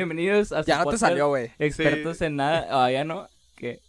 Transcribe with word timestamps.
Bienvenidos 0.00 0.52
a 0.52 0.62
su 0.62 0.66
Ya 0.68 0.74
no 0.76 0.80
te 0.80 0.84
podcast, 0.84 1.00
salió, 1.00 1.28
güey. 1.28 1.50
Expertos 1.58 2.20
en 2.20 2.36
nada. 2.36 2.66
Ah, 2.70 2.90
ya 2.90 3.02
no. 3.04 3.26
¿Qué? 3.56 3.80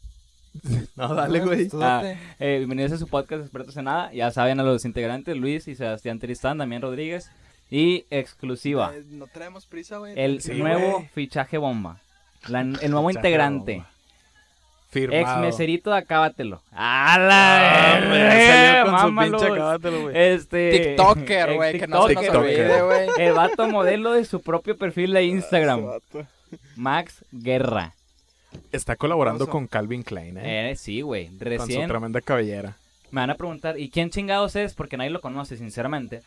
No, 0.96 1.13
dale, 1.13 1.41
güey. 1.41 1.67
Tú 1.67 1.83
Ah, 1.83 2.01
date. 2.01 2.17
eh, 2.39 2.57
bienvenidos 2.60 2.94
a 2.94 2.97
su 2.97 3.07
podcast 3.10 3.41
Expertos 3.41 3.76
en 3.76 3.83
Nada. 3.83 4.13
Ya 4.13 4.31
saben 4.31 4.57
a 4.62 4.63
los 4.63 4.85
integrantes, 4.85 5.35
Luis 5.35 5.67
y 5.67 5.75
Sebastián 5.75 6.17
Tristán, 6.20 6.60
Damián 6.60 6.81
Rodríguez. 6.81 7.29
Y 7.70 8.06
exclusiva, 8.10 8.93
Eh, 8.96 9.03
no 9.10 9.28
traemos 9.28 9.65
prisa, 9.65 9.97
güey. 9.97 10.13
el 10.17 10.42
Sí, 10.42 10.53
nuevo 10.53 10.93
güey. 10.99 11.10
fichaje 11.10 11.57
bomba. 11.57 11.99
La- 12.47 12.62
el 12.62 12.71
nuevo 12.89 13.10
Fichaje 13.10 13.28
integrante. 13.28 13.74
bomba. 13.74 13.89
Firmado. 14.90 15.22
Ex 15.22 15.38
meserito 15.42 15.92
de 15.92 15.97
Acábatelo. 15.97 16.62
¡A 16.72 17.20
la 17.20 17.99
güey, 18.08 18.20
verga! 18.20 18.85
salió 18.85 18.91
con 18.91 18.99
su 18.99 19.31
pinche 19.31 19.53
acábatelo, 19.53 20.02
güey. 20.03 20.17
Este. 20.17 20.71
TikToker, 20.80 21.53
güey, 21.55 21.80
que 21.80 21.88
no 21.88 22.07
se 22.07 22.13
nos 22.13 22.23
tiktoker. 22.23 22.35
olvide, 22.41 22.81
güey. 22.84 23.09
El 23.27 23.34
vato 23.34 23.67
modelo 23.67 24.13
de 24.13 24.23
su 24.25 24.41
propio 24.41 24.77
perfil 24.77 25.13
de 25.13 25.23
Instagram. 25.25 25.85
Max 26.75 27.23
Guerra. 27.31 27.94
Está 28.71 28.95
colaborando 28.95 29.44
Oso. 29.44 29.52
con 29.52 29.67
Calvin 29.67 30.03
Klein, 30.03 30.38
¿eh? 30.38 30.71
Eh, 30.71 30.75
sí, 30.75 31.02
güey. 31.02 31.27
con 31.27 31.38
su 31.39 31.44
Recién 31.45 31.88
tremenda 31.88 32.22
cabellera. 32.22 32.77
me 33.11 33.22
van 33.22 33.30
a 33.30 33.35
preguntar, 33.35 33.77
¿y 33.80 33.89
quién 33.89 34.09
chingados 34.09 34.55
es? 34.55 34.73
Porque 34.73 34.97
nadie 34.97 35.09
lo 35.09 35.22
conoce, 35.22 35.58
sinceramente. 35.58 36.22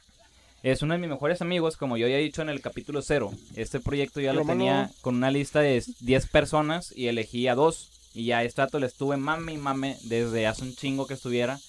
Es 0.62 0.82
uno 0.82 0.92
de 0.92 1.00
mis 1.00 1.08
mejores 1.08 1.40
amigos, 1.40 1.78
como 1.78 1.96
yo 1.96 2.06
ya 2.06 2.16
he 2.16 2.20
dicho 2.20 2.42
en 2.42 2.50
el 2.50 2.60
capítulo 2.60 3.00
cero. 3.00 3.30
Este 3.56 3.80
proyecto 3.80 4.20
ya 4.20 4.34
lo 4.34 4.44
tenía 4.44 4.90
con 5.00 5.16
una 5.16 5.30
lista 5.30 5.60
de 5.60 5.82
10 6.00 6.26
personas 6.28 6.92
y 6.94 7.08
elegí 7.08 7.48
a 7.48 7.54
dos. 7.54 7.90
Y 8.14 8.26
ya 8.26 8.42
este 8.42 8.62
dato 8.62 8.78
le 8.78 8.86
estuve 8.86 9.16
mame 9.16 9.52
y 9.52 9.58
mame 9.58 9.98
desde 10.02 10.46
hace 10.46 10.62
un 10.62 10.74
chingo 10.74 11.06
que 11.06 11.14
estuviera. 11.14 11.60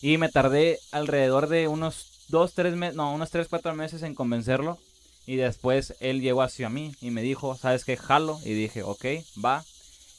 Y 0.00 0.16
me 0.18 0.28
tardé 0.28 0.78
alrededor 0.92 1.48
de 1.48 1.68
unos 1.68 2.06
2, 2.28 2.54
3 2.54 2.74
meses, 2.76 2.96
no, 2.96 3.12
unos 3.12 3.30
3, 3.30 3.48
4 3.48 3.74
meses 3.74 4.02
en 4.02 4.14
convencerlo. 4.14 4.78
Y 5.26 5.36
después 5.36 5.94
él 6.00 6.20
llegó 6.22 6.42
hacia 6.42 6.70
mí 6.70 6.94
y 7.00 7.10
me 7.10 7.20
dijo, 7.20 7.56
¿sabes 7.56 7.84
qué? 7.84 7.96
Jalo. 7.96 8.38
Y 8.44 8.54
dije, 8.54 8.82
ok, 8.82 9.04
va. 9.44 9.64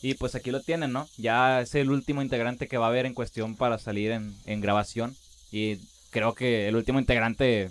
Y 0.01 0.13
pues 0.13 0.35
aquí 0.35 0.51
lo 0.51 0.61
tienen, 0.61 0.93
¿no? 0.93 1.07
Ya 1.17 1.61
es 1.61 1.73
el 1.75 1.89
último 1.89 2.21
integrante 2.21 2.67
que 2.67 2.77
va 2.77 2.85
a 2.85 2.89
haber 2.89 3.05
en 3.05 3.13
cuestión 3.13 3.55
para 3.55 3.79
salir 3.79 4.11
en, 4.11 4.35
en 4.45 4.61
grabación. 4.61 5.15
Y 5.51 5.77
creo 6.11 6.35
que 6.35 6.67
el 6.67 6.75
último 6.75 6.99
integrante... 6.99 7.69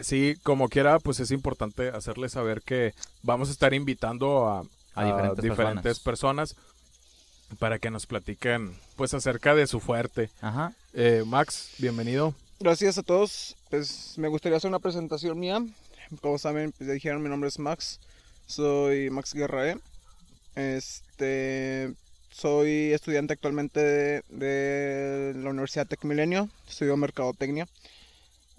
Sí, 0.00 0.36
como 0.42 0.68
quiera, 0.68 0.98
pues 0.98 1.20
es 1.20 1.30
importante 1.30 1.88
hacerles 1.88 2.32
saber 2.32 2.62
que 2.62 2.94
vamos 3.22 3.48
a 3.48 3.52
estar 3.52 3.72
invitando 3.74 4.46
a, 4.46 4.64
A 4.94 5.04
diferentes 5.04 5.44
diferentes 5.44 6.00
personas. 6.00 6.56
Para 7.58 7.78
que 7.78 7.90
nos 7.90 8.06
platiquen 8.06 8.76
pues 8.96 9.14
acerca 9.14 9.54
de 9.54 9.66
su 9.66 9.80
fuerte. 9.80 10.30
Ajá. 10.40 10.72
Eh, 10.94 11.24
Max, 11.26 11.70
bienvenido. 11.78 12.34
Gracias 12.58 12.98
a 12.98 13.02
todos. 13.02 13.56
Pues 13.70 14.14
me 14.16 14.28
gustaría 14.28 14.56
hacer 14.56 14.68
una 14.68 14.78
presentación 14.78 15.38
mía. 15.38 15.64
Como 16.20 16.38
saben, 16.38 16.72
pues 16.72 16.86
ya 16.86 16.94
dijeron, 16.94 17.22
mi 17.22 17.28
nombre 17.28 17.48
es 17.48 17.58
Max. 17.58 18.00
Soy 18.46 19.10
Max 19.10 19.34
Guerrae. 19.34 19.78
Este, 20.54 21.92
soy 22.30 22.92
estudiante 22.92 23.34
actualmente 23.34 23.80
de, 23.80 24.22
de 24.28 25.34
la 25.36 25.50
Universidad 25.50 25.86
Tec 25.86 26.04
Milenio. 26.04 26.48
Estudio 26.68 26.96
mercadotecnia. 26.96 27.68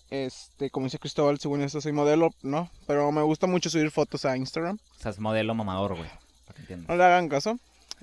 Este, 0.09 0.69
como 0.69 0.85
dice 0.85 0.99
Cristóbal, 0.99 1.39
según 1.39 1.61
esto 1.61 1.81
soy 1.81 1.91
modelo, 1.91 2.33
¿no? 2.41 2.69
Pero 2.85 3.11
me 3.11 3.21
gusta 3.23 3.47
mucho 3.47 3.69
subir 3.69 3.91
fotos 3.91 4.25
a 4.25 4.38
Instagram. 4.38 4.77
O 4.97 5.02
sea, 5.02 5.11
es 5.11 5.19
modelo 5.19 5.53
mamador, 5.53 5.95
güey. 5.95 6.09
Para 6.45 6.55
que 6.55 6.61
entiendas. 6.61 6.88
No 6.88 6.95
le 6.95 7.03
hagan 7.03 7.27
caso. 7.30 7.59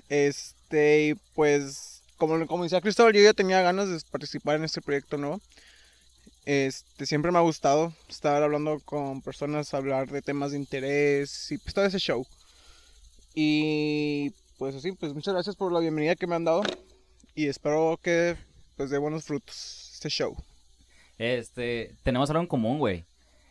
Este, 0.09 0.54
y 0.71 1.15
pues, 1.33 2.03
como, 2.17 2.45
como 2.47 2.63
decía 2.63 2.81
Cristóbal, 2.81 3.13
yo 3.13 3.21
ya 3.21 3.33
tenía 3.33 3.61
ganas 3.61 3.89
de 3.89 3.99
participar 4.11 4.57
en 4.57 4.63
este 4.63 4.81
proyecto 4.81 5.17
nuevo. 5.17 5.39
Este, 6.45 7.05
siempre 7.05 7.31
me 7.31 7.39
ha 7.39 7.41
gustado 7.41 7.93
estar 8.07 8.43
hablando 8.43 8.79
con 8.85 9.21
personas, 9.21 9.73
hablar 9.73 10.09
de 10.09 10.21
temas 10.21 10.51
de 10.51 10.57
interés 10.57 11.51
y 11.51 11.57
pues 11.57 11.73
todo 11.73 11.85
ese 11.85 11.99
show. 11.99 12.25
Y 13.33 14.31
pues 14.57 14.75
así, 14.75 14.91
pues 14.91 15.13
muchas 15.13 15.33
gracias 15.33 15.55
por 15.55 15.71
la 15.71 15.79
bienvenida 15.79 16.15
que 16.15 16.27
me 16.27 16.35
han 16.35 16.45
dado 16.45 16.61
y 17.33 17.47
espero 17.47 17.99
que 18.01 18.37
pues 18.77 18.89
dé 18.89 18.97
buenos 18.97 19.23
frutos 19.25 19.91
este 19.93 20.09
show. 20.09 20.35
Este, 21.17 21.95
tenemos 22.03 22.29
algo 22.29 22.41
en 22.41 22.47
común, 22.47 22.77
güey. 22.77 23.05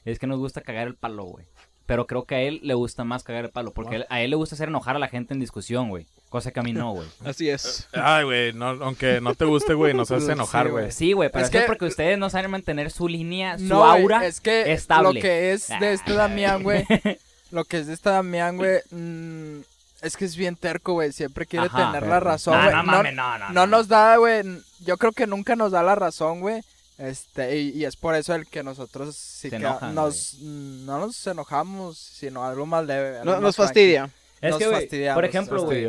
Es 0.04 0.18
que 0.18 0.26
nos 0.26 0.38
gusta 0.38 0.60
cagar 0.60 0.86
el 0.86 0.96
palo, 0.96 1.24
güey. 1.24 1.46
Pero 1.86 2.06
creo 2.06 2.24
que 2.24 2.34
a 2.34 2.40
él 2.40 2.60
le 2.62 2.72
gusta 2.74 3.04
más 3.04 3.22
cagar 3.24 3.44
el 3.44 3.50
palo. 3.50 3.70
Porque 3.72 4.06
a 4.08 4.20
él 4.22 4.30
le 4.30 4.36
gusta 4.36 4.54
hacer 4.54 4.68
enojar 4.68 4.96
a 4.96 4.98
la 4.98 5.08
gente 5.08 5.34
en 5.34 5.40
discusión, 5.40 5.90
güey. 5.90 6.06
Cosa 6.30 6.50
que 6.50 6.58
a 6.60 6.62
mí 6.62 6.72
no, 6.72 6.92
güey. 6.92 7.06
Así 7.24 7.48
es. 7.50 7.86
Ay, 7.92 8.24
güey, 8.24 8.52
no, 8.54 8.68
aunque 8.68 9.20
no 9.20 9.34
te 9.34 9.44
guste, 9.44 9.74
güey, 9.74 9.92
nos 9.94 10.10
hace 10.10 10.32
enojar, 10.32 10.70
güey. 10.70 10.84
güey. 10.84 10.92
Sí, 10.92 11.12
güey, 11.12 11.28
pero 11.30 11.44
Es 11.44 11.50
que 11.50 11.60
que- 11.60 11.66
porque 11.66 11.84
ustedes 11.84 12.18
no 12.18 12.30
saben 12.30 12.50
mantener 12.50 12.90
su 12.90 13.06
línea, 13.06 13.58
su 13.58 13.64
No, 13.64 13.84
aura. 13.84 14.24
es 14.26 14.40
que 14.40 14.72
estable. 14.72 15.14
lo 15.14 15.20
que 15.20 15.52
es 15.52 15.68
de 15.78 15.92
este 15.92 16.14
Damián, 16.14 16.62
güey. 16.62 16.84
lo 17.50 17.64
que 17.64 17.78
es 17.78 17.86
de 17.86 17.92
este 17.92 18.08
Damián, 18.10 18.56
güey. 18.56 18.80
mm, 18.90 19.60
es 20.00 20.16
que 20.16 20.24
es 20.24 20.36
bien 20.36 20.56
terco, 20.56 20.94
güey. 20.94 21.12
Siempre 21.12 21.44
quiere 21.46 21.66
Ajá, 21.66 21.92
tener 21.92 22.08
la 22.08 22.18
razón, 22.20 22.54
No, 22.56 22.62
güey. 22.62 22.74
no 22.76 22.82
No, 22.82 22.92
mames, 22.92 23.14
no, 23.14 23.38
no, 23.38 23.48
no 23.48 23.52
no. 23.52 23.66
nos 23.66 23.88
da, 23.88 24.16
güey. 24.16 24.42
Yo 24.80 24.96
creo 24.96 25.12
que 25.12 25.26
nunca 25.26 25.54
nos 25.54 25.72
da 25.72 25.82
la 25.82 25.94
razón, 25.94 26.40
güey. 26.40 26.62
Este, 26.96 27.58
y, 27.60 27.70
y 27.70 27.84
es 27.84 27.96
por 27.96 28.14
eso 28.14 28.34
el 28.34 28.46
que 28.46 28.62
nosotros 28.62 29.16
sí 29.16 29.50
que 29.50 29.56
enojan, 29.56 29.94
nos, 29.94 30.34
no 30.40 31.00
nos 31.00 31.26
enojamos, 31.26 31.98
sino 31.98 32.44
algo 32.44 32.66
más 32.66 32.86
leve. 32.86 33.18
algo 33.18 33.24
No, 33.24 33.32
más 33.32 33.42
nos 33.42 33.56
fastidia. 33.56 34.10
Es 34.40 34.50
Nos 34.50 34.58
que, 34.58 35.14
por 35.14 35.24
ejemplo, 35.24 35.64
güey, 35.64 35.86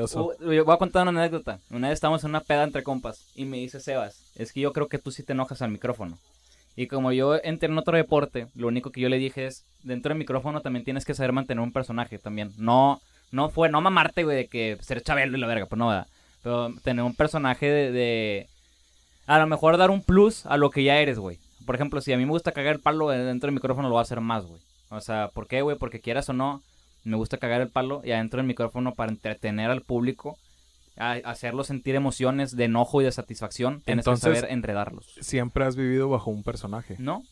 voy 0.63 0.73
a 0.73 0.77
contar 0.77 1.05
una 1.07 1.19
anécdota. 1.19 1.59
Una 1.69 1.89
vez 1.89 1.95
estábamos 1.95 2.23
en 2.23 2.29
una 2.29 2.39
peda 2.39 2.63
entre 2.63 2.83
compas 2.83 3.19
y 3.35 3.43
me 3.43 3.57
dice 3.57 3.81
Sebas, 3.81 4.15
es 4.35 4.53
que 4.53 4.61
yo 4.61 4.71
creo 4.71 4.87
que 4.87 4.97
tú 4.97 5.11
sí 5.11 5.23
te 5.23 5.33
enojas 5.33 5.61
al 5.61 5.71
micrófono. 5.71 6.17
Y 6.77 6.87
como 6.87 7.11
yo 7.11 7.35
entré 7.43 7.67
en 7.69 7.77
otro 7.77 7.97
deporte, 7.97 8.47
lo 8.55 8.67
único 8.67 8.91
que 8.91 9.01
yo 9.01 9.09
le 9.09 9.17
dije 9.17 9.45
es, 9.47 9.63
dentro 9.83 10.09
del 10.09 10.19
micrófono 10.19 10.61
también 10.61 10.85
tienes 10.85 11.03
que 11.05 11.13
saber 11.13 11.33
mantener 11.33 11.61
un 11.61 11.73
personaje 11.73 12.17
también. 12.17 12.51
No, 12.57 13.01
no 13.31 13.49
fue, 13.49 13.69
no 13.69 13.81
mamarte, 13.81 14.23
güey, 14.23 14.37
de 14.37 14.47
que 14.47 14.77
ser 14.81 15.01
chabelo 15.01 15.37
y 15.37 15.41
la 15.41 15.47
verga, 15.47 15.65
pues 15.65 15.77
no, 15.77 15.89
¿verdad? 15.89 16.07
Pero 16.41 16.73
tener 16.83 17.03
un 17.03 17.15
personaje 17.15 17.65
de, 17.65 17.91
de- 17.91 18.47
A 19.27 19.39
lo 19.39 19.47
mejor 19.47 19.77
dar 19.77 19.89
un 19.89 20.01
plus 20.03 20.45
a 20.45 20.57
lo 20.57 20.69
que 20.69 20.83
ya 20.83 20.97
eres, 20.97 21.17
güey. 21.19 21.39
Por 21.65 21.75
ejemplo, 21.75 21.99
si 22.01 22.13
a 22.13 22.17
mí 22.17 22.25
me 22.25 22.31
gusta 22.31 22.51
cagar 22.51 22.75
el 22.75 22.81
palo 22.81 23.11
eh, 23.11 23.17
dentro 23.17 23.47
del 23.47 23.55
micrófono, 23.55 23.87
lo 23.87 23.93
voy 23.95 23.99
a 23.99 24.03
hacer 24.03 24.21
más, 24.21 24.45
güey. 24.45 24.61
O 24.89 25.01
sea, 25.01 25.29
¿por 25.33 25.47
qué, 25.47 25.61
güey? 25.61 25.77
Porque 25.77 25.99
quieras 25.99 26.29
o 26.29 26.33
no, 26.33 26.61
me 27.03 27.17
gusta 27.17 27.37
cagar 27.37 27.61
el 27.61 27.69
palo 27.69 28.01
y 28.03 28.11
adentro 28.11 28.37
del 28.37 28.47
micrófono 28.47 28.93
para 28.93 29.11
entretener 29.11 29.71
al 29.71 29.81
público, 29.81 30.37
a- 30.97 31.13
hacerlo 31.25 31.63
sentir 31.63 31.95
emociones 31.95 32.55
de 32.55 32.65
enojo 32.65 33.01
y 33.01 33.05
de 33.05 33.11
satisfacción, 33.11 33.81
tienes 33.81 34.03
Entonces- 34.05 34.29
que 34.31 34.35
saber 34.41 34.51
enredarlos. 34.51 35.05
Siempre 35.21 35.65
has 35.65 35.75
vivido 35.75 36.07
bajo 36.09 36.29
un 36.29 36.43
personaje. 36.43 36.95
¿No? 36.99 37.23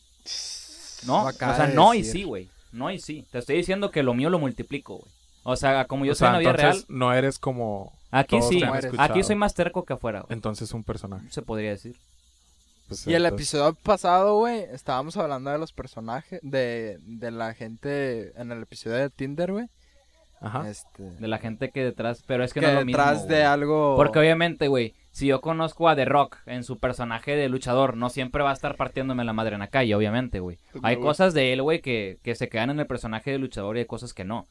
No, 1.06 1.24
o 1.26 1.32
sea, 1.32 1.66
de 1.68 1.74
no 1.74 1.94
y 1.94 2.02
sí, 2.02 2.24
güey. 2.24 2.48
No 2.72 2.90
y 2.90 2.98
sí. 2.98 3.26
Te 3.30 3.38
estoy 3.38 3.56
diciendo 3.56 3.90
que 3.90 4.02
lo 4.02 4.14
mío 4.14 4.30
lo 4.30 4.38
multiplico, 4.38 4.98
güey. 4.98 5.12
O 5.44 5.56
sea, 5.56 5.84
como 5.84 6.04
yo 6.06 6.12
o 6.12 6.14
soy 6.14 6.20
sea, 6.20 6.28
en 6.28 6.32
la 6.32 6.38
vida 6.40 6.50
entonces 6.52 6.86
real, 6.88 6.98
no 6.98 7.12
eres 7.12 7.38
como 7.38 7.92
aquí 8.20 8.38
todos 8.38 8.48
sí. 8.50 8.58
te 8.60 8.64
han 8.66 8.74
Aquí 8.74 8.86
escuchado. 8.86 9.12
Aquí 9.12 9.22
soy 9.22 9.36
más 9.36 9.54
terco 9.54 9.84
que 9.84 9.92
afuera, 9.92 10.20
güey. 10.20 10.32
Entonces 10.32 10.72
un 10.72 10.84
personaje. 10.84 11.26
Se 11.30 11.42
podría 11.42 11.70
decir. 11.70 11.96
Pues, 12.88 13.06
Y 13.06 13.14
el 13.14 13.24
entonces- 13.24 13.48
episodio 13.48 13.74
pasado, 13.82 14.36
güey, 14.38 14.60
estábamos 14.72 15.16
hablando 15.16 15.50
de 15.50 15.58
los 15.58 15.72
personajes, 15.72 16.38
de, 16.42 16.98
de 17.02 17.30
la 17.30 17.54
gente 17.54 18.32
en 18.40 18.52
el 18.52 18.62
episodio 18.62 18.96
de 18.96 19.10
Tinder, 19.10 19.52
güey. 19.52 19.66
Ajá. 20.40 20.68
Este, 20.68 21.02
De 21.02 21.26
la 21.28 21.38
gente 21.38 21.70
que 21.70 21.82
detrás, 21.82 22.22
pero 22.26 22.44
es 22.44 22.52
que, 22.52 22.60
que 22.60 22.66
no 22.66 22.72
es 22.72 22.78
lo 22.80 22.84
mismo, 22.84 22.98
detrás 23.02 23.22
de 23.26 23.36
güey. 23.36 23.42
algo... 23.46 23.96
Porque 23.96 24.18
obviamente, 24.18 24.68
güey, 24.68 24.94
si 25.10 25.26
yo 25.26 25.40
conozco 25.40 25.88
a 25.88 25.96
The 25.96 26.04
Rock 26.04 26.36
en 26.44 26.64
su 26.64 26.78
personaje 26.78 27.34
de 27.36 27.48
luchador, 27.48 27.96
no 27.96 28.10
siempre 28.10 28.42
va 28.42 28.50
a 28.50 28.52
estar 28.52 28.76
partiéndome 28.76 29.24
la 29.24 29.32
madre 29.32 29.54
en 29.54 29.60
la 29.60 29.68
calle, 29.68 29.94
obviamente, 29.94 30.40
güey. 30.40 30.58
Pues 30.72 30.84
Hay 30.84 30.96
no, 30.96 31.02
cosas 31.02 31.32
de 31.32 31.54
él, 31.54 31.62
güey, 31.62 31.80
que, 31.80 32.18
que 32.22 32.34
se 32.34 32.50
quedan 32.50 32.68
en 32.68 32.80
el 32.80 32.86
personaje 32.86 33.30
de 33.30 33.38
luchador 33.38 33.76
y 33.76 33.80
hay 33.80 33.86
cosas 33.86 34.12
que 34.12 34.24
no. 34.24 34.46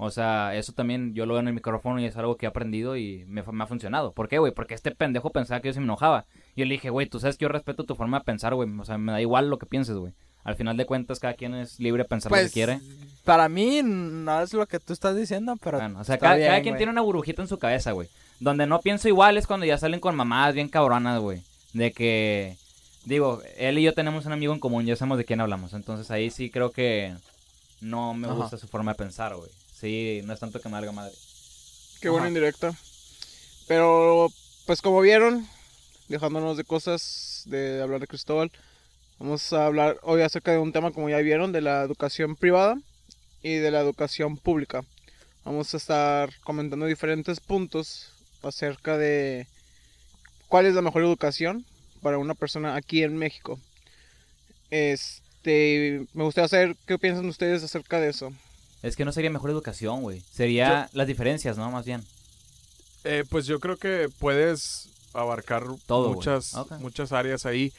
O 0.00 0.10
sea, 0.10 0.54
eso 0.54 0.72
también 0.72 1.12
yo 1.12 1.26
lo 1.26 1.34
veo 1.34 1.40
en 1.40 1.48
el 1.48 1.54
micrófono 1.54 2.00
y 2.00 2.04
es 2.04 2.16
algo 2.16 2.36
que 2.36 2.46
he 2.46 2.48
aprendido 2.48 2.96
y 2.96 3.24
me, 3.26 3.40
ha 3.40 3.66
funcionado. 3.66 4.12
¿Por 4.12 4.28
qué, 4.28 4.38
güey? 4.38 4.52
Porque 4.52 4.74
este 4.74 4.92
pendejo 4.92 5.30
pensaba 5.30 5.60
que 5.60 5.68
yo 5.68 5.74
se 5.74 5.80
me 5.80 5.84
enojaba. 5.86 6.24
Y 6.54 6.60
yo 6.60 6.66
le 6.66 6.74
dije, 6.74 6.88
güey, 6.88 7.08
tú 7.08 7.18
sabes 7.18 7.36
que 7.36 7.42
yo 7.42 7.48
respeto 7.48 7.82
tu 7.82 7.96
forma 7.96 8.20
de 8.20 8.24
pensar, 8.24 8.54
güey. 8.54 8.70
O 8.78 8.84
sea, 8.84 8.96
me 8.96 9.10
da 9.10 9.20
igual 9.20 9.50
lo 9.50 9.58
que 9.58 9.66
pienses, 9.66 9.96
güey. 9.96 10.12
Al 10.44 10.54
final 10.54 10.76
de 10.76 10.86
cuentas, 10.86 11.18
cada 11.18 11.34
quien 11.34 11.54
es 11.56 11.80
libre 11.80 12.04
de 12.04 12.08
pensar 12.08 12.30
lo 12.30 12.36
Pues, 12.36 12.46
que 12.46 12.52
quiere. 12.52 12.80
para 13.24 13.48
mí 13.48 13.80
no 13.82 14.40
es 14.40 14.54
lo 14.54 14.66
que 14.66 14.78
tú 14.78 14.92
estás 14.92 15.16
diciendo, 15.16 15.56
pero 15.62 15.78
Bueno, 15.78 15.98
o 15.98 16.04
sea, 16.04 16.16
cada, 16.16 16.36
bien, 16.36 16.48
cada 16.48 16.62
quien 16.62 16.76
tiene 16.76 16.92
una 16.92 17.02
burbujita 17.02 17.42
en 17.42 17.48
su 17.48 17.58
cabeza, 17.58 17.90
güey. 17.90 18.08
Donde 18.38 18.68
no 18.68 18.80
pienso 18.80 19.08
igual 19.08 19.36
es 19.36 19.48
cuando 19.48 19.66
ya 19.66 19.78
salen 19.78 19.98
con 19.98 20.14
mamadas 20.14 20.54
bien 20.54 20.68
cabronas, 20.68 21.20
güey. 21.20 21.42
De 21.72 21.90
que, 21.90 22.56
digo, 23.04 23.42
él 23.56 23.78
y 23.78 23.82
yo 23.82 23.94
tenemos 23.94 24.26
un 24.26 24.32
amigo 24.32 24.52
en 24.54 24.60
común, 24.60 24.86
ya 24.86 24.94
sabemos 24.94 25.18
de 25.18 25.24
quién 25.24 25.40
hablamos. 25.40 25.72
Entonces 25.74 26.08
ahí 26.12 26.30
sí 26.30 26.50
creo 26.50 26.70
que 26.70 27.12
no 27.80 28.14
me 28.14 28.28
Ajá. 28.28 28.36
gusta 28.36 28.56
su 28.58 28.68
forma 28.68 28.92
de 28.92 28.98
pensar, 28.98 29.34
güey. 29.34 29.50
Sí, 29.78 30.22
no 30.24 30.32
es 30.32 30.40
tanto 30.40 30.60
que 30.60 30.68
me 30.68 30.74
valga 30.74 30.92
madre. 30.92 31.14
Qué 32.00 32.08
buena 32.08 32.24
Ajá. 32.24 32.28
indirecta. 32.28 32.74
Pero, 33.68 34.28
pues 34.66 34.82
como 34.82 35.00
vieron, 35.00 35.46
dejándonos 36.08 36.56
de 36.56 36.64
cosas, 36.64 37.42
de 37.46 37.80
hablar 37.82 38.00
de 38.00 38.06
Cristóbal, 38.06 38.50
vamos 39.18 39.52
a 39.52 39.66
hablar 39.66 39.98
hoy 40.02 40.22
acerca 40.22 40.52
de 40.52 40.58
un 40.58 40.72
tema, 40.72 40.90
como 40.90 41.08
ya 41.08 41.18
vieron, 41.18 41.52
de 41.52 41.60
la 41.60 41.82
educación 41.82 42.34
privada 42.34 42.76
y 43.42 43.54
de 43.54 43.70
la 43.70 43.80
educación 43.80 44.36
pública. 44.36 44.82
Vamos 45.44 45.72
a 45.74 45.76
estar 45.76 46.30
comentando 46.42 46.86
diferentes 46.86 47.40
puntos 47.40 48.10
acerca 48.42 48.96
de 48.96 49.46
cuál 50.48 50.66
es 50.66 50.74
la 50.74 50.82
mejor 50.82 51.02
educación 51.02 51.64
para 52.02 52.18
una 52.18 52.34
persona 52.34 52.74
aquí 52.74 53.02
en 53.02 53.16
México. 53.16 53.60
Este, 54.70 56.04
me 56.14 56.24
gustaría 56.24 56.48
saber 56.48 56.76
qué 56.86 56.98
piensan 56.98 57.26
ustedes 57.26 57.62
acerca 57.62 58.00
de 58.00 58.10
eso. 58.10 58.32
Es 58.82 58.94
que 58.96 59.04
no 59.04 59.12
sería 59.12 59.30
mejor 59.30 59.50
educación, 59.50 60.02
güey. 60.02 60.22
Sería 60.32 60.88
las 60.92 61.06
diferencias, 61.06 61.56
¿no? 61.58 61.70
Más 61.70 61.84
bien. 61.84 62.04
Eh, 63.04 63.24
pues 63.28 63.46
yo 63.46 63.58
creo 63.60 63.76
que 63.76 64.08
puedes 64.18 64.88
abarcar 65.14 65.64
Todo, 65.86 66.12
muchas, 66.12 66.54
muchas 66.80 67.12
áreas 67.12 67.46
ahí. 67.46 67.72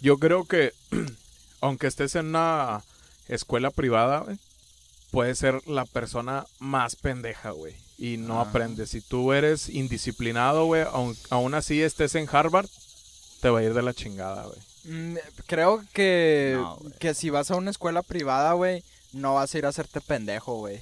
Yo 0.00 0.18
creo 0.18 0.44
que 0.44 0.72
aunque 1.60 1.86
estés 1.86 2.14
en 2.14 2.26
una 2.26 2.82
escuela 3.28 3.70
privada, 3.70 4.20
güey, 4.20 4.38
puedes 5.10 5.38
ser 5.38 5.66
la 5.66 5.84
persona 5.84 6.46
más 6.58 6.96
pendeja, 6.96 7.50
güey. 7.50 7.74
Y 7.98 8.18
no 8.18 8.40
Ah. 8.40 8.42
aprendes. 8.48 8.90
Si 8.90 9.00
tú 9.00 9.32
eres 9.32 9.68
indisciplinado, 9.68 10.66
güey, 10.66 10.82
aun, 10.92 11.16
aún 11.30 11.54
así 11.54 11.82
estés 11.82 12.14
en 12.14 12.28
Harvard, 12.30 12.68
te 13.40 13.48
va 13.50 13.60
a 13.60 13.62
ir 13.62 13.74
de 13.74 13.82
la 13.82 13.94
chingada, 13.94 14.44
güey. 14.44 14.58
Mm, 14.84 15.16
creo 15.46 15.82
que, 15.92 16.52
No, 16.56 16.78
que 17.00 17.14
si 17.14 17.30
vas 17.30 17.50
a 17.50 17.56
una 17.56 17.70
escuela 17.70 18.02
privada, 18.02 18.52
güey, 18.52 18.84
no 19.12 19.34
vas 19.34 19.54
a 19.54 19.58
ir 19.58 19.66
a 19.66 19.70
hacerte 19.70 20.00
pendejo, 20.00 20.54
güey. 20.58 20.80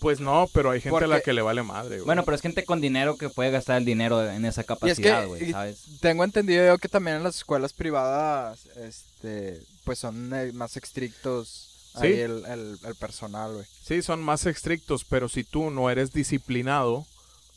Pues 0.00 0.20
no, 0.20 0.48
pero 0.52 0.70
hay 0.70 0.80
gente 0.82 1.04
a 1.04 1.06
la 1.06 1.20
que 1.20 1.32
le 1.32 1.40
vale 1.40 1.62
madre, 1.62 1.96
güey. 1.96 2.04
Bueno, 2.06 2.24
pero 2.24 2.34
es 2.34 2.42
gente 2.42 2.64
con 2.64 2.80
dinero 2.80 3.16
que 3.16 3.30
puede 3.30 3.50
gastar 3.50 3.78
el 3.78 3.84
dinero 3.86 4.28
en 4.28 4.44
esa 4.44 4.60
es 4.60 4.66
capacidad, 4.66 5.22
que 5.22 5.26
güey, 5.26 5.52
¿sabes? 5.52 5.82
tengo 6.00 6.24
entendido 6.24 6.66
yo 6.66 6.78
que 6.78 6.88
también 6.88 7.16
en 7.18 7.22
las 7.22 7.36
escuelas 7.36 7.72
privadas, 7.72 8.66
este, 8.76 9.62
pues 9.84 9.98
son 9.98 10.34
eh, 10.34 10.52
más 10.52 10.76
estrictos 10.76 11.70
Sí. 12.00 12.06
ahí 12.08 12.20
el, 12.20 12.44
el, 12.46 12.78
el 12.84 12.94
personal, 12.96 13.52
güey. 13.54 13.66
Sí, 13.86 14.02
son 14.02 14.20
más 14.20 14.46
estrictos, 14.46 15.04
pero 15.04 15.28
si 15.28 15.44
tú 15.44 15.70
no 15.70 15.88
eres 15.88 16.12
disciplinado, 16.12 17.06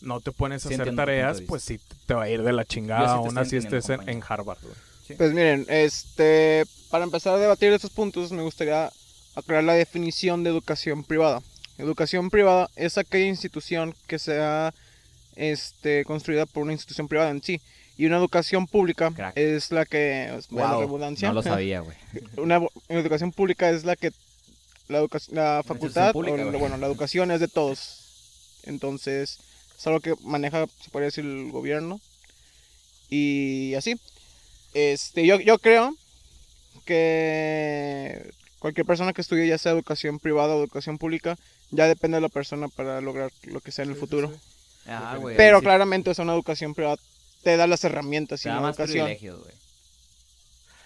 no 0.02 0.22
te 0.22 0.32
pones 0.32 0.64
a 0.64 0.70
Sí, 0.70 0.76
hacer 0.76 0.96
tareas, 0.96 1.42
pues 1.42 1.64
sí 1.64 1.80
te 2.06 2.14
va 2.14 2.24
a 2.24 2.30
ir 2.30 2.44
de 2.44 2.54
la 2.54 2.64
chingada, 2.64 3.14
aún 3.14 3.36
así 3.40 3.58
estés 3.58 3.90
en 3.90 4.24
Harvard. 4.26 4.60
güey. 4.62 5.18
Pues 5.18 5.34
miren, 5.34 5.66
este, 5.70 6.66
para 6.92 7.04
empezar 7.04 7.34
a 7.34 7.40
debatir 7.40 7.74
estos 7.74 7.90
puntos, 7.90 8.32
me 8.32 8.44
gustaría 8.44 8.92
aclarar 9.38 9.64
la 9.64 9.74
definición 9.74 10.44
de 10.44 10.50
educación 10.50 11.04
privada. 11.04 11.42
Educación 11.78 12.30
privada 12.30 12.70
es 12.76 12.98
aquella 12.98 13.28
institución 13.28 13.94
que 14.08 14.18
sea 14.20 14.74
este, 15.36 16.04
construida 16.06 16.46
por 16.46 16.64
una 16.64 16.74
institución 16.74 17.08
privada 17.08 17.30
en 17.30 17.42
sí. 17.44 17.62
Y 18.00 18.06
una 18.06 18.18
educación 18.18 18.68
pública 18.68 19.12
Crack. 19.12 19.36
es 19.38 19.72
la 19.72 19.86
que, 19.86 20.40
Wow, 20.50 20.82
redundancia, 20.82 21.28
No 21.30 21.36
lo 21.36 21.44
sabía, 21.44 21.80
güey. 21.82 21.96
una 22.38 22.60
educación 22.90 23.32
pública 23.32 23.70
es 23.70 23.84
la 23.86 23.96
que 23.96 24.12
la, 24.88 25.00
educa- 25.02 25.20
la 25.32 25.64
facultad, 25.66 26.14
pública, 26.14 26.42
o, 26.42 26.46
güey. 26.48 26.60
bueno, 26.60 26.78
la 26.78 26.88
educación 26.88 27.32
es 27.32 27.40
de 27.40 27.48
todos. 27.48 28.04
Entonces, 28.64 29.40
es 29.78 29.88
algo 29.88 30.00
que 30.00 30.14
maneja, 30.24 30.66
se 30.84 30.90
podría 30.92 31.08
decir, 31.08 31.26
el 31.26 31.52
gobierno. 31.52 32.00
Y 33.10 33.74
así. 33.76 33.96
Este, 34.74 35.26
yo, 35.26 35.40
yo 35.40 35.58
creo 35.60 35.96
que 36.86 38.32
cualquier 38.60 38.86
persona 38.86 39.14
que 39.14 39.22
estudie, 39.22 39.48
ya 39.48 39.58
sea 39.58 39.72
educación 39.72 40.20
privada 40.20 40.56
o 40.56 40.60
educación 40.60 40.98
pública, 40.98 41.38
ya 41.72 41.88
depende 41.88 42.16
de 42.18 42.22
la 42.22 42.30
persona 42.30 42.68
para 42.68 43.02
lograr 43.02 43.32
lo 43.44 43.60
que 43.62 43.72
sea 43.72 43.86
en 43.86 43.92
el 43.92 43.98
futuro. 43.98 44.32
Ah, 44.88 45.18
güey. 45.20 45.36
Pero 45.36 45.60
sí, 45.60 45.64
claramente, 45.66 46.10
o 46.10 46.14
sea, 46.14 46.24
una 46.24 46.34
educación 46.34 46.74
privada 46.74 46.98
te 47.44 47.58
da 47.58 47.68
las 47.68 47.84
herramientas 47.84 48.40
y 48.42 48.44
Te 48.44 48.50
da 48.50 48.60
una 48.60 48.68
más 48.70 48.80
educación. 48.80 49.38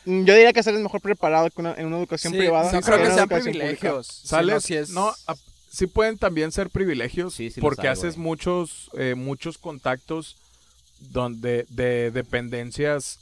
Mm, 0.05 0.23
Yo 0.25 0.33
diría 0.33 0.53
que 0.53 0.63
sales 0.63 0.81
mejor 0.81 1.01
preparado 1.01 1.49
que 1.49 1.61
una- 1.61 1.73
en 1.75 1.85
una 1.85 1.97
educación 1.97 2.33
Sí, 2.33 2.39
privada. 2.39 2.71
no 2.71 2.81
creo 2.81 2.97
que 2.97 3.05
una 3.05 3.13
sean 3.15 3.29
pública. 3.29 3.51
privilegios. 3.51 4.07
¿Sales? 4.07 4.63
sino 4.63 4.67
si 4.67 4.75
es- 4.75 4.89
No, 4.89 5.13
a- 5.27 5.35
sí 5.71 5.85
pueden 5.87 6.17
también 6.17 6.51
ser 6.51 6.69
privilegios 6.69 7.35
Sí, 7.35 7.51
sí 7.51 7.59
los 7.59 7.63
porque 7.63 7.87
hay, 7.87 7.93
haces 7.93 8.15
güey. 8.15 8.25
muchos, 8.25 8.89
eh, 8.97 9.13
muchos 9.15 9.57
contactos 9.59 10.35
donde 10.99 11.65
de 11.69 12.09
dependencias 12.11 13.19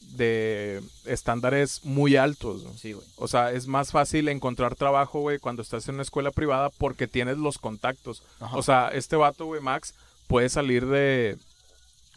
de 0.00 0.80
estándares 1.04 1.84
muy 1.84 2.16
altos. 2.16 2.64
¿no? 2.64 2.72
Sí, 2.74 2.92
güey. 2.92 3.06
O 3.16 3.28
sea, 3.28 3.52
es 3.52 3.66
más 3.66 3.92
fácil 3.92 4.28
encontrar 4.28 4.74
trabajo, 4.74 5.20
güey, 5.20 5.38
cuando 5.38 5.62
estás 5.62 5.88
en 5.88 5.94
una 5.94 6.02
escuela 6.02 6.30
privada 6.30 6.70
porque 6.70 7.06
tienes 7.06 7.38
los 7.38 7.58
contactos. 7.58 8.22
Ajá. 8.40 8.56
O 8.56 8.62
sea, 8.62 8.88
este 8.88 9.16
vato, 9.16 9.44
güey, 9.46 9.60
Max, 9.60 9.94
puede 10.26 10.48
salir 10.48 10.86
de... 10.86 11.36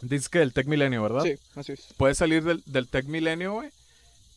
Dices 0.00 0.28
que 0.28 0.40
del 0.40 0.52
Tech 0.52 0.66
Milenio, 0.66 1.02
¿verdad? 1.02 1.22
Sí, 1.22 1.34
así 1.54 1.72
es. 1.72 1.86
Puede 1.96 2.14
salir 2.16 2.42
del, 2.42 2.62
del 2.66 2.88
Tech 2.88 3.06
Milenio, 3.06 3.52
güey, 3.52 3.70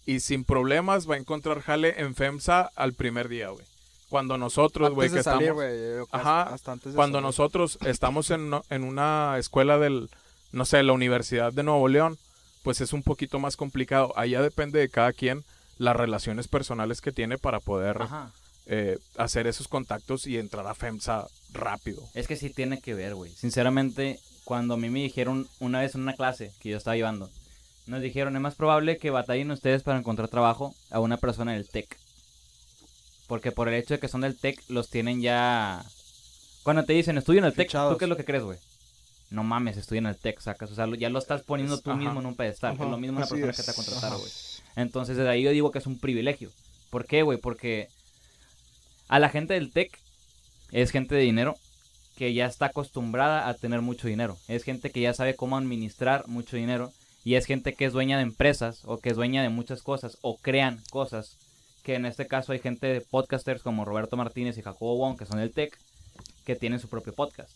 y 0.06 0.20
sin 0.20 0.44
problemas 0.44 1.10
va 1.10 1.16
a 1.16 1.18
encontrar 1.18 1.62
jale 1.62 2.00
en 2.00 2.14
FEMSA 2.14 2.70
al 2.76 2.94
primer 2.94 3.30
día, 3.30 3.50
güey. 3.50 3.66
Cuando 4.10 4.38
nosotros, 4.38 4.94
güey, 4.94 5.10
que 5.10 5.24
salir, 5.24 5.50
estamos... 5.50 6.08
Ajá, 6.12 6.44
hasta 6.44 6.74
antes 6.74 6.92
de 6.92 6.96
Cuando 6.96 7.18
salir. 7.18 7.26
nosotros 7.26 7.80
estamos 7.84 8.30
en, 8.30 8.52
en 8.70 8.84
una 8.84 9.38
escuela 9.40 9.80
del, 9.80 10.10
no 10.52 10.66
sé, 10.66 10.84
la 10.84 10.94
Universidad 10.94 11.52
de 11.52 11.64
Nuevo 11.64 11.88
León, 11.88 12.20
pues 12.66 12.82
es 12.82 12.94
un 12.94 13.04
poquito 13.04 13.38
más 13.38 13.56
complicado. 13.56 14.12
Allá 14.18 14.42
depende 14.42 14.80
de 14.80 14.90
cada 14.90 15.14
quien 15.14 15.46
las 15.78 15.96
relaciones 15.96 16.48
personales 16.48 17.00
que 17.00 17.12
tiene 17.12 17.38
para 17.38 17.60
poder 17.60 18.00
eh, 18.66 18.98
hacer 19.18 19.46
esos 19.46 19.68
contactos 19.68 20.26
y 20.26 20.40
entrar 20.40 20.66
a 20.66 20.74
FEMSA 20.74 21.28
rápido. 21.54 22.02
Es 22.16 22.28
que 22.28 22.36
sí 22.36 22.50
tiene 22.50 22.82
que 22.82 22.96
ver, 22.96 23.14
güey. 23.14 23.32
Sinceramente, 23.32 24.20
cuando 24.46 24.74
a 24.74 24.78
mí 24.78 24.90
me 24.90 25.04
dijeron 25.04 25.48
una 25.60 25.82
vez 25.82 25.94
en 25.94 26.02
una 26.02 26.16
clase 26.16 26.52
que 26.60 26.70
yo 26.70 26.78
estaba 26.78 26.96
llevando, 26.96 27.30
nos 27.86 28.02
dijeron, 28.02 28.36
es 28.36 28.42
más 28.42 28.56
probable 28.56 28.98
que 28.98 29.12
batallen 29.12 29.52
ustedes 29.52 29.84
para 29.84 30.00
encontrar 30.00 30.28
trabajo 30.28 30.74
a 30.90 31.00
una 31.00 31.18
persona 31.18 31.54
del 31.54 31.70
TEC. 31.70 31.96
Porque 33.28 33.52
por 33.52 33.68
el 33.68 33.76
hecho 33.76 33.94
de 33.94 34.00
que 34.00 34.08
son 34.08 34.22
del 34.22 34.40
TEC, 34.40 34.60
los 34.70 34.90
tienen 34.90 35.22
ya... 35.22 35.86
Cuando 36.64 36.84
te 36.84 36.94
dicen, 36.94 37.20
estudio 37.20 37.42
en 37.42 37.46
el 37.46 37.54
TEC, 37.54 37.72
¿tú 37.74 37.98
qué 38.00 38.06
es 38.06 38.10
lo 38.10 38.18
que 38.18 38.26
crees, 38.26 38.42
güey? 38.42 38.58
No 39.30 39.44
mames, 39.44 39.78
estudio 39.78 40.00
en 40.00 40.06
el 40.08 40.18
TEC, 40.18 40.40
sacas. 40.40 40.72
O 40.72 40.76
sea, 40.76 40.88
ya 40.98 41.10
lo 41.10 41.20
estás 41.20 41.42
poniendo 41.42 41.80
tú 41.80 41.92
Ajá. 41.92 42.00
mismo 42.00 42.20
en 42.20 42.26
un 42.28 42.36
pedestal. 42.36 42.72
que 42.78 42.84
es 42.84 42.88
lo 42.90 42.94
Ajá, 42.94 42.98
mismo 42.98 43.18
una 43.18 43.26
así 43.26 43.34
persona 43.34 43.52
es. 43.52 43.58
que 43.58 43.64
te 43.64 43.74
contrataron, 43.74 44.14
Ajá. 44.18 44.18
güey. 44.20 44.32
Entonces, 44.76 45.18
desde 45.18 45.30
ahí 45.30 45.44
yo 45.44 45.52
digo 45.52 45.72
que 45.72 45.80
es 45.80 45.88
un 45.88 46.00
privilegio. 46.00 46.52
¿Por 46.90 47.06
qué, 47.06 47.24
güey? 47.24 47.38
Porque 47.38 47.90
a 49.08 49.20
la 49.20 49.30
gente 49.30 49.54
del 49.56 49.72
TEC 49.72 49.98
es 50.72 50.92
gente 50.92 51.16
de 51.16 51.22
dinero 51.22 51.56
que 52.18 52.34
ya 52.34 52.46
está 52.46 52.68
acostumbrada 52.68 53.48
a 53.50 53.54
tener 53.56 53.82
mucho 53.82 54.08
dinero. 54.08 54.38
Es 54.48 54.64
gente 54.64 54.90
que 54.92 55.02
ya 55.02 55.14
sabe 55.14 55.36
cómo 55.36 55.58
administrar 55.58 56.28
mucho 56.28 56.56
dinero. 56.56 56.92
Y 57.24 57.36
es 57.36 57.46
gente 57.46 57.74
que 57.74 57.86
es 57.86 57.94
dueña 57.94 58.18
de 58.18 58.24
empresas 58.24 58.82
o 58.86 59.00
que 59.00 59.10
es 59.10 59.16
dueña 59.16 59.42
de 59.42 59.50
muchas 59.50 59.82
cosas 59.82 60.18
o 60.22 60.38
crean 60.38 60.82
cosas. 60.92 61.38
Que 61.84 61.96
en 61.96 62.06
este 62.06 62.28
caso 62.28 62.52
hay 62.52 62.60
gente 62.60 62.88
de 62.88 63.02
podcasters 63.02 63.64
como 63.64 63.84
Roberto 63.86 64.16
Martínez 64.16 64.58
y 64.58 64.62
Jacobo 64.62 64.96
Wong 64.98 65.18
que 65.18 65.26
son 65.26 65.40
del 65.40 65.52
TEC 65.52 65.78
que 66.46 66.56
tienen 66.56 66.80
su 66.80 66.88
propio 66.88 67.14
podcast. 67.14 67.50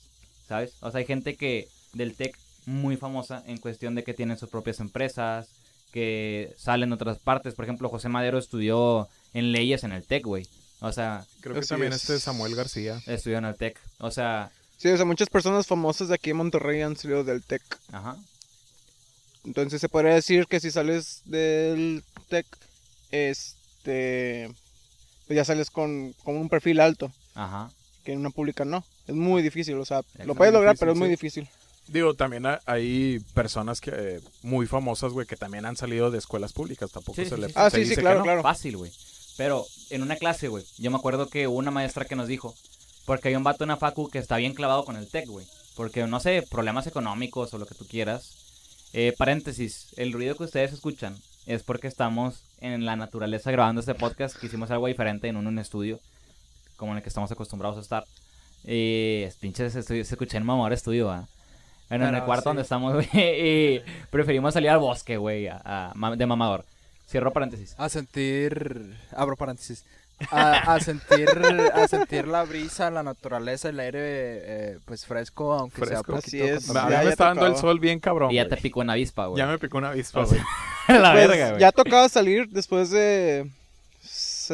¿Sabes? 0.49 0.73
O 0.81 0.91
sea, 0.91 0.99
hay 0.99 1.05
gente 1.05 1.35
que 1.37 1.69
del 1.93 2.15
TEC 2.15 2.35
muy 2.65 2.97
famosa 2.97 3.41
en 3.47 3.57
cuestión 3.59 3.95
de 3.95 4.03
que 4.03 4.13
tienen 4.13 4.37
sus 4.37 4.49
propias 4.49 4.79
empresas, 4.81 5.47
que 5.93 6.53
salen 6.57 6.89
de 6.89 6.95
otras 6.95 7.19
partes. 7.19 7.53
Por 7.55 7.63
ejemplo, 7.65 7.87
José 7.87 8.09
Madero 8.09 8.37
estudió 8.37 9.07
en 9.33 9.51
leyes 9.53 9.83
en 9.83 9.91
el 9.93 10.03
TEC, 10.03 10.25
güey. 10.25 10.47
O 10.81 10.91
sea, 10.91 11.25
Creo 11.41 11.55
que 11.55 11.61
también 11.65 11.93
es. 11.93 12.01
este 12.01 12.19
Samuel 12.19 12.55
García. 12.55 13.01
estudió 13.07 13.37
en 13.37 13.45
el 13.45 13.55
TEC. 13.55 13.79
O 13.99 14.11
sea, 14.11 14.51
Sí, 14.77 14.87
o 14.89 14.95
sea, 14.95 15.05
muchas 15.05 15.27
personas 15.29 15.67
famosas 15.67 16.07
de 16.07 16.15
aquí 16.15 16.29
en 16.29 16.37
Monterrey 16.37 16.81
han 16.81 16.95
salido 16.97 17.23
del 17.23 17.43
TEC. 17.43 17.61
ajá. 17.91 18.17
Entonces 19.45 19.79
se 19.81 19.89
podría 19.89 20.13
decir 20.13 20.47
que 20.47 20.59
si 20.59 20.69
sales 20.71 21.21
del 21.25 22.03
TEC, 22.27 22.45
este, 23.11 24.49
pues 25.27 25.35
ya 25.37 25.45
sales 25.45 25.69
con, 25.69 26.13
con 26.23 26.35
un 26.37 26.49
perfil 26.49 26.79
alto, 26.79 27.11
Ajá. 27.35 27.71
que 28.03 28.13
en 28.13 28.19
una 28.19 28.29
pública 28.31 28.65
no. 28.65 28.83
Es 29.09 29.15
muy 29.15 29.41
difícil, 29.41 29.75
o 29.77 29.85
sea, 29.85 30.01
lo 30.25 30.35
puedes 30.35 30.53
lograr, 30.53 30.73
difícil, 30.75 30.79
pero 30.79 30.91
es 30.93 30.97
muy 30.97 31.07
sí. 31.07 31.11
difícil. 31.11 31.47
Digo, 31.87 32.13
también 32.13 32.45
ha- 32.45 32.59
hay 32.67 33.19
personas 33.33 33.81
que 33.81 33.91
eh, 33.93 34.19
muy 34.43 34.67
famosas, 34.67 35.11
güey, 35.11 35.25
que 35.25 35.35
también 35.35 35.65
han 35.65 35.75
salido 35.75 36.11
de 36.11 36.19
escuelas 36.19 36.53
públicas. 36.53 36.91
Tampoco 36.91 37.15
Sí, 37.15 37.27
se 37.27 37.35
sí, 37.35 37.41
le 37.41 37.47
sí. 37.47 37.53
Ah, 37.55 37.69
se 37.69 37.77
sí, 37.77 37.81
dice 37.81 37.89
sí, 37.91 37.95
que 37.95 38.01
claro, 38.01 38.19
no. 38.19 38.23
claro. 38.25 38.43
Fácil, 38.43 38.77
güey. 38.77 38.91
Pero 39.37 39.65
en 39.89 40.03
una 40.03 40.15
clase, 40.15 40.47
güey, 40.49 40.63
yo 40.77 40.91
me 40.91 40.97
acuerdo 40.97 41.27
que 41.29 41.47
hubo 41.47 41.57
una 41.57 41.71
maestra 41.71 42.05
que 42.05 42.15
nos 42.15 42.27
dijo, 42.27 42.53
porque 43.05 43.29
hay 43.29 43.35
un 43.35 43.43
vato 43.43 43.63
en 43.63 43.69
la 43.69 43.77
facu 43.77 44.07
que 44.09 44.19
está 44.19 44.37
bien 44.37 44.53
clavado 44.53 44.85
con 44.85 44.97
el 44.97 45.07
tech, 45.07 45.27
güey. 45.27 45.47
Porque, 45.75 46.05
no 46.05 46.19
sé, 46.19 46.45
problemas 46.47 46.85
económicos 46.87 47.53
o 47.53 47.57
lo 47.57 47.65
que 47.65 47.73
tú 47.73 47.87
quieras. 47.87 48.35
Eh, 48.93 49.15
paréntesis, 49.17 49.87
el 49.97 50.13
ruido 50.13 50.35
que 50.35 50.43
ustedes 50.43 50.73
escuchan 50.73 51.15
es 51.47 51.63
porque 51.63 51.87
estamos 51.87 52.43
en 52.59 52.85
la 52.85 52.95
naturaleza 52.97 53.49
grabando 53.49 53.79
este 53.79 53.95
podcast, 53.95 54.35
que 54.35 54.45
hicimos 54.47 54.69
algo 54.69 54.85
diferente 54.87 55.27
en 55.27 55.37
un, 55.37 55.47
un 55.47 55.57
estudio, 55.57 55.99
como 56.75 56.91
en 56.91 56.97
el 56.97 57.03
que 57.03 57.09
estamos 57.09 57.31
acostumbrados 57.31 57.77
a 57.77 57.81
estar. 57.81 58.05
Eh, 58.65 59.31
pinches, 59.39 59.75
estudio, 59.75 60.03
se 60.05 60.13
escuché 60.15 60.37
en 60.37 60.45
Mamador 60.45 60.73
Estudio, 60.73 61.07
¿va? 61.07 61.27
Bueno, 61.89 62.07
en 62.07 62.15
el 62.15 62.23
cuarto 62.23 62.43
sí. 62.43 62.49
donde 62.49 62.61
estamos, 62.63 62.93
güey, 62.93 63.07
y 63.13 63.81
preferimos 64.11 64.53
salir 64.53 64.69
al 64.69 64.79
bosque, 64.79 65.17
güey, 65.17 65.47
a- 65.47 65.93
de 66.17 66.25
Mamador. 66.25 66.65
Cierro 67.09 67.33
paréntesis. 67.33 67.73
A 67.79 67.89
sentir. 67.89 68.95
Abro 69.15 69.35
paréntesis. 69.35 69.83
A, 70.31 70.73
a 70.75 70.79
sentir 70.81 71.29
a 71.73 71.87
sentir 71.87 72.27
la 72.27 72.43
brisa, 72.43 72.91
la 72.91 73.01
naturaleza, 73.03 73.69
el 73.69 73.79
aire 73.79 73.99
eh, 74.03 74.77
pues 74.83 75.05
fresco, 75.05 75.53
aunque 75.53 75.85
sea 75.85 76.03
poquito 76.03 76.17
Así 76.27 76.41
es. 76.41 76.69
A 76.75 76.85
mí 76.87 76.91
Ya, 76.91 77.03
me 77.03 77.09
está 77.09 77.25
dando 77.27 77.47
el 77.47 77.55
sol 77.55 77.79
bien 77.79 77.99
cabrón. 78.01 78.29
Y 78.29 78.35
ya 78.35 78.47
te 78.47 78.57
picó 78.57 78.81
una 78.81 78.93
avispa, 78.93 79.27
güey. 79.27 79.37
Ya 79.39 79.47
me 79.47 79.57
picó 79.57 79.77
una 79.77 79.89
avispa, 79.91 80.19
O 80.23 80.25
güey. 80.27 80.41
sea, 80.87 80.99
la 80.99 81.13
Pues, 81.13 81.27
verga, 81.27 81.47
güey. 81.51 81.61
ya 81.61 81.71
tocaba 81.71 82.09
salir 82.09 82.49
después 82.49 82.89
de 82.91 83.49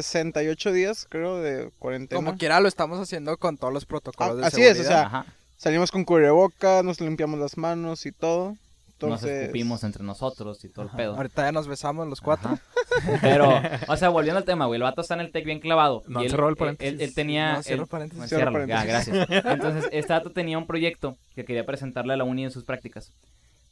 68 0.03 0.71
días, 0.71 1.05
creo, 1.09 1.39
de 1.41 1.71
cuarentena. 1.79 2.17
Como 2.17 2.37
quiera 2.37 2.59
lo 2.59 2.67
estamos 2.67 2.99
haciendo 2.99 3.37
con 3.37 3.57
todos 3.57 3.73
los 3.73 3.85
protocolos 3.85 4.37
Ah, 4.37 4.41
de 4.41 4.45
así 4.47 4.61
es, 4.61 4.71
o 4.71 4.75
seguridad. 4.75 4.89
sea, 4.99 5.05
Ajá. 5.07 5.25
Salimos 5.57 5.91
con 5.91 6.03
cubrebocas, 6.05 6.83
nos 6.83 6.99
limpiamos 7.01 7.39
las 7.39 7.57
manos 7.57 8.05
y 8.05 8.11
todo. 8.11 8.55
nos 9.01 9.23
escupimos 9.23 9.83
entre 9.83 10.03
nosotros 10.03 10.63
y 10.65 10.69
todo 10.69 10.85
el 10.85 10.91
pedo. 10.91 11.15
Ahorita 11.15 11.43
ya 11.43 11.51
nos 11.51 11.67
besamos 11.67 12.07
los 12.07 12.21
cuatro. 12.21 12.51
Ajá. 12.51 13.19
Pero, 13.21 13.49
o 13.87 13.97
sea, 13.97 14.09
volviendo 14.09 14.37
al 14.39 14.45
tema, 14.45 14.65
güey, 14.65 14.77
el 14.77 14.83
vato 14.83 15.01
está 15.01 15.13
en 15.15 15.21
el 15.21 15.31
tech 15.31 15.45
bien 15.45 15.59
clavado. 15.59 16.03
No, 16.07 16.21
y 16.21 16.25
él, 16.25 16.31
cerró 16.31 16.47
el 16.47 16.53
él- 16.53 16.57
paréntesis. 16.57 16.93
Él, 16.93 17.01
él 17.01 17.13
tenía... 17.13 17.53
No, 17.55 17.63
cierro 17.63 17.83
él- 17.83 17.89
paréntesis. 17.89 18.21
no, 18.21 18.27
Cierro 18.27 18.51
ciérralo, 18.51 18.67
ya, 18.67 18.75
paréntesis. 18.77 19.13
gracias. 19.13 19.45
Entonces, 19.53 19.89
este 19.91 20.13
vato 20.13 20.31
tenía 20.31 20.57
un 20.57 20.67
proyecto 20.67 21.17
que 21.35 21.45
quería 21.45 21.65
presentarle 21.65 22.13
a 22.13 22.17
la 22.17 22.23
uni 22.23 22.43
en 22.45 22.51
sus 22.51 22.63
prácticas. 22.63 23.11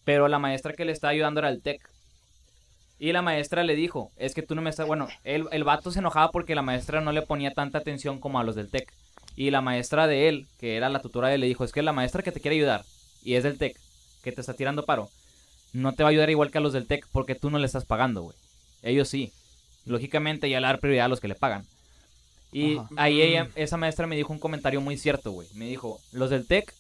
Pero 0.06 0.28
la 0.28 0.40
maestra 0.40 0.74
que 0.74 0.84
le 0.86 0.92
estaba 0.92 1.12
ayudando 1.12 1.40
era 1.40 1.50
el 1.50 1.62
tech. 1.62 1.82
Y 3.04 3.12
la 3.12 3.22
maestra 3.22 3.66
le 3.66 3.76
dijo, 3.76 4.14
es 4.16 4.34
que 4.34 4.44
tú 4.44 4.56
no 4.56 4.62
me 4.62 4.70
estás... 4.70 4.88
Bueno, 4.88 5.10
el, 5.26 5.46
el 5.52 5.66
vato 5.66 5.92
se 5.92 6.00
enojaba 6.00 6.32
porque 6.32 6.56
la 6.56 6.62
maestra 6.62 7.02
no 7.02 7.12
le 7.12 7.22
ponía 7.22 7.54
tanta 7.54 7.80
atención 7.80 8.18
como 8.18 8.40
a 8.40 8.46
los 8.46 8.56
del 8.56 8.70
tech. 8.70 8.90
Y 9.36 9.52
la 9.52 9.60
maestra 9.60 10.08
de 10.08 10.30
él, 10.30 10.48
que 10.58 10.78
era 10.78 10.88
la 10.88 11.02
tutora 11.02 11.28
de 11.28 11.36
él, 11.36 11.42
le 11.42 11.48
dijo, 11.48 11.66
es 11.66 11.74
que 11.74 11.82
la 11.82 11.92
maestra 11.92 12.24
que 12.24 12.32
te 12.32 12.40
quiere 12.40 12.56
ayudar, 12.56 12.86
y 13.22 13.34
es 13.34 13.44
del 13.44 13.58
tech, 13.58 13.76
que 14.24 14.32
te 14.32 14.40
está 14.40 14.54
tirando 14.54 14.86
paro, 14.86 15.10
no 15.74 15.92
te 15.92 16.04
va 16.04 16.08
a 16.08 16.12
ayudar 16.12 16.30
igual 16.30 16.50
que 16.50 16.60
a 16.60 16.62
los 16.62 16.72
del 16.72 16.88
tech 16.88 17.06
porque 17.12 17.36
tú 17.36 17.50
no 17.50 17.60
le 17.60 17.66
estás 17.66 17.84
pagando, 17.84 18.22
güey. 18.22 18.38
Ellos 18.84 19.10
sí. 19.10 19.34
Lógicamente 19.86 20.50
ya 20.50 20.62
le 20.62 20.68
dar 20.68 20.80
prioridad 20.80 21.08
a 21.08 21.10
los 21.10 21.20
que 21.20 21.28
le 21.28 21.36
pagan. 21.36 21.66
Y 22.54 22.78
Ajá. 22.78 22.88
ahí 22.96 23.22
ella, 23.22 23.50
esa 23.56 23.76
maestra 23.76 24.08
me 24.08 24.16
dijo 24.16 24.32
un 24.32 24.40
comentario 24.40 24.80
muy 24.80 24.96
cierto, 24.96 25.32
güey. 25.32 25.50
Me 25.56 25.68
dijo, 25.68 26.00
los 26.14 26.30
del 26.30 26.48
tech 26.48 26.74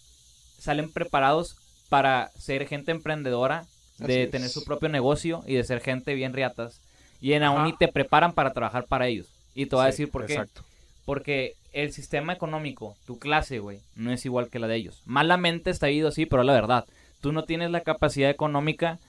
salen 0.57 0.89
preparados 0.89 1.57
para 1.89 2.31
ser 2.39 2.65
gente 2.65 2.91
emprendedora, 2.91 3.65
de 4.07 4.13
Así 4.13 4.21
es. 4.23 4.31
tener 4.31 4.49
su 4.49 4.63
propio 4.63 4.89
negocio 4.89 5.43
y 5.47 5.55
de 5.55 5.63
ser 5.63 5.79
gente 5.81 6.13
bien 6.13 6.33
riatas. 6.33 6.81
Y 7.21 7.33
en 7.33 7.43
uni 7.47 7.73
te 7.77 7.87
preparan 7.87 8.33
para 8.33 8.53
trabajar 8.53 8.85
para 8.85 9.07
ellos. 9.07 9.27
Y 9.55 9.65
te 9.65 9.75
voy 9.75 9.83
a 9.83 9.87
decir 9.87 10.09
por 10.11 10.25
qué. 10.25 10.33
Exacto. 10.33 10.63
Porque 11.05 11.53
el 11.71 11.91
sistema 11.91 12.33
económico, 12.33 12.95
tu 13.05 13.17
clase, 13.19 13.59
güey, 13.59 13.79
no 13.95 14.11
es 14.11 14.25
igual 14.25 14.49
que 14.49 14.59
la 14.59 14.67
de 14.67 14.75
ellos. 14.75 15.01
Malamente 15.05 15.69
está 15.69 15.89
ido, 15.89 16.11
sí, 16.11 16.25
pero 16.25 16.41
es 16.41 16.45
la 16.45 16.53
verdad. 16.53 16.85
Tú 17.21 17.31
no 17.31 17.43
tienes 17.43 17.71
la 17.71 17.81
capacidad 17.81 18.29
económica 18.29 18.99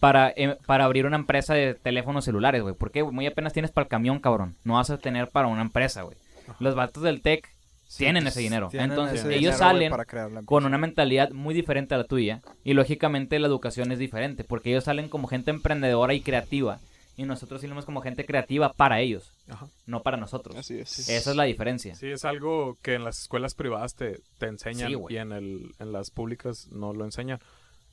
para, 0.00 0.30
eh, 0.30 0.56
para 0.66 0.84
abrir 0.84 1.06
una 1.06 1.16
empresa 1.16 1.54
de 1.54 1.74
teléfonos 1.74 2.24
celulares, 2.24 2.62
güey. 2.62 2.74
Porque 2.74 3.02
muy 3.02 3.26
apenas 3.26 3.52
tienes 3.52 3.70
para 3.70 3.84
el 3.84 3.88
camión, 3.88 4.18
cabrón. 4.18 4.56
No 4.64 4.74
vas 4.74 4.90
a 4.90 4.98
tener 4.98 5.28
para 5.28 5.48
una 5.48 5.62
empresa, 5.62 6.02
güey. 6.02 6.16
Los 6.60 6.74
vatos 6.74 7.02
del 7.02 7.20
tech 7.20 7.48
tienen 7.96 8.24
pues, 8.24 8.34
ese 8.34 8.42
dinero. 8.42 8.68
tienen 8.68 8.90
Entonces, 8.90 9.20
ese 9.20 9.28
ellos 9.30 9.40
dinero, 9.40 9.58
salen 9.58 9.90
para 9.90 10.04
crear 10.04 10.30
la 10.30 10.42
con 10.42 10.64
una 10.66 10.78
mentalidad 10.78 11.30
muy 11.30 11.54
diferente 11.54 11.94
a 11.94 11.98
la 11.98 12.04
tuya. 12.04 12.42
Y 12.64 12.74
lógicamente 12.74 13.38
la 13.38 13.46
educación 13.46 13.92
es 13.92 13.98
diferente. 13.98 14.44
Porque 14.44 14.70
ellos 14.70 14.84
salen 14.84 15.08
como 15.08 15.28
gente 15.28 15.50
emprendedora 15.50 16.14
y 16.14 16.20
creativa. 16.20 16.80
Y 17.16 17.24
nosotros 17.24 17.60
salimos 17.60 17.84
como 17.84 18.00
gente 18.00 18.24
creativa 18.24 18.72
para 18.74 19.00
ellos, 19.00 19.32
Ajá. 19.48 19.66
no 19.86 20.04
para 20.04 20.16
nosotros. 20.16 20.54
Así 20.54 20.78
es. 20.78 21.08
Esa 21.08 21.30
es 21.30 21.36
la 21.36 21.42
diferencia. 21.44 21.96
Sí, 21.96 22.06
es 22.06 22.24
algo 22.24 22.78
que 22.80 22.94
en 22.94 23.02
las 23.02 23.18
escuelas 23.18 23.54
privadas 23.54 23.96
te, 23.96 24.20
te 24.38 24.46
enseñan 24.46 24.92
Sí, 24.92 24.96
y 25.08 25.16
en, 25.16 25.32
el, 25.32 25.74
en 25.80 25.90
las 25.90 26.10
públicas 26.12 26.68
no 26.70 26.92
lo 26.92 27.04
enseñan. 27.04 27.40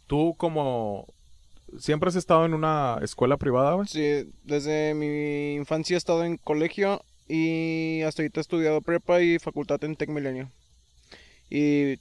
Tú 0.06 0.36
como... 0.38 1.08
¿Siempre 1.80 2.10
has 2.10 2.16
estado 2.16 2.46
en 2.46 2.54
una 2.54 3.00
escuela 3.02 3.38
privada, 3.38 3.74
güey? 3.74 3.88
Sí, 3.88 4.32
desde 4.44 4.94
mi 4.94 5.56
infancia 5.56 5.96
he 5.96 5.98
estado 5.98 6.24
en 6.24 6.38
colegio 6.38 7.02
y 7.28 8.02
hasta 8.04 8.22
ahorita 8.22 8.40
he 8.40 8.42
estudiado 8.42 8.82
prepa 8.82 9.22
y 9.22 9.40
facultad 9.40 9.84
en 9.84 9.96
Tec 9.96 10.10
Milenio. 10.10 10.50
Y 11.50 11.96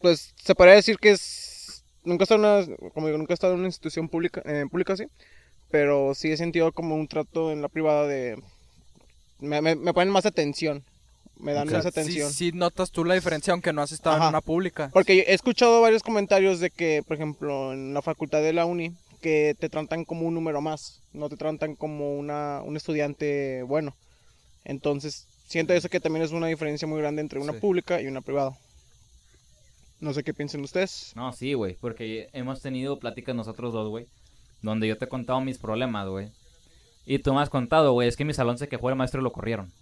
pues 0.00 0.34
se 0.42 0.54
podría 0.54 0.74
decir 0.74 0.98
que 0.98 1.10
es 1.12 1.84
nunca 2.04 2.22
he 2.22 2.24
estado 2.24 2.44
en 2.44 2.66
una, 2.74 2.76
como 2.92 3.06
digo, 3.06 3.18
nunca 3.18 3.32
he 3.32 3.34
estado 3.34 3.54
en 3.54 3.60
una 3.60 3.68
institución 3.68 4.08
pública, 4.08 4.42
eh, 4.44 4.64
pública 4.70 4.96
sí, 4.96 5.04
pero 5.70 6.14
sí 6.14 6.30
he 6.30 6.36
sentido 6.36 6.72
como 6.72 6.94
un 6.96 7.08
trato 7.08 7.50
en 7.52 7.62
la 7.62 7.68
privada 7.68 8.06
de 8.06 8.36
me, 9.40 9.60
me, 9.62 9.74
me 9.74 9.92
ponen 9.94 10.10
más 10.12 10.26
atención, 10.26 10.84
me 11.38 11.52
dan 11.52 11.66
O 11.66 11.70
sea, 11.70 11.78
más 11.78 11.84
sí- 11.84 11.88
atención. 11.88 12.32
Sí, 12.32 12.52
notas 12.52 12.90
tú 12.90 13.04
la 13.04 13.14
diferencia 13.14 13.52
aunque 13.52 13.72
no 13.72 13.82
has 13.82 13.92
estado 13.92 14.16
Ajá. 14.16 14.24
en 14.26 14.28
una 14.30 14.40
pública. 14.40 14.90
Porque 14.92 15.20
he 15.20 15.34
escuchado 15.34 15.80
varios 15.80 16.02
comentarios 16.02 16.60
de 16.60 16.70
que, 16.70 17.02
por 17.06 17.16
ejemplo, 17.16 17.72
en 17.72 17.94
la 17.94 18.02
facultad 18.02 18.42
de 18.42 18.52
la 18.52 18.66
uni, 18.66 18.94
que 19.24 19.56
te 19.58 19.70
tratan 19.70 20.04
como 20.04 20.26
un 20.26 20.34
número 20.34 20.60
más, 20.60 21.00
no 21.14 21.30
te 21.30 21.36
tratan 21.38 21.76
como 21.76 22.14
una, 22.18 22.60
un 22.62 22.76
estudiante 22.76 23.62
bueno. 23.62 23.96
Entonces, 24.66 25.26
siento 25.48 25.72
eso 25.72 25.88
que 25.88 25.98
también 25.98 26.22
es 26.24 26.32
una 26.32 26.46
diferencia 26.48 26.86
muy 26.86 27.00
grande 27.00 27.22
entre 27.22 27.38
una 27.40 27.54
Sí. 27.54 27.58
pública 27.58 28.02
y 28.02 28.06
una 28.06 28.20
privada. 28.20 28.52
No 30.00 30.12
sé 30.12 30.22
qué 30.24 30.34
piensen 30.34 30.60
ustedes. 30.62 31.12
No, 31.16 31.32
sí, 31.32 31.54
güey, 31.54 31.74
porque 31.80 32.28
hemos 32.34 32.60
tenido 32.60 32.98
pláticas 32.98 33.34
nosotros 33.34 33.72
dos, 33.72 33.88
güey, 33.88 34.06
donde 34.60 34.86
yo 34.88 34.98
te 34.98 35.06
he 35.06 35.08
contado 35.08 35.40
mis 35.40 35.56
problemas, 35.56 36.06
güey. 36.06 36.28
Y 37.06 37.18
tú 37.20 37.32
me 37.32 37.40
has 37.40 37.48
contado, 37.48 37.92
güey, 37.92 38.08
es 38.08 38.16
que 38.16 38.24
en 38.24 38.28
mi 38.28 38.34
salón 38.34 38.58
se 38.58 38.68
quejó 38.68 38.90
el 38.90 38.96
maestro 38.96 39.20
y 39.20 39.24
lo 39.24 39.32
corrieron. 39.32 39.72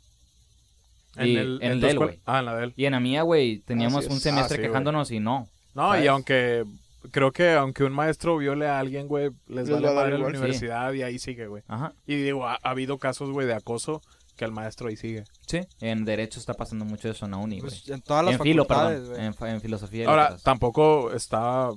Y 1.16 1.36
en 1.36 1.38
el 1.38 1.58
tu 1.58 1.60
de 1.60 1.66
él, 1.66 1.84
escuela- 1.96 2.12
güey. 2.12 2.20
Ah, 2.26 2.38
en 2.38 2.44
la 2.46 2.56
de 2.56 2.64
él. 2.64 2.72
Y 2.76 2.84
en 2.84 2.92
la 2.92 3.00
mía, 3.00 3.22
güey, 3.22 3.58
teníamos 3.66 4.06
un 4.06 4.16
es. 4.16 4.22
semestre 4.22 4.58
Ah, 4.58 4.60
sí, 4.60 4.66
quejándonos 4.66 5.10
y 5.10 5.18
no. 5.20 5.48
No, 5.74 5.88
¿sabes? 5.90 6.04
y 6.04 6.08
aunque... 6.08 6.64
Creo 7.10 7.32
que 7.32 7.52
aunque 7.54 7.84
un 7.84 7.92
maestro 7.92 8.36
viole 8.38 8.68
a 8.68 8.78
alguien, 8.78 9.08
güey, 9.08 9.30
les, 9.48 9.70
va 9.70 9.78
a 9.78 9.80
la 9.80 10.16
sí. 10.16 10.22
universidad 10.22 10.92
y 10.92 11.02
ahí 11.02 11.18
sigue, 11.18 11.46
güey. 11.48 11.62
Ajá, 11.66 11.92
Y 12.06 12.16
digo, 12.16 12.46
ha, 12.46 12.58
ha 12.62 12.70
habido 12.70 12.98
casos, 12.98 13.30
güey, 13.30 13.46
de 13.46 13.54
acoso 13.54 14.00
que 14.36 14.44
el 14.44 14.52
maestro 14.52 14.88
ahí 14.88 14.96
sigue. 14.96 15.24
sí. 15.46 15.60
En 15.80 16.04
Derecho 16.04 16.40
está 16.40 16.54
pasando 16.54 16.84
mucho 16.84 17.10
eso 17.10 17.24
en 17.26 17.32
la 17.32 17.36
uni, 17.38 17.60
güey. 17.60 17.70
Pues, 17.70 17.88
en 17.88 18.00
todas 18.02 18.24
las 18.24 18.34
en 18.34 18.40
filo, 18.40 18.64
facultades, 18.64 19.08
perdón. 19.08 19.24
En, 19.24 19.34
fa- 19.34 19.50
en 19.50 19.60
filosofía 19.60 20.04
y 20.04 20.06
Ahora, 20.06 20.22
letras. 20.24 20.42
tampoco 20.42 21.12
está, 21.12 21.68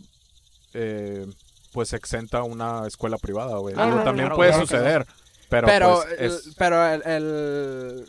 eh, 0.74 1.26
pues, 1.74 1.92
exenta 1.94 2.44
una 2.44 2.88
escuela 2.88 3.18
privada, 3.18 3.58
güey. 3.58 3.76
No, 3.76 3.82
Digo, 3.84 3.92
no, 3.96 4.00
no, 4.00 4.04
también 4.06 4.28
claro, 4.28 4.36
puede 4.38 4.52
claro 4.52 4.68
que 4.68 4.74
no. 4.74 4.80
suceder, 4.80 5.06
pero, 5.50 5.68
Pero, 5.68 5.96
pues, 6.04 6.20
el, 6.20 6.26
es... 6.32 6.56
pero 6.58 6.86
el, 6.88 7.02
el, 7.06 8.06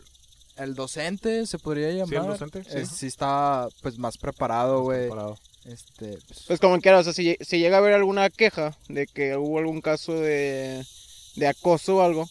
el 0.58 0.74
docente 0.74 1.46
se 1.46 1.58
podría 1.58 1.90
llamar. 1.90 2.08
Sí, 2.08 2.14
el 2.14 2.26
docente, 2.26 2.64
sí. 2.64 2.70
eh, 2.78 2.86
sí 2.86 3.06
está 3.08 3.66
pues 3.82 3.98
más 3.98 4.16
preparado, 4.16 4.82
güey. 4.82 5.08
Este, 5.66 6.18
pues, 6.26 6.44
Pues 6.46 6.60
como 6.60 6.80
quiera, 6.80 6.98
o 6.98 7.04
sea, 7.04 7.12
si, 7.12 7.24
lle- 7.24 7.44
si 7.44 7.58
llega 7.58 7.76
a 7.76 7.80
haber 7.80 7.94
alguna 7.94 8.30
queja 8.30 8.76
de 8.88 9.06
que 9.06 9.36
hubo 9.36 9.58
algún 9.58 9.80
caso 9.80 10.14
de, 10.20 10.84
de 11.36 11.46
acoso 11.48 11.96
o 11.96 12.02
algo, 12.02 12.28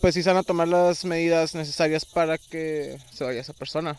pues 0.00 0.14
sí 0.14 0.22
se 0.22 0.28
van 0.30 0.38
a 0.38 0.42
tomar 0.42 0.68
las 0.68 1.04
medidas 1.04 1.54
necesarias 1.54 2.04
para 2.04 2.38
que 2.38 2.98
se 3.12 3.24
vaya 3.24 3.40
esa 3.40 3.54
persona. 3.54 3.98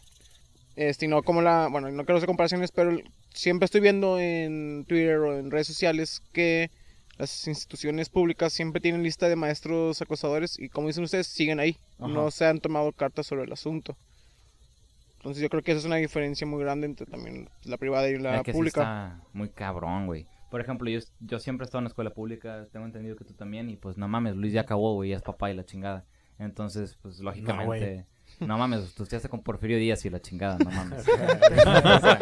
Este, 0.75 1.05
y 1.05 1.07
no 1.07 1.23
como 1.23 1.41
la, 1.41 1.67
bueno, 1.69 1.89
no 1.91 2.05
quiero 2.05 2.17
hacer 2.17 2.27
comparaciones, 2.27 2.71
pero 2.71 2.97
siempre 3.33 3.65
estoy 3.65 3.81
viendo 3.81 4.19
en 4.19 4.85
Twitter 4.87 5.17
o 5.17 5.37
en 5.37 5.51
redes 5.51 5.67
sociales 5.67 6.21
que 6.31 6.69
las 7.17 7.47
instituciones 7.47 8.09
públicas 8.09 8.51
siempre 8.53 8.81
tienen 8.81 9.01
lista 9.03 9.29
de 9.29 9.37
maestros 9.37 10.01
acosadores 10.01 10.59
y 10.59 10.67
como 10.69 10.87
dicen 10.87 11.03
ustedes, 11.05 11.27
siguen 11.27 11.59
ahí. 11.59 11.77
Ajá. 11.97 12.07
No 12.09 12.29
se 12.31 12.45
han 12.45 12.59
tomado 12.59 12.91
cartas 12.91 13.25
sobre 13.27 13.43
el 13.43 13.53
asunto. 13.53 13.97
Entonces 15.25 15.41
yo 15.41 15.49
creo 15.49 15.63
que 15.63 15.71
esa 15.71 15.79
es 15.79 15.85
una 15.85 15.95
diferencia 15.95 16.45
muy 16.45 16.59
grande 16.63 16.85
entre 16.85 17.07
también 17.07 17.49
la 17.63 17.77
privada 17.77 18.07
y 18.07 18.19
la 18.19 18.35
Es 18.35 18.43
que 18.43 18.51
sí 18.51 18.57
pública. 18.57 18.81
está 18.81 19.27
muy 19.33 19.49
cabrón, 19.49 20.05
güey. 20.05 20.27
Por 20.51 20.61
ejemplo, 20.61 20.87
yo, 20.87 20.99
yo 21.19 21.39
siempre 21.39 21.63
he 21.63 21.65
estado 21.65 21.79
en 21.79 21.85
la 21.85 21.89
escuela 21.89 22.11
pública, 22.11 22.67
tengo 22.71 22.85
entendido 22.85 23.15
que 23.15 23.25
tú 23.25 23.33
también, 23.33 23.67
y 23.71 23.75
pues 23.75 23.97
no 23.97 24.07
mames, 24.07 24.35
Luis 24.35 24.53
ya 24.53 24.61
acabó, 24.61 24.93
güey, 24.93 25.09
ya 25.09 25.15
es 25.15 25.23
papá 25.23 25.49
y 25.49 25.55
la 25.55 25.65
chingada. 25.65 26.05
Entonces, 26.37 26.95
pues 27.01 27.19
lógicamente... 27.21 28.05
No, 28.39 28.57
mames, 28.57 28.93
tú 28.95 29.03
estudiaste 29.03 29.29
con 29.29 29.41
Porfirio 29.43 29.77
Díaz 29.77 30.03
y 30.05 30.09
la 30.09 30.19
chingada, 30.19 30.57
no 30.57 30.69
mames. 30.69 31.05
O 31.07 31.99
sea, 31.99 32.19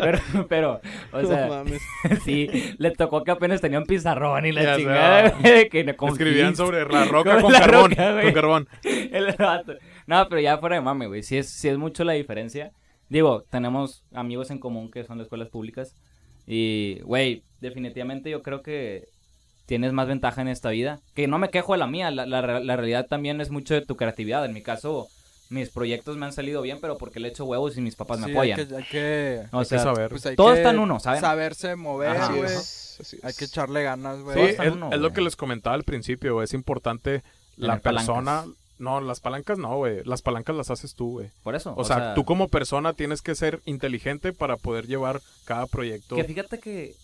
pero, 0.00 0.18
pero, 0.48 0.80
o 1.12 1.22
No 1.22 1.28
sea, 1.28 1.46
mames. 1.48 1.80
sí, 2.24 2.74
le 2.78 2.90
tocó 2.92 3.24
que 3.24 3.30
apenas 3.30 3.60
tenía 3.60 3.78
un 3.78 3.86
pizarrón 3.86 4.44
y 4.46 4.52
la 4.52 4.62
Ya 4.62 4.76
chingada, 4.76 5.30
güey, 5.40 5.68
que 5.68 5.84
no- 5.84 5.96
con 5.96 6.10
Escribían 6.10 6.54
sobre 6.56 6.84
la 6.84 7.04
roca 7.06 7.34
Con 7.34 7.42
con, 7.42 7.52
la 7.52 7.60
carbón. 7.60 7.90
roca, 7.90 8.22
con 8.22 8.32
carbón. 8.32 8.68
El 8.84 9.34
vato. 9.38 9.74
No, 10.08 10.28
pero 10.28 10.40
ya 10.40 10.58
fuera 10.58 10.76
de 10.76 10.82
mame, 10.82 11.06
güey. 11.08 11.22
Sí 11.22 11.36
es, 11.36 11.48
sí 11.48 11.68
es 11.68 11.78
mucho 11.78 12.04
la 12.04 12.12
diferencia. 12.12 12.72
Digo, 13.08 13.42
tenemos 13.50 14.04
amigos 14.12 14.50
en 14.50 14.58
común 14.58 14.90
que 14.90 15.04
son 15.04 15.18
de 15.18 15.24
escuelas 15.24 15.48
públicas. 15.48 15.94
Y, 16.46 17.00
güey, 17.02 17.42
definitivamente 17.60 18.30
yo 18.30 18.42
creo 18.42 18.62
que 18.62 19.08
tienes 19.66 19.92
más 19.92 20.06
ventaja 20.06 20.42
en 20.42 20.48
esta 20.48 20.70
vida. 20.70 21.00
Que 21.14 21.26
no 21.26 21.38
me 21.38 21.50
quejo 21.50 21.72
de 21.72 21.78
la 21.78 21.86
mía. 21.88 22.10
La, 22.10 22.24
la, 22.26 22.40
la 22.60 22.76
realidad 22.76 23.06
también 23.08 23.40
es 23.40 23.50
mucho 23.50 23.74
de 23.74 23.82
tu 23.84 23.96
creatividad. 23.96 24.44
En 24.44 24.52
mi 24.54 24.62
caso, 24.62 25.08
mis 25.50 25.70
proyectos 25.70 26.16
me 26.16 26.26
han 26.26 26.32
salido 26.32 26.62
bien, 26.62 26.78
pero 26.80 26.98
porque 26.98 27.20
le 27.20 27.28
echo 27.28 27.44
huevos 27.44 27.76
y 27.76 27.80
mis 27.80 27.96
papás 27.96 28.18
me 28.20 28.26
sí, 28.26 28.32
apoyan. 28.32 28.60
Hay 28.60 28.66
que, 28.66 28.74
hay 28.76 28.84
que, 28.84 29.42
O 29.52 29.58
Hay 29.58 29.64
sea, 29.64 29.78
que 29.78 29.84
saber. 29.84 30.10
pues, 30.10 30.26
hay 30.26 30.36
todo 30.36 30.52
que 30.52 30.58
está 30.58 30.70
en 30.70 30.78
uno, 30.78 31.00
¿saben? 31.00 31.20
Saberse 31.20 31.76
mover, 31.76 32.10
Ajá. 32.16 32.32
Güey. 32.32 32.44
es, 32.44 33.16
Hay 33.22 33.34
que 33.34 33.44
echarle 33.46 33.82
ganas, 33.82 34.20
güey. 34.20 34.34
Sí, 34.34 34.40
Todo 34.40 34.48
está 34.48 34.62
en 34.64 34.68
es, 34.70 34.74
uno, 34.76 34.92
es 34.92 35.00
lo 35.00 35.12
que 35.12 35.20
les 35.20 35.36
comentaba 35.36 35.74
al 35.74 35.84
principio, 35.84 36.34
güey. 36.34 36.44
Es 36.44 36.54
importante 36.54 37.22
la 37.56 37.78
Tener 37.78 37.82
persona... 37.82 38.44
No, 38.78 39.00
las 39.00 39.20
palancas 39.20 39.58
no, 39.58 39.76
güey. 39.76 40.02
Las 40.04 40.22
palancas 40.22 40.54
las 40.54 40.70
haces 40.70 40.94
tú, 40.94 41.12
güey. 41.12 41.30
por 41.42 41.54
eso. 41.54 41.74
O, 41.76 41.84
sea, 41.84 42.14
tú 42.14 42.24
como 42.24 42.48
persona 42.48 42.92
tienes 42.92 43.22
que 43.22 43.34
ser 43.34 43.60
inteligente 43.64 44.32
para 44.32 44.56
poder 44.56 44.86
llevar 44.86 45.20
cada 45.44 45.66
proyecto. 45.66 46.16
Que 46.16 46.24
fíjate 46.24 46.58
que 46.58 46.94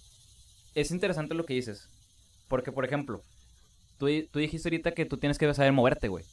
es 0.75 0.91
interesante 0.91 1.35
lo 1.35 1.45
que 1.45 1.55
dices. 1.55 1.88
Porque, 2.49 2.73
por 2.73 2.85
ejemplo, 2.85 3.23
tú, 3.99 4.09
tú 4.31 4.38
dijiste 4.38 4.69
ahorita 4.69 4.93
que 4.93 5.07
tú 5.07 5.17
tienes 5.17 5.38
que 5.38 5.52
saber 5.55 5.73
moverte, 5.73 6.09
güey. 6.09 6.25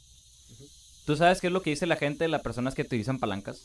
¿Tú 1.05 1.15
sabes 1.15 1.39
qué 1.39 1.47
es 1.47 1.53
lo 1.53 1.61
que 1.61 1.71
dice 1.71 1.87
la 1.87 1.95
gente 1.95 2.25
de 2.25 2.27
las 2.27 2.41
personas 2.41 2.75
que 2.75 2.83
utilizan 2.83 3.19
palancas? 3.19 3.63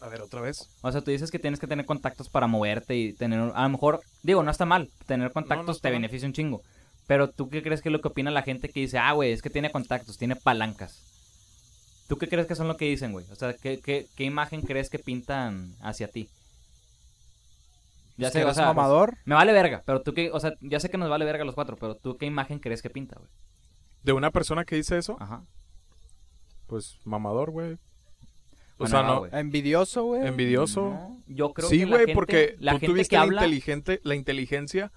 A 0.00 0.08
ver, 0.08 0.20
otra 0.20 0.40
vez. 0.40 0.68
O 0.82 0.92
sea, 0.92 1.00
tú 1.00 1.10
dices 1.10 1.30
que 1.30 1.38
tienes 1.38 1.58
que 1.58 1.66
tener 1.66 1.86
contactos 1.86 2.28
para 2.28 2.46
moverte 2.46 2.94
y 2.94 3.12
tener... 3.14 3.40
A 3.54 3.62
lo 3.64 3.68
mejor, 3.70 4.00
digo, 4.22 4.42
no 4.42 4.50
está 4.50 4.64
mal. 4.66 4.90
Tener 5.06 5.32
contactos 5.32 5.80
te 5.80 5.88
mal. 5.88 5.94
beneficia 5.94 6.28
un 6.28 6.34
chingo. 6.34 6.62
Pero 7.06 7.30
tú 7.30 7.50
qué 7.50 7.62
crees 7.62 7.82
que 7.82 7.88
es 7.88 7.92
lo 7.92 8.00
que 8.00 8.08
opina 8.08 8.30
la 8.30 8.42
gente 8.42 8.68
que 8.70 8.80
dice, 8.80 8.98
ah, 8.98 9.12
güey, 9.12 9.32
es 9.32 9.42
que 9.42 9.50
tiene 9.50 9.70
contactos, 9.70 10.16
tiene 10.18 10.36
palancas? 10.36 11.02
¿Tú 12.08 12.16
qué 12.18 12.28
crees 12.28 12.46
que 12.46 12.54
son 12.54 12.68
lo 12.68 12.76
que 12.76 12.86
dicen, 12.86 13.12
güey? 13.12 13.26
O 13.30 13.34
sea, 13.34 13.54
¿qué, 13.54 13.80
qué, 13.80 14.06
qué 14.16 14.24
imagen 14.24 14.62
crees 14.62 14.88
que 14.90 14.98
pintan 14.98 15.74
hacia 15.80 16.08
ti? 16.08 16.28
Ya 18.16 18.28
Es 18.28 18.32
sé, 18.32 18.44
o 18.44 18.54
sea, 18.54 18.66
mamador. 18.66 19.16
me 19.24 19.34
vale 19.34 19.52
verga, 19.52 19.82
pero 19.84 20.00
tú 20.02 20.14
qué, 20.14 20.30
o 20.30 20.38
sea, 20.38 20.54
ya 20.60 20.78
sé 20.80 20.88
que 20.88 20.98
nos 20.98 21.10
vale 21.10 21.24
verga 21.24 21.42
a 21.42 21.46
los 21.46 21.54
cuatro, 21.54 21.76
pero 21.76 21.96
tú 21.96 22.16
qué 22.16 22.26
imagen 22.26 22.58
crees 22.60 22.80
que 22.80 22.90
pinta, 22.90 23.16
güey. 23.18 23.28
De 24.02 24.12
una 24.12 24.30
persona 24.30 24.64
que 24.64 24.76
dice 24.76 24.98
eso, 24.98 25.16
Ajá. 25.18 25.42
pues 26.66 26.98
mamador, 27.04 27.50
güey. 27.50 27.72
O 28.76 28.86
Bueno, 28.86 28.90
sea, 28.90 29.02
no. 29.02 29.26
Envidioso, 29.38 30.04
güey. 30.04 30.26
envidioso. 30.26 30.90
No, 30.90 31.22
yo 31.26 31.52
creo 31.54 31.68
sí, 31.68 31.80
que 31.80 31.86
la 31.86 31.90
güey, 32.02 32.14
porque 32.14 32.56
la 32.58 32.72
tú 32.72 32.78
gente 32.80 32.92
tuviste 32.92 33.10
que 33.10 33.16
la, 33.16 33.22
habla, 33.22 33.40
inteligente, 33.42 34.00
la 34.04 34.14
inteligencia 34.14 34.92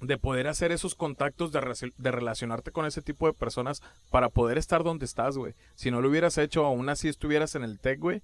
de 0.00 0.18
poder 0.18 0.46
hacer 0.46 0.72
esos 0.72 0.94
contactos, 0.94 1.52
de, 1.52 1.92
de 1.96 2.10
relacionarte 2.10 2.70
con 2.70 2.86
ese 2.86 3.02
tipo 3.02 3.26
de 3.26 3.32
personas 3.32 3.82
para 4.10 4.28
poder 4.28 4.58
estar 4.58 4.84
donde 4.84 5.04
estás, 5.04 5.36
güey. 5.38 5.54
Si 5.74 5.90
no 5.90 6.00
lo 6.00 6.08
hubieras 6.08 6.38
hecho, 6.38 6.64
aún 6.64 6.88
así 6.88 7.08
estuvieras 7.08 7.54
en 7.54 7.64
el 7.64 7.80
tech, 7.80 7.98
güey, 7.98 8.22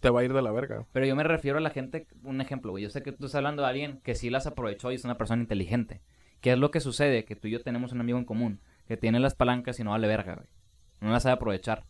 te 0.00 0.10
va 0.10 0.20
a 0.20 0.24
ir 0.24 0.32
de 0.32 0.42
la 0.42 0.50
verga. 0.50 0.86
pero 0.92 1.06
yo 1.06 1.14
me 1.14 1.24
refiero 1.24 1.58
a 1.58 1.60
la 1.60 1.70
gente, 1.70 2.06
un 2.22 2.40
ejemplo, 2.40 2.70
güey. 2.72 2.84
Yo 2.84 2.90
sé 2.90 3.02
que 3.02 3.12
tú 3.12 3.26
estás 3.26 3.36
hablando 3.36 3.62
de 3.62 3.68
alguien 3.68 4.00
que 4.02 4.14
sí 4.14 4.30
las 4.30 4.46
aprovechó 4.46 4.90
y 4.90 4.94
es 4.94 5.04
una 5.04 5.18
persona 5.18 5.42
inteligente. 5.42 6.00
¿Qué 6.40 6.52
es 6.52 6.58
lo 6.58 6.70
que 6.70 6.80
sucede? 6.80 7.24
Que 7.24 7.36
tú 7.36 7.48
y 7.48 7.50
yo 7.50 7.62
tenemos 7.62 7.92
un 7.92 8.00
amigo 8.00 8.18
en 8.18 8.24
común 8.24 8.60
que 8.86 8.96
tiene 8.96 9.20
las 9.20 9.34
palancas 9.34 9.78
y 9.78 9.84
no 9.84 9.90
vale 9.90 10.08
verga, 10.08 10.36
güey. 10.36 10.48
No 11.00 11.10
las 11.10 11.22
sabe 11.22 11.34
aprovechar. 11.34 11.84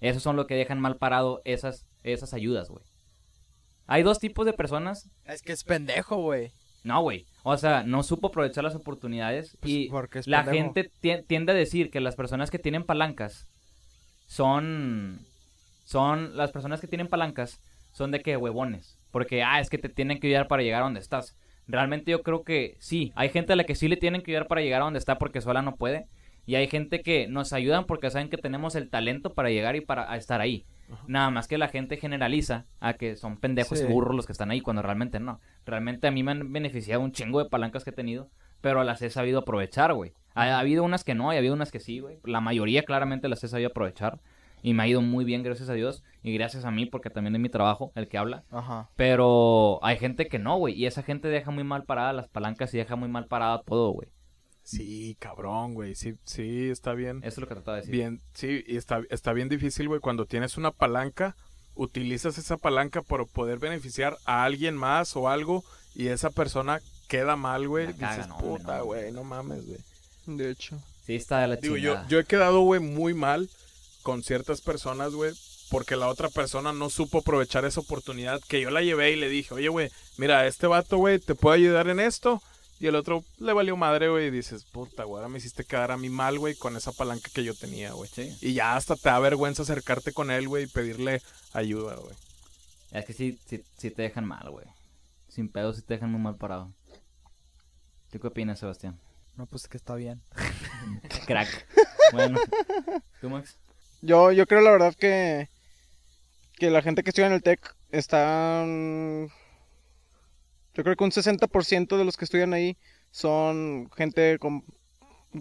Esos 0.00 0.22
son 0.22 0.36
lo 0.36 0.46
que 0.46 0.54
dejan 0.54 0.80
mal 0.80 0.96
parado 0.96 1.42
esas, 1.44 1.86
esas 2.02 2.32
ayudas, 2.32 2.70
güey. 2.70 2.84
Hay 3.86 4.02
dos 4.02 4.18
tipos 4.18 4.46
de 4.46 4.52
personas. 4.52 5.10
Es 5.24 5.42
que 5.42 5.52
es 5.52 5.64
pendejo, 5.64 6.16
güey. 6.16 6.52
No, 6.84 7.00
güey. 7.02 7.26
O 7.44 7.56
sea, 7.56 7.82
no 7.84 8.02
supo 8.02 8.28
aprovechar 8.28 8.64
las 8.64 8.74
oportunidades 8.74 9.56
Pues, 9.60 9.72
y 9.72 9.88
la 10.26 10.44
gente 10.44 10.90
tien- 11.00 11.24
tiende 11.26 11.52
a 11.52 11.54
decir 11.54 11.90
que 11.90 12.00
las 12.00 12.16
personas 12.16 12.50
que 12.50 12.58
tienen 12.58 12.84
palancas 12.84 13.46
son 14.26 15.20
son 15.84 16.36
las 16.36 16.52
personas 16.52 16.80
que 16.80 16.86
tienen 16.86 17.08
palancas 17.08 17.60
son 17.92 18.10
de 18.10 18.20
que 18.20 18.36
huevones, 18.36 18.98
porque 19.10 19.42
ah, 19.42 19.60
es 19.60 19.68
que 19.68 19.78
te 19.78 19.88
tienen 19.88 20.18
que 20.20 20.28
ayudar 20.28 20.48
para 20.48 20.62
llegar 20.62 20.80
a 20.82 20.84
donde 20.84 21.00
estás. 21.00 21.36
Realmente 21.68 22.10
yo 22.10 22.22
creo 22.22 22.42
que 22.44 22.76
sí, 22.80 23.12
hay 23.14 23.28
gente 23.28 23.52
a 23.52 23.56
la 23.56 23.64
que 23.64 23.74
sí 23.74 23.88
le 23.88 23.96
tienen 23.96 24.22
que 24.22 24.30
ayudar 24.30 24.48
para 24.48 24.62
llegar 24.62 24.80
a 24.80 24.84
donde 24.84 24.98
está 24.98 25.18
porque 25.18 25.40
sola 25.40 25.62
no 25.62 25.76
puede 25.76 26.06
y 26.46 26.54
hay 26.56 26.66
gente 26.68 27.02
que 27.02 27.28
nos 27.28 27.52
ayudan 27.52 27.84
porque 27.86 28.10
saben 28.10 28.28
que 28.28 28.36
tenemos 28.38 28.74
el 28.74 28.90
talento 28.90 29.34
para 29.34 29.50
llegar 29.50 29.76
y 29.76 29.80
para 29.80 30.14
estar 30.16 30.40
ahí. 30.40 30.64
Nada 31.06 31.30
más 31.30 31.48
que 31.48 31.56
la 31.56 31.68
gente 31.68 31.96
generaliza 31.96 32.66
a 32.78 32.92
que 32.94 33.16
son 33.16 33.38
pendejos 33.38 33.78
Sí. 33.78 33.86
y 33.88 33.90
burros 33.90 34.14
los 34.14 34.26
que 34.26 34.32
están 34.32 34.50
ahí 34.50 34.60
cuando 34.60 34.82
realmente 34.82 35.20
no. 35.20 35.40
Realmente 35.64 36.06
a 36.06 36.10
mí 36.10 36.22
me 36.22 36.32
han 36.32 36.52
beneficiado 36.52 37.00
un 37.00 37.12
chingo 37.12 37.42
de 37.42 37.48
palancas 37.48 37.82
que 37.82 37.90
he 37.90 37.94
tenido, 37.94 38.28
pero 38.60 38.84
las 38.84 39.00
he 39.00 39.08
sabido 39.08 39.38
aprovechar, 39.40 39.94
güey. 39.94 40.12
Ha, 40.34 40.44
ha 40.44 40.58
habido 40.58 40.84
unas 40.84 41.02
que 41.02 41.14
no, 41.14 41.32
y 41.32 41.36
ha 41.36 41.38
habido 41.38 41.54
unas 41.54 41.70
que 41.72 41.80
sí, 41.80 42.00
güey. 42.00 42.18
La 42.24 42.42
mayoría 42.42 42.82
claramente 42.82 43.28
las 43.28 43.42
he 43.42 43.48
sabido 43.48 43.70
aprovechar 43.70 44.20
y 44.62 44.74
me 44.74 44.82
ha 44.82 44.86
ido 44.88 45.00
muy 45.00 45.24
bien, 45.24 45.42
gracias 45.42 45.70
a 45.70 45.72
Dios, 45.74 46.04
y 46.22 46.34
gracias 46.34 46.64
a 46.66 46.70
mí 46.70 46.84
porque 46.86 47.08
también 47.10 47.34
es 47.36 47.40
mi 47.40 47.48
trabajo 47.48 47.90
el 47.94 48.06
que 48.06 48.18
habla. 48.18 48.44
Ajá. 48.50 48.90
Pero 48.96 49.78
hay 49.82 49.96
gente 49.96 50.26
que 50.28 50.38
no, 50.38 50.56
güey, 50.58 50.74
y 50.74 50.84
esa 50.86 51.02
gente 51.02 51.28
deja 51.28 51.50
muy 51.50 51.64
mal 51.64 51.84
parada 51.84 52.12
las 52.12 52.28
palancas 52.28 52.72
y 52.74 52.78
deja 52.78 52.96
muy 52.96 53.08
mal 53.08 53.26
parada 53.28 53.62
todo, 53.62 53.90
güey. 53.92 54.08
Sí, 54.64 55.16
cabrón, 55.18 55.74
güey. 55.74 55.94
Sí, 55.94 56.14
sí, 56.24 56.70
está 56.70 56.94
bien. 56.94 57.18
Eso 57.18 57.28
es 57.28 57.38
lo 57.38 57.48
que 57.48 57.54
trataba 57.54 57.76
de 57.76 57.80
decir. 57.82 57.94
Bien, 57.94 58.20
sí, 58.34 58.64
y 58.66 58.76
está, 58.76 59.02
está 59.10 59.32
bien 59.32 59.48
difícil, 59.48 59.88
güey. 59.88 60.00
Cuando 60.00 60.26
tienes 60.26 60.56
una 60.56 60.70
palanca, 60.70 61.36
utilizas 61.74 62.38
esa 62.38 62.56
palanca 62.56 63.02
para 63.02 63.24
poder 63.24 63.58
beneficiar 63.58 64.16
a 64.24 64.44
alguien 64.44 64.76
más 64.76 65.16
o 65.16 65.28
algo 65.28 65.64
y 65.94 66.08
esa 66.08 66.30
persona 66.30 66.80
queda 67.08 67.36
mal, 67.36 67.68
güey. 67.68 67.88
Dices, 67.88 68.28
no, 68.28 68.38
puta, 68.38 68.80
güey, 68.80 69.12
no 69.12 69.24
mames, 69.24 69.66
güey. 69.66 69.78
De 70.26 70.50
hecho. 70.50 70.78
Sí, 71.06 71.16
está 71.16 71.40
de 71.40 71.48
la 71.48 71.56
Digo, 71.56 71.76
yo, 71.76 71.96
yo 72.08 72.20
he 72.20 72.24
quedado, 72.24 72.60
güey, 72.60 72.80
muy 72.80 73.12
mal 73.12 73.50
con 74.02 74.22
ciertas 74.22 74.60
personas, 74.60 75.12
güey, 75.12 75.32
porque 75.70 75.96
la 75.96 76.08
otra 76.08 76.28
persona 76.28 76.72
no 76.72 76.90
supo 76.90 77.18
aprovechar 77.18 77.64
esa 77.64 77.80
oportunidad 77.80 78.40
que 78.48 78.60
yo 78.60 78.70
la 78.70 78.82
llevé 78.82 79.12
y 79.12 79.16
le 79.16 79.28
dije, 79.28 79.54
oye, 79.54 79.68
güey, 79.68 79.90
mira, 80.16 80.46
este 80.46 80.66
vato, 80.66 80.98
güey, 80.98 81.18
te 81.18 81.34
puede 81.34 81.58
ayudar 81.58 81.88
en 81.88 82.00
esto. 82.00 82.42
Y 82.82 82.88
el 82.88 82.96
otro 82.96 83.24
le 83.38 83.52
valió 83.52 83.76
madre, 83.76 84.08
güey, 84.08 84.26
y 84.26 84.30
dices, 84.32 84.64
puta, 84.64 85.04
güey, 85.04 85.18
ahora 85.18 85.28
me 85.28 85.38
hiciste 85.38 85.62
quedar 85.62 85.92
a 85.92 85.96
mí 85.96 86.10
mal, 86.10 86.40
güey, 86.40 86.56
con 86.56 86.76
esa 86.76 86.90
palanca 86.90 87.30
que 87.32 87.44
yo 87.44 87.54
tenía, 87.54 87.92
güey. 87.92 88.10
Sí. 88.12 88.36
Y 88.40 88.54
ya 88.54 88.74
hasta 88.74 88.96
te 88.96 89.08
da 89.08 89.20
vergüenza 89.20 89.62
acercarte 89.62 90.12
con 90.12 90.32
él, 90.32 90.48
güey, 90.48 90.64
y 90.64 90.66
pedirle 90.66 91.22
ayuda, 91.52 91.94
güey. 91.94 92.16
Es 92.90 93.04
que 93.04 93.12
sí, 93.12 93.38
sí, 93.46 93.62
sí 93.78 93.92
te 93.92 94.02
dejan 94.02 94.24
mal, 94.24 94.50
güey. 94.50 94.66
Sin 95.28 95.48
pedo 95.48 95.72
sí 95.72 95.82
te 95.82 95.94
dejan 95.94 96.10
muy 96.10 96.20
mal 96.20 96.34
parado. 96.34 96.72
¿Tú 98.10 98.18
qué 98.18 98.26
opinas, 98.26 98.58
Sebastián? 98.58 98.98
No, 99.36 99.46
pues 99.46 99.68
que 99.68 99.76
está 99.76 99.94
bien. 99.94 100.20
Crack. 101.28 101.68
bueno. 102.12 102.40
¿Tú, 103.20 103.30
Max? 103.30 103.58
Yo, 104.00 104.32
yo 104.32 104.44
creo 104.48 104.60
la 104.60 104.72
verdad 104.72 104.94
que, 104.96 105.48
que 106.54 106.68
la 106.68 106.82
gente 106.82 107.04
que 107.04 107.10
estudia 107.10 107.28
en 107.28 107.34
el 107.34 107.44
TEC 107.44 107.76
está... 107.92 108.66
Yo 110.74 110.82
creo 110.84 110.96
que 110.96 111.04
un 111.04 111.10
60% 111.10 111.96
de 111.98 112.04
los 112.04 112.16
que 112.16 112.24
estudian 112.24 112.52
ahí 112.54 112.76
son 113.10 113.90
gente 113.96 114.38
con 114.38 114.64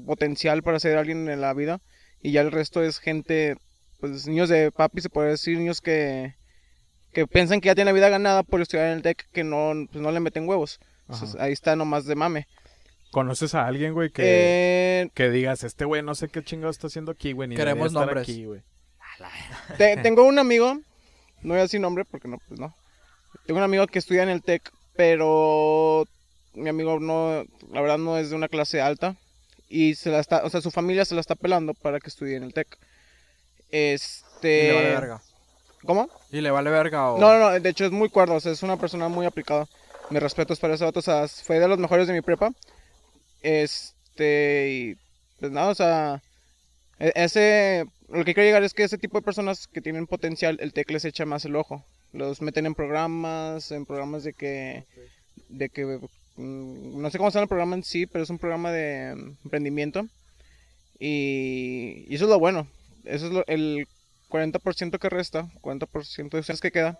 potencial 0.06 0.64
para 0.64 0.80
ser 0.80 0.98
alguien 0.98 1.30
en 1.30 1.42
la 1.42 1.54
vida. 1.54 1.80
Y 2.22 2.32
ya 2.32 2.42
el 2.42 2.52
resto 2.52 2.84
es 2.84 3.00
gente, 3.00 3.56
pues 4.00 4.28
niños 4.28 4.50
de 4.50 4.72
papi, 4.72 5.02
se 5.02 5.10
puede 5.10 5.30
decir, 5.30 5.58
niños 5.58 5.82
que, 5.82 6.36
que 7.14 7.26
piensan 7.28 7.62
que 7.62 7.68
ya 7.68 7.76
tienen 7.76 7.94
la 7.94 7.98
vida 8.00 8.10
ganada 8.10 8.44
por 8.44 8.62
estudiar 8.62 8.88
en 8.88 8.94
el 8.98 9.02
TEC, 9.02 9.28
que 9.32 9.44
no, 9.44 9.74
pues, 9.92 10.02
no 10.02 10.12
le 10.12 10.20
meten 10.20 10.48
huevos. 10.48 10.80
Entonces, 11.10 11.40
ahí 11.42 11.52
está 11.52 11.76
nomás 11.76 12.06
de 12.06 12.16
mame. 12.16 12.48
¿Conoces 13.12 13.56
a 13.56 13.66
alguien, 13.68 13.94
güey, 13.94 14.12
que, 14.12 14.22
Eh, 14.26 15.10
que 15.14 15.30
digas, 15.30 15.64
este 15.66 15.84
güey 15.84 16.02
no 16.02 16.16
sé 16.16 16.30
qué 16.30 16.42
chingado 16.44 16.72
está 16.72 16.88
haciendo 16.88 17.12
aquí, 17.12 17.34
güey, 17.34 17.50
ni 17.50 17.56
Queremos 17.58 17.88
estar 17.88 18.06
nombres. 18.06 18.24
aquí, 18.24 18.46
güey? 18.46 18.62
Te- 19.78 19.98
tengo 19.98 20.24
un 20.24 20.40
amigo, 20.40 20.76
no 21.42 21.50
voy 21.50 21.58
a 21.58 21.62
decir 21.64 21.82
nombre 21.82 22.06
porque 22.06 22.28
no, 22.30 22.38
pues 22.48 22.60
no. 22.60 22.74
Tengo 23.46 23.58
un 23.58 23.64
amigo 23.64 23.86
que 23.88 24.00
estudia 24.00 24.24
en 24.24 24.30
el 24.30 24.42
TEC, 24.42 24.72
pero 24.96 26.06
mi 26.54 26.70
amigo 26.70 27.00
no, 27.00 27.44
la 27.72 27.82
verdad 27.82 27.98
no 27.98 28.18
es 28.18 28.30
de 28.30 28.36
una 28.36 28.48
clase 28.50 28.82
alta 28.82 29.16
y 29.70 29.96
se 29.96 30.10
la 30.10 30.20
está, 30.20 30.44
o 30.44 30.50
sea, 30.50 30.62
su 30.62 30.72
familia 30.72 31.06
se 31.06 31.16
la 31.16 31.22
está 31.22 31.36
pelando 31.36 31.74
para 31.74 32.00
que 32.00 32.10
estudie 32.10 32.36
en 32.36 32.44
el 32.44 32.54
TEC. 32.54 32.78
Este, 33.72 34.64
Y 34.66 34.68
le 34.68 34.74
vale 34.74 34.90
verga. 34.90 35.22
¿Cómo? 35.86 36.10
Y 36.32 36.42
le 36.42 36.52
vale 36.52 36.70
verga 36.70 37.12
o... 37.12 37.20
No, 37.20 37.34
no, 37.34 37.40
no, 37.40 37.60
de 37.60 37.70
hecho 37.70 37.86
es 37.86 37.92
muy 37.92 38.10
cuerdo, 38.10 38.36
o 38.36 38.40
sea, 38.40 38.52
es 38.52 38.64
una 38.64 38.78
persona 38.78 39.08
muy 39.08 39.26
aplicada. 39.26 39.68
Mis 40.10 40.22
respetos 40.22 40.60
para 40.60 40.74
ese 40.76 40.84
vato, 40.84 41.00
o 41.00 41.04
sea, 41.04 41.28
fue 41.28 41.60
de 41.60 41.68
los 41.68 41.80
mejores 41.80 42.06
de 42.08 42.14
mi 42.14 42.22
prepa. 42.22 42.52
Este, 43.42 44.70
y 44.70 44.96
pues 45.40 45.52
nada, 45.52 45.70
o 45.70 45.76
sea, 45.76 46.22
e- 47.00 47.14
ese, 47.16 47.86
lo 48.10 48.24
que 48.26 48.34
quiero 48.34 48.48
llegar 48.48 48.64
es 48.64 48.74
que 48.74 48.84
ese 48.84 48.98
tipo 48.98 49.18
de 49.18 49.24
personas 49.24 49.68
que 49.68 49.82
tienen 49.82 50.08
potencial, 50.08 50.58
el 50.62 50.74
TEC 50.74 50.92
les 50.92 51.06
echa 51.06 51.26
más 51.26 51.46
el 51.46 51.56
ojo. 51.56 51.84
Los 52.14 52.42
meten 52.42 52.66
en 52.66 52.76
programas, 52.76 53.72
en 53.72 53.86
programas 53.86 54.24
de 54.24 54.34
que, 54.34 54.86
de 55.50 55.70
que, 55.70 55.86
mm, 56.36 57.02
no 57.02 57.10
sé 57.10 57.18
cómo 57.18 57.32
se 57.32 57.36
llama 57.36 57.44
el 57.44 57.50
programa 57.50 57.76
en 57.76 57.84
sí, 57.84 58.06
pero 58.06 58.24
es 58.24 58.30
un 58.30 58.38
programa 58.40 58.72
de 58.72 59.12
emprendimiento. 59.44 60.06
Y, 61.00 62.06
y 62.08 62.16
eso 62.16 62.26
es 62.26 62.30
lo 62.30 62.40
bueno. 62.40 62.68
Eso 63.06 63.28
es 63.28 63.34
lo- 63.34 63.46
el 63.48 63.88
40% 64.30 65.00
que 65.00 65.10
resta, 65.10 65.50
40% 65.62 66.38
de 66.38 66.42
ustedes 66.42 66.62
que 66.62 66.72
quedan, 66.72 66.98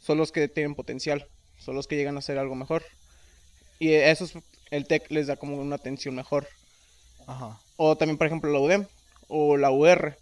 son 0.00 0.18
los 0.18 0.32
que 0.32 0.48
tienen 0.48 0.74
potencial, 0.74 1.26
son 1.58 1.74
los 1.76 1.86
que 1.86 1.96
llegan 1.96 2.16
a 2.16 2.18
hacer 2.18 2.38
algo 2.38 2.54
mejor. 2.54 2.82
Y 3.78 3.92
eso 3.92 4.24
es, 4.24 4.34
el 4.70 4.86
TEC 4.86 5.10
les 5.10 5.26
da 5.26 5.36
como 5.36 5.56
una 5.56 5.76
atención 5.76 6.14
mejor. 6.14 6.46
Ajá. 7.26 7.58
O 7.76 7.96
también, 7.96 8.18
por 8.18 8.26
ejemplo, 8.26 8.50
la 8.52 8.58
UDEM 8.60 8.86
o 9.28 9.56
la 9.56 9.70
UR. 9.70 10.16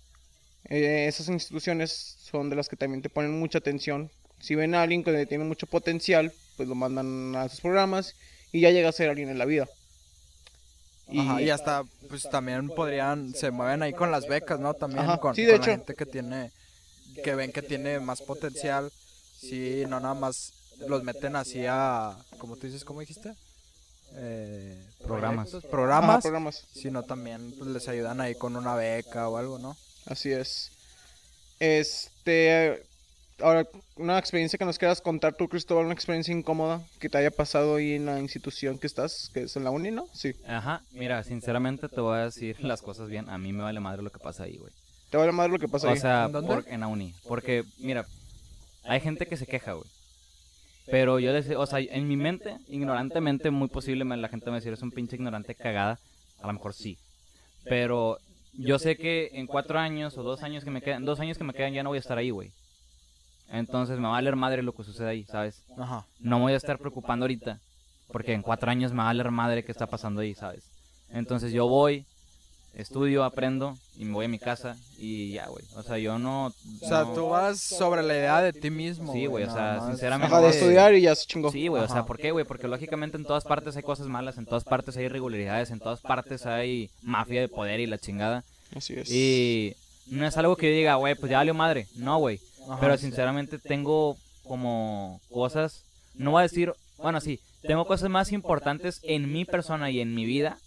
Eh, 0.69 1.07
esas 1.09 1.29
instituciones 1.29 2.17
son 2.21 2.49
de 2.51 2.57
las 2.57 2.69
que 2.69 2.77
también 2.77 3.03
te 3.03 3.09
ponen 3.09 3.39
mucha 3.39 3.59
atención. 3.59 4.11
Si 4.43 4.55
ven 4.55 4.75
a 4.75 4.83
alguien 4.83 5.05
que 5.05 5.25
tiene 5.27 5.45
mucho 5.45 5.67
potencial, 5.67 6.33
pues 6.57 6.69
lo 6.69 6.75
mandan 6.75 7.35
a 7.37 7.49
sus 7.49 7.61
programas 7.61 8.15
y 8.53 8.61
ya 8.61 8.71
llega 8.71 8.89
a 8.91 8.93
ser 8.93 9.09
alguien 9.09 9.31
en 9.31 9.39
la 9.39 9.45
vida. 9.47 9.67
Y, 11.09 11.21
Ajá, 11.21 11.41
y 11.43 11.49
hasta, 11.51 11.85
pues 12.09 12.29
también 12.29 12.69
podrían, 12.69 13.35
se 13.35 13.51
mueven 13.51 13.83
ahí 13.83 13.93
con 13.93 14.11
las 14.11 14.27
becas, 14.27 14.59
¿no? 14.61 14.75
También 14.75 15.05
Ajá, 15.05 15.19
con, 15.19 15.35
sí, 15.35 15.43
de 15.43 15.53
con 15.53 15.61
hecho. 15.63 15.71
la 15.71 15.77
gente 15.77 15.95
que 15.95 16.07
tiene, 16.07 16.51
que 17.23 17.35
ven 17.35 17.53
que 17.53 17.63
tiene 17.63 18.01
más 18.01 18.21
potencial. 18.21 18.91
Sí, 19.39 19.85
no 19.89 20.01
nada 20.01 20.15
más 20.15 20.53
los 20.89 21.03
meten 21.05 21.37
así 21.37 21.65
a, 21.69 22.17
como 22.39 22.57
tú 22.57 22.67
dices, 22.67 22.85
¿cómo 22.85 23.01
dijiste? 23.01 23.35
Eh, 24.15 24.77
Programas. 25.05 25.49
proyectos, 25.49 25.65
Ajá, 25.65 25.71
Programas, 25.71 26.23
programas. 26.23 26.65
sino 26.75 27.03
también 27.05 27.53
pues, 27.59 27.71
les 27.71 27.89
ayudan 27.89 28.21
ahí 28.21 28.35
con 28.35 28.57
una 28.57 28.75
beca 28.75 29.29
o 29.29 29.37
algo, 29.37 29.59
¿no? 29.59 29.77
Así 30.07 30.33
es. 30.33 30.71
Este. 31.61 32.83
Ahora, 33.43 33.67
una 33.97 34.19
experiencia 34.19 34.59
que 34.59 34.65
nos 34.65 34.79
quieras 34.79 35.01
contar 35.01 35.35
tú, 35.35 35.49
Cristóbal, 35.49 35.85
una 35.87 35.95
experiencia 35.95 36.33
incómoda 36.33 36.81
que 37.01 37.09
te 37.09 37.19
haya 37.19 37.31
pasado 37.31 37.77
ahí 37.77 37.93
en 37.95 38.07
la 38.07 38.19
institución 38.21 38.79
que 38.79 38.87
estás, 38.87 39.31
que 39.35 39.43
es 39.43 39.57
en 39.57 39.65
la 39.65 39.71
uni, 39.71 39.91
¿no? 39.91 40.07
Sí. 40.13 40.33
Ajá, 40.47 40.83
mira, 40.93 41.23
sinceramente 41.25 41.89
te 41.89 42.01
voy 42.01 42.19
a 42.19 42.25
decir 42.25 42.57
las 42.63 42.83
cosas 42.83 43.09
bien. 43.09 43.29
A 43.29 43.39
mí 43.39 43.53
me 43.53 43.63
vale 43.63 43.81
madre 43.81 44.03
lo 44.03 44.11
que 44.11 44.19
pasa 44.19 44.45
ahí, 44.45 44.57
güey. 44.57 44.73
Te 45.11 45.17
vale 45.17 45.33
madre 45.33 45.53
lo 45.53 45.59
que 45.59 45.69
pasa 45.69 45.89
O 45.89 45.91
ahí. 45.91 45.99
sea, 45.99 46.25
¿En 46.27 46.33
dónde? 46.33 46.49
por- 46.55 46.65
en 46.69 46.81
la 46.81 46.87
uni. 46.87 47.15
Porque, 47.29 47.65
mira, 47.79 48.07
hay 48.85 49.01
gente 49.01 49.27
que 49.27 49.37
se 49.37 49.47
queja, 49.47 49.73
güey. 49.73 49.89
Pero 50.87 51.19
yo, 51.21 51.33
les, 51.33 51.49
o 51.51 51.67
sea, 51.67 51.79
en 51.81 52.09
mi 52.09 52.17
mente, 52.17 52.57
ignorantemente, 52.69 53.51
muy 53.51 53.69
posible 53.69 54.05
me- 54.05 54.17
la 54.17 54.29
gente 54.29 54.51
me 54.51 54.57
decir, 54.57 54.73
es 54.73 54.83
un 54.83 54.91
pinche 54.91 55.17
ignorante 55.17 55.55
cagada. 55.55 55.99
A 56.41 56.47
lo 56.47 56.53
mejor 56.55 56.75
sí. 56.75 56.99
Pero 57.65 58.19
yo 58.55 58.79
sé 58.79 58.97
que 58.97 59.31
en 59.35 59.47
cuatro 59.47 59.79
años 59.79 60.19
o 60.19 60.23
dos 60.23 60.43
años 60.43 60.65
que 60.65 60.71
me 60.71 60.83
quedan, 60.83 61.05
dos 61.05 61.21
años 61.21 61.39
que 61.39 61.45
me 61.45 61.53
quedan 61.55 61.73
ya 61.73 61.83
no 61.83 61.91
voy 61.91 61.99
a 61.99 62.01
estar 62.01 62.19
ahí, 62.19 62.31
güey. 62.31 62.51
Entonces 63.53 63.99
me 63.99 64.05
va 64.05 64.09
a 64.09 64.13
valer 64.13 64.35
madre 64.35 64.63
lo 64.63 64.73
que 64.73 64.83
sucede 64.83 65.09
ahí, 65.11 65.25
¿sabes? 65.25 65.63
Ajá. 65.79 66.05
No 66.21 66.39
me 66.39 66.45
voy 66.45 66.53
a 66.55 66.57
estar 66.57 66.79
preocupando 66.79 67.25
ahorita, 67.25 67.59
porque 68.11 68.33
en 68.33 68.43
cuatro 68.43 68.71
años 68.71 68.93
me 68.93 68.99
va 68.99 69.05
a 69.05 69.07
valer 69.09 69.31
madre 69.31 69.63
qué 69.65 69.71
está 69.73 69.87
pasando 69.87 70.23
ahí, 70.23 70.35
¿sabes? 70.35 70.65
Entonces 71.11 71.53
yo 71.53 71.69
voy, 71.69 72.07
estudio, 72.75 73.23
aprendo 73.25 73.77
y 73.99 74.07
me 74.07 74.15
voy 74.15 74.25
a 74.25 74.29
mi 74.29 74.39
casa 74.39 74.77
y 74.97 75.33
ya, 75.33 75.47
güey. 75.49 75.63
O 75.77 75.83
sea, 75.83 75.99
yo 75.99 76.19
no... 76.19 76.47
O 76.47 76.89
sea, 76.89 77.03
no- 77.05 77.13
tú 77.13 77.29
vas 77.29 77.61
sobre 77.61 78.03
la 78.03 78.15
idea 78.15 78.41
de 78.41 78.55
ti 78.55 78.71
mismo. 78.71 79.13
Sí, 79.13 79.27
güey, 79.27 79.45
o 79.45 79.53
sea, 79.53 79.77
más. 79.81 79.89
sinceramente- 79.91 80.35
Ajá, 80.35 80.43
de 80.43 80.49
estudiar 80.49 80.95
y 80.95 81.03
ya 81.03 81.15
se 81.15 81.27
chingó. 81.27 81.53
Sí, 81.53 81.69
güey, 81.69 81.83
o 81.83 81.89
sea. 81.89 82.07
¿por 82.07 82.17
qué, 82.19 82.31
güey? 82.31 82.47
Porque 82.47 82.69
lógicamente 82.69 83.19
en 83.19 83.25
todas 83.25 83.45
partes 83.45 83.77
hay 83.77 83.83
cosas 83.83 84.07
malas, 84.07 84.39
en 84.39 84.47
todas 84.47 84.65
partes 84.65 84.97
hay 84.97 85.05
irregularidades, 85.05 85.71
en 85.71 85.79
todas 85.81 86.01
partes 86.01 86.47
hay 86.47 86.89
mafia 87.03 87.43
de 87.43 87.49
poder 87.49 87.81
y 87.81 87.87
la 87.87 87.99
chingada. 87.99 88.45
Así 88.75 88.95
es. 88.95 89.11
Y 89.11 89.77
no 90.07 90.27
es 90.27 90.39
algo 90.39 90.57
que 90.57 90.71
yo 90.71 90.77
diga, 90.77 90.95
güey, 90.95 91.15
pues 91.15 91.29
ya 91.31 91.37
valió 91.37 91.53
madre. 91.53 91.87
No, 91.97 92.17
güey. 92.19 92.41
Ajá, 92.69 92.79
Pero 92.81 92.97
sinceramente 92.99 93.59
tengo 93.59 94.17
como 94.45 95.21
cosas, 95.31 95.85
no 96.15 96.33
voy 96.33 96.41
a 96.41 96.43
decir, 96.43 96.73
bueno, 96.99 97.21
sí, 97.21 97.41
tengo 97.63 97.87
cosas 97.87 98.11
más 98.11 98.33
importantes 98.33 99.01
en 99.03 99.33
mi 99.33 99.45
persona 99.45 99.91
y 99.91 100.01
en 100.01 100.15
mi 100.15 100.25
vida 100.25 100.59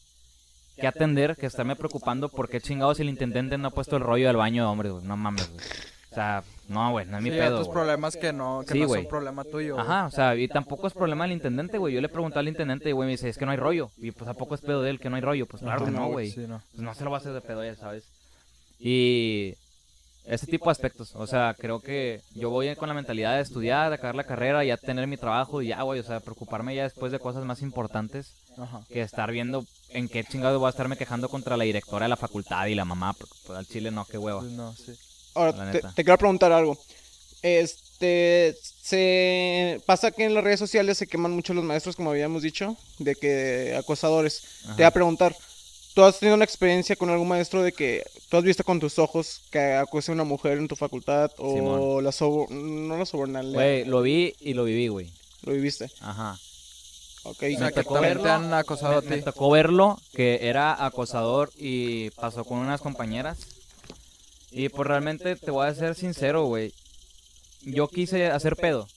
que 0.77 0.87
atender, 0.87 1.35
que 1.37 1.45
estarme 1.45 1.75
preocupando 1.75 2.27
por 2.29 2.49
qué 2.49 2.59
chingados 2.59 2.99
el 2.99 3.09
intendente 3.09 3.57
no 3.57 3.69
ha 3.69 3.71
puesto 3.71 3.95
el 3.95 4.03
rollo 4.03 4.27
del 4.27 4.35
baño 4.37 4.63
de 4.63 4.69
hombres, 4.69 4.91
güey. 4.91 5.05
No 5.05 5.15
mames, 5.15 5.49
güey. 5.49 5.65
O 6.11 6.15
sea, 6.15 6.43
no, 6.69 6.91
güey, 6.91 7.05
no 7.05 7.17
es 7.17 7.23
mi 7.23 7.29
Sí, 7.29 7.35
pedo. 7.37 7.59
güey. 7.59 7.71
problemas 7.73 8.15
que 8.15 8.31
no, 8.33 8.63
que 8.65 8.73
Sí, 8.73 8.79
no 8.81 8.87
son 8.89 9.05
problema 9.07 9.43
tuyo. 9.43 9.75
güey. 9.75 9.85
Ajá, 9.85 10.05
o 10.05 10.11
sea, 10.11 10.35
y 10.35 10.47
tampoco 10.47 10.87
es 10.87 10.93
problema 10.93 11.25
del 11.25 11.33
intendente, 11.33 11.77
güey. 11.77 11.93
Yo 11.93 11.99
le 12.01 12.07
pregunté 12.09 12.39
al 12.39 12.47
intendente 12.47 12.89
y, 12.89 12.93
güey, 12.93 13.07
me 13.07 13.11
dice, 13.13 13.27
es 13.29 13.37
que 13.37 13.45
no 13.45 13.51
hay 13.51 13.57
rollo. 13.57 13.89
Y 13.97 14.11
pues, 14.11 14.29
¿a 14.29 14.33
poco 14.33 14.55
es 14.55 14.61
pedo 14.61 14.81
de 14.81 14.89
él 14.91 14.99
que 14.99 15.09
no 15.09 15.15
hay 15.17 15.21
rollo? 15.21 15.45
Pues 15.45 15.61
claro 15.63 15.83
que 15.85 15.91
no, 15.91 16.07
güey. 16.07 16.31
Sí, 16.31 16.45
no. 16.47 16.61
Pues 16.71 16.81
no 16.83 16.93
se 16.93 17.03
lo 17.05 17.11
va 17.11 17.17
a 17.17 17.19
hacer 17.19 17.33
de 17.33 17.41
pedo 17.41 17.59
a 17.61 17.67
él, 17.67 17.75
¿sabes? 17.77 18.05
Y 18.79 19.55
ese 20.27 20.47
tipo 20.47 20.65
de 20.65 20.71
aspectos, 20.71 21.11
o 21.15 21.27
sea, 21.27 21.55
creo 21.57 21.79
que 21.79 22.21
yo 22.33 22.49
voy 22.49 22.75
con 22.75 22.87
la 22.87 22.95
mentalidad 22.95 23.35
de 23.35 23.41
estudiar, 23.41 23.89
de 23.89 23.95
acabar 23.95 24.15
la 24.15 24.23
carrera, 24.23 24.63
ya 24.63 24.77
tener 24.77 25.05
mi 25.07 25.17
trabajo 25.17 25.61
y 25.61 25.67
ya, 25.67 25.81
güey, 25.83 25.99
o 25.99 26.03
sea, 26.03 26.19
preocuparme 26.19 26.75
ya 26.75 26.83
después 26.83 27.11
de 27.11 27.19
cosas 27.19 27.45
más 27.45 27.61
importantes 27.61 28.33
Ajá. 28.57 28.81
que 28.89 29.01
estar 29.01 29.31
viendo 29.31 29.65
en 29.89 30.09
qué 30.09 30.23
chingados 30.23 30.59
voy 30.59 30.67
a 30.67 30.71
estarme 30.71 30.97
quejando 30.97 31.29
contra 31.29 31.57
la 31.57 31.63
directora 31.63 32.05
de 32.05 32.09
la 32.09 32.17
facultad 32.17 32.65
y 32.65 32.75
la 32.75 32.85
mamá, 32.85 33.13
porque 33.13 33.35
pues, 33.45 33.59
al 33.59 33.67
chile 33.67 33.91
no, 33.91 34.05
qué 34.05 34.17
hueva. 34.17 34.41
Sí, 34.41 34.51
no, 34.51 34.73
sí. 34.73 34.93
Ahora, 35.35 35.71
te, 35.71 36.03
quiero 36.03 36.17
preguntar 36.17 36.51
algo. 36.51 36.77
Este, 37.41 38.55
se 38.81 39.81
pasa 39.85 40.11
que 40.11 40.23
en 40.23 40.33
las 40.33 40.43
redes 40.43 40.59
sociales 40.59 40.97
se 40.97 41.07
queman 41.07 41.31
mucho 41.31 41.53
los 41.53 41.63
maestros, 41.63 41.95
como 41.95 42.11
habíamos 42.11 42.41
dicho, 42.41 42.75
de 42.97 43.15
que 43.15 43.75
acosadores. 43.77 44.63
Ajá. 44.63 44.75
Te 44.75 44.83
voy 44.83 44.87
a 44.87 44.91
preguntar, 44.91 45.35
¿tú 45.95 46.03
has 46.03 46.19
tenido 46.19 46.35
una 46.35 46.45
experiencia 46.45 46.95
con 46.95 47.09
algún 47.09 47.27
maestro 47.27 47.63
de 47.63 47.71
que 47.71 48.03
tú 48.29 48.37
has 48.37 48.43
visto 48.43 48.63
con 48.63 48.79
tus 48.79 48.99
ojos 48.99 49.41
que 49.49 49.73
acose 49.73 50.11
a 50.11 50.13
una 50.13 50.23
mujer 50.25 50.57
en 50.59 50.67
tu 50.67 50.75
facultad 50.75 51.31
o 51.37 51.53
Simón. 51.55 52.03
la 52.03 52.11
sobo 52.11 52.45
no 52.51 52.97
la 52.97 53.05
sobornan, 53.07 53.51
le- 53.51 53.57
Güey, 53.57 53.85
lo 53.85 54.01
vi 54.03 54.35
y 54.39 54.53
lo 54.53 54.63
viví, 54.65 54.87
güey. 54.89 55.09
lo 55.43 55.53
viviste? 55.53 55.89
Ajá. 56.01 56.37
Ok. 57.23 57.37
O 57.43 57.57
sea, 57.57 57.59
Me 57.59 57.73
que 57.73 57.81
tocó 57.83 57.95
también 57.95 58.21
te 58.21 58.29
han 58.29 58.53
acosado 58.53 59.01
me, 59.01 59.07
a 59.07 59.09
me 59.09 59.17
ti. 59.17 59.23
tocó 59.23 59.49
verlo, 59.49 59.99
que 60.13 60.47
era 60.47 60.85
acosador 60.85 61.49
y 61.57 62.11
pasó 62.11 62.43
con 62.43 62.59
unas 62.59 62.81
compañeras. 62.81 63.39
Y 64.51 64.69
pues 64.69 64.87
realmente 64.87 65.35
te 65.35 65.49
voy 65.51 65.67
a 65.67 65.73
ser 65.75 65.95
sincero, 65.95 66.45
güey. 66.45 66.71
Yo 67.63 67.87
quise 67.87 68.27
hacer 68.27 68.55
pedo. 68.55 68.87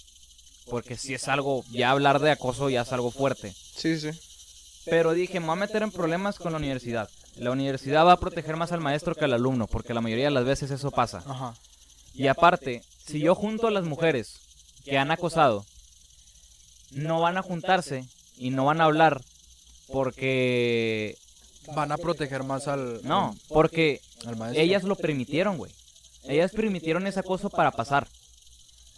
Porque 0.67 0.97
si 0.99 1.15
es 1.15 1.27
algo, 1.29 1.65
ya 1.71 1.91
hablar 1.91 2.19
de 2.21 2.31
acoso 2.31 2.69
ya 2.69 2.83
es 2.83 2.93
algo 2.93 3.11
fuerte. 3.11 3.55
Sí, 3.75 3.99
sí. 3.99 4.11
Pero 4.91 5.13
dije, 5.13 5.41
me 5.41 5.47
voy 5.47 5.57
a 5.57 5.61
meter 5.61 5.83
en 5.83 5.91
problemas 5.91 6.39
con 6.39 6.53
la 6.53 6.59
universidad. 6.59 7.09
La 7.37 7.51
universidad 7.51 8.05
va 8.07 8.13
a 8.13 8.21
proteger 8.21 8.57
más 8.57 8.73
al 8.73 8.81
maestro 8.81 9.15
que 9.15 9.25
al 9.25 9.33
alumno, 9.33 9.67
porque 9.67 9.95
la 9.95 10.01
mayoría 10.01 10.25
de 10.27 10.31
las 10.33 10.45
veces 10.45 10.71
eso 10.71 10.91
pasa. 10.91 11.23
Ajá. 11.27 11.55
Y 12.15 12.27
aparte, 12.27 12.83
si 13.07 13.21
yo 13.21 13.35
junto 13.35 13.69
a 13.69 13.71
las 13.71 13.85
mujeres 13.85 14.41
que 14.85 14.99
han 14.99 15.11
acosado, 15.11 15.65
no 16.91 17.21
van 17.21 17.37
a 17.39 17.43
juntarse 17.43 18.05
y 18.37 18.51
no 18.51 18.65
van 18.65 18.81
a 18.81 18.85
hablar 18.85 19.21
porque... 19.89 21.17
Van 21.75 21.93
a 21.93 21.99
proteger 21.99 22.45
más 22.45 22.67
al. 22.67 23.01
No, 23.05 23.37
porque 23.49 24.01
al 24.25 24.37
maestro. 24.37 24.63
ellas 24.63 24.85
lo 24.85 24.97
permitieron, 24.97 25.59
güey. 25.59 25.71
Ellas 26.25 26.51
permitieron 26.53 27.07
ese 27.07 27.21
acoso 27.21 27.51
para 27.51 27.73
pasar. 27.73 28.09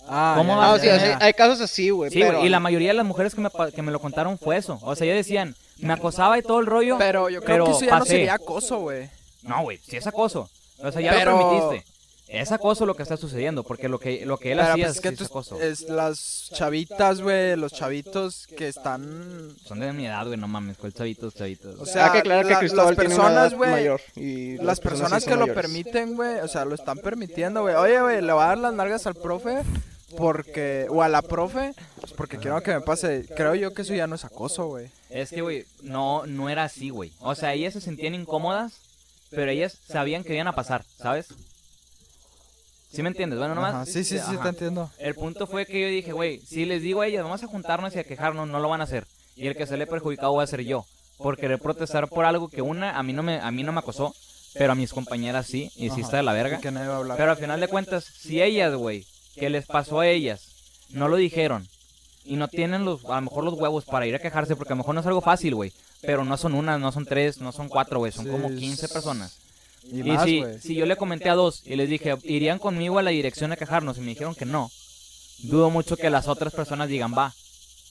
Ah, 0.08 0.34
¿Cómo 0.36 0.52
ya, 0.54 0.56
vas 0.58 0.66
Ah, 0.66 0.70
a 0.70 0.74
o 0.74 0.76
ya, 0.78 0.98
sea, 1.00 1.18
ya. 1.18 1.24
hay 1.24 1.32
casos 1.34 1.60
así, 1.60 1.90
güey. 1.90 2.10
Sí, 2.10 2.20
pero... 2.20 2.34
güey. 2.38 2.46
Y 2.46 2.50
la 2.50 2.60
mayoría 2.60 2.88
de 2.88 2.94
las 2.94 3.06
mujeres 3.06 3.34
que 3.34 3.40
me, 3.40 3.50
pa- 3.50 3.70
que 3.70 3.82
me 3.82 3.92
lo 3.92 4.00
contaron 4.00 4.38
fue 4.38 4.56
eso. 4.56 4.78
O 4.82 4.96
sea, 4.96 5.04
ellas 5.06 5.18
decían, 5.18 5.54
me 5.78 5.92
acosaba 5.92 6.38
y 6.38 6.42
todo 6.42 6.58
el 6.60 6.66
rollo. 6.66 6.96
Pero 6.98 7.28
yo 7.30 7.40
creo 7.42 7.54
pero 7.56 7.64
que 7.66 7.70
eso 7.72 7.80
ya 7.86 7.92
no 7.92 7.98
pasé. 8.00 8.10
sería 8.10 8.34
acoso, 8.34 8.78
güey. 8.80 9.08
No, 9.42 9.62
güey, 9.62 9.78
sí 9.78 9.96
es 9.96 10.06
acoso. 10.06 10.50
O 10.82 10.90
sea, 10.92 11.00
ya 11.00 11.12
Pero- 11.12 11.32
lo 11.38 11.50
permitiste. 11.50 11.90
Es 12.32 12.52
acoso 12.52 12.86
lo 12.86 12.94
que 12.94 13.02
está 13.02 13.16
sucediendo, 13.16 13.64
porque 13.64 13.88
lo 13.88 13.98
que, 13.98 14.24
lo 14.24 14.38
que 14.38 14.52
él 14.52 14.58
Pero 14.58 14.70
hacía 14.70 14.84
pues 14.86 14.96
es 14.98 15.02
que 15.02 15.08
sí 15.08 15.14
es 15.14 15.18
tú- 15.18 15.24
acoso. 15.24 15.60
es 15.60 15.80
las 15.88 16.48
chavitas, 16.54 17.20
güey, 17.22 17.56
los 17.56 17.72
chavitos 17.72 18.46
que 18.56 18.68
están. 18.68 19.52
Son 19.64 19.80
de 19.80 19.92
mi 19.92 20.06
edad, 20.06 20.24
güey, 20.26 20.38
no 20.38 20.46
mames, 20.46 20.76
¿cuál 20.78 20.92
chavitos, 20.94 21.34
chavitos? 21.34 21.74
O 21.80 21.86
sea, 21.86 22.04
Hay 22.06 22.12
que 22.12 22.18
aclarar 22.18 22.46
que 22.46 22.52
la- 22.52 22.58
Cristóbal 22.60 22.94
las 22.94 22.98
tiene 22.98 23.14
una 23.16 23.24
personas, 23.24 23.50
edad 23.50 23.58
güey, 23.58 23.70
mayor. 23.72 24.00
Y 24.14 24.56
Las 24.58 24.78
personas 24.78 25.24
sí 25.24 25.26
que 25.26 25.30
son 25.32 25.40
lo 25.40 25.46
mayores. 25.48 25.60
permiten, 25.64 26.14
güey, 26.14 26.38
o 26.38 26.46
sea, 26.46 26.64
lo 26.64 26.76
están 26.76 26.98
permitiendo, 26.98 27.62
güey. 27.62 27.74
Oye, 27.74 28.00
güey, 28.00 28.22
le 28.22 28.32
voy 28.32 28.42
a 28.44 28.46
dar 28.46 28.58
las 28.58 28.74
nalgas 28.74 29.08
al 29.08 29.16
profe 29.16 29.62
porque 30.16 30.86
o 30.90 31.02
a 31.02 31.08
la 31.08 31.22
profe 31.22 31.74
pues 32.00 32.12
porque 32.12 32.38
quiero 32.38 32.62
que 32.62 32.72
me 32.72 32.80
pase. 32.80 33.26
Creo 33.36 33.54
yo 33.54 33.72
que 33.74 33.82
eso 33.82 33.94
ya 33.94 34.06
no 34.06 34.14
es 34.14 34.24
acoso, 34.24 34.66
güey. 34.66 34.90
Es 35.10 35.30
que, 35.30 35.42
güey, 35.42 35.64
no, 35.82 36.26
no 36.26 36.48
era 36.48 36.64
así, 36.64 36.90
güey. 36.90 37.12
O 37.20 37.34
sea, 37.34 37.52
ellas 37.54 37.74
se 37.74 37.80
sentían 37.80 38.14
incómodas, 38.14 38.74
pero 39.30 39.50
ellas 39.50 39.76
sabían 39.88 40.24
que 40.24 40.34
iban 40.34 40.48
a 40.48 40.54
pasar, 40.54 40.84
¿sabes? 40.98 41.28
¿Sí 42.92 43.02
me 43.02 43.08
entiendes? 43.08 43.38
Bueno, 43.38 43.54
nomás... 43.54 43.74
Ajá, 43.74 43.86
Sí, 43.86 44.02
sí, 44.04 44.18
sí, 44.18 44.34
Ajá. 44.34 44.42
te 44.42 44.48
entiendo. 44.48 44.90
El 44.98 45.14
punto 45.14 45.46
fue 45.46 45.64
que 45.64 45.80
yo 45.80 45.86
dije, 45.88 46.12
güey, 46.12 46.40
si 46.40 46.64
les 46.64 46.82
digo 46.82 47.02
a 47.02 47.06
ellas, 47.06 47.22
vamos 47.22 47.42
a 47.42 47.46
juntarnos 47.46 47.94
y 47.94 47.98
a 48.00 48.04
quejarnos, 48.04 48.48
no 48.48 48.58
lo 48.58 48.68
van 48.68 48.80
a 48.80 48.84
hacer. 48.84 49.06
Y 49.36 49.46
el 49.46 49.56
que 49.56 49.66
se 49.66 49.76
le 49.76 49.86
perjudicado 49.86 50.32
voy 50.32 50.42
a 50.42 50.46
ser 50.48 50.62
yo. 50.62 50.84
Por 51.16 51.36
querer 51.36 51.60
protestar 51.60 52.08
por 52.08 52.24
algo 52.24 52.48
que 52.48 52.62
una, 52.62 52.98
a 52.98 53.02
mí 53.02 53.12
no 53.12 53.22
me, 53.22 53.40
a 53.40 53.50
mí 53.50 53.62
no 53.62 53.72
me 53.72 53.78
acosó, 53.78 54.14
pero 54.54 54.72
a 54.72 54.74
mis 54.74 54.92
compañeras 54.92 55.46
sí, 55.46 55.70
y 55.76 55.90
sí 55.90 56.00
está 56.00 56.16
de 56.16 56.22
la 56.24 56.32
verga. 56.32 56.58
Y 56.58 56.60
que 56.60 56.70
nadie 56.72 56.88
va 56.88 56.94
a 56.94 56.98
hablar. 56.98 57.16
Pero 57.16 57.30
al 57.30 57.36
final 57.36 57.60
de 57.60 57.68
cuentas, 57.68 58.04
si 58.04 58.42
ellas, 58.42 58.74
güey, 58.74 59.06
que 59.40 59.50
les 59.50 59.66
pasó 59.66 60.00
a 60.00 60.06
ellas, 60.08 60.42
no 60.90 61.08
lo 61.08 61.16
dijeron, 61.16 61.66
y 62.24 62.36
no 62.36 62.46
tienen 62.48 62.84
los, 62.84 63.04
a 63.06 63.16
lo 63.16 63.22
mejor 63.22 63.42
los 63.44 63.54
huevos 63.54 63.84
para 63.84 64.06
ir 64.06 64.14
a 64.14 64.18
quejarse, 64.20 64.54
porque 64.54 64.72
a 64.72 64.76
lo 64.76 64.82
mejor 64.82 64.94
no 64.94 65.00
es 65.00 65.06
algo 65.06 65.20
fácil, 65.22 65.54
güey. 65.54 65.72
Pero 66.02 66.24
no 66.24 66.36
son 66.36 66.54
una, 66.54 66.78
no 66.78 66.92
son 66.92 67.04
tres, 67.06 67.40
no 67.40 67.50
son 67.52 67.68
cuatro, 67.68 67.98
güey, 67.98 68.12
son 68.12 68.26
Sí, 68.26 68.30
como 68.30 68.48
es- 68.48 68.58
15 68.58 68.88
personas. 68.88 69.36
y, 69.90 70.00
Y, 70.00 70.02
más, 70.04 70.24
si, 70.24 70.44
si 70.60 70.74
yo 70.74 70.86
le 70.86 70.96
comenté 70.96 71.28
a 71.30 71.34
dos 71.34 71.62
y 71.64 71.74
les 71.76 71.88
dije, 71.88 72.16
irían 72.24 72.58
conmigo 72.58 72.98
a 72.98 73.02
la 73.02 73.10
dirección 73.10 73.50
a 73.52 73.56
quejarnos 73.56 73.96
y 73.98 74.00
me 74.00 74.08
dijeron 74.08 74.34
que 74.34 74.44
no, 74.44 74.70
dudo 75.38 75.70
mucho 75.70 75.96
que 75.96 76.10
las 76.10 76.28
otras 76.28 76.52
personas 76.54 76.88
digan, 76.88 77.14
va. 77.16 77.32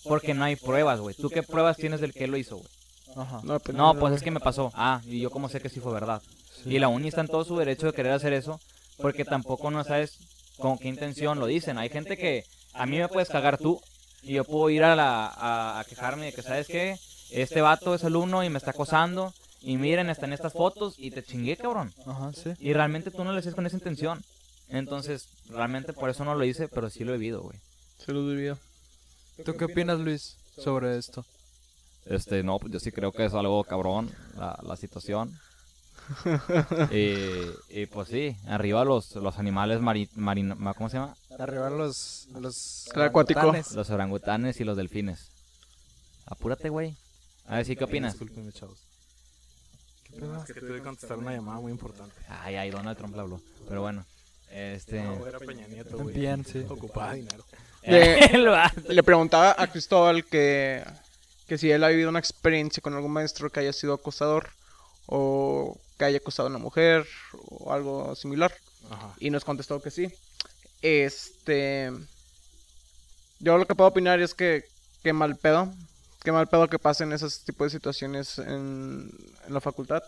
Porque 0.04 0.34
no 0.34 0.46
hay 0.46 0.56
pruebas, 0.56 1.00
güey. 1.02 1.14
¿Tú 1.16 1.30
qué 1.30 1.44
pruebas 1.44 1.76
tienes 1.78 2.00
del 2.00 2.14
que 2.14 2.24
él 2.24 2.32
lo 2.32 2.38
hizo, 2.38 2.56
güey? 2.58 2.70
Ajá. 3.18 3.42
No, 3.44 3.60
pues, 3.60 3.76
No, 3.76 3.96
pues 4.00 4.14
es 4.16 4.22
que 4.22 4.32
me 4.32 4.40
pasó. 4.40 4.72
Ah, 4.76 5.02
y 5.06 5.20
yo 5.20 5.30
como 5.30 5.50
sé 5.50 5.60
que 5.60 5.68
sí 5.70 5.80
fue 5.82 5.92
verdad. 5.94 6.22
Sí. 6.64 6.70
Y 6.76 6.80
la 6.80 6.88
uni 6.88 7.10
está 7.10 7.22
en 7.22 7.28
todo 7.28 7.44
su 7.44 7.58
derecho 7.58 7.88
de 7.88 7.94
querer 7.94 8.14
hacer 8.14 8.32
eso, 8.34 8.60
porque 8.98 9.26
tampoco 9.26 9.72
no 9.72 9.84
sabes 9.84 10.18
con 10.60 10.78
qué 10.78 10.88
intención 10.88 11.40
lo 11.40 11.48
dicen. 11.48 11.78
Hay 11.78 11.90
gente 11.90 12.18
que 12.18 12.46
a 12.74 12.86
mí 12.86 12.98
me 12.98 13.08
puedes 13.08 13.30
cagar 13.30 13.58
tú 13.58 13.82
y 14.22 14.34
yo 14.34 14.44
puedo 14.44 14.70
ir 14.70 14.84
a, 14.84 14.96
la, 14.96 15.28
a, 15.28 15.80
a 15.80 15.84
quejarme 15.86 16.28
de 16.28 16.34
que, 16.34 16.42
¿sabes 16.42 16.68
qué? 16.68 16.98
Este 17.32 17.62
vato 17.62 17.96
es 17.96 18.04
alumno 18.04 18.44
y 18.44 18.50
me 18.50 18.58
está 18.58 18.72
acosando 18.72 19.34
y 19.62 19.78
miren, 19.78 20.10
están 20.10 20.34
estas 20.34 20.54
fotos 20.54 20.96
y 20.98 21.12
te 21.12 21.24
chingué, 21.24 21.58
cabrón. 21.58 21.94
Ajá, 22.06 22.32
sí. 22.34 22.52
Y 22.60 22.74
realmente 22.74 23.12
tú 23.12 23.24
no 23.24 23.32
lo 23.32 23.40
hacías 23.40 23.56
con 23.56 23.66
esa 23.66 23.76
intención. 23.76 24.24
Entonces, 24.70 25.28
realmente 25.50 25.94
por 25.94 26.10
eso 26.10 26.24
no 26.24 26.36
lo 26.36 26.46
hice, 26.46 26.68
pero 26.68 26.90
sí 26.90 27.04
lo 27.04 27.14
he 27.14 27.18
vivido, 27.18 27.42
güey. 27.42 27.58
Se 27.98 28.14
los 28.14 28.26
vivido. 28.26 28.58
¿Tú 29.44 29.56
qué 29.56 29.66
opinas, 29.66 30.00
Luis, 30.00 30.38
sobre 30.58 30.98
esto? 30.98 31.26
Este, 32.06 32.44
no, 32.44 32.60
pues 32.60 32.72
yo 32.74 32.80
sí 32.80 32.92
creo 32.92 33.12
que 33.12 33.26
es 33.26 33.34
algo 33.34 33.64
cabrón 33.64 34.12
la, 34.38 34.58
la 34.64 34.76
situación. 34.76 35.38
y, 36.92 37.82
y 37.82 37.86
pues 37.88 38.08
sí, 38.10 38.36
arriba 38.48 38.84
los, 38.84 39.16
los 39.16 39.38
animales 39.38 39.80
mari, 39.82 40.10
marin- 40.16 40.56
ma- 40.58 40.74
¿cómo 40.74 40.90
se 40.90 40.98
llama? 40.98 41.16
Arriba 41.38 41.70
los 41.70 42.28
los 42.34 42.90
El 42.96 43.02
acuático. 43.04 43.40
orangutanes. 43.40 43.72
Los 43.74 43.90
orangutanes 43.90 44.60
y 44.60 44.64
los 44.64 44.78
delfines. 44.78 45.30
Apúrate, 46.26 46.70
güey. 46.70 46.96
A 47.48 47.58
ver, 47.58 47.66
sí, 47.66 47.76
¿qué 47.76 47.84
opinas? 47.84 48.14
Discúlpenme, 48.14 48.52
chavos. 48.52 48.80
Es 50.48 50.54
que 50.54 50.60
tuve 50.60 50.78
que 50.78 50.84
contestar 50.84 51.18
una 51.18 51.32
llamada 51.34 51.60
muy 51.60 51.72
importante. 51.72 52.16
Ay, 52.28 52.56
ay, 52.56 52.70
Donald 52.72 52.98
Trump 52.98 53.16
le 53.16 53.22
habló. 53.22 53.42
Pero 53.68 53.82
bueno, 53.82 54.06
este... 54.52 55.04
No, 55.04 55.26
era 55.28 55.40
Peña 55.40 55.68
Nieto, 55.68 55.98
güey. 55.98 56.16
Bien, 56.16 56.44
sí. 56.46 56.66
Ocupaba 56.68 57.14
dinero. 57.14 57.44
Vato. 58.52 58.82
Le 58.92 59.04
preguntaba 59.04 59.56
a 59.58 59.68
Cristóbal 59.68 60.26
que, 60.26 60.84
que 61.48 61.58
si 61.58 61.72
él 61.72 61.84
ha 61.84 61.88
vivido 61.90 62.10
una 62.10 62.20
experiencia 62.20 62.82
con 62.82 62.94
algún 62.94 63.12
maestro 63.12 63.50
que 63.52 63.62
haya 63.62 63.74
sido 63.74 63.94
acosador 63.94 64.50
o 65.10 65.78
que 65.98 66.06
haya 66.06 66.18
acosado 66.20 66.48
a 66.48 66.52
una 66.52 66.60
mujer 66.60 67.06
o 67.34 67.74
algo 67.74 68.16
similar. 68.16 68.54
Ajá. 68.90 69.14
Y 69.20 69.30
nos 69.30 69.44
contestó 69.44 69.82
que 69.82 69.92
sí. 69.92 70.08
Este. 70.82 71.92
Yo 73.40 73.58
lo 73.58 73.66
que 73.66 73.76
puedo 73.76 73.90
opinar 73.90 74.20
es 74.20 74.34
que. 74.34 74.64
Qué 75.04 75.14
mal 75.14 75.36
pedo. 75.38 75.74
Qué 76.24 76.32
mal 76.32 76.48
pedo 76.48 76.68
que 76.68 76.80
pasen 76.80 77.14
esos 77.14 77.44
tipos 77.44 77.68
de 77.68 77.78
situaciones 77.78 78.38
en, 78.38 79.10
en 79.48 79.54
la 79.54 79.62
facultad. 79.62 80.04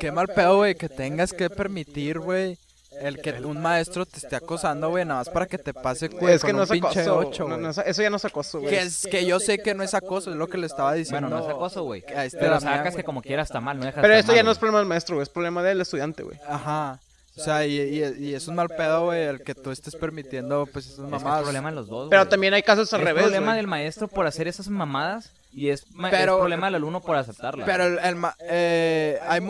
Qué 0.00 0.10
mal 0.10 0.28
pedo, 0.28 0.56
güey, 0.56 0.74
que 0.74 0.88
tengas 0.88 1.32
que 1.32 1.48
permitir, 1.50 2.18
güey, 2.18 2.58
el 3.00 3.20
que 3.20 3.32
un 3.44 3.60
maestro 3.60 4.06
te 4.06 4.18
esté 4.18 4.36
acosando, 4.36 4.90
güey, 4.90 5.04
nada 5.04 5.20
más 5.20 5.28
para 5.28 5.46
que 5.46 5.58
te 5.58 5.74
pase, 5.74 6.08
güey, 6.08 6.34
es 6.34 6.42
que 6.44 6.52
no 6.52 6.58
un 6.58 6.64
es 6.64 6.70
pinche 6.70 7.02
acoso. 7.02 7.16
ocho, 7.16 7.48
no, 7.48 7.70
eso 7.70 8.02
ya 8.02 8.10
no 8.10 8.16
es 8.16 8.24
acoso, 8.24 8.60
güey. 8.60 8.70
Que 8.70 8.82
es 8.82 9.06
que 9.10 9.26
yo 9.26 9.40
sé 9.40 9.58
que 9.58 9.74
no 9.74 9.82
es 9.82 9.94
acoso, 9.94 10.30
es 10.30 10.36
lo 10.36 10.48
que 10.48 10.58
le 10.58 10.66
estaba 10.66 10.94
diciendo. 10.94 11.28
Bueno, 11.28 11.44
no 11.44 11.48
es 11.48 11.54
acoso, 11.54 11.82
güey. 11.84 12.04
este 12.08 12.38
Pero 12.38 12.60
sacas 12.60 12.96
que 12.96 13.04
como 13.04 13.22
quiera 13.22 13.42
está 13.42 13.60
mal, 13.60 13.78
no 13.78 13.84
dejas 13.84 14.02
Pero 14.02 14.14
estar 14.14 14.20
esto 14.20 14.32
ya 14.32 14.38
mal, 14.38 14.46
no 14.46 14.52
es 14.52 14.58
problema 14.58 14.78
del 14.78 14.88
maestro, 14.88 15.16
güey, 15.16 15.22
es 15.22 15.28
problema 15.28 15.62
del 15.62 15.80
estudiante, 15.80 16.22
güey. 16.22 16.38
Ajá. 16.46 17.00
O 17.36 17.42
sea, 17.42 17.66
y, 17.66 17.78
y, 17.80 18.26
y 18.28 18.34
es 18.34 18.46
un 18.46 18.54
mal 18.54 18.68
pedo, 18.68 19.06
güey, 19.06 19.24
el 19.24 19.42
que 19.42 19.54
tú 19.56 19.70
estés 19.72 19.96
permitiendo, 19.96 20.66
pues, 20.66 20.86
esas 20.86 20.98
Es 21.00 21.04
que 21.10 21.16
es 21.16 21.22
mamadas. 21.22 21.42
problema 21.42 21.70
de 21.70 21.74
los 21.76 21.88
dos, 21.88 22.08
Pero 22.08 22.22
güey. 22.22 22.30
también 22.30 22.54
hay 22.54 22.62
casos 22.62 22.92
al 22.92 23.00
es 23.00 23.06
revés, 23.06 23.22
problema 23.24 23.46
güey. 23.46 23.56
del 23.56 23.66
maestro 23.66 24.06
por 24.08 24.26
hacer 24.26 24.46
esas 24.46 24.68
mamadas 24.68 25.32
y 25.52 25.70
es, 25.70 25.84
Pero- 26.10 26.34
es 26.34 26.38
problema 26.38 26.66
del 26.68 26.76
alumno 26.76 27.00
por 27.00 27.16
aceptarlas. 27.16 27.66
Pero 27.66 27.84
el, 27.86 27.98
el 27.98 28.14
ma- 28.16 28.36
eh, 28.40 29.18
hay, 29.26 29.40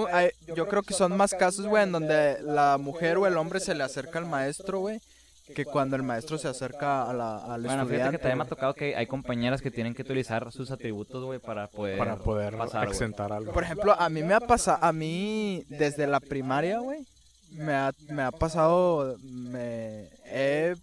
yo 0.57 0.67
creo 0.67 0.83
que 0.83 0.95
son 0.95 1.15
más 1.17 1.35
casos, 1.35 1.67
güey, 1.67 1.83
en 1.83 1.93
donde 1.93 2.39
la 2.43 2.79
mujer 2.79 3.19
o 3.19 3.27
el 3.27 3.37
hombre 3.37 3.61
se 3.61 3.75
le 3.75 3.85
acerca 3.85 4.19
al 4.19 4.27
maestro, 4.27 4.79
güey, 4.81 5.01
que 5.55 5.67
cuando 5.67 5.95
el 5.97 6.03
maestro 6.03 6.39
se 6.39 6.49
acerca 6.49 7.03
a 7.09 7.13
la, 7.13 7.37
al 7.37 7.61
Bueno, 7.63 7.83
fíjate 7.83 7.83
estudiante. 7.83 8.13
que 8.17 8.23
también 8.23 8.39
me 8.39 8.45
ha 8.45 8.49
tocado 8.49 8.73
que 8.73 8.97
hay 8.97 9.07
compañeras 9.07 9.61
que 9.61 9.71
tienen 9.71 9.93
que 9.95 10.01
utilizar 10.01 10.51
sus 10.53 10.71
atributos, 10.71 11.23
güey, 11.23 11.39
para 11.39 11.67
poder, 11.67 11.99
Para 11.99 12.17
poder 12.17 12.57
pasar, 12.57 12.89
algo. 13.31 13.53
Por 13.53 13.63
ejemplo, 13.63 13.95
a 13.99 14.09
mí 14.09 14.23
me 14.23 14.33
ha 14.33 14.41
pasado, 14.41 14.79
a 14.81 14.91
mí 14.91 15.65
desde 15.69 16.07
la 16.07 16.21
primaria, 16.21 16.79
güey, 16.79 17.05
me 17.55 17.73
ha, 17.73 17.93
me 18.09 18.23
ha 18.23 18.33
pasado, 18.33 19.19
me 19.23 20.11
he 20.25 20.75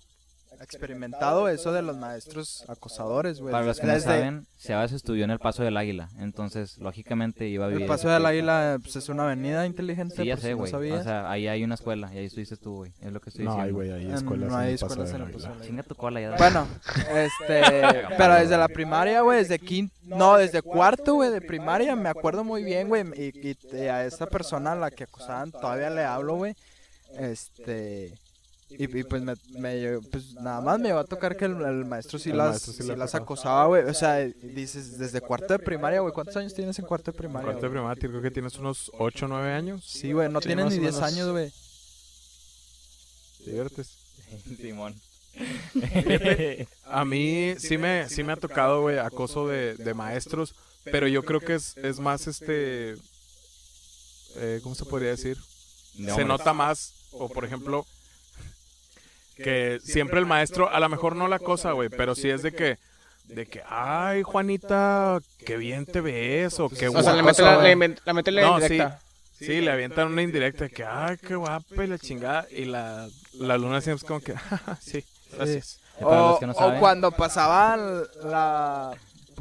experimentado 0.64 1.50
eso 1.50 1.72
de 1.72 1.82
los 1.82 1.98
maestros 1.98 2.64
acosadores, 2.68 3.40
güey. 3.40 3.52
Para 3.52 3.66
los 3.66 3.80
que 3.80 3.88
no 3.88 3.94
Desde 3.94 4.06
saben, 4.06 4.48
Sebas 4.58 4.92
estudió 4.92 5.24
en 5.26 5.32
el 5.32 5.40
Paso 5.40 5.64
del 5.64 5.78
Águila, 5.78 6.10
entonces 6.20 6.78
lógicamente 6.78 7.48
iba 7.48 7.66
a 7.66 7.68
vivir... 7.70 7.84
El 7.84 7.88
Paso 7.88 8.10
del. 8.10 8.26
Águila 8.26 8.78
pues, 8.82 8.96
es 8.96 9.10
una 9.10 9.24
avenida 9.24 9.66
inteligente, 9.66 10.16
Sí, 10.16 10.26
ya 10.26 10.36
por 10.36 10.42
sé, 10.42 10.48
si 10.50 10.54
no 10.54 10.58
güey. 10.78 10.92
o 10.92 11.04
sea, 11.04 11.30
ahí 11.32 11.48
hay 11.48 11.64
una 11.64 11.76
escuela 11.76 12.10
y 12.14 12.18
ahí 12.20 12.26
estuviste 12.26 12.58
tú, 12.58 12.76
güey. 12.78 12.94
Es 13.02 13.12
lo 13.12 13.20
que 13.20 13.30
estoy 13.32 13.46
No 13.46 13.52
hay, 13.54 13.58
diciendo. 13.72 13.76
güey, 13.78 13.92
hay 13.92 14.12
Ah, 14.12 14.16
escuelas. 14.16 14.50
no 14.52 14.58
hay 14.58 14.74
escuelas 14.74 15.10
en 15.10 15.16
el. 15.22 15.32
Paso 15.32 15.38
del 15.40 15.52
Águila. 15.54 15.66
Chinga 15.66 15.84
tu 15.84 15.96
cola 15.96 16.22
ya. 16.22 16.36
Bueno, 16.38 16.68
este, 17.16 17.62
pero 18.18 18.36
desde 18.36 18.58
la 18.58 18.68
primaria, 18.68 19.22
güey, 19.22 19.40
desde 19.40 19.60
quinto, 19.60 19.94
no, 20.04 20.38
desde 20.38 20.62
cuarto, 20.62 21.16
güey, 21.16 21.32
de 21.32 21.42
primaria, 21.42 21.96
me 21.96 22.10
acuerdo 22.10 22.44
muy 22.44 22.64
bien, 22.64 22.88
güey, 22.88 23.04
y, 23.16 23.50
y- 23.50 23.88
a 23.88 24.06
esta 24.06 24.28
persona 24.28 24.74
a 24.74 24.76
la 24.76 24.92
que 24.92 25.06
acosaban 25.06 25.52
todavía 25.52 25.90
le 25.90 26.04
hablo, 26.04 26.36
güey, 26.36 26.56
este, 27.18 28.14
y, 28.78 28.84
y 29.00 29.04
pues, 29.04 29.22
me, 29.22 29.34
me- 29.60 30.00
pues 30.12 30.34
nada 30.36 30.62
más 30.62 30.80
me 30.80 30.92
va 30.94 31.02
a 31.02 31.06
tocar 31.06 31.36
que 31.38 31.46
el, 31.46 31.62
el 31.62 31.86
maestro 31.86 32.18
sí 32.20 32.30
El 32.32 32.38
las, 32.38 32.50
maestro 32.52 32.74
sí 32.74 32.84
sí 32.84 32.88
le 32.90 32.98
las 32.98 33.14
acosaba. 33.16 33.66
güey, 33.68 33.84
o 33.84 33.94
sea, 33.94 34.18
dices, 34.20 34.98
desde 34.98 35.22
cuarto 35.22 35.54
de 35.54 35.60
primaria, 35.60 36.00
güey, 36.00 36.14
¿cuántos 36.14 36.36
años 36.38 36.54
tienes 36.54 36.78
en 36.80 36.86
cuarto 36.86 37.12
de 37.12 37.18
primaria? 37.18 37.46
Cuarto 37.52 37.66
de 37.66 37.72
primaria, 37.72 38.02
creo 38.08 38.22
que 38.22 38.32
tienes 38.32 38.58
unos 38.58 38.92
8 38.98 39.26
o 39.26 39.28
9 39.30 39.52
años. 39.54 39.84
Sí, 39.86 40.12
güey, 40.14 40.30
no 40.30 40.42
Sí, 40.42 40.48
tienes 40.48 40.66
ni 40.68 40.78
o 40.78 40.82
10 40.82 40.94
menos. 40.96 41.12
años, 41.12 41.30
güey. 41.32 41.52
Te 43.40 43.46
diviertes. 43.52 43.98
Simón. 44.62 44.96
A 46.86 47.06
mí 47.06 47.56
sí 47.58 47.78
me, 47.78 48.10
sí 48.10 48.24
me 48.24 48.34
ha 48.34 48.38
tocado, 48.38 48.82
güey, 48.82 48.98
acoso 49.00 49.48
de, 49.48 49.76
de 49.76 49.94
maestros, 49.94 50.54
pero 50.84 51.08
yo 51.08 51.24
creo 51.24 51.40
que 51.40 51.56
es, 51.56 51.78
es 51.78 52.00
más 52.00 52.28
este... 52.28 52.96
eh, 54.36 54.60
¿Cómo 54.64 54.76
se 54.76 54.86
podría 54.86 55.12
decir? 55.12 55.38
De 55.96 56.14
se 56.14 56.26
nota 56.26 56.54
más, 56.54 56.94
o 57.12 57.30
por 57.30 57.46
ejemplo, 57.46 57.86
que 59.42 59.80
siempre 59.84 60.20
el 60.20 60.26
maestro, 60.26 60.70
a 60.70 60.80
lo 60.80 60.90
mejor 60.90 61.16
no 61.16 61.28
la 61.28 61.40
cosa, 61.40 61.72
güey, 61.72 61.90
pero 61.90 62.16
sí 62.16 62.30
es 62.30 62.42
de 62.42 62.52
que, 62.52 62.78
de 63.26 63.46
que, 63.46 63.62
ay, 63.68 64.24
Juanita, 64.24 65.20
qué 65.46 65.58
bien 65.58 65.86
te 65.86 66.02
ves, 66.02 66.60
o 66.60 66.70
qué 66.70 66.88
O 66.90 67.04
sea, 67.04 67.14
le 67.14 67.22
guapa 67.22 67.24
mete 67.24 67.42
la, 67.42 67.54
sos". 67.56 67.64
le 67.64 67.96
la 68.06 68.14
mete 68.14 68.32
la 68.32 68.42
No, 68.42 68.60
indirecta. 68.60 69.00
Sí, 69.32 69.60
le 69.60 69.72
avientan 69.72 70.08
una 70.08 70.22
indirecta 70.22 70.66
de 70.66 70.70
que, 70.70 70.84
ay, 70.84 71.18
qué 71.18 71.36
guapa 71.36 71.84
y 71.84 71.88
la 71.88 71.98
chingada, 71.98 72.46
y 72.52 72.66
la, 72.66 73.08
la 73.34 73.58
luna 73.58 73.82
siempre 73.82 74.04
es 74.04 74.08
como 74.08 74.20
que, 74.20 74.36
sí, 74.82 75.04
gracias. 75.34 75.80
O, 76.00 76.40
no 76.42 76.80
cuando 76.80 77.12
pasaba 77.12 77.78
la... 77.78 78.92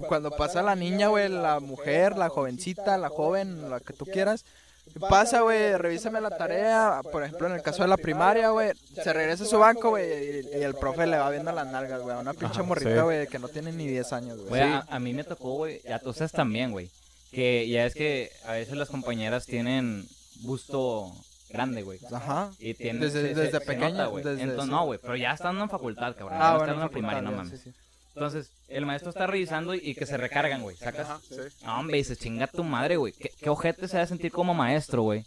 Cuando 0.08 0.30
pasa 0.30 0.62
la 0.62 0.74
niña, 0.74 1.08
güey, 1.08 1.28
la 1.28 1.60
mujer, 1.60 2.16
la 2.16 2.30
jovencita, 2.30 2.96
la 2.96 3.10
joven, 3.10 3.68
la 3.70 3.80
que 3.80 3.92
tú 3.92 4.06
quieras. 4.06 4.44
¿Qué 4.92 4.98
pasa, 5.00 5.40
güey? 5.42 5.76
Revísame 5.76 6.20
la 6.20 6.30
tarea. 6.30 7.00
Por 7.12 7.22
ejemplo, 7.22 7.46
en 7.46 7.54
el 7.54 7.62
caso 7.62 7.82
de 7.82 7.88
la 7.88 7.96
primaria, 7.96 8.50
güey. 8.50 8.72
Se 8.94 9.12
regresa 9.12 9.44
a 9.44 9.46
su 9.46 9.58
banco, 9.58 9.90
güey, 9.90 10.40
y, 10.40 10.58
y 10.58 10.62
el 10.62 10.74
profe 10.74 11.06
le 11.06 11.16
va 11.16 11.30
viendo 11.30 11.52
las 11.52 11.66
nalgas, 11.68 12.00
güey. 12.02 12.16
a 12.16 12.18
Una 12.20 12.34
pinche 12.34 12.62
morrita, 12.62 12.94
sí. 12.96 13.00
güey, 13.02 13.26
que 13.28 13.38
no 13.38 13.48
tiene 13.48 13.72
ni 13.72 13.86
10 13.86 14.12
años, 14.12 14.36
güey. 14.38 14.48
Güey, 14.48 14.62
a, 14.62 14.84
a 14.88 14.98
mí 14.98 15.12
me 15.14 15.22
tocó, 15.24 15.54
güey, 15.54 15.80
y 15.84 15.92
a 15.92 16.00
ustedes 16.04 16.32
también, 16.32 16.72
güey. 16.72 16.90
Que 17.30 17.68
ya 17.68 17.86
es 17.86 17.94
que 17.94 18.32
a 18.44 18.52
veces 18.52 18.76
las 18.76 18.88
compañeras 18.88 19.46
tienen 19.46 20.04
busto 20.40 21.12
grande, 21.48 21.82
güey. 21.82 21.98
Ajá. 22.12 22.50
Y 22.58 22.74
tienen, 22.74 23.00
Desde- 23.02 23.22
se- 23.28 23.34
desde 23.34 23.50
se 23.58 23.60
pequeña, 23.60 24.06
güey. 24.06 24.24
Entonces, 24.26 24.64
sí. 24.64 24.70
no, 24.70 24.84
güey, 24.86 24.98
pero 25.00 25.14
ya 25.16 25.32
estando 25.32 25.62
en 25.62 25.70
facultad, 25.70 26.16
cabrón. 26.16 26.38
ya 26.38 26.48
Ah, 26.48 26.52
no 26.52 26.58
bueno, 26.58 26.72
estando 26.72 26.86
en 26.86 26.92
primaria, 26.92 27.22
no 27.22 27.32
mames. 27.32 27.60
sí, 27.60 27.70
sí. 27.70 27.76
Entonces, 28.14 28.50
el 28.70 28.86
maestro 28.86 29.10
está 29.10 29.26
revisando 29.26 29.74
y, 29.74 29.80
y 29.82 29.94
que 29.94 30.06
se 30.06 30.16
recargan, 30.16 30.62
güey. 30.62 30.76
Sacas. 30.76 31.08
Ajá, 31.08 31.20
sí. 31.28 31.36
No, 31.64 31.78
hombre, 31.78 31.98
dice, 31.98 32.16
chinga 32.16 32.46
tu 32.46 32.64
madre, 32.64 32.96
güey. 32.96 33.12
¿Qué, 33.12 33.30
qué 33.40 33.50
ojete 33.50 33.88
se 33.88 33.96
va 33.96 34.04
a 34.04 34.06
sentir 34.06 34.32
como 34.32 34.54
maestro, 34.54 35.02
güey? 35.02 35.24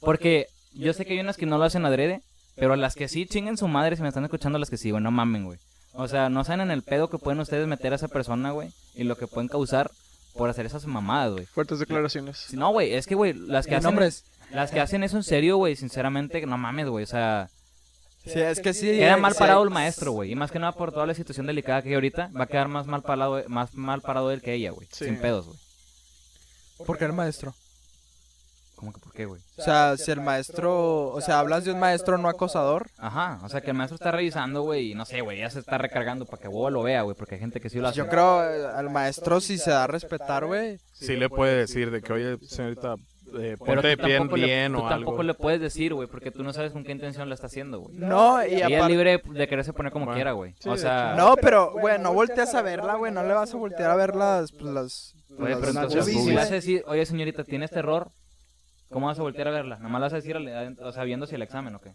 Porque 0.00 0.46
yo 0.74 0.92
sé 0.92 1.04
que 1.04 1.14
hay 1.14 1.20
unas 1.20 1.36
que 1.36 1.46
no 1.46 1.58
lo 1.58 1.64
hacen 1.64 1.84
adrede, 1.84 2.22
pero 2.56 2.76
las 2.76 2.94
que 2.94 3.08
sí 3.08 3.26
chinguen 3.26 3.56
su 3.56 3.68
madre, 3.68 3.96
si 3.96 4.02
me 4.02 4.08
están 4.08 4.24
escuchando, 4.24 4.58
las 4.58 4.70
que 4.70 4.76
sí, 4.76 4.90
güey, 4.90 5.02
no 5.02 5.10
mamen, 5.10 5.44
güey. 5.44 5.58
O 5.94 6.08
sea, 6.08 6.28
no 6.28 6.44
saben 6.44 6.62
en 6.62 6.70
el 6.70 6.82
pedo 6.82 7.08
que 7.08 7.18
pueden 7.18 7.40
ustedes 7.40 7.66
meter 7.66 7.92
a 7.92 7.96
esa 7.96 8.08
persona, 8.08 8.50
güey, 8.50 8.70
y 8.94 9.04
lo 9.04 9.16
que 9.16 9.26
pueden 9.26 9.48
causar 9.48 9.90
por 10.34 10.48
hacer 10.48 10.66
esas 10.66 10.86
mamadas, 10.86 11.32
güey. 11.32 11.46
Fuertes 11.46 11.78
declaraciones. 11.78 12.38
Si 12.48 12.56
No, 12.56 12.72
güey, 12.72 12.94
es 12.94 13.06
que, 13.06 13.14
güey, 13.14 13.34
las 13.34 13.66
que 13.66 13.72
¿Y 13.72 13.76
hacen... 13.76 13.88
nombres? 13.88 14.24
Las 14.50 14.70
que 14.70 14.80
hacen 14.80 15.02
eso 15.02 15.16
en 15.16 15.22
serio, 15.22 15.56
güey, 15.56 15.76
sinceramente, 15.76 16.44
no 16.46 16.58
mames, 16.58 16.88
güey. 16.88 17.04
O 17.04 17.06
sea, 17.06 17.48
Sí, 18.24 18.40
es 18.40 18.60
que 18.60 18.72
sí. 18.72 18.86
queda 18.86 19.14
eh, 19.14 19.20
mal 19.20 19.32
sí 19.32 19.38
parado 19.38 19.62
el 19.62 19.70
maestro, 19.70 20.12
güey. 20.12 20.32
Y 20.32 20.34
más 20.34 20.50
que 20.50 20.58
nada 20.58 20.72
por 20.72 20.92
toda 20.92 21.06
la 21.06 21.14
situación 21.14 21.46
delicada 21.46 21.82
que 21.82 21.88
hay 21.88 21.94
ahorita, 21.94 22.30
va 22.38 22.44
a 22.44 22.46
quedar 22.46 22.68
más 22.68 22.86
mal 22.86 23.02
parado, 23.02 23.42
más 23.48 23.74
mal 23.74 24.00
parado 24.00 24.30
él 24.30 24.40
que 24.40 24.54
ella, 24.54 24.70
güey. 24.70 24.86
Sí. 24.92 25.06
Sin 25.06 25.18
pedos, 25.18 25.46
güey. 25.46 25.58
¿Por 26.86 26.98
qué 26.98 27.04
el 27.04 27.12
maestro? 27.12 27.54
¿Cómo 28.82 28.92
que 28.92 28.98
por 28.98 29.12
qué, 29.12 29.26
güey? 29.26 29.40
O 29.58 29.62
sea, 29.62 29.96
si 29.96 30.10
el 30.10 30.20
maestro, 30.20 31.10
o 31.10 31.20
sea, 31.20 31.38
hablas 31.38 31.64
de 31.64 31.70
un 31.70 31.78
maestro 31.78 32.18
no 32.18 32.28
acosador. 32.28 32.88
Ajá, 32.98 33.38
o 33.44 33.48
sea 33.48 33.60
que 33.60 33.70
el 33.70 33.76
maestro 33.76 33.94
está 33.94 34.10
revisando, 34.10 34.62
güey, 34.62 34.90
y 34.90 34.94
no 34.96 35.04
sé, 35.04 35.20
güey, 35.20 35.38
ya 35.38 35.50
se 35.50 35.60
está 35.60 35.78
recargando 35.78 36.26
para 36.26 36.42
que 36.42 36.48
huevo 36.48 36.68
lo 36.68 36.82
vea, 36.82 37.02
güey, 37.02 37.16
porque 37.16 37.36
hay 37.36 37.40
gente 37.40 37.60
que 37.60 37.70
sí 37.70 37.78
lo 37.78 37.86
hace. 37.86 37.98
Yo 37.98 38.08
creo 38.08 38.42
eh, 38.42 38.66
al 38.74 38.90
maestro 38.90 39.40
si 39.40 39.56
se 39.56 39.70
da 39.70 39.84
a 39.84 39.86
respetar, 39.86 40.46
güey. 40.46 40.80
Sí 40.92 41.14
le 41.14 41.28
puede 41.28 41.58
decir 41.58 41.92
de 41.92 42.02
que, 42.02 42.12
oye, 42.12 42.38
señorita, 42.44 42.96
eh, 43.40 43.56
Pero 43.58 43.74
ponte 43.74 43.88
de 43.88 43.96
tú 43.96 44.04
pie 44.04 44.18
tampoco, 44.18 44.36
le, 44.36 44.46
bien 44.46 44.72
tú 44.72 44.78
o 44.78 44.88
tampoco 44.88 45.10
algo. 45.12 45.22
le 45.22 45.34
puedes 45.34 45.60
decir, 45.60 45.94
güey, 45.94 46.08
porque 46.08 46.30
tú 46.30 46.42
no 46.42 46.52
sabes 46.52 46.72
con 46.72 46.84
qué 46.84 46.92
intención 46.92 47.28
lo 47.28 47.34
está 47.34 47.46
haciendo, 47.46 47.80
güey. 47.80 47.96
No, 47.96 48.42
y 48.44 48.54
Ella 48.54 48.66
es 48.68 48.74
aparte 48.74 48.92
libre 48.92 49.22
de 49.24 49.48
quererse 49.48 49.72
poner 49.72 49.92
como 49.92 50.06
Bueno. 50.06 50.16
quiera, 50.16 50.32
güey. 50.32 50.54
Sí, 50.58 50.68
o 50.68 50.76
sea, 50.76 51.14
No, 51.16 51.34
pero, 51.36 51.72
güey, 51.72 51.98
no 51.98 52.12
volteas 52.12 52.54
a 52.54 52.62
verla, 52.62 52.94
güey. 52.94 53.12
No 53.12 53.22
le 53.22 53.32
vas 53.34 53.52
a 53.52 53.56
voltear 53.56 53.90
a 53.90 53.96
ver 53.96 54.14
las. 54.14 54.52
Pues, 54.52 54.72
las 54.72 55.14
Güey, 55.30 55.50
las 55.52 55.60
pero 55.60 55.72
las 55.72 55.84
entonces, 55.84 56.14
si 56.14 56.20
güey. 56.22 56.36
vas 56.36 56.50
a 56.50 56.54
decir, 56.54 56.84
oye, 56.86 57.06
señorita, 57.06 57.44
¿tienes 57.44 57.70
terror? 57.70 58.08
¿Cómo 58.90 59.06
vas 59.06 59.18
a 59.18 59.22
voltear 59.22 59.48
a 59.48 59.52
verla? 59.52 59.78
Nomás 59.78 60.00
la 60.00 60.06
vas 60.06 60.12
a 60.12 60.16
decir, 60.16 60.36
o 60.36 60.92
sea, 60.92 61.04
viendo 61.04 61.26
si 61.26 61.34
el 61.34 61.42
examen 61.42 61.74
o 61.74 61.80
qué. 61.80 61.92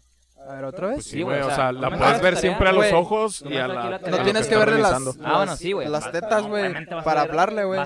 A 0.48 0.54
ver, 0.54 0.64
otra 0.64 0.86
vez. 0.88 0.94
Pues 0.96 1.04
sí, 1.06 1.10
Sí, 1.18 1.22
güey, 1.22 1.40
o 1.40 1.50
sea, 1.50 1.72
la 1.72 1.90
puedes 1.96 2.20
ver 2.22 2.36
siempre 2.36 2.68
a 2.68 2.72
los 2.72 2.92
ojos 2.92 3.42
y 3.48 3.56
a 3.56 3.68
la... 3.68 3.90
la. 3.90 3.98
No 3.98 4.22
tienes 4.22 4.46
que 4.48 4.56
verle 4.56 4.78
las. 4.78 5.02
Ah, 5.22 5.36
bueno, 5.38 5.56
sí, 5.56 5.72
güey. 5.72 5.88
las 5.88 6.10
tetas, 6.10 6.46
güey. 6.46 6.72
Para 7.04 7.22
hablarle, 7.22 7.64
güey. 7.64 7.80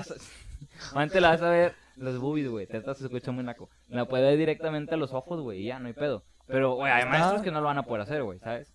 Obviamente 0.91 1.21
la 1.21 1.29
vas 1.29 1.41
a 1.41 1.49
ver 1.49 1.75
los 1.95 2.19
boobies, 2.19 2.49
güey. 2.49 2.67
Tetas 2.67 2.97
se 2.97 3.05
escucha 3.05 3.31
muy 3.31 3.43
naco. 3.43 3.69
La 3.89 4.05
puede 4.05 4.23
ver 4.23 4.37
directamente 4.37 4.93
a 4.93 4.97
los 4.97 5.13
ojos, 5.13 5.41
güey, 5.41 5.61
y 5.61 5.65
ya, 5.65 5.79
no 5.79 5.87
hay 5.87 5.93
pedo. 5.93 6.23
Pero, 6.47 6.75
güey, 6.75 6.91
hay 6.91 7.05
maestros 7.05 7.41
que 7.41 7.51
no 7.51 7.61
lo 7.61 7.67
van 7.67 7.77
a 7.77 7.83
poder 7.83 8.01
hacer, 8.01 8.23
güey, 8.23 8.39
¿sabes? 8.39 8.71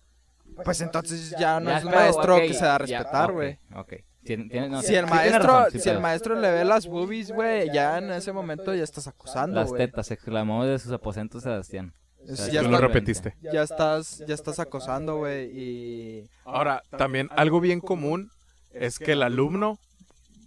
Pues 0.63 0.81
entonces 0.81 1.35
ya 1.39 1.59
no 1.59 1.69
Ya 1.69 1.77
es 1.77 1.85
un 1.85 1.91
maestro 1.91 2.35
ok, 2.35 2.41
que 2.41 2.53
se 2.53 2.65
da 2.65 2.75
a 2.75 2.77
respetar, 2.79 3.31
güey. 3.31 3.59
Ok. 3.75 3.93
Tien- 4.23 4.49
tiene- 4.49 4.69
no, 4.69 4.81
Si 4.81 4.95
el 4.95 5.05
maestro, 5.05 5.43
razón, 5.43 5.71
sí 5.71 5.79
si 5.79 5.89
el 5.89 5.99
maestro 5.99 6.35
le 6.35 6.51
ve 6.51 6.65
las 6.65 6.87
boobies, 6.87 7.31
güey, 7.31 7.71
ya 7.71 7.97
en 7.97 8.11
ese 8.11 8.33
momento 8.33 8.73
ya 8.73 8.83
estás 8.83 9.07
acosando, 9.07 9.59
Las 9.59 9.73
tetas, 9.73 10.11
exclamó 10.11 10.65
de 10.65 10.77
sus 10.79 10.91
aposentos 10.91 11.43
Sebastián. 11.43 11.93
O 12.29 12.35
sea, 12.35 12.47
ya 12.49 12.61
Tú 12.63 12.69
lo 12.69 12.77
repetiste. 12.79 13.35
Ya 13.41 13.63
estás, 13.63 14.23
ya 14.27 14.35
estás 14.35 14.59
acosando, 14.59 15.17
güey, 15.17 15.49
y... 15.57 16.29
Ahora, 16.43 16.83
también 16.97 17.29
algo 17.35 17.61
bien 17.61 17.79
común 17.79 18.29
es 18.71 18.99
que 18.99 19.13
el 19.13 19.23
alumno 19.23 19.79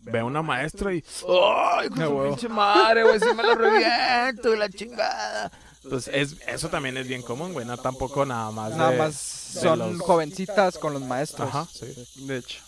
ve 0.03 0.19
a 0.21 0.25
una 0.25 0.43
maestra 0.43 0.93
y... 0.95 1.03
¡Ay, 1.29 1.88
con 1.88 1.99
su 1.99 2.23
pinche 2.25 2.49
madre, 2.49 3.03
güey! 3.05 3.19
¡Sí 3.21 3.27
me 3.37 3.43
lo 3.43 3.55
reviento 3.55 4.55
y 4.55 4.59
la 4.59 4.69
chingada! 4.69 5.51
Pues 5.88 6.09
es, 6.09 6.37
eso 6.47 6.69
también 6.69 6.97
es 6.97 7.09
bien 7.09 7.23
común, 7.23 7.53
güey. 7.53 7.67
No 7.67 7.77
tampoco 7.77 8.25
nada 8.25 8.51
más 8.53 8.71
Nada 8.77 8.91
de- 8.93 8.99
más 8.99 9.51
de 9.55 9.61
son 9.61 9.79
los- 9.79 10.01
jovencitas 10.01 10.79
con 10.79 10.93
los 10.93 11.03
maestros. 11.03 11.49
Ajá, 11.49 11.67
sí. 11.73 11.87
De 12.27 12.38
hecho. 12.38 12.61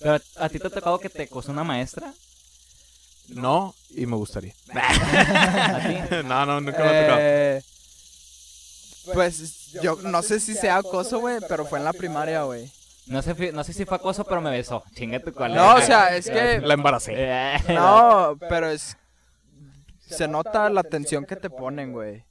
Pero, 0.00 0.18
¿a 0.36 0.48
ti 0.48 0.58
te 0.58 0.66
ha 0.66 0.70
tocado 0.70 0.98
que 0.98 1.08
te 1.08 1.22
acosó 1.22 1.52
una 1.52 1.62
maestra? 1.62 2.12
No, 3.28 3.74
y 3.90 4.06
me 4.06 4.16
gustaría. 4.16 4.52
¿A 4.74 5.80
ti? 5.86 6.16
no, 6.24 6.44
no, 6.46 6.60
nunca 6.60 6.78
me 6.78 6.88
ha 6.88 7.00
tocado. 7.02 7.18
Eh, 7.20 7.62
pues 9.14 9.72
yo 9.82 9.96
no 10.02 10.22
sé 10.22 10.38
si 10.40 10.54
sea 10.54 10.76
acoso, 10.76 11.18
güey, 11.20 11.38
pero 11.48 11.64
fue 11.66 11.78
en 11.78 11.84
la 11.84 11.92
primaria, 11.92 12.42
güey. 12.44 12.70
No 13.08 13.20
sé, 13.20 13.52
no 13.52 13.64
sé 13.64 13.72
si 13.72 13.84
fue 13.84 13.96
acoso, 13.96 14.24
pero 14.24 14.40
me 14.40 14.50
besó. 14.50 14.84
Chinga 14.92 15.20
tu 15.20 15.32
cola. 15.32 15.54
No, 15.54 15.74
o 15.74 15.80
sea, 15.80 16.16
es 16.16 16.30
que... 16.30 16.60
La 16.60 16.74
embaracé. 16.74 17.14
Eh, 17.16 17.56
No, 17.68 18.36
pero 18.48 18.68
es... 18.68 18.96
Se 19.98 20.28
nota 20.28 20.68
la 20.70 20.80
atención 20.80 21.24
que 21.24 21.36
te 21.36 21.50
ponen, 21.50 21.92
güey. 21.92 22.24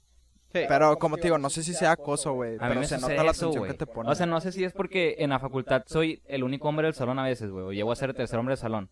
Pero 0.51 0.97
como 0.97 1.15
te 1.17 1.23
digo, 1.23 1.37
no 1.37 1.49
sé 1.49 1.63
si 1.63 1.73
sea 1.73 1.91
acoso, 1.91 2.33
güey. 2.33 2.57
A 2.59 2.67
mí 2.67 2.75
Pero 2.75 2.83
se 2.83 2.97
nota 2.97 3.23
la 3.23 3.31
güey. 3.31 3.71
que 3.71 3.77
te 3.77 3.85
pone. 3.85 4.09
O 4.09 4.15
sea, 4.15 4.25
no 4.25 4.41
sé 4.41 4.51
si 4.51 4.63
es 4.63 4.73
porque 4.73 5.15
en 5.19 5.29
la 5.29 5.39
facultad 5.39 5.83
soy 5.87 6.21
el 6.27 6.43
único 6.43 6.67
hombre 6.67 6.87
del 6.87 6.93
salón 6.93 7.19
a 7.19 7.23
veces, 7.23 7.49
güey. 7.49 7.65
O 7.65 7.71
llego 7.71 7.91
a 7.91 7.95
ser 7.95 8.09
el 8.09 8.15
tercer 8.15 8.37
hombre 8.37 8.53
del 8.53 8.59
salón. 8.61 8.89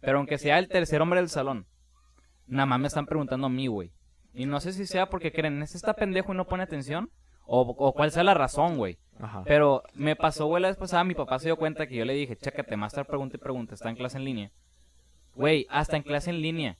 Pero 0.00 0.18
aunque 0.18 0.38
sea 0.38 0.58
el 0.58 0.68
tercer 0.68 1.00
hombre 1.02 1.20
del 1.20 1.28
salón, 1.28 1.66
nada 2.46 2.66
más 2.66 2.80
me 2.80 2.88
están 2.88 3.06
preguntando 3.06 3.46
a 3.46 3.50
mí, 3.50 3.66
güey. 3.66 3.92
Y 4.32 4.46
no 4.46 4.60
sé 4.60 4.72
si 4.72 4.86
sea 4.86 5.08
porque 5.10 5.32
creen, 5.32 5.62
¿este 5.62 5.76
está 5.76 5.94
pendejo 5.94 6.32
y 6.32 6.36
no 6.36 6.46
pone 6.46 6.62
atención? 6.62 7.10
O, 7.44 7.60
o 7.60 7.92
cuál 7.92 8.10
sea 8.10 8.24
la 8.24 8.34
razón, 8.34 8.78
güey. 8.78 8.98
Ajá. 9.20 9.42
Pero 9.46 9.82
me 9.94 10.16
pasó, 10.16 10.46
güey, 10.46 10.62
la 10.62 10.68
vez 10.68 10.76
pasada, 10.76 11.04
mi 11.04 11.14
papá 11.14 11.38
se 11.38 11.46
dio 11.48 11.56
cuenta 11.56 11.86
que 11.86 11.94
yo 11.96 12.04
le 12.04 12.14
dije, 12.14 12.36
chécate, 12.36 12.76
maestra 12.76 13.04
pregunta 13.04 13.36
y 13.36 13.40
pregunta, 13.40 13.74
está 13.74 13.88
en 13.88 13.96
clase 13.96 14.16
en 14.18 14.24
línea. 14.24 14.50
Güey, 15.34 15.66
hasta 15.70 15.96
en 15.96 16.02
clase 16.02 16.30
en 16.30 16.40
línea. 16.42 16.76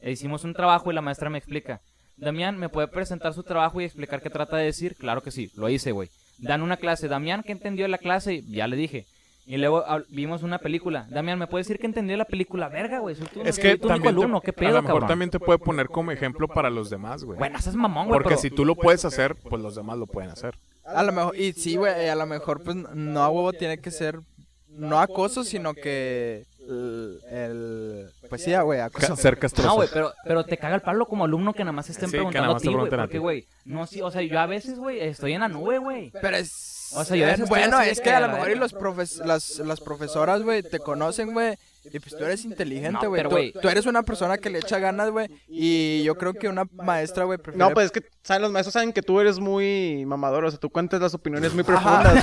E 0.00 0.10
hicimos 0.12 0.44
un 0.44 0.54
trabajo 0.54 0.90
y 0.90 0.94
la 0.94 1.00
maestra 1.00 1.30
me 1.30 1.38
explica. 1.38 1.80
Damián, 2.16 2.58
¿me 2.58 2.68
puede 2.68 2.88
presentar 2.88 3.32
su 3.32 3.42
trabajo 3.44 3.80
y 3.80 3.84
explicar 3.84 4.20
qué 4.20 4.30
trata 4.30 4.56
de 4.56 4.64
decir? 4.64 4.96
Claro 4.96 5.22
que 5.22 5.30
sí, 5.30 5.50
lo 5.54 5.68
hice, 5.68 5.92
güey. 5.92 6.08
Dan 6.38 6.62
una 6.62 6.76
clase. 6.76 7.08
Damián, 7.08 7.42
¿qué 7.44 7.52
entendió 7.52 7.84
de 7.84 7.88
la 7.88 7.98
clase? 7.98 8.42
Ya 8.42 8.66
le 8.66 8.76
dije. 8.76 9.06
Y 9.46 9.56
luego 9.56 9.84
hab- 9.86 10.04
vimos 10.10 10.42
una 10.42 10.58
película. 10.58 11.06
Damián, 11.10 11.38
¿me 11.38 11.46
puede 11.46 11.62
decir 11.62 11.78
qué 11.78 11.86
entendió 11.86 12.12
de 12.12 12.18
la 12.18 12.24
película? 12.26 12.68
Verga, 12.68 12.98
güey, 12.98 13.16
Es 13.44 13.58
que 13.58 13.76
tu 13.78 13.86
único 13.86 13.88
también 13.88 14.02
te- 14.02 14.20
alumno. 14.20 14.40
¿Qué 14.42 14.50
a 14.50 14.52
pedo, 14.52 14.68
lo 14.72 14.82
mejor 14.82 14.86
cabrón? 14.94 15.08
también 15.08 15.30
te 15.30 15.40
puede 15.40 15.58
poner 15.58 15.88
como 15.88 16.10
ejemplo 16.12 16.48
para 16.48 16.68
los 16.70 16.90
demás, 16.90 17.24
güey. 17.24 17.38
Bueno, 17.38 17.56
haces 17.56 17.74
mamón, 17.74 18.08
güey, 18.08 18.16
Porque 18.18 18.30
pero- 18.30 18.40
si 18.40 18.50
tú 18.50 18.64
lo 18.66 18.74
puedes 18.74 19.04
hacer, 19.06 19.36
pues 19.36 19.62
los 19.62 19.74
demás 19.74 19.96
lo 19.96 20.06
pueden 20.06 20.30
hacer. 20.30 20.54
A 20.94 21.02
lo 21.02 21.12
mejor, 21.12 21.36
y 21.38 21.52
sí, 21.52 21.76
güey, 21.76 22.08
a 22.08 22.14
lo 22.14 22.26
mejor, 22.26 22.62
pues, 22.62 22.76
no 22.76 23.22
a 23.22 23.28
huevo 23.28 23.52
tiene 23.52 23.78
que 23.78 23.90
ser, 23.90 24.20
no 24.68 25.00
acoso, 25.00 25.44
sino 25.44 25.74
que 25.74 26.44
el, 26.68 27.20
el- 27.30 28.10
pues 28.28 28.42
sí, 28.44 28.54
güey, 28.56 28.80
acoso. 28.80 29.16
Ser 29.16 29.38
castroso. 29.38 29.68
No, 29.68 29.74
güey, 29.76 29.88
pero, 29.92 30.12
pero 30.24 30.44
te 30.44 30.56
caga 30.58 30.74
el 30.74 30.82
palo 30.82 31.06
como 31.06 31.24
alumno 31.24 31.52
que 31.54 31.60
nada 31.64 31.72
más 31.72 31.88
estén 31.88 32.08
Sí, 32.10 32.16
preguntando 32.16 32.42
nada 32.42 32.50
a 32.52 32.54
más 32.54 32.62
ti, 32.62 32.68
te 32.68 32.74
güey. 32.74 32.90
Porque, 32.90 33.18
güey, 33.18 33.46
no, 33.64 33.86
sí, 33.86 34.02
o 34.02 34.10
sea, 34.10 34.22
yo 34.22 34.38
a 34.38 34.46
veces, 34.46 34.78
güey, 34.78 35.00
estoy 35.00 35.32
en 35.32 35.40
la 35.40 35.48
nube, 35.48 35.78
güey. 35.78 36.10
Pero 36.20 36.36
es... 36.36 36.76
O 36.94 37.04
sea, 37.04 37.16
yo 37.18 37.26
a 37.26 37.30
veces 37.32 37.48
bueno, 37.50 37.80
es 37.82 38.00
que 38.00 38.10
a 38.10 38.20
lo 38.20 38.28
mejor 38.28 38.50
y 38.50 38.54
los 38.54 38.72
profes, 38.72 39.18
las, 39.18 39.58
las 39.58 39.80
profesoras, 39.80 40.42
güey, 40.42 40.62
te 40.62 40.78
conocen, 40.78 41.34
güey, 41.34 41.56
y 41.92 41.98
pues 41.98 42.16
tú 42.16 42.24
eres 42.24 42.44
inteligente, 42.44 42.98
No, 43.02 43.08
güey. 43.08 43.22
pero, 43.22 43.60
tú, 43.60 43.68
eres 43.68 43.86
una 43.86 44.02
persona 44.02 44.38
que 44.38 44.50
le 44.50 44.58
echa 44.58 44.78
ganas, 44.78 45.10
güey, 45.10 45.28
y 45.48 46.02
yo 46.02 46.16
creo 46.16 46.34
que 46.34 46.48
una 46.48 46.64
maestra, 46.72 47.24
güey, 47.24 47.38
prefiere... 47.38 47.58
No, 47.58 47.72
pues 47.74 47.86
es 47.86 47.92
que 47.92 48.02
saben, 48.22 48.42
los 48.42 48.52
maestros 48.52 48.72
saben 48.74 48.92
que 48.92 49.02
tú 49.02 49.20
eres 49.20 49.38
muy 49.38 50.04
mamador, 50.06 50.44
o 50.44 50.50
sea, 50.50 50.58
tú 50.60 50.70
cuentas 50.70 51.00
las 51.00 51.14
opiniones 51.14 51.54
muy 51.54 51.64
profundas. 51.64 52.12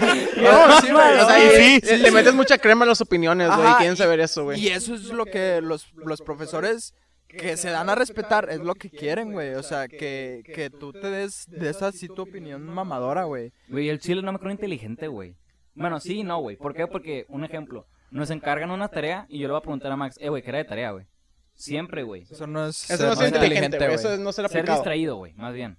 güey. 0.00 0.44
No, 0.44 0.80
sí, 0.80 0.90
güey, 0.90 1.18
o 1.20 1.26
sea, 1.26 1.38
no, 1.38 1.44
y- 1.44 1.80
sí, 1.80 1.86
le, 1.86 1.98
le 1.98 2.10
metes 2.10 2.34
mucha 2.34 2.58
crema 2.58 2.84
a 2.84 2.88
las 2.88 3.00
opiniones, 3.00 3.48
güey, 3.54 3.74
quieren 3.78 3.96
saber 3.96 4.20
eso, 4.20 4.44
güey. 4.44 4.60
Y 4.60 4.68
eso 4.68 4.94
es 4.94 5.04
lo 5.12 5.24
que 5.24 5.60
los, 5.62 5.92
los 5.94 6.20
profesores 6.22 6.94
que 7.28 7.56
se 7.56 7.70
dan 7.70 7.90
a 7.90 7.94
respetar, 7.94 8.48
es 8.50 8.60
lo 8.60 8.74
que 8.74 8.90
quieren, 8.90 9.32
güey. 9.32 9.54
O 9.54 9.62
sea, 9.62 9.88
que, 9.88 10.42
que 10.44 10.70
tú 10.70 10.92
te 10.92 11.10
des 11.10 11.46
de 11.48 11.68
esa 11.68 11.90
sí 11.92 12.08
tu 12.08 12.22
opinión 12.22 12.64
mamadora, 12.64 13.24
güey. 13.24 13.52
Güey, 13.68 13.88
el 13.88 13.98
chile 13.98 14.22
no 14.22 14.32
me 14.32 14.38
creo 14.38 14.52
inteligente, 14.52 15.08
güey. 15.08 15.34
Bueno, 15.74 15.98
sí, 15.98 16.20
y 16.20 16.22
no, 16.22 16.38
güey. 16.38 16.56
¿Por 16.56 16.74
qué? 16.74 16.86
Porque, 16.86 17.26
un 17.28 17.44
ejemplo, 17.44 17.86
nos 18.10 18.30
encargan 18.30 18.70
una 18.70 18.88
tarea 18.88 19.26
y 19.28 19.38
yo 19.38 19.48
le 19.48 19.52
voy 19.52 19.58
a 19.58 19.62
preguntar 19.62 19.90
a 19.92 19.96
Max, 19.96 20.16
eh, 20.20 20.28
güey, 20.28 20.42
¿qué 20.42 20.50
era 20.50 20.58
de 20.58 20.64
tarea, 20.64 20.90
güey? 20.92 21.06
Siempre, 21.54 22.02
güey. 22.02 22.26
Eso 22.30 22.46
no 22.46 22.66
es 22.66 22.90
Eso 22.90 22.96
ser 22.98 23.08
no 23.08 23.16
ser 23.16 23.34
inteligente, 23.34 23.78
güey. 23.78 23.94
Eso 23.94 24.12
es 24.12 24.18
no 24.18 24.32
ser 24.32 24.48
Ser 24.48 24.58
aplicado. 24.58 24.78
distraído, 24.78 25.16
güey, 25.16 25.34
más 25.34 25.54
bien. 25.54 25.78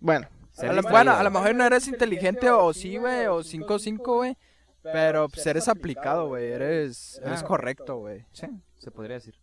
Bueno, 0.00 0.28
Ser 0.52 0.70
A 0.70 0.82
bueno, 0.82 1.12
a 1.12 1.22
lo 1.22 1.30
mejor 1.30 1.54
no 1.54 1.64
eres 1.64 1.86
inteligente 1.88 2.50
o 2.50 2.72
sí, 2.72 2.96
güey, 2.96 3.26
o 3.26 3.42
5-5, 3.42 3.98
güey. 3.98 4.36
Pero 4.82 5.28
pues 5.28 5.46
eres 5.46 5.68
aplicado, 5.68 6.28
güey. 6.28 6.50
Eres, 6.52 7.20
eres 7.24 7.42
Ah. 7.42 7.46
correcto, 7.46 7.98
güey. 7.98 8.24
Sí, 8.32 8.46
se 8.78 8.90
podría 8.90 9.16
decir. 9.16 9.34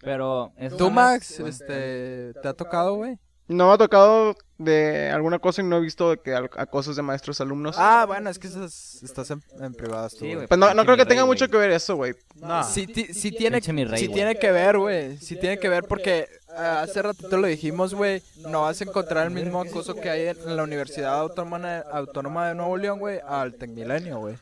Pero... 0.00 0.52
eso 0.56 0.76
¿Tú, 0.76 0.90
Max, 0.90 1.40
este, 1.40 2.32
te 2.42 2.48
ha 2.48 2.54
tocado, 2.54 2.94
güey? 2.96 3.18
No 3.48 3.68
me 3.68 3.72
ha 3.74 3.78
tocado 3.78 4.36
de 4.58 5.10
alguna 5.10 5.38
cosa 5.38 5.60
y 5.60 5.64
no 5.64 5.76
he 5.76 5.80
visto 5.80 6.10
de 6.10 6.16
que 6.18 6.34
al- 6.34 6.50
acosos 6.56 6.96
de 6.96 7.02
maestros 7.02 7.40
alumnos. 7.40 7.76
Ah, 7.78 8.04
bueno, 8.06 8.30
es 8.30 8.38
que 8.38 8.46
estás, 8.46 9.00
estás 9.02 9.30
en, 9.30 9.42
en 9.60 9.74
privadas 9.74 10.14
tú, 10.14 10.20
Sí, 10.24 10.34
güey. 10.34 10.46
pues 10.46 10.58
no, 10.58 10.72
no 10.72 10.84
creo 10.84 10.96
que 10.96 11.04
tenga 11.04 11.22
rey, 11.22 11.28
mucho 11.28 11.48
que 11.48 11.56
ver 11.58 11.70
eso, 11.70 11.94
güey. 11.96 12.14
No. 12.36 12.64
Sí, 12.64 12.86
ti- 12.86 13.12
sí 13.12 13.30
tiene, 13.32 13.60
rey, 13.60 13.98
sí 14.00 14.06
güey. 14.06 14.14
tiene 14.14 14.38
que 14.38 14.50
ver, 14.52 14.78
güey. 14.78 15.18
Sí 15.18 15.36
tiene 15.38 15.58
que 15.58 15.68
ver 15.68 15.84
porque 15.84 16.26
ah, 16.56 16.80
hace 16.82 17.02
ratito 17.02 17.36
lo 17.36 17.46
dijimos, 17.46 17.94
güey. 17.94 18.22
No 18.48 18.62
vas 18.62 18.80
a 18.80 18.84
encontrar 18.84 19.26
el 19.26 19.32
mismo 19.32 19.60
acoso 19.60 19.94
que 19.94 20.08
hay 20.10 20.28
en 20.28 20.56
la 20.56 20.62
Universidad 20.62 21.18
Autónoma, 21.18 21.80
Autónoma 21.92 22.48
de 22.48 22.54
Nuevo 22.54 22.76
León, 22.78 22.98
güey, 22.98 23.20
al 23.28 23.54
Tecmilenio, 23.54 24.18
güey. 24.20 24.36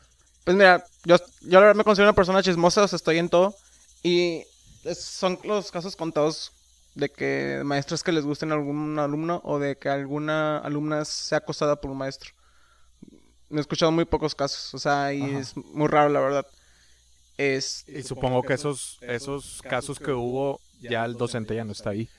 Pues 0.45 0.55
mira, 0.55 0.83
yo, 1.03 1.17
yo 1.41 1.59
la 1.59 1.67
verdad 1.67 1.75
me 1.75 1.83
considero 1.83 2.09
una 2.09 2.15
persona 2.15 2.41
chismosa, 2.41 2.83
o 2.83 2.87
sea, 2.87 2.95
estoy 2.97 3.17
en 3.17 3.27
todo. 3.29 3.53
Y 4.01 4.43
es- 4.85 5.01
son 5.01 5.37
los 5.43 5.71
casos 5.71 5.95
contados 5.97 6.51
de 6.95 7.09
que 7.09 7.61
maestros 7.63 8.03
que 8.03 8.11
les 8.11 8.23
gusten 8.23 8.51
a 8.51 8.55
algún 8.55 8.97
alumno 8.99 9.41
o 9.43 9.59
de 9.59 9.77
que 9.77 9.89
alguna 9.89 10.57
alumna 10.59 11.05
sea 11.05 11.39
acosada 11.39 11.79
por 11.79 11.91
un 11.91 11.97
maestro. 11.97 12.31
Me 13.49 13.59
he 13.59 13.61
escuchado 13.61 13.91
muy 13.91 14.05
pocos 14.05 14.33
casos, 14.33 14.73
o 14.73 14.79
sea, 14.79 15.13
y 15.13 15.21
Ajá. 15.21 15.39
es 15.39 15.55
muy 15.55 15.87
raro, 15.87 16.09
la 16.09 16.19
verdad. 16.19 16.47
Es, 17.37 17.83
Y 17.87 18.01
supongo 18.03 18.41
que 18.43 18.53
esos, 18.53 18.97
esos 19.01 19.61
casos 19.61 19.99
que 19.99 20.11
hubo, 20.11 20.59
ya 20.81 21.03
el 21.05 21.15
docente 21.15 21.53
ya 21.55 21.65
no 21.65 21.73
está 21.73 21.89
ahí. 21.91 22.09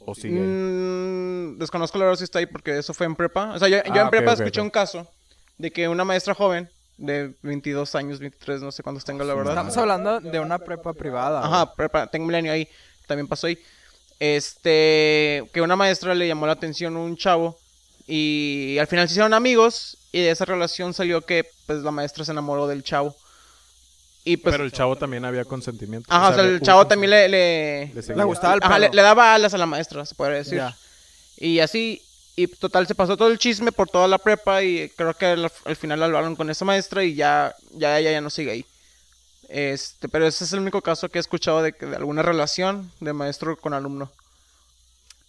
O 0.00 0.14
sigue 0.14 0.40
ahí. 0.40 0.46
Mm, 0.48 1.58
desconozco 1.58 1.98
la 1.98 2.04
verdad 2.06 2.18
si 2.18 2.24
está 2.24 2.40
ahí 2.40 2.46
porque 2.46 2.78
eso 2.78 2.92
fue 2.94 3.06
en 3.06 3.14
prepa. 3.14 3.54
O 3.54 3.58
sea, 3.58 3.68
yo, 3.68 3.78
yo 3.84 3.92
Ah, 3.94 4.00
en 4.02 4.10
prepa 4.10 4.32
escuché 4.32 4.60
un 4.60 4.70
caso 4.70 5.08
de 5.56 5.70
que 5.70 5.88
una 5.88 6.04
maestra 6.04 6.34
joven 6.34 6.68
de 6.96 7.32
22 7.42 7.94
años, 7.94 8.18
23, 8.18 8.60
no 8.60 8.72
sé 8.72 8.82
cuántos 8.82 9.04
tenga 9.04 9.24
la 9.24 9.34
verdad. 9.34 9.52
Estamos 9.52 9.76
hablando 9.76 10.20
de 10.20 10.40
una 10.40 10.58
prepa 10.58 10.92
privada. 10.94 11.44
Ajá, 11.44 11.72
prepa, 11.74 12.06
tengo 12.08 12.26
milenio 12.26 12.52
ahí, 12.52 12.68
también 13.08 13.26
pasó 13.26 13.48
ahí. 13.48 13.58
Este, 14.20 15.44
que 15.52 15.60
una 15.62 15.74
maestra 15.76 16.14
le 16.14 16.28
llamó 16.28 16.46
la 16.46 16.52
atención 16.52 16.94
a 16.96 17.00
un 17.00 17.16
chavo 17.16 17.58
y 18.06 18.76
al 18.78 18.86
final 18.86 19.06
se 19.08 19.12
hicieron 19.12 19.34
amigos 19.34 19.96
y 20.12 20.20
de 20.20 20.30
esa 20.30 20.44
relación 20.44 20.94
salió 20.94 21.22
que 21.22 21.44
pues 21.66 21.80
la 21.82 21.90
maestra 21.90 22.24
se 22.24 22.32
enamoró 22.32 22.66
del 22.68 22.82
chavo. 22.82 23.14
Y 24.24 24.36
pues, 24.36 24.52
Pero 24.52 24.64
el 24.64 24.72
chavo 24.72 24.96
también 24.96 25.24
había 25.24 25.44
consentimiento. 25.44 26.06
ajá, 26.12 26.30
o 26.30 26.34
sea, 26.34 26.42
le- 26.42 26.50
el 26.54 26.60
chavo 26.60 26.86
también 26.86 27.10
le, 27.10 27.28
le, 27.28 27.92
le 27.94 28.24
gustaba 28.24 28.54
el 28.54 28.60
ajá, 28.62 28.78
le, 28.78 28.90
daba 28.90 29.34
alas 29.34 29.54
a 29.54 29.58
la 29.58 29.66
maestra, 29.66 30.04
se 30.04 30.14
podría 30.14 30.38
decir. 30.38 30.58
Ya. 30.58 30.76
Y 31.38 31.60
así, 31.60 32.02
y 32.36 32.46
total, 32.48 32.86
se 32.86 32.94
pasó 32.94 33.16
todo 33.16 33.28
el 33.28 33.38
chisme 33.38 33.72
por 33.72 33.88
toda 33.88 34.06
la 34.08 34.18
prepa 34.18 34.62
y 34.62 34.90
creo 34.96 35.14
que 35.14 35.26
al, 35.26 35.50
al 35.64 35.76
final 35.76 36.02
hablaron 36.02 36.36
con 36.36 36.50
esa 36.50 36.64
maestra 36.64 37.04
y 37.04 37.14
ya, 37.14 37.54
ya 37.72 37.98
ella 37.98 38.12
ya 38.12 38.20
no 38.20 38.28
sigue 38.30 38.50
ahí. 38.50 38.66
Este, 39.48 40.08
pero 40.08 40.26
ese 40.26 40.44
es 40.44 40.52
el 40.52 40.60
único 40.60 40.82
caso 40.82 41.08
que 41.08 41.18
he 41.18 41.20
escuchado 41.20 41.62
de, 41.62 41.72
que- 41.72 41.86
de 41.86 41.96
alguna 41.96 42.22
relación 42.22 42.90
de 43.00 43.12
maestro 43.12 43.56
con 43.56 43.72
alumno. 43.74 44.10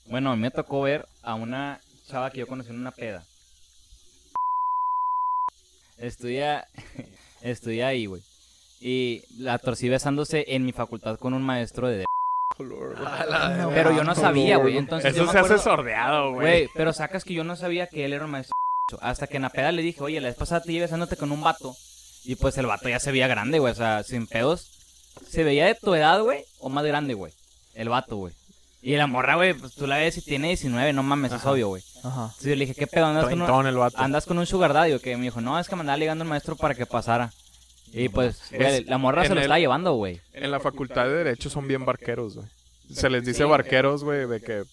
Bueno, 0.08 0.32
a 0.32 0.36
mí 0.36 0.42
me 0.42 0.52
tocó 0.52 0.82
ver 0.82 1.08
a 1.24 1.36
una 1.36 1.80
chava 2.10 2.32
que 2.32 2.40
yo 2.40 2.48
conocí 2.48 2.70
en 2.72 2.80
una 2.80 2.92
peda. 2.92 3.24
Estudia, 5.98 6.68
estudia 7.42 7.88
ahí, 7.88 8.06
güey. 8.06 8.22
Y 8.82 9.24
la 9.38 9.58
torcí 9.60 9.90
besándose 9.90 10.46
en 10.48 10.66
mi 10.66 10.72
facultad 10.72 11.18
con 11.20 11.34
un 11.34 11.44
maestro 11.44 11.88
de... 11.88 12.06
Pero 13.74 13.92
yo 13.92 14.04
no 14.04 14.16
sabía, 14.16 14.58
güey. 14.58 14.78
Entonces 14.78 15.16
yo 15.16 15.24
Eso 15.24 15.34
me 15.34 15.40
se 15.40 15.54
hace 15.54 15.64
sordeado, 15.64 16.34
güey. 16.34 16.48
Güey, 16.48 16.70
pero 16.74 16.92
sacas 16.94 17.24
que 17.24 17.34
yo 17.34 17.44
no 17.44 17.56
sabía 17.56 17.88
que 17.88 18.06
él 18.06 18.14
era 18.14 18.26
un 18.26 18.32
maestro. 18.32 18.54
Hasta 19.02 19.28
que 19.28 19.36
en 19.38 19.44
la 19.44 19.50
peda 19.50 19.72
le 19.72 19.82
dije, 19.82 20.02
oye, 20.02 20.20
la 20.20 20.30
vez 20.30 20.38
pasada 20.38 20.62
te 20.62 20.72
llevé 20.72 20.86
besándote 20.86 21.16
con 21.16 21.32
un 21.32 21.42
vato. 21.42 21.76
Y 22.24 22.36
pues 22.36 22.58
el 22.58 22.66
vato 22.66 22.90
ya 22.90 23.00
se 23.00 23.12
veía 23.12 23.28
grande, 23.28 23.60
güey. 23.60 23.72
O 23.74 23.76
sea, 23.76 24.04
sin 24.04 24.28
pedos. 24.28 24.70
¿Se 25.28 25.44
veía 25.44 25.66
de 25.66 25.76
tu 25.76 25.94
edad, 25.96 26.22
güey? 26.22 26.44
¿O 26.60 26.70
más 26.70 26.86
grande, 26.86 27.14
güey? 27.14 27.34
El 27.76 27.90
vato, 27.90 28.16
güey. 28.18 28.34
Y 28.82 28.96
la 28.96 29.08
morra, 29.08 29.36
güey, 29.36 29.54
pues 29.54 29.74
tú 29.74 29.88
la 29.88 29.98
ves 29.98 30.18
y 30.18 30.22
tiene 30.22 30.48
19, 30.50 30.94
no 30.94 31.04
mames, 31.04 31.34
es 31.34 31.46
obvio, 31.46 31.68
güey. 31.68 31.84
Ajá. 32.04 32.24
Entonces 32.26 32.44
yo 32.46 32.56
le 32.56 32.66
dije, 32.66 32.76
¿qué 32.76 32.88
pedo? 32.88 33.08
¿Andas 33.08 33.26
con, 33.26 33.34
un, 33.34 33.40
Treintón 33.40 33.68
el 33.68 33.76
vato. 33.76 33.98
andas 34.00 34.26
con 34.26 34.38
un 34.40 34.46
sugar 34.46 34.72
daddy 34.72 34.94
o 34.94 35.02
qué? 35.02 35.18
Me 35.18 35.24
dijo, 35.24 35.42
no, 35.42 35.60
es 35.60 35.68
que 35.68 35.76
me 35.76 35.82
andaba 35.82 35.98
ligando 35.98 36.24
el 36.24 36.30
maestro 36.30 36.56
para 36.56 36.76
que 36.76 36.86
pasara. 36.86 37.34
Y 37.92 38.08
pues, 38.08 38.42
Es- 38.52 38.58
güey, 38.58 38.84
la 38.86 38.98
morra 38.98 39.24
se 39.24 39.30
lo 39.30 39.36
el- 39.36 39.42
está 39.42 39.60
llevando, 39.60 39.96
güey. 39.96 40.22
En 40.32 40.50
la 40.52 40.62
facultad 40.62 41.06
de 41.06 41.16
Derecho 41.16 41.50
son 41.50 41.68
bien 41.68 41.84
barqueros, 41.86 42.36
güey. 42.36 42.48
Se 42.94 43.10
les 43.10 43.26
dice 43.26 43.44
barqueros, 43.44 44.04
güey, 44.06 44.28
de 44.28 44.40
que 44.40 44.64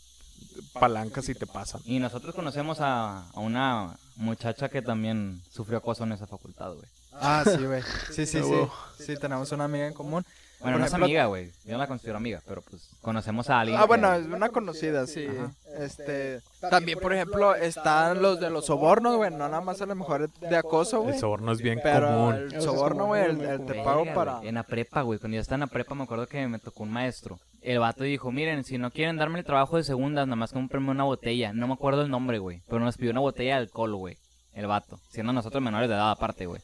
palancas 0.72 1.28
y 1.28 1.34
te 1.34 1.46
pasan. 1.46 1.80
Y 1.84 1.98
nosotros 1.98 2.34
conocemos 2.34 2.78
a, 2.80 3.28
a 3.30 3.40
una 3.40 3.96
muchacha 4.16 4.68
que 4.68 4.82
también 4.82 5.42
sufrió 5.52 5.78
acoso 5.78 6.04
en 6.04 6.12
esa 6.12 6.26
facultad, 6.26 6.72
güey. 6.74 6.86
Ah, 7.20 7.44
sí, 7.44 7.64
güey. 7.64 7.82
Sí, 8.12 8.26
sí, 8.26 8.42
sí. 8.98 9.04
Sí, 9.04 9.16
tenemos 9.16 9.50
una 9.52 9.64
amiga 9.64 9.86
en 9.86 9.94
común. 9.94 10.24
Bueno, 10.58 10.76
Por 10.76 10.80
no 10.80 10.86
es 10.86 10.94
amiga, 10.94 11.26
güey. 11.26 11.50
Yo 11.66 11.72
no 11.72 11.78
la 11.78 11.86
considero 11.86 12.16
amiga, 12.16 12.40
pero 12.48 12.62
pues 12.62 12.88
conocemos 13.02 13.50
a 13.50 13.60
alguien. 13.60 13.78
Ah, 13.78 13.82
que- 13.82 13.88
bueno, 13.88 14.14
es 14.14 14.24
una 14.26 14.48
conocida, 14.48 15.06
sí. 15.06 15.26
Ajá. 15.26 15.50
Este, 15.84 16.40
también, 16.70 16.98
por 16.98 17.12
ejemplo, 17.12 17.54
están 17.54 18.22
los 18.22 18.40
de 18.40 18.48
los 18.48 18.64
sobornos, 18.64 19.16
güey, 19.16 19.30
no 19.30 19.36
nada 19.48 19.60
más 19.60 19.82
a 19.82 19.86
lo 19.86 19.94
mejor 19.94 20.30
de 20.32 20.56
acoso, 20.56 21.02
güey. 21.02 21.14
El 21.14 21.20
soborno 21.20 21.52
es 21.52 21.60
bien 21.60 21.78
Pero 21.82 22.06
común. 22.08 22.34
el 22.54 22.62
soborno, 22.62 23.04
güey, 23.06 23.24
el, 23.24 23.40
el 23.42 23.58
te 23.66 23.72
Verga, 23.74 23.84
pago 23.84 24.00
güey, 24.04 24.14
para... 24.14 24.40
En 24.44 24.54
la 24.54 24.62
prepa, 24.62 25.02
güey. 25.02 25.18
Cuando 25.18 25.34
yo 25.34 25.42
estaba 25.42 25.56
en 25.56 25.60
la 25.60 25.66
prepa 25.66 25.94
me 25.94 26.04
acuerdo 26.04 26.26
que 26.26 26.46
me 26.48 26.58
tocó 26.58 26.84
un 26.84 26.90
maestro. 26.90 27.38
El 27.60 27.78
vato 27.78 28.04
dijo, 28.04 28.32
miren, 28.32 28.64
si 28.64 28.78
no 28.78 28.90
quieren 28.90 29.18
darme 29.18 29.40
el 29.40 29.44
trabajo 29.44 29.76
de 29.76 29.84
segundas, 29.84 30.26
nada 30.26 30.36
más 30.36 30.52
cómprenme 30.52 30.90
una 30.90 31.04
botella. 31.04 31.52
No 31.52 31.66
me 31.68 31.74
acuerdo 31.74 32.00
el 32.00 32.10
nombre, 32.10 32.38
güey. 32.38 32.62
Pero 32.66 32.80
nos 32.80 32.96
pidió 32.96 33.10
una 33.10 33.20
botella 33.20 33.56
de 33.56 33.60
alcohol, 33.64 33.94
güey. 33.94 34.16
El 34.54 34.66
vato. 34.68 34.98
Siendo 35.10 35.34
nosotros 35.34 35.62
menores 35.62 35.90
de 35.90 35.94
edad 35.96 36.10
aparte, 36.12 36.46
güey. 36.46 36.62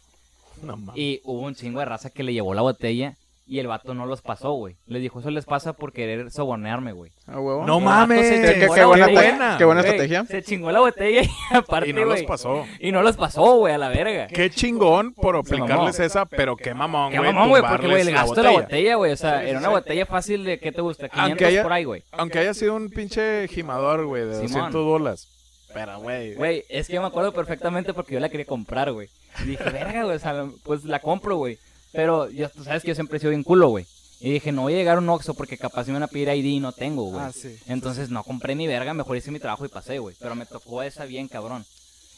No. 0.62 0.78
Y 0.94 1.20
hubo 1.24 1.40
un 1.42 1.54
chingo 1.54 1.80
de 1.80 1.84
raza 1.86 2.10
que 2.10 2.22
le 2.22 2.32
llevó 2.32 2.54
la 2.54 2.62
botella. 2.62 3.14
Y 3.44 3.58
el 3.58 3.66
vato 3.66 3.92
no 3.92 4.06
los 4.06 4.22
pasó, 4.22 4.52
güey. 4.52 4.76
Le 4.86 5.00
dijo, 5.00 5.18
eso 5.18 5.28
les 5.30 5.44
pasa 5.44 5.72
por 5.72 5.92
querer 5.92 6.30
sobornearme, 6.30 6.92
güey. 6.92 7.10
A 7.26 7.40
huevo. 7.40 7.66
No 7.66 7.80
mames. 7.80 8.26
se 8.26 8.40
Qué, 8.40 8.60
qué 8.60 8.60
la 8.60 8.86
buena, 8.86 9.06
botella, 9.08 9.54
qué 9.58 9.64
buena 9.64 9.80
estrategia. 9.80 10.24
Se 10.26 10.42
chingó 10.44 10.70
la 10.70 10.78
botella 10.78 11.22
y 11.22 11.28
aparte, 11.54 11.90
Y 11.90 11.92
no 11.92 12.04
los 12.04 12.22
pasó. 12.22 12.64
Y 12.78 12.92
no 12.92 13.02
los 13.02 13.16
pasó, 13.16 13.56
güey, 13.56 13.74
a 13.74 13.78
la 13.78 13.88
verga. 13.88 14.28
Qué 14.28 14.48
chingón 14.48 15.12
por 15.12 15.36
aplicarles 15.36 15.98
esa, 15.98 16.24
pero 16.24 16.56
qué 16.56 16.72
mamón, 16.72 17.10
Qué 17.10 17.18
güey. 17.18 17.32
mamón, 17.32 17.48
güey, 17.50 17.62
porque, 17.68 17.88
güey, 17.88 18.02
el 18.02 18.12
gasto 18.12 18.34
de 18.36 18.42
la 18.44 18.50
botella, 18.52 18.94
güey. 18.94 19.12
O 19.12 19.16
sea, 19.16 19.44
era 19.44 19.58
una 19.58 19.68
botella 19.70 20.06
fácil 20.06 20.44
de, 20.44 20.58
¿qué 20.60 20.70
te 20.70 20.80
gusta? 20.80 21.08
500 21.08 21.28
Aunque 21.28 21.44
haya- 21.44 21.62
por 21.64 21.72
ahí, 21.72 21.84
güey. 21.84 22.04
Aunque 22.12 22.38
haya 22.38 22.54
sido 22.54 22.76
un 22.76 22.90
pinche 22.90 23.48
gimador, 23.48 24.06
güey, 24.06 24.24
de 24.24 24.34
Simón. 24.34 24.72
200 24.72 24.84
bolas. 24.84 25.28
Pero, 25.74 25.98
güey. 26.00 26.34
Güey, 26.36 26.64
es 26.68 26.86
que 26.86 26.92
yo 26.94 27.00
me 27.00 27.08
acuerdo 27.08 27.32
perfectamente 27.32 27.92
porque 27.92 28.14
yo 28.14 28.20
la 28.20 28.28
quería 28.28 28.46
comprar, 28.46 28.92
güey. 28.92 29.08
Y 29.40 29.44
dije, 29.48 29.64
verga, 29.70 30.04
güey, 30.04 30.16
o 30.16 30.18
sea, 30.20 30.46
pues 30.62 30.84
la 30.84 30.98
compro, 31.00 31.36
güey. 31.36 31.58
Pero 31.92 32.30
yo, 32.30 32.48
tú 32.50 32.64
sabes 32.64 32.82
que 32.82 32.88
yo 32.88 32.94
siempre 32.94 33.16
he 33.16 33.20
sido 33.20 33.30
bien 33.30 33.42
culo, 33.42 33.68
güey. 33.68 33.86
Y 34.20 34.30
dije, 34.32 34.52
no 34.52 34.62
voy 34.62 34.74
a 34.74 34.76
llegar 34.76 34.96
a 34.96 35.00
un 35.00 35.08
Oxxo 35.08 35.34
porque 35.34 35.58
capaz 35.58 35.86
me 35.88 35.94
van 35.94 36.04
a 36.04 36.06
pedir 36.06 36.28
ID 36.28 36.44
y 36.44 36.60
no 36.60 36.72
tengo, 36.72 37.04
güey. 37.04 37.24
Ah, 37.24 37.32
sí. 37.32 37.58
Entonces 37.66 38.08
no 38.10 38.22
compré 38.22 38.54
ni 38.54 38.66
verga, 38.68 38.94
mejor 38.94 39.16
hice 39.16 39.30
mi 39.32 39.40
trabajo 39.40 39.64
y 39.64 39.68
pasé, 39.68 39.98
güey. 39.98 40.14
Pero 40.20 40.34
me 40.36 40.46
tocó 40.46 40.82
esa 40.82 41.04
bien, 41.06 41.26
cabrón. 41.28 41.64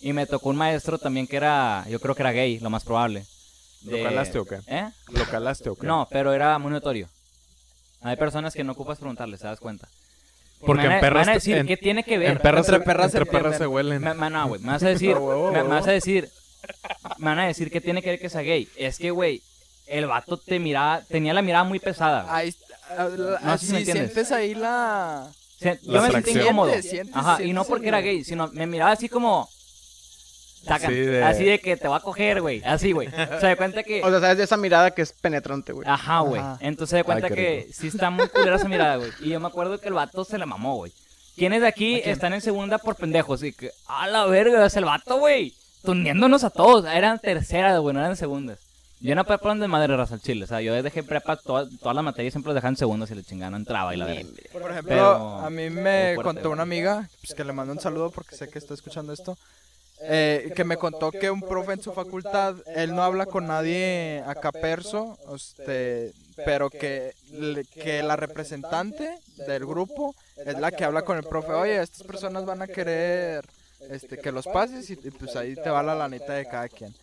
Y 0.01 0.13
me 0.13 0.27
tocó 0.27 0.51
un 0.51 0.57
maestro 0.57 0.99
también 0.99 1.27
que 1.27 1.37
era, 1.37 1.85
yo 1.89 1.99
creo 2.01 2.15
que 2.15 2.23
era 2.23 2.33
gay, 2.33 2.59
lo 2.61 2.69
más 2.69 2.85
probable. 2.85 3.25
¿Lo 3.87 4.03
calaste 4.03 4.39
o 4.39 4.45
qué? 4.45 4.59
¿Eh? 4.67 4.89
¿Lo 5.13 5.25
calaste 5.27 5.71
o 5.71 5.77
qué? 5.77 5.87
No, 5.87 6.07
pero 6.11 6.33
era 6.35 6.59
muy 6.59 6.71
notorio. 6.73 7.09
Hay 8.03 8.17
personas 8.17 8.53
que 8.55 8.65
no 8.65 8.73
ocupas 8.73 8.99
preguntarles, 8.99 9.41
¿te 9.41 9.47
das 9.47 9.61
cuenta? 9.61 9.89
Porque 10.61 10.83
me 10.83 10.89
van 10.89 10.93
a- 10.93 10.95
en 10.97 11.01
perras, 11.01 11.27
van 11.27 11.31
a 11.31 11.35
decir, 11.35 11.57
en, 11.57 11.67
¿qué 11.67 11.77
tiene 11.79 12.03
que 12.05 12.19
ver? 12.19 12.33
en 12.33 12.39
perras, 12.39 12.67
Entre 12.67 12.79
se- 12.81 12.85
perras 12.85 13.11
se 13.13 13.19
entre 13.19 13.31
perras 13.33 13.57
se 13.59 13.67
huelen. 13.67 14.03
Me, 14.03 14.13
me- 14.15 14.31
no, 14.31 14.49
güey, 14.49 14.61
me 14.61 14.69
vas 14.73 14.83
a 14.83 14.89
decir, 14.89 15.17
me, 15.53 15.63
vas 15.63 15.87
a 15.87 15.91
decir, 15.93 16.29
me 17.19 17.27
van 17.27 17.39
a 17.41 17.47
decir 17.47 17.71
que 17.71 17.81
tiene 17.81 18.03
que 18.03 18.11
ver 18.11 18.19
que 18.21 18.29
sea 18.31 18.43
gay. 18.43 18.69
Es 18.77 18.99
que, 18.99 19.11
güey, 19.11 19.43
el 19.87 20.07
vato 20.07 20.37
te 20.37 20.59
miraba, 20.59 21.03
tenía 21.03 21.35
la 21.35 21.43
mirada 21.43 21.65
muy 21.65 21.79
pesada. 21.79 22.27
Ahí, 22.35 22.55
ah, 22.91 23.09
No 23.43 23.59
sé 23.59 23.67
si 23.67 23.73
me 23.73 23.85
sientes 23.85 24.33
ahí 24.33 24.55
la... 24.55 25.29
Se- 25.59 25.79
yo 25.83 26.03
me 26.03 26.11
sentí 26.11 26.33
incómodo. 26.33 26.73
Ajá, 27.15 27.43
y 27.43 27.53
no 27.53 27.65
porque 27.65 27.89
era 27.89 28.01
gay, 28.01 28.25
sino 28.25 28.49
me 28.53 28.67
miraba 28.67 28.93
así 28.93 29.09
como... 29.09 29.49
Sí, 30.81 30.93
de- 30.93 31.23
Así 31.23 31.45
de 31.45 31.61
que 31.61 31.77
te 31.77 31.89
va 31.89 31.97
a 31.97 32.01
coger, 32.01 32.41
güey. 32.41 32.63
Así, 32.65 32.93
güey. 32.93 33.09
O 33.09 33.41
sea, 33.41 33.51
de 33.51 33.57
cuenta 33.57 33.83
que... 33.83 34.03
O 34.03 34.09
sea, 34.11 34.21
sabes 34.21 34.39
de 34.39 34.45
esa 34.45 34.57
mirada 34.57 34.93
que 34.93 35.03
es 35.03 35.13
penetrante, 35.13 35.73
güey. 35.73 35.87
Ajá, 35.87 36.21
güey. 36.21 36.41
Entonces 36.61 36.97
de 36.97 37.05
cuenta 37.05 37.27
Ay, 37.27 37.35
que 37.35 37.61
rico. 37.67 37.73
sí 37.79 37.89
está 37.89 38.09
muy 38.09 38.29
culera 38.29 38.57
esa 38.57 38.67
mirada, 38.69 38.97
güey. 38.97 39.11
Y 39.21 39.29
yo 39.29 39.41
me 39.41 39.47
acuerdo 39.49 39.79
que 39.79 39.89
el 39.89 39.95
vato 39.95 40.25
se 40.25 40.39
la 40.39 40.47
mamó, 40.47 40.77
güey. 40.77 40.93
¿Quiénes 41.37 41.61
de 41.61 41.67
aquí 41.69 42.01
están 42.05 42.33
en 42.33 42.41
segunda 42.41 42.79
por 42.79 42.97
pendejos? 42.97 43.43
Y 43.43 43.53
que, 43.53 43.73
a 43.89 44.07
la 44.07 44.25
verga, 44.25 44.65
es 44.65 44.77
el 44.77 44.87
vato, 44.87 45.19
güey. 45.19 45.53
Tundiéndonos 45.85 46.45
a 46.45 46.51
todos. 46.51 46.87
Eran 46.87 47.19
terceras, 47.19 47.79
güey, 47.81 47.95
no 47.95 48.01
eran 48.01 48.17
segundas. 48.17 48.59
Yo 49.01 49.11
en 49.13 49.17
la 49.17 49.25
prepa 49.25 49.55
de 49.55 49.69
madre 49.69 49.95
raza 49.97 50.15
al 50.15 50.23
chile. 50.23 50.45
O 50.45 50.47
sea, 50.47 50.63
yo 50.63 50.83
dejé 50.83 51.03
prepa, 51.03 51.37
todas, 51.37 51.69
todas 51.79 51.95
las 51.95 52.05
materias 52.05 52.33
siempre 52.33 52.51
las 52.51 52.57
dejaban 52.57 52.73
en 52.73 52.79
segundas 52.79 53.11
y 53.11 53.15
le 53.15 53.23
chingaban, 53.23 53.53
no 53.53 53.59
entraba 53.59 53.95
y 53.95 53.99
la 53.99 54.07
verga. 54.07 54.31
Por 54.53 54.71
ejemplo, 54.71 54.89
Pero- 54.89 55.39
a 55.41 55.51
mí 55.51 55.69
me 55.69 56.15
fuerte, 56.15 56.23
contó 56.23 56.51
una 56.51 56.63
amiga, 56.63 57.09
pues 57.21 57.35
que 57.35 57.45
le 57.45 57.53
mando 57.53 57.73
un 57.75 57.81
saludo 57.81 58.11
porque 58.11 58.35
sé 58.35 58.49
que 58.49 58.59
está 58.59 58.73
escuchando 58.73 59.13
esto, 59.13 59.37
eh, 60.01 60.53
que 60.57 60.65
me 60.65 60.79
contó 60.79 61.11
que 61.13 61.31
un 61.31 61.43
profe 61.43 61.75
en 61.75 61.83
su 61.83 61.93
facultad, 61.93 62.57
él 62.75 62.95
no 62.95 63.03
habla 63.05 63.27
con 63.27 63.47
nadie 63.47 64.23
acá 64.27 64.53
perso, 64.53 65.19
este, 65.35 66.13
pero 66.37 66.71
que, 66.71 67.13
que 67.75 68.03
la 68.03 68.17
representante 68.17 69.19
del 69.47 69.67
grupo 69.67 70.15
es 70.47 70.59
la 70.59 70.73
que 70.73 70.85
habla 70.85 71.03
con 71.03 71.19
el 71.19 71.25
profe, 71.25 71.53
oye, 71.53 71.81
estas 71.83 72.07
personas 72.07 72.47
van 72.47 72.63
a 72.63 72.67
querer 72.69 73.45
este, 73.91 74.19
que 74.19 74.33
los 74.33 74.47
pases 74.47 74.89
y, 74.91 74.95
y, 74.95 75.11
pues 75.11 75.37
ahí 75.37 75.55
te 75.55 75.71
va 75.71 75.83
la 75.83 75.95
lanita 75.95 76.35
de 76.35 76.47
cada 76.47 76.69
quien. 76.69 76.95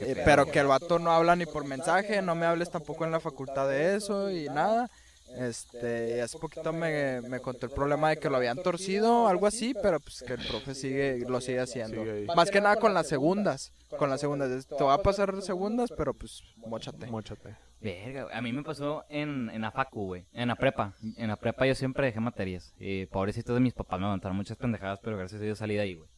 Eh, 0.00 0.20
pero 0.24 0.50
que 0.50 0.58
el 0.58 0.66
vato 0.66 0.98
no 0.98 1.12
habla 1.12 1.36
ni 1.36 1.46
por 1.46 1.64
mensaje, 1.64 2.20
no 2.20 2.34
me 2.34 2.46
hables 2.46 2.70
tampoco 2.70 3.04
en 3.04 3.12
la 3.12 3.20
facultad 3.20 3.68
de 3.68 3.94
eso 3.94 4.30
y 4.30 4.48
nada. 4.48 4.90
Este, 5.36 6.16
y 6.16 6.20
hace 6.20 6.38
poquito 6.38 6.72
me, 6.72 7.20
me 7.22 7.40
contó 7.40 7.66
el 7.66 7.72
problema 7.72 8.10
de 8.10 8.18
que 8.18 8.30
lo 8.30 8.36
habían 8.36 8.62
torcido, 8.62 9.26
algo 9.28 9.46
así, 9.46 9.74
pero 9.82 10.00
pues 10.00 10.22
que 10.26 10.34
el 10.34 10.46
profe 10.46 10.74
sigue, 10.74 11.18
lo 11.28 11.40
sigue 11.40 11.60
haciendo. 11.60 12.02
Sigue. 12.02 12.26
Más 12.34 12.50
que 12.50 12.60
nada 12.60 12.76
con 12.76 12.94
las 12.94 13.08
segundas, 13.08 13.72
con 13.98 14.10
las 14.10 14.20
segundas. 14.20 14.66
Te 14.66 14.84
va 14.84 14.94
a 14.94 15.02
pasar 15.02 15.40
segundas, 15.42 15.92
pero 15.96 16.14
pues 16.14 16.42
mochate. 16.56 17.06
Móchate. 17.06 17.56
Verga, 17.80 18.24
güey. 18.24 18.34
a 18.34 18.40
mí 18.40 18.52
me 18.52 18.62
pasó 18.62 19.04
en, 19.08 19.50
en 19.50 19.60
la 19.60 19.70
facu, 19.70 20.06
güey. 20.06 20.24
En 20.32 20.48
la 20.48 20.56
prepa. 20.56 20.94
En 21.16 21.28
la 21.28 21.36
prepa 21.36 21.66
yo 21.66 21.74
siempre 21.74 22.06
dejé 22.06 22.20
materias. 22.20 22.72
Y 22.78 23.06
pobrecitos 23.06 23.54
de 23.54 23.60
mis 23.60 23.74
papás 23.74 23.98
me 24.00 24.06
aguantaron 24.06 24.36
muchas 24.36 24.56
pendejadas, 24.56 25.00
pero 25.02 25.18
gracias 25.18 25.40
a 25.40 25.44
Dios 25.44 25.58
salí 25.58 25.74
de 25.74 25.80
ahí, 25.80 25.94
güey. 25.94 26.08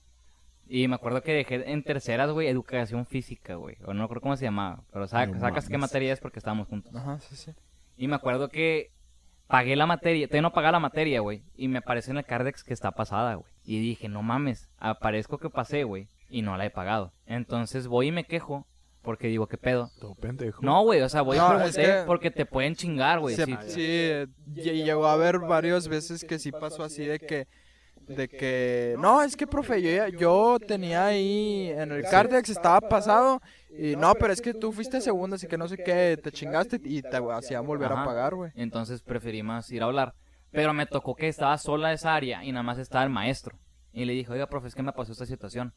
Y 0.69 0.89
me 0.89 0.97
acuerdo 0.97 1.23
que 1.23 1.33
dejé 1.33 1.71
en 1.71 1.83
terceras, 1.85 2.31
güey, 2.31 2.49
educación 2.49 3.07
física, 3.07 3.55
güey. 3.55 3.77
O 3.85 3.95
no 3.95 4.09
creo 4.09 4.21
cómo 4.21 4.37
se 4.37 4.45
llamaba. 4.45 4.83
Pero 4.91 5.01
No 5.05 5.09
sacas 5.09 5.67
qué 5.67 5.73
mames. 5.79 5.81
materia 5.81 6.13
es 6.13 6.21
porque 6.21 6.41
estábamos 6.41 6.67
juntos. 6.69 6.95
Ajá, 6.95 7.21
sí, 7.21 7.37
sí. 7.37 7.53
Y 7.97 8.09
me 8.09 8.17
acuerdo 8.17 8.49
que 8.49 8.91
pagué 9.47 9.77
la 9.77 9.87
materia, 9.87 10.27
todavía 10.27 10.43
no 10.43 10.53
pagaba 10.53 10.73
la 10.73 10.81
materia, 10.81 11.21
güey. 11.21 11.43
Y 11.57 11.69
me 11.69 11.79
aparece 11.79 12.11
en 12.11 12.19
el 12.19 12.25
Cardex 12.25 12.65
que 12.65 12.73
está 12.75 12.91
pasada, 12.93 13.35
güey. 13.35 13.51
Y 13.65 13.81
dije, 13.81 14.09
no 14.09 14.23
mames, 14.23 14.69
aparezco 14.79 15.39
que 15.39 15.51
pasé, 15.51 15.85
güey. 15.85 16.09
Y 16.29 16.43
no 16.43 16.57
la 16.57 16.67
he 16.67 16.71
pagado. 16.71 17.13
Entonces 17.27 17.87
voy 17.87 18.09
y 18.09 18.13
me 18.13 18.25
quejo. 18.25 18.67
Porque 19.03 19.29
digo, 19.29 19.47
¿qué 19.47 19.57
pedo? 19.57 19.93
Todo 20.01 20.17
pendejo. 20.17 20.61
No, 20.63 20.83
güey, 20.83 21.01
o 21.01 21.09
sea, 21.09 21.23
voy 21.23 21.37
No, 21.37 21.45
a 21.45 21.49
preguntar 21.59 21.69
es 21.69 21.77
que- 22.01 22.07
porque 22.09 22.33
te 22.33 22.45
pueden 22.45 22.75
chingar, 22.75 23.21
güey. 23.21 23.37
Sí, 23.37 23.45
sí. 23.45 23.57
sí, 23.69 23.85
eh, 23.87 24.27
lle- 24.53 24.85
llegó 24.85 25.07
a 25.07 25.13
haber 25.13 25.39
varias 25.39 25.87
veces 25.87 26.25
que 26.25 26.41
sí 26.41 26.51
pasó 26.51 26.83
así 26.83 27.05
de 27.05 27.21
que 27.21 27.47
de 28.07 28.29
que 28.29 28.95
no, 28.99 29.23
es 29.23 29.37
que 29.37 29.47
profe, 29.47 29.83
yo, 29.83 29.91
ya- 29.91 30.09
yo 30.09 30.59
tenía 30.65 31.07
ahí 31.07 31.71
en 31.71 31.91
el 31.93 32.03
Cardex 32.05 32.49
estaba 32.49 32.81
pasado 32.81 33.41
y 33.71 33.97
no, 33.97 34.15
pero 34.15 34.33
es 34.33 34.41
que 34.41 34.55
tú 34.55 34.73
fuiste 34.73 35.01
segunda, 35.01 35.37
así 35.37 35.47
que 35.49 35.59
no 35.59 35.67
sé 35.69 35.77
qué, 35.77 36.19
te 36.23 36.31
chingaste 36.33 36.81
y 36.85 37.03
te 37.03 37.17
hacían 37.33 37.67
volver 37.67 37.93
Ajá. 37.93 38.03
a 38.03 38.05
pagar, 38.05 38.35
güey. 38.35 38.53
Entonces 38.55 39.03
preferí 39.03 39.43
más 39.43 39.71
ir 39.71 39.83
a 39.83 39.87
hablar. 39.87 40.15
Pero 40.53 40.73
me 40.73 40.87
tocó 40.87 41.15
que 41.15 41.29
estaba 41.29 41.59
sola 41.59 41.93
esa 41.93 42.15
área 42.15 42.43
y 42.45 42.53
nada 42.53 42.63
más 42.63 42.79
estaba 42.79 43.05
el 43.05 43.11
maestro. 43.11 43.59
Y 43.93 44.05
le 44.05 44.13
dije, 44.15 44.33
oiga, 44.33 44.47
profe, 44.49 44.69
es 44.69 44.75
que 44.75 44.83
me 44.83 44.93
pasó 44.93 45.13
esta 45.13 45.27
situación. 45.27 45.75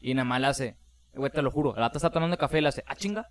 Y 0.00 0.12
nada 0.14 0.24
más 0.24 0.40
le 0.40 0.46
hace, 0.48 0.76
güey, 1.14 1.30
te 1.30 1.40
lo 1.40 1.50
juro, 1.50 1.72
vato 1.72 1.96
está 1.96 2.10
tomando 2.10 2.36
café 2.36 2.58
y 2.58 2.60
le 2.62 2.68
hace, 2.68 2.82
ah, 2.86 2.96
chinga. 2.96 3.30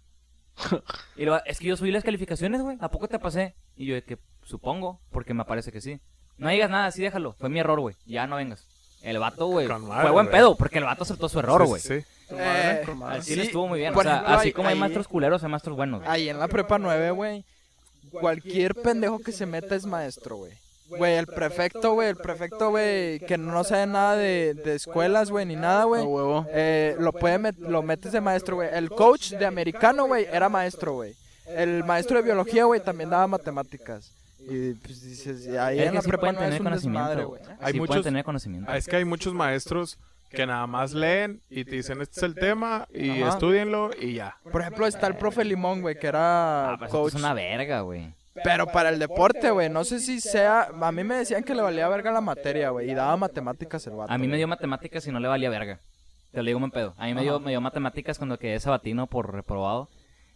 y 1.16 1.26
luego, 1.26 1.42
es 1.46 1.60
que 1.60 1.68
yo 1.68 1.78
subí 1.78 1.92
las 1.92 2.04
calificaciones, 2.04 2.62
güey, 2.62 2.78
¿a 2.80 2.90
poco 2.90 3.08
te 3.08 3.20
pasé? 3.20 3.56
Y 3.76 3.86
yo, 3.86 3.96
de 3.96 4.04
que 4.04 4.18
supongo, 4.44 5.02
porque 5.12 5.34
me 5.34 5.46
parece 5.46 5.72
que 5.72 5.82
sí. 5.82 6.00
No 6.38 6.50
digas 6.50 6.70
nada, 6.70 6.90
sí 6.92 7.02
déjalo, 7.02 7.34
fue 7.34 7.50
mi 7.50 7.60
error, 7.60 7.80
güey, 7.80 7.96
ya 8.06 8.26
no 8.28 8.38
vengas. 8.38 8.64
El 9.04 9.18
vato, 9.20 9.48
güey, 9.48 9.68
fue 9.68 10.12
buen 10.12 10.30
pedo, 10.30 10.56
porque 10.56 10.78
el 10.78 10.84
vato 10.86 11.04
aceptó 11.04 11.28
su 11.30 11.40
error, 11.40 11.66
güey. 11.66 11.82
sí, 11.82 12.02
sí. 12.02 12.06
Eh, 12.34 12.84
Al 13.04 13.24
sí, 13.24 13.32
chile 13.32 13.44
estuvo 13.44 13.68
muy 13.68 13.80
bien, 13.80 13.94
por 13.94 14.02
o 14.06 14.10
sea, 14.10 14.14
ejemplo, 14.18 14.36
así 14.38 14.52
como 14.54 14.68
hay 14.70 14.74
ahí- 14.76 14.80
maestros 14.80 15.08
culeros, 15.08 15.44
hay 15.44 15.50
maestros 15.50 15.76
buenos, 15.76 16.00
güey. 16.02 16.12
Ahí 16.12 16.30
en 16.30 16.40
la 16.40 16.48
prepa 16.48 16.78
9, 16.80 17.12
güey, 17.12 17.44
cualquier 18.12 18.76
pendejo 18.76 19.20
que 19.20 19.32
se 19.32 19.46
meta 19.46 19.76
es 19.76 19.86
maestro, 19.86 20.38
güey. 20.38 20.52
Güey, 20.90 21.16
el 21.16 21.26
prefecto, 21.26 21.94
güey, 21.94 22.10
el 22.10 22.18
prefecto, 22.18 22.70
güey, 22.70 23.20
que 23.22 23.38
no 23.38 23.64
sabe 23.64 23.88
nada 23.88 24.16
de, 24.18 24.54
de 24.54 24.76
escuelas, 24.76 25.32
güey, 25.32 25.46
ni 25.46 25.56
nada, 25.56 25.86
güey. 25.86 26.04
huevo. 26.04 26.46
Eh, 26.50 26.96
lo, 27.00 27.14
puede 27.14 27.40
met- 27.40 27.58
lo 27.58 27.82
metes 27.82 28.12
de 28.12 28.20
maestro, 28.20 28.58
güey. 28.58 28.70
El 28.74 28.90
coach 28.90 29.30
de 29.32 29.46
americano, 29.46 30.06
güey, 30.08 30.26
era 30.32 30.50
maestro, 30.50 30.94
güey. 30.94 31.16
El 31.48 31.86
maestro 31.86 32.18
de 32.18 32.24
biología, 32.24 32.66
güey, 32.66 32.82
también 32.82 33.10
daba 33.10 33.26
matemáticas. 33.28 34.12
Y 34.50 34.74
pues 34.74 35.02
dices, 35.04 35.48
ahí 35.58 35.80
Es 35.80 35.88
en 35.90 35.96
la 35.96 36.02
sí 36.02 36.08
prepa 36.10 36.32
no 36.32 36.42
es 36.44 36.60
un 36.60 36.72
desmadre, 36.72 37.24
güey. 37.24 37.42
güey. 37.44 37.56
Hay 37.62 37.74
sí 37.74 37.80
muchos- 37.80 37.88
pueden 37.88 38.04
tener 38.04 38.24
conocimiento. 38.26 38.72
Ah, 38.72 38.78
Es 38.78 38.88
que 38.88 38.96
hay 38.96 39.06
muchos 39.06 39.34
maestros 39.34 39.98
que 40.30 40.46
nada 40.46 40.66
más 40.68 40.94
leen 40.94 41.42
y 41.50 41.66
te 41.66 41.76
dicen 41.76 42.02
este 42.02 42.20
es 42.20 42.24
el 42.24 42.36
tema 42.36 42.88
y 42.94 43.22
Ajá. 43.22 43.30
estudienlo 43.34 43.92
y 44.00 44.14
ya. 44.14 44.38
Por 44.52 44.62
ejemplo, 44.62 44.88
está 44.88 45.08
el 45.08 45.16
profe 45.16 45.44
Limón, 45.44 45.82
güey, 45.82 46.00
que 46.00 46.08
era 46.08 46.72
Ah, 46.74 46.78
eso 46.82 46.90
coach. 46.90 47.10
es 47.14 47.20
una 47.20 47.34
verga, 47.34 47.82
güey. 47.82 48.14
Pero 48.44 48.66
para 48.68 48.90
el 48.90 48.98
deporte, 48.98 49.52
güey, 49.52 49.70
no 49.70 49.84
sé 49.84 50.00
si 50.00 50.22
sea... 50.22 50.70
A 50.82 50.92
mí 50.94 51.04
me 51.04 51.16
decían 51.16 51.44
que 51.44 51.54
le 51.54 51.62
valía 51.62 51.90
verga 51.90 52.12
la 52.14 52.22
materia, 52.22 52.70
güey, 52.70 52.90
y 52.90 52.94
daba 52.94 53.18
matemáticas 53.18 53.86
el 53.88 53.94
vato. 53.96 54.12
A 54.12 54.18
mí 54.18 54.26
me 54.28 54.38
dio 54.38 54.48
matemáticas 54.48 55.06
y 55.06 55.12
no 55.12 55.20
le 55.20 55.28
valía 55.28 55.50
verga. 55.50 55.80
Te 56.32 56.38
lo 56.38 56.46
digo 56.46 56.58
un 56.60 56.72
pedo. 56.72 56.94
A 56.98 57.08
mí 57.08 57.14
me 57.14 57.24
dio, 57.24 57.42
me 57.42 57.52
dio 57.52 57.60
matemáticas 57.60 58.18
cuando 58.18 58.40
quedé 58.40 58.58
sabatino 58.62 59.06
por 59.08 59.34
reprobado. 59.34 59.90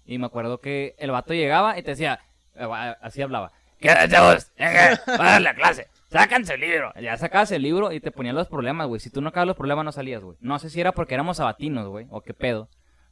Y 0.06 0.18
me 0.18 0.26
acuerdo 0.26 0.60
que 0.60 0.93
el 0.97 1.12
vato 1.12 1.34
llegaba 1.34 1.80
y 1.80 1.84
te 1.84 1.91
decía, 1.91 2.20
eh, 2.56 2.68
así 3.01 3.22
hablaba. 3.22 3.53
¿Qué 3.80 3.89
chavos? 4.09 4.51
Venga, 4.57 4.99
va 5.07 5.28
a 5.28 5.32
dar 5.32 5.41
la 5.41 5.55
clase. 5.55 5.88
Sácanse 6.09 6.53
el 6.53 6.61
libro. 6.61 6.93
Ya 7.01 7.17
sacabas 7.17 7.51
el 7.51 7.61
libro 7.61 7.91
y 7.91 7.99
te 7.99 8.11
ponían 8.11 8.36
los 8.36 8.47
problemas, 8.47 8.88
güey. 8.88 8.99
Si 9.01 9.09
tú 9.09 9.21
no 9.21 9.30
acabas 9.30 9.47
los 9.47 9.57
problemas, 9.57 9.84
no 9.86 9.91
salías, 9.91 10.23
güey. 10.23 10.38
No 10.39 10.59
sé 10.59 10.69
si 10.69 10.80
era 10.80 10.93
porque 10.93 11.13
éramos 11.13 11.38
sabatinos, 11.38 11.88
güey, 11.88 12.07
o 12.09 12.21
qué 12.21 12.34
pedo. 12.34 12.69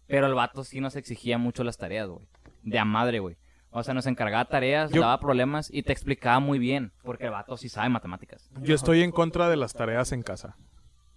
Pero 0.08 0.28
el 0.28 0.34
vato 0.34 0.64
sí 0.64 0.80
nos 0.80 0.96
exigía 0.96 1.38
mucho 1.38 1.64
las 1.64 1.78
tareas, 1.78 2.08
güey. 2.08 2.26
De 2.62 2.80
a 2.80 2.86
madre, 2.86 3.20
güey. 3.20 3.36
O 3.72 3.84
sea, 3.84 3.94
nos 3.94 4.06
encargaba 4.06 4.46
tareas, 4.46 4.92
Yo- 4.92 5.02
daba 5.02 5.20
problemas 5.20 5.70
y 5.74 5.84
te 5.84 5.92
explicaba 5.92 6.40
muy 6.40 6.60
bien. 6.60 6.92
Porque 7.04 7.26
el 7.26 7.32
vato 7.32 7.58
sí 7.58 7.68
sabe 7.70 7.90
matemáticas. 7.90 8.50
Yo 8.62 8.76
estoy 8.76 9.02
en 9.02 9.12
contra 9.12 9.50
de 9.50 9.58
las 9.58 9.74
tareas 9.74 10.12
en 10.12 10.22
casa. 10.22 10.56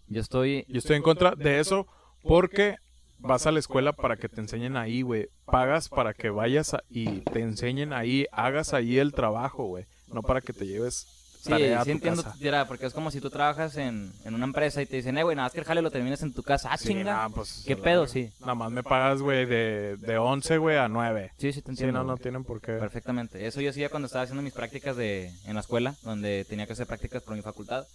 Yo 0.08 0.20
estoy 0.20 0.64
Yo 0.68 0.78
estoy 0.78 0.96
en 0.96 1.02
contra 1.02 1.32
de 1.36 1.60
eso 1.60 1.86
porque 2.22 2.76
vas 3.18 3.46
a 3.46 3.52
la 3.52 3.58
escuela 3.58 3.92
para 3.92 4.16
que 4.16 4.28
te 4.28 4.40
enseñen 4.40 4.76
ahí, 4.76 5.02
güey. 5.02 5.28
Pagas 5.46 5.88
para 5.88 6.14
que 6.14 6.30
vayas 6.30 6.74
a- 6.74 6.82
y 6.90 7.20
te 7.20 7.40
enseñen 7.40 7.92
ahí, 7.92 8.26
hagas 8.32 8.72
ahí 8.74 8.98
el 8.98 9.12
trabajo, 9.12 9.64
güey. 9.64 9.84
No 10.12 10.22
para 10.22 10.40
que 10.40 10.52
te 10.52 10.66
lleves 10.66 11.06
Sí, 11.40 11.50
tarea 11.50 11.80
a 11.80 11.84
sí 11.84 11.90
tu 11.90 11.96
entiendo, 11.96 12.22
casa. 12.24 12.36
Tira, 12.40 12.66
porque 12.66 12.86
es 12.86 12.92
como 12.92 13.12
si 13.12 13.20
tú 13.20 13.30
trabajas 13.30 13.76
en, 13.76 14.10
en 14.24 14.34
una 14.34 14.44
empresa 14.46 14.82
y 14.82 14.86
te 14.86 14.96
dicen, 14.96 15.16
eh, 15.16 15.22
güey, 15.22 15.36
nada 15.36 15.46
más 15.46 15.52
que 15.52 15.60
el 15.60 15.64
jale 15.64 15.80
lo 15.80 15.92
termines 15.92 16.20
en 16.22 16.32
tu 16.32 16.42
casa. 16.42 16.70
Ah, 16.72 16.76
Sí, 16.76 16.88
chinga. 16.88 17.04
nah, 17.04 17.28
pues, 17.28 17.62
¿Qué 17.64 17.76
pedo? 17.76 18.08
Sí. 18.08 18.30
Nada 18.40 18.56
más 18.56 18.72
me 18.72 18.82
pagas, 18.82 19.20
güey, 19.22 19.46
de, 19.46 19.96
de 19.96 20.18
11, 20.18 20.58
güey, 20.58 20.76
a 20.76 20.88
9. 20.88 21.30
Sí, 21.38 21.52
sí, 21.52 21.60
te 21.62 21.66
Sí, 21.66 21.70
entiendo. 21.84 22.00
no, 22.00 22.04
no 22.04 22.12
güey. 22.14 22.22
tienen 22.22 22.42
por 22.42 22.60
qué. 22.60 22.72
Perfectamente. 22.72 23.46
Eso 23.46 23.60
yo 23.60 23.70
hacía 23.70 23.90
cuando 23.90 24.06
estaba 24.06 24.24
haciendo 24.24 24.42
mis 24.42 24.54
prácticas 24.54 24.96
de, 24.96 25.30
en 25.46 25.54
la 25.54 25.60
escuela, 25.60 25.94
donde 26.02 26.44
tenía 26.48 26.66
que 26.66 26.72
hacer 26.72 26.86
prácticas 26.88 27.22
por 27.22 27.36
mi 27.36 27.42
facultad. 27.42 27.86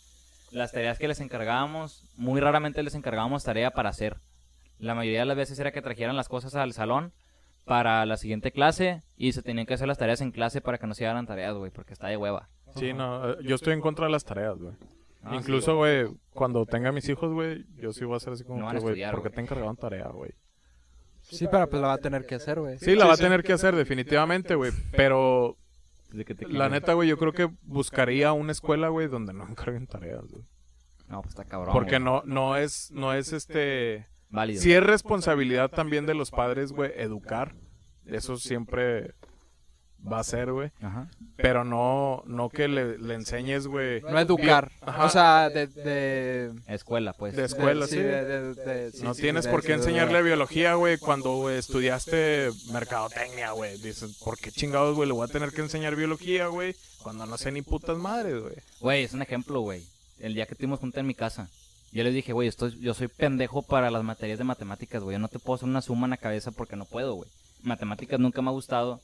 Las 0.51 0.71
tareas 0.71 0.97
que 0.97 1.09
les 1.09 1.19
encargábamos, 1.19 2.03
muy 2.15 2.39
raramente 2.39 2.83
les 2.83 2.95
encargábamos 2.95 3.43
tarea 3.43 3.71
para 3.71 3.89
hacer. 3.89 4.15
La 4.81 4.95
mayoría 4.95 5.19
de 5.19 5.25
las 5.25 5.37
veces 5.37 5.59
era 5.59 5.71
que 5.71 5.81
trajeran 5.81 6.15
las 6.15 6.27
cosas 6.27 6.55
al 6.55 6.73
salón 6.73 7.13
para 7.65 8.05
la 8.05 8.17
siguiente 8.17 8.51
clase 8.51 9.03
y 9.15 9.31
se 9.33 9.43
tenían 9.43 9.67
que 9.67 9.75
hacer 9.75 9.87
las 9.87 9.99
tareas 9.99 10.21
en 10.21 10.31
clase 10.31 10.59
para 10.59 10.79
que 10.79 10.87
no 10.87 10.95
se 10.95 11.05
hagan 11.05 11.27
tareas, 11.27 11.55
güey, 11.55 11.71
porque 11.71 11.93
está 11.93 12.07
de 12.07 12.17
hueva. 12.17 12.49
Sí, 12.75 12.91
no, 12.93 13.29
eh, 13.29 13.37
yo 13.43 13.55
estoy 13.55 13.73
en 13.73 13.81
contra 13.81 14.07
de 14.07 14.11
las 14.11 14.25
tareas, 14.25 14.57
güey. 14.57 14.73
Ah, 15.23 15.35
Incluso, 15.35 15.75
güey, 15.75 16.07
cuando 16.33 16.65
tenga 16.65 16.91
mis 16.91 17.07
hijos, 17.09 17.31
güey, 17.31 17.63
yo 17.77 17.93
sí 17.93 18.05
voy 18.05 18.15
a 18.15 18.17
hacer 18.17 18.33
así 18.33 18.43
como 18.43 18.59
No 18.59 18.65
güey, 18.65 18.77
estudiar, 18.77 19.13
¿por 19.13 19.21
qué 19.21 19.29
güey. 19.29 19.35
te 19.35 19.41
encargaron 19.41 19.77
tarea, 19.77 20.07
güey? 20.07 20.31
Sí, 21.21 21.47
pero 21.51 21.69
pues 21.69 21.79
la 21.79 21.89
va 21.89 21.93
a 21.93 21.97
tener 21.99 22.25
que 22.25 22.35
hacer, 22.35 22.59
güey. 22.59 22.79
Sí, 22.79 22.95
la 22.95 23.05
va 23.05 23.13
a 23.13 23.17
tener 23.17 23.43
que 23.43 23.53
hacer 23.53 23.75
definitivamente, 23.75 24.55
güey, 24.55 24.71
pero 24.97 25.57
la 26.49 26.69
neta, 26.69 26.93
güey, 26.93 27.07
yo 27.07 27.17
creo 27.17 27.33
que 27.33 27.49
buscaría 27.61 28.33
una 28.33 28.51
escuela, 28.51 28.89
güey, 28.89 29.07
donde 29.07 29.33
no 29.33 29.47
encarguen 29.49 29.85
tareas, 29.85 30.25
güey. 30.27 30.43
No, 31.07 31.21
pues 31.21 31.33
está 31.33 31.45
cabrón. 31.45 31.73
Porque 31.73 31.99
no, 31.99 32.23
no 32.25 32.55
es, 32.55 32.89
no 32.91 33.13
es 33.13 33.33
este... 33.33 34.07
Válido. 34.31 34.61
Sí 34.61 34.73
es 34.73 34.81
responsabilidad 34.83 35.69
también 35.69 36.05
de 36.05 36.13
los 36.15 36.31
padres, 36.31 36.71
güey, 36.71 36.91
educar. 36.95 37.53
Eso 38.05 38.37
siempre 38.37 39.13
va 40.11 40.19
a 40.19 40.23
ser, 40.23 40.51
güey. 40.51 40.71
Ajá. 40.81 41.09
Pero 41.37 41.63
no, 41.63 42.23
no 42.25 42.49
que 42.49 42.67
le, 42.67 42.97
le 42.97 43.13
enseñes, 43.13 43.67
güey. 43.67 44.01
No 44.01 44.17
educar. 44.19 44.71
Ajá. 44.81 45.05
O 45.05 45.09
sea, 45.09 45.49
de... 45.49 45.67
de... 45.67 46.51
Escuela, 46.67 47.13
pues. 47.13 47.35
De 47.35 47.43
escuela, 47.45 47.85
sí. 47.85 47.97
de- 47.97 48.23
de- 48.25 48.53
de- 48.55 48.91
sí, 48.91 49.03
No 49.03 49.13
sí, 49.13 49.21
tienes 49.21 49.45
de- 49.45 49.51
por 49.51 49.61
qué 49.61 49.69
de- 49.69 49.73
enseñarle 49.75 50.23
biología, 50.23 50.73
güey, 50.73 50.97
cuando 50.97 51.49
estudiaste 51.51 52.49
mercadotecnia, 52.71 53.51
güey. 53.51 53.77
Dices, 53.79 54.17
¿por 54.23 54.37
qué 54.39 54.51
chingados, 54.51 54.95
güey, 54.95 55.07
le 55.07 55.13
voy 55.13 55.25
a 55.29 55.31
tener 55.31 55.51
que 55.51 55.61
enseñar 55.61 55.95
biología, 55.95 56.47
güey? 56.47 56.75
Cuando 57.03 57.25
no 57.27 57.37
sé 57.37 57.51
ni 57.51 57.61
putas 57.61 57.97
madres, 57.97 58.41
güey. 58.41 58.55
Güey, 58.79 59.03
es 59.03 59.13
un 59.13 59.21
ejemplo, 59.21 59.59
güey. 59.61 59.83
El 60.19 60.33
día 60.33 60.45
que 60.47 60.55
tuvimos 60.55 60.79
junta 60.79 60.99
en 60.99 61.07
mi 61.07 61.13
casa, 61.15 61.47
yo 61.91 62.03
les 62.03 62.13
dije, 62.13 62.33
güey, 62.33 62.47
estoy, 62.47 62.77
yo 62.79 62.93
soy 62.93 63.07
pendejo 63.07 63.61
para 63.61 63.91
las 63.91 64.03
materias 64.03 64.37
de 64.37 64.43
matemáticas, 64.45 65.03
güey. 65.03 65.15
Yo 65.15 65.19
no 65.19 65.27
te 65.27 65.39
puedo 65.39 65.55
hacer 65.55 65.67
una 65.69 65.81
suma 65.81 66.05
en 66.07 66.11
la 66.11 66.17
cabeza 66.17 66.51
porque 66.51 66.75
no 66.75 66.85
puedo, 66.85 67.15
güey. 67.15 67.29
Matemáticas 67.63 68.19
nunca 68.19 68.41
me 68.41 68.49
ha 68.49 68.53
gustado. 68.53 68.99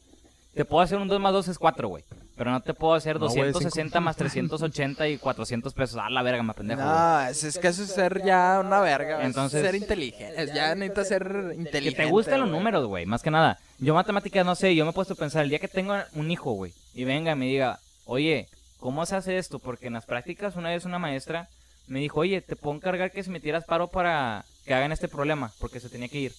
Te 0.54 0.66
puedo 0.66 0.82
hacer 0.82 0.98
un 0.98 1.08
2 1.08 1.20
más 1.22 1.34
2 1.34 1.50
es 1.50 1.60
4, 1.60 1.88
güey. 1.88 2.04
Pero 2.36 2.50
no 2.50 2.62
te 2.62 2.74
puedo 2.74 2.96
hacer 2.96 3.20
No, 3.20 3.28
güey, 3.28 3.52
260 3.52 4.00
más 4.00 4.16
380 4.16 5.08
y 5.08 5.18
400 5.20 5.72
pesos. 5.74 6.00
Ah, 6.02 6.10
la 6.10 6.24
verga, 6.24 6.42
me 6.42 6.54
pendejo. 6.56 6.82
güey. 6.82 6.94
No, 6.94 7.22
es, 7.28 7.44
es 7.44 7.60
que 7.60 7.68
eso 7.68 7.84
es 7.84 7.90
ser 7.92 8.24
ya 8.24 8.60
una 8.66 8.80
verga. 8.80 9.24
Entonces- 9.24 9.62
ser 9.62 9.76
inteligente. 9.76 10.34
Es- 10.42 10.54
Ya 10.54 10.74
necesitas 10.74 11.08
ser 11.10 11.24
Que 11.50 11.56
inteligente. 11.62 12.04
te 12.06 12.10
gusten 12.10 12.40
los 12.40 12.50
números, 12.50 12.88
güey, 12.88 13.06
más 13.06 13.22
que 13.22 13.30
nada. 13.30 13.60
Yo 13.78 13.94
matemáticas 13.94 14.44
no 14.46 14.56
sé, 14.56 14.74
yo 14.74 14.84
me 14.86 14.92
he 14.92 14.94
puesto 14.94 15.14
a 15.14 15.18
pensar, 15.18 15.44
el 15.44 15.50
día 15.50 15.60
que 15.60 15.68
tengo 15.68 15.94
un 16.14 16.32
hijo, 16.32 16.52
güey, 16.54 16.74
y 16.96 17.04
venga 17.04 17.34
y 17.34 17.36
me 17.36 17.46
diga, 17.46 17.80
oye, 18.06 18.48
¿cómo 18.80 19.06
se 19.06 19.16
hace 19.16 19.38
esto? 19.38 19.60
Porque 19.60 19.88
en 19.88 19.94
las 19.94 20.06
prácticas 20.06 20.56
una 20.56 20.70
vez 20.70 20.86
una 20.86 20.98
maestra 20.98 21.50
me 21.88 22.00
dijo, 22.00 22.20
oye, 22.20 22.42
te 22.42 22.56
puedo 22.56 22.76
encargar 22.76 23.12
que 23.12 23.24
si 23.24 23.30
me 23.30 23.40
tiras 23.40 23.64
paro 23.66 23.88
para 23.88 24.46
que 24.66 24.74
hagan 24.74 24.92
este 24.92 25.08
problema, 25.08 25.52
porque 25.60 25.80
se 25.80 25.90
tenía 25.90 26.10
que 26.10 26.20
ir. 26.20 26.36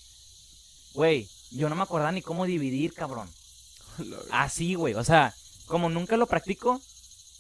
Güey, 0.94 1.28
yo 1.51 1.68
no 1.68 1.74
me 1.74 1.82
acordaba 1.82 2.12
ni 2.12 2.22
cómo 2.22 2.44
dividir, 2.44 2.92
cabrón. 2.94 3.28
Así, 4.30 4.74
güey, 4.74 4.94
o 4.94 5.05
sea, 5.05 5.34
como 5.66 5.88
nunca 5.88 6.16
lo 6.16 6.26
practico, 6.26 6.80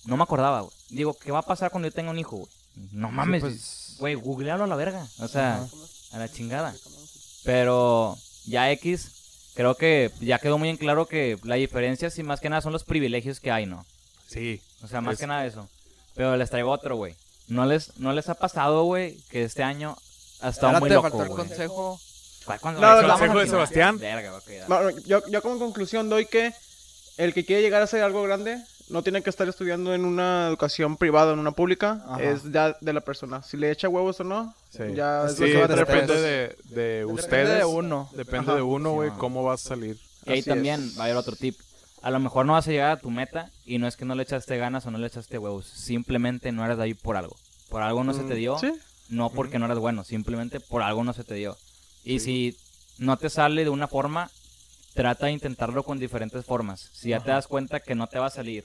no 0.04 0.16
me 0.16 0.22
acordaba, 0.22 0.62
güey. 0.62 0.72
Digo, 0.90 1.14
¿qué 1.14 1.30
va 1.30 1.40
a 1.40 1.46
pasar 1.46 1.70
cuando 1.70 1.88
yo 1.88 1.94
tenga 1.94 2.10
un 2.10 2.18
hijo, 2.18 2.36
güey? 2.36 2.50
No 2.92 3.10
mames, 3.10 3.40
pues- 3.42 3.96
güey, 3.98 4.14
googlealo 4.14 4.64
a 4.64 4.68
la 4.68 4.76
verga, 4.76 5.06
o 5.18 5.28
sea, 5.28 5.66
a 6.12 6.18
la 6.18 6.30
chingada. 6.32 6.74
Pero 7.44 8.16
ya 8.46 8.70
X, 8.72 9.10
creo 9.54 9.74
que 9.76 10.10
ya 10.20 10.38
quedó 10.38 10.58
muy 10.58 10.68
en 10.68 10.76
claro 10.76 11.06
que 11.06 11.38
la 11.42 11.56
diferencia, 11.56 12.10
sí, 12.10 12.22
más 12.22 12.40
que 12.40 12.48
nada, 12.48 12.62
son 12.62 12.72
los 12.72 12.84
privilegios 12.84 13.40
que 13.40 13.50
hay, 13.50 13.66
¿no? 13.66 13.84
Sí. 14.28 14.60
O 14.82 14.88
sea, 14.88 15.00
más 15.00 15.14
Es- 15.14 15.20
que 15.20 15.26
nada 15.26 15.46
eso. 15.46 15.68
Pero 16.14 16.36
les 16.36 16.50
traigo 16.50 16.70
otro, 16.70 16.96
güey. 16.96 17.14
¿No 17.48 17.66
les, 17.66 17.98
¿No 17.98 18.12
les 18.12 18.28
ha 18.28 18.34
pasado, 18.34 18.84
güey, 18.84 19.16
que 19.30 19.42
este 19.44 19.62
año 19.62 19.96
ha 20.40 20.50
estado 20.50 20.68
Ahora 20.68 20.80
muy 20.80 20.88
te 20.88 20.94
loco, 20.94 21.08
faltó 21.08 21.22
el 21.24 21.28
güey? 21.30 21.48
consejo. 21.48 22.00
¿Cuál- 22.44 22.60
cuándo? 22.60 22.80
No, 22.80 23.00
el 23.00 23.06
consejo 23.06 23.38
de. 23.40 23.46
Sebastián. 23.46 23.98
Verga, 23.98 24.36
ok, 24.36 24.46
dale. 24.46 24.64
No, 24.68 24.82
no, 24.82 24.90
yo, 25.06 25.22
yo 25.28 25.42
como 25.42 25.58
conclusión 25.58 26.08
doy 26.08 26.26
que 26.26 26.52
el 27.16 27.34
que 27.34 27.44
quiere 27.44 27.62
llegar 27.62 27.82
a 27.82 27.86
ser 27.86 28.02
algo 28.02 28.22
grande 28.22 28.62
no 28.90 29.02
tiene 29.02 29.22
que 29.22 29.28
estar 29.28 29.46
estudiando 29.48 29.92
en 29.94 30.04
una 30.06 30.46
educación 30.48 30.96
privada 30.96 31.30
o 31.30 31.34
en 31.34 31.40
una 31.40 31.50
pública. 31.52 32.02
Ajá. 32.08 32.22
Es 32.22 32.42
ya 32.50 32.76
de 32.80 32.92
la 32.92 33.00
persona. 33.02 33.42
Si 33.42 33.56
le 33.56 33.70
echa 33.70 33.88
huevos 33.88 34.18
o 34.20 34.24
no, 34.24 34.54
Sí, 34.70 34.82
ya 34.94 35.24
es 35.26 35.34
Sí, 35.34 35.40
lo 35.40 35.46
que 35.46 35.56
va 35.58 35.64
a 35.64 35.68
tener 35.68 35.86
depende 35.86 36.20
de, 36.20 36.56
de 36.74 37.04
ustedes. 37.04 37.30
Depende 37.48 37.54
de 37.56 37.64
uno. 37.64 38.08
Depende 38.14 38.46
Ajá. 38.50 38.54
de 38.56 38.62
uno, 38.62 38.92
güey, 38.92 39.10
cómo 39.18 39.42
vas 39.42 39.64
a 39.66 39.68
salir. 39.70 39.98
Y 40.26 40.30
ahí 40.32 40.38
Así 40.40 40.48
también 40.48 40.84
es. 40.84 40.98
va 40.98 41.02
a 41.02 41.04
haber 41.06 41.16
otro 41.16 41.34
tip. 41.36 41.58
A 42.02 42.10
lo 42.10 42.20
mejor 42.20 42.46
no 42.46 42.52
vas 42.52 42.66
a 42.68 42.70
llegar 42.70 42.90
a 42.92 42.98
tu 43.00 43.10
meta 43.10 43.50
y 43.66 43.78
no 43.78 43.86
es 43.88 43.96
que 43.96 44.04
no 44.04 44.14
le 44.14 44.22
echaste 44.22 44.56
ganas 44.56 44.86
o 44.86 44.90
no 44.90 44.98
le 44.98 45.06
echaste 45.06 45.38
huevos. 45.38 45.66
Simplemente 45.66 46.52
no 46.52 46.64
eres 46.64 46.76
de 46.78 46.84
ahí 46.84 46.94
por 46.94 47.16
algo. 47.16 47.36
Por 47.68 47.82
algo 47.82 48.04
no 48.04 48.14
se 48.14 48.20
te 48.24 48.34
Mm, 48.34 48.38
dio. 48.38 48.58
Sí. 48.58 48.72
No 49.08 49.30
porque 49.30 49.58
no 49.58 49.66
eres 49.66 49.78
bueno, 49.78 50.04
simplemente 50.04 50.60
por 50.60 50.82
algo 50.82 51.02
no 51.04 51.12
se 51.12 51.24
te 51.24 51.34
dio. 51.34 51.56
Y 52.04 52.20
si 52.20 52.56
no 52.98 53.16
te 53.16 53.30
sale 53.30 53.64
de 53.64 53.70
una 53.70 53.88
forma, 53.88 54.30
trata 54.94 55.26
de 55.26 55.32
intentarlo 55.32 55.82
con 55.82 55.98
diferentes 55.98 56.44
formas. 56.44 56.90
Si 56.92 57.10
ya 57.10 57.20
te 57.20 57.30
das 57.30 57.46
cuenta 57.46 57.80
que 57.80 57.94
no 57.94 58.06
te 58.06 58.18
va 58.18 58.26
a 58.26 58.30
salir, 58.30 58.64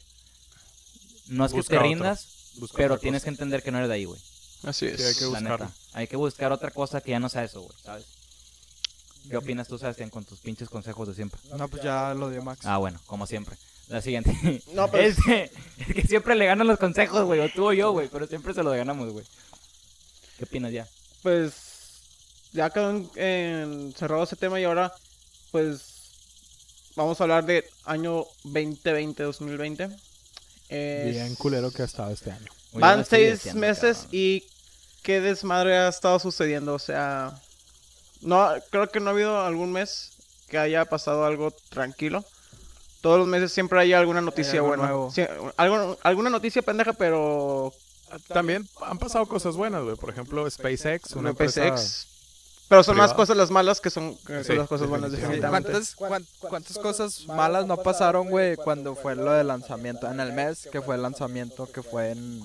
no 1.27 1.45
es 1.45 1.53
que 1.53 1.63
te 1.63 1.79
rindas, 1.79 2.27
Busca 2.57 2.77
pero 2.77 2.97
tienes 2.99 3.21
cosa. 3.21 3.25
que 3.25 3.29
entender 3.31 3.63
que 3.63 3.71
no 3.71 3.77
eres 3.79 3.89
de 3.89 3.95
ahí, 3.95 4.05
güey. 4.05 4.19
Así 4.63 4.85
es. 4.85 4.97
Sí, 5.01 5.03
hay 5.03 5.15
que 5.33 5.41
neta. 5.41 5.71
Hay 5.93 6.07
que 6.07 6.15
buscar 6.17 6.51
otra 6.51 6.71
cosa 6.71 7.01
que 7.01 7.11
ya 7.11 7.19
no 7.19 7.29
sea 7.29 7.43
eso, 7.43 7.61
güey, 7.61 7.75
¿sabes? 7.83 8.05
¿Qué 9.29 9.37
opinas 9.37 9.67
tú, 9.67 9.77
Sebastián, 9.77 10.09
con 10.09 10.25
tus 10.25 10.39
pinches 10.39 10.69
consejos 10.69 11.07
de 11.07 11.13
siempre? 11.15 11.39
No, 11.55 11.67
pues 11.67 11.81
ya 11.83 12.13
lo 12.13 12.29
dio 12.29 12.43
Max. 12.43 12.65
Ah, 12.65 12.77
bueno, 12.77 12.99
como 13.05 13.25
siempre. 13.25 13.55
La 13.87 14.01
siguiente. 14.01 14.61
No, 14.73 14.89
pero- 14.91 15.03
Este, 15.07 15.51
es 15.87 15.95
que 15.95 16.01
siempre 16.03 16.35
le 16.35 16.45
ganan 16.45 16.67
los 16.67 16.79
consejos, 16.79 17.23
güey, 17.25 17.39
o 17.39 17.49
tú 17.49 17.67
o 17.69 17.73
yo, 17.73 17.91
güey, 17.91 18.07
pero 18.09 18.27
siempre 18.27 18.53
se 18.53 18.63
los 18.63 18.75
ganamos, 18.75 19.11
güey. 19.11 19.25
¿Qué 20.37 20.45
opinas 20.45 20.71
ya? 20.71 20.87
Pues 21.21 21.53
ya 22.51 22.69
quedó 22.69 22.89
en, 22.91 23.09
en- 23.15 23.93
cerrado 23.97 24.23
ese 24.23 24.35
tema 24.35 24.59
y 24.59 24.63
ahora 24.63 24.93
pues 25.51 25.81
vamos 26.95 27.19
a 27.19 27.23
hablar 27.23 27.45
de 27.45 27.63
año 27.85 28.25
2020-2020. 28.45 29.95
Es- 30.69 31.11
Bien 31.13 31.35
culero 31.35 31.71
que 31.71 31.81
ha 31.83 31.85
estado 31.85 32.11
este 32.11 32.31
año. 32.31 32.47
Van 32.73 33.05
seis 33.05 33.53
meses 33.53 33.97
cabrón. 33.97 34.09
y 34.13 34.43
qué 35.03 35.21
desmadre 35.21 35.77
ha 35.77 35.87
estado 35.89 36.17
sucediendo. 36.19 36.73
O 36.73 36.79
sea, 36.79 37.39
no 38.23 38.49
creo 38.71 38.87
que 38.89 38.99
no 38.99 39.09
ha 39.09 39.13
habido 39.13 39.41
algún 39.41 39.71
mes 39.71 40.11
que 40.49 40.57
haya 40.57 40.85
pasado 40.85 41.25
algo 41.25 41.51
tranquilo. 41.69 42.23
Todos 43.01 43.19
los 43.19 43.27
meses 43.27 43.51
siempre 43.51 43.79
hay 43.81 43.91
alguna 43.93 44.21
noticia 44.21 44.53
algo 44.53 44.67
buena. 44.67 44.83
nuevo. 44.83 45.11
Sí, 45.11 45.23
algo- 45.57 45.97
alguna 46.03 46.29
noticia 46.29 46.61
pendeja, 46.61 46.93
pero 46.93 47.73
También 48.27 48.67
han 48.81 48.99
pasado 48.99 49.25
cosas 49.25 49.55
buenas, 49.55 49.83
güey. 49.83 49.95
Por 49.95 50.09
ejemplo, 50.11 50.49
SpaceX, 50.49 51.13
una 51.15 51.31
empresa... 51.31 51.75
PSX. 51.75 52.07
Pero 52.69 52.83
son 52.83 52.95
más 52.95 53.13
cosas 53.13 53.35
las 53.35 53.49
malas 53.51 53.81
que 53.81 53.89
son, 53.89 54.15
que 54.17 54.35
son 54.35 54.43
Sí, 54.45 54.53
las 54.53 54.67
cosas 54.69 54.87
buenas, 54.87 55.11
definitivamente. 55.11 55.69
¿Cuántas, 55.71 55.95
cuán- 55.95 56.25
cuántas 56.39 56.77
cosas 56.77 57.25
malas 57.27 57.65
no 57.67 57.77
pasaron, 57.77 58.29
güey, 58.29 58.55
cuando 58.55 58.95
fue 58.95 59.15
lo 59.15 59.31
del 59.31 59.47
lanzamiento? 59.47 60.09
En 60.09 60.19
el 60.19 60.31
mes 60.31 60.69
que 60.71 60.81
fue 60.81 60.95
el 60.95 61.01
lanzamiento, 61.01 61.65
que 61.71 61.81
fue 61.83 62.11
en 62.11 62.41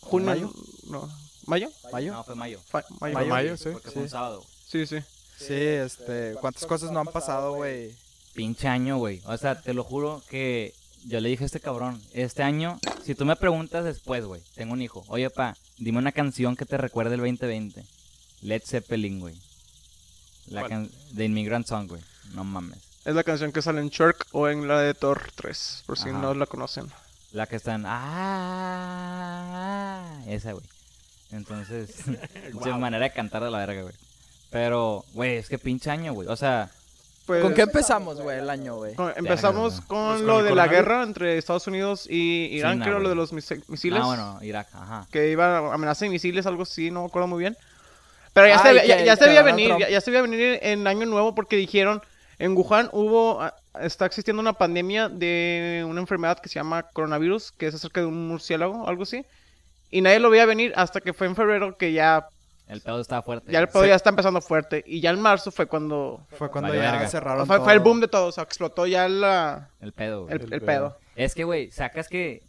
Junio, 0.00 0.26
¿Mayo? 0.26 0.52
no, 0.88 1.08
¿Mayo? 1.46 1.70
mayo. 1.92 2.12
No, 2.12 2.24
fue 2.24 2.34
mayo. 2.34 2.60
Fa- 2.68 2.84
mayo. 3.00 3.14
Fue 3.18 3.24
mayo, 3.26 3.56
sí. 3.56 3.70
Porque 3.72 3.90
fue 3.90 4.02
un 4.02 4.08
sábado. 4.10 4.44
Sí, 4.70 4.86
sí. 4.86 4.98
Sí, 5.36 5.54
este, 5.54 6.34
cuántas 6.40 6.64
cosas 6.66 6.92
no 6.92 7.00
han 7.00 7.06
pasado, 7.06 7.54
güey. 7.54 7.92
Pinche 8.34 8.68
año, 8.68 8.98
güey. 8.98 9.20
O 9.24 9.36
sea, 9.36 9.60
te 9.60 9.74
lo 9.74 9.82
juro 9.82 10.22
que 10.28 10.74
yo 11.06 11.20
le 11.20 11.28
dije 11.30 11.42
a 11.44 11.46
este 11.46 11.58
cabrón, 11.60 12.00
este 12.12 12.42
año, 12.44 12.78
si 13.04 13.14
tú 13.14 13.24
me 13.24 13.34
preguntas 13.36 13.84
después, 13.84 14.24
güey, 14.24 14.42
tengo 14.54 14.74
un 14.74 14.82
hijo, 14.82 15.02
oye, 15.08 15.30
pa, 15.30 15.56
dime 15.78 15.98
una 15.98 16.12
canción 16.12 16.56
que 16.56 16.66
te 16.66 16.76
recuerde 16.76 17.14
el 17.14 17.20
2020. 17.20 17.84
Led 18.42 18.62
Zeppelin, 18.64 19.18
güey. 19.20 19.34
La 20.46 20.68
can 20.68 20.88
de 21.10 21.24
Immigrant 21.24 21.66
Song, 21.66 21.88
güey. 21.88 22.02
No 22.34 22.44
mames. 22.44 22.78
Es 23.04 23.14
la 23.14 23.24
canción 23.24 23.50
que 23.50 23.62
sale 23.62 23.80
en 23.80 23.88
Shark 23.88 24.26
o 24.32 24.48
en 24.48 24.68
la 24.68 24.80
de 24.80 24.94
Thor 24.94 25.32
3, 25.34 25.82
por 25.86 25.98
si 25.98 26.10
Ajá. 26.10 26.18
no 26.18 26.34
la 26.34 26.46
conocen. 26.46 26.86
La 27.32 27.46
que 27.46 27.56
está 27.56 27.74
en... 27.74 27.84
Ah, 27.86 29.10
esa, 30.26 30.52
güey. 30.52 30.64
Entonces, 31.32 31.96
pinche 32.52 32.72
manera 32.74 33.04
de 33.04 33.12
cantar 33.12 33.42
de 33.42 33.50
la 33.50 33.58
verga, 33.58 33.82
güey. 33.82 33.94
Pero, 34.50 35.04
güey, 35.14 35.36
es 35.36 35.48
que 35.48 35.58
pinche 35.58 35.90
año, 35.90 36.12
güey. 36.12 36.28
O 36.28 36.36
sea, 36.36 36.70
Pues, 37.26 37.42
¿Con 37.42 37.54
qué 37.54 37.62
empezamos, 37.62 38.20
güey, 38.20 38.38
el 38.40 38.50
año, 38.50 38.74
güey? 38.76 38.94
empezamos 39.14 39.80
con 39.82 40.08
Pues 40.08 40.18
con 40.18 40.26
lo 40.26 40.42
de 40.42 40.52
la 40.52 40.66
guerra 40.66 41.04
entre 41.04 41.38
Estados 41.38 41.66
Unidos 41.68 42.06
y 42.10 42.46
Irán, 42.50 42.74
China, 42.74 42.84
creo, 42.86 42.98
lo 42.98 43.08
de 43.08 43.14
los 43.14 43.32
misi- 43.32 43.62
misiles. 43.68 44.00
ah, 44.02 44.06
bueno, 44.06 44.38
Irak, 44.42 44.66
ajá. 44.74 45.06
Que 45.12 45.30
iba 45.30 45.58
a 45.58 45.74
amenaza 45.74 46.04
de 46.06 46.10
misiles, 46.10 46.44
algo 46.46 46.64
así, 46.64 46.90
no 46.90 47.02
me 47.02 47.06
acuerdo 47.06 47.28
muy 47.28 47.38
bien. 47.38 47.56
Pero 48.32 48.48
ya, 48.48 48.56
Ah, 48.56 48.62
se, 48.62 48.72
ve- 48.72 48.86
ya, 48.86 48.96
que- 48.96 49.04
ya 49.04 49.14
se 49.14 49.20
que 49.24 49.28
veía 49.28 49.42
venir, 49.42 49.76
ya, 49.78 49.88
ya 49.88 50.00
se 50.00 50.10
veía 50.10 50.22
venir 50.22 50.58
en 50.62 50.86
Año 50.88 51.06
Nuevo 51.06 51.34
porque 51.34 51.56
dijeron 51.56 52.02
En 52.42 52.56
Wuhan 52.56 52.88
hubo, 52.92 53.42
ah, 53.42 53.54
está 53.82 54.06
existiendo 54.06 54.40
una 54.40 54.54
pandemia 54.54 55.10
de 55.10 55.84
una 55.86 56.00
enfermedad 56.00 56.38
que 56.40 56.48
se 56.48 56.54
llama 56.54 56.84
coronavirus, 56.84 57.52
que 57.52 57.66
es 57.66 57.74
acerca 57.74 58.00
de 58.00 58.06
un 58.06 58.28
murciélago, 58.28 58.88
algo 58.88 59.02
así. 59.02 59.26
Y 59.90 60.00
nadie 60.00 60.20
lo 60.20 60.30
veía 60.30 60.46
venir 60.46 60.72
hasta 60.74 61.02
que 61.02 61.12
fue 61.12 61.26
en 61.26 61.36
febrero 61.36 61.76
que 61.76 61.92
ya, 61.92 62.26
El 62.70 62.80
pedo 62.80 63.00
estaba 63.00 63.20
fuerte. 63.22 63.50
ya 63.50 63.58
el 63.58 63.68
pedo 63.68 63.84
ya 63.84 63.96
está 63.96 64.10
empezando 64.10 64.40
fuerte. 64.40 64.82
Y 64.86 65.00
ya 65.00 65.10
en 65.10 65.20
marzo 65.20 65.50
fue 65.50 65.66
cuando 65.66 66.24
Fue 66.30 66.50
cuando 66.50 66.72
ya 66.72 66.92
verga. 66.92 67.08
cerraron 67.08 67.46
fue, 67.46 67.60
fue 67.60 67.72
el 67.72 67.80
boom 67.80 68.00
de 68.00 68.08
todo, 68.08 68.26
o 68.28 68.32
sea, 68.32 68.44
explotó 68.44 68.86
ya 68.86 69.08
la, 69.08 69.70
El 69.80 69.92
pedo, 69.92 70.22
güey. 70.24 70.34
el, 70.36 70.40
El 70.42 70.52
el 70.52 70.60
pedo. 70.60 70.66
pedo. 70.66 70.98
Es 71.16 71.34
que, 71.34 71.44
güey, 71.44 71.70
sacas 71.72 72.08
que... 72.08 72.42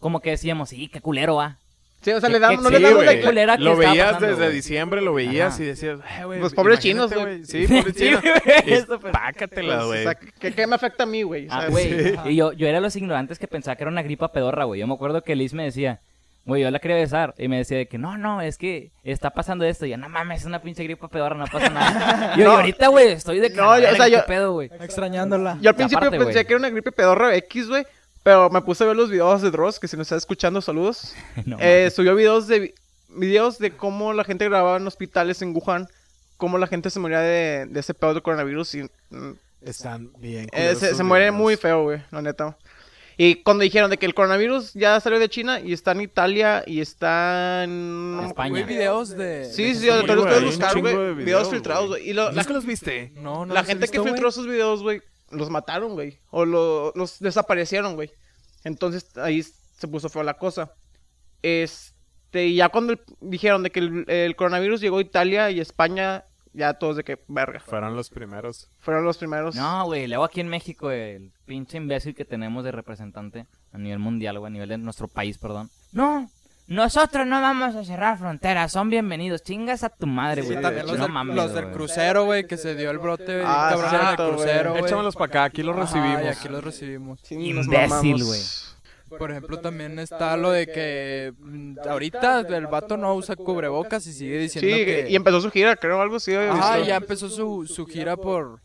Como 0.00 0.20
que 0.20 0.30
decíamos, 0.30 0.68
sí, 0.68 0.88
qué 0.88 1.00
culero 1.00 1.36
va. 1.36 1.58
Sí, 2.02 2.10
o 2.10 2.20
sea, 2.20 2.28
le 2.28 2.38
dan, 2.38 2.56
qué 2.56 2.62
no 2.62 2.68
le 2.68 2.76
Sí, 2.76 2.82
damos 2.82 2.96
güey. 2.98 3.06
like. 3.06 3.24
culera 3.24 3.56
que 3.56 3.62
Lo 3.64 3.76
veías 3.78 4.06
pasando, 4.08 4.26
desde 4.26 4.42
güey. 4.44 4.54
diciembre, 4.56 5.00
lo 5.00 5.14
veías 5.14 5.54
Ajá. 5.54 5.62
y 5.62 5.66
decías, 5.66 6.00
"Ay, 6.06 6.24
güey, 6.24 6.38
Los 6.40 6.52
pobres 6.52 6.84
imagínate, 6.84 7.14
chinos, 7.14 7.24
güey. 7.24 7.44
Sí, 7.46 7.66
pobres 7.66 7.96
chinos. 7.96 8.22
Pácatela, 9.12 9.76
Pues, 9.76 9.86
güey. 9.86 10.00
o 10.00 10.02
sea, 10.02 10.14
¿qué, 10.14 10.52
qué 10.52 10.66
me 10.66 10.74
afecta 10.74 11.04
a 11.04 11.06
mí, 11.06 11.22
güey? 11.22 11.48
O 11.48 11.52
Ah, 11.52 11.68
güey. 11.68 12.04
sí. 12.04 12.14
Y 12.26 12.36
yo, 12.36 12.52
yo 12.52 12.66
era 12.66 12.80
los 12.80 12.94
ignorantes 12.96 13.38
que 13.38 13.48
pensaba 13.48 13.76
que 13.76 13.84
era 13.84 13.90
una 13.90 14.02
gripa 14.02 14.32
pedorra, 14.32 14.64
güey. 14.64 14.80
Yo 14.80 14.86
me 14.86 14.92
acuerdo 14.94 15.22
que 15.22 15.34
Liz 15.34 15.54
me 15.54 15.64
decía, 15.64 16.00
güey, 16.44 16.62
yo 16.62 16.70
la 16.70 16.78
quería 16.78 16.96
besar. 16.96 17.34
Y 17.38 17.48
me 17.48 17.58
decía 17.58 17.78
de 17.78 17.86
que, 17.88 17.98
no, 17.98 18.16
no, 18.18 18.40
es 18.40 18.58
que 18.58 18.90
está 19.02 19.30
pasando 19.30 19.64
esto. 19.64 19.86
Y 19.86 19.90
yo, 19.90 19.96
no 19.96 20.08
mames, 20.08 20.40
es 20.42 20.46
una 20.46 20.60
pinche 20.62 20.84
gripa 20.84 21.08
pedorra, 21.08 21.36
no 21.36 21.46
pasa 21.46 21.70
nada. 21.70 22.32
Y 22.36 22.40
yo, 22.40 22.44
No. 22.46 22.52
y 22.52 22.56
ahorita, 22.56 22.88
güey, 22.88 23.08
estoy 23.12 23.40
de 23.40 23.50
que, 23.50 23.56
No, 23.56 23.78
yo- 23.78 23.90
o 23.92 23.94
sea, 23.96 24.06
¿qué 24.06 24.12
yo- 24.12 24.26
pedo, 24.26 24.52
güey? 24.52 24.70
Extrañándola. 24.80 25.58
Yo 25.60 25.70
al 25.70 25.76
principio 25.76 26.06
aparte, 26.08 26.24
pensé 26.24 26.44
que 26.44 26.52
era 26.52 26.58
una 26.58 26.70
gripe 26.70 26.92
pedorra 26.92 27.34
X, 27.36 27.68
güey. 27.68 27.86
Pero 28.22 28.48
me 28.48 28.62
puse 28.62 28.84
a 28.84 28.86
ver 28.86 28.96
los 28.96 29.10
videos 29.10 29.42
de 29.42 29.50
Dross, 29.50 29.78
que 29.78 29.86
si 29.88 29.96
nos 29.98 30.06
está 30.06 30.16
escuchando, 30.16 30.60
saludos. 30.62 31.14
No, 31.46 31.58
Eh, 31.60 31.90
subió 31.94 32.14
videos 32.14 32.46
de 32.46 32.74
videos 33.08 33.58
de 33.58 33.70
cómo 33.70 34.12
la 34.12 34.24
gente 34.24 34.48
grababa 34.48 34.76
en 34.78 34.86
hospitales 34.86 35.40
en 35.42 35.54
Wuhan, 35.54 35.86
cómo 36.36 36.58
la 36.58 36.66
gente 36.66 36.90
se 36.90 36.98
moría 37.00 37.20
de, 37.20 37.66
de 37.68 37.80
ese 37.80 37.94
pedo 37.94 38.12
del 38.14 38.22
coronavirus 38.22 38.74
y 38.74 38.82
mm, 39.10 39.32
Están 39.62 40.10
bien. 40.18 40.48
eh, 40.52 40.74
se, 40.74 40.94
se 40.94 41.02
muere 41.04 41.30
muy 41.30 41.56
feo, 41.56 41.84
güey, 41.84 42.02
la 42.10 42.22
neta. 42.22 42.56
Y 43.16 43.36
cuando 43.36 43.62
dijeron 43.62 43.90
de 43.90 43.96
que 43.98 44.06
el 44.06 44.14
coronavirus 44.14 44.72
ya 44.74 44.98
salió 45.00 45.18
de 45.18 45.28
China 45.28 45.60
y 45.60 45.72
está 45.72 45.92
en 45.92 46.00
Italia 46.00 46.64
y 46.66 46.80
está 46.80 47.62
en... 47.64 48.20
España. 48.26 48.50
Güey, 48.50 48.64
videos 48.64 49.10
de... 49.10 49.44
Sí, 49.44 49.64
de 49.64 49.74
sí, 49.74 49.80
que 49.86 49.92
se 49.92 50.00
güey, 50.02 50.06
los 50.06 50.24
puedes 50.24 50.38
hay 50.40 50.44
buscar, 50.46 50.80
güey. 50.80 50.92
de 50.94 51.00
Videos, 51.00 51.16
videos, 51.24 51.50
filtrados, 51.50 51.88
güey. 51.88 52.12
lo- 52.12 52.32
la, 52.32 52.42
¿Nunca 52.42 52.52
los 52.54 52.66
viste? 52.66 53.12
No, 53.16 53.46
no 53.46 53.54
la 53.54 53.62
gente 53.64 53.86
que 53.86 53.98
visto, 53.98 54.04
filtró 54.12 54.28
esos 54.30 54.46
videos, 54.46 54.82
güey, 54.82 55.00
los 55.30 55.48
mataron, 55.50 55.92
güey. 55.94 56.18
O 56.30 56.44
lo- 56.44 56.92
los 56.96 57.18
desaparecieron, 57.20 57.94
güey. 57.94 58.10
Entonces 58.64 59.16
ahí 59.16 59.42
se 59.42 59.86
puso 59.88 60.08
feo 60.08 60.22
la 60.22 60.34
cosa. 60.34 60.72
Este, 61.42 62.46
y 62.46 62.56
ya 62.56 62.68
cuando 62.70 62.98
dijeron 63.20 63.62
de 63.62 63.70
que 63.70 63.80
el, 63.80 64.04
el 64.08 64.34
coronavirus 64.36 64.80
llegó 64.80 64.98
a 64.98 65.02
Italia 65.02 65.50
y 65.50 65.60
España, 65.60 66.24
ya 66.54 66.72
todos 66.74 66.96
de 66.96 67.04
que, 67.04 67.18
verga. 67.28 67.60
Fueron 67.60 67.94
los 67.94 68.08
primeros. 68.08 68.68
Fueron 68.80 69.04
los 69.04 69.18
primeros. 69.18 69.54
No, 69.56 69.84
güey, 69.84 70.06
luego 70.06 70.24
aquí 70.24 70.40
en 70.40 70.48
México, 70.48 70.90
el 70.90 71.30
pinche 71.44 71.76
imbécil 71.76 72.14
que 72.14 72.24
tenemos 72.24 72.64
de 72.64 72.72
representante 72.72 73.46
a 73.72 73.78
nivel 73.78 73.98
mundial, 73.98 74.38
güey, 74.38 74.50
a 74.50 74.52
nivel 74.52 74.68
de 74.70 74.78
nuestro 74.78 75.08
país, 75.08 75.36
perdón. 75.36 75.68
No, 75.92 76.30
nosotros 76.66 77.26
no 77.26 77.40
vamos 77.42 77.74
a 77.76 77.84
cerrar 77.84 78.16
fronteras, 78.18 78.72
son 78.72 78.88
bienvenidos. 78.88 79.42
Chingas 79.42 79.84
a 79.84 79.90
tu 79.90 80.06
madre, 80.06 80.42
Sí, 80.42 80.48
güey. 80.48 80.62
también 80.62 80.86
los, 80.86 80.96
no 80.96 81.04
del, 81.04 81.12
mames, 81.12 81.36
los 81.36 81.52
del 81.52 81.64
güey. 81.64 81.74
crucero, 81.76 82.24
güey, 82.24 82.46
que 82.46 82.56
se 82.56 82.74
dio 82.74 82.90
el 82.90 82.98
brote 82.98 83.42
Ah, 83.44 83.68
cabrón 83.72 83.88
en 83.88 83.94
el 83.94 84.00
cierto, 84.00 84.24
güey. 84.24 84.36
crucero, 84.36 84.70
güey. 84.72 84.84
Échamelos 84.84 85.14
para 85.14 85.26
acá, 85.26 85.44
aquí 85.44 85.62
los 85.62 85.76
Ajá, 85.76 85.84
recibimos. 85.84 86.22
y 86.22 86.26
aquí 86.28 86.48
los 86.48 86.64
recibimos. 86.64 87.20
Sí, 87.22 87.52
nos 87.52 87.66
Imbécil, 87.66 88.24
güey. 88.24 88.40
Por 89.18 89.30
ejemplo, 89.30 89.60
también 89.60 89.98
está 89.98 90.36
lo 90.36 90.50
de 90.50 90.66
que 90.66 91.32
mm, 91.38 91.76
ahorita 91.88 92.40
el 92.40 92.66
vato 92.66 92.96
no 92.96 93.14
usa 93.14 93.36
cubrebocas 93.36 94.06
y 94.06 94.12
sigue 94.12 94.38
diciendo 94.38 94.76
Sí, 94.76 94.84
que... 94.84 95.06
y 95.10 95.16
empezó 95.16 95.40
su 95.40 95.50
gira, 95.50 95.76
creo, 95.76 96.00
algo 96.00 96.16
así. 96.16 96.32
visto. 96.36 96.84
ya 96.84 96.96
empezó 96.96 97.28
su, 97.28 97.66
su 97.66 97.86
gira 97.86 98.16
por, 98.16 98.60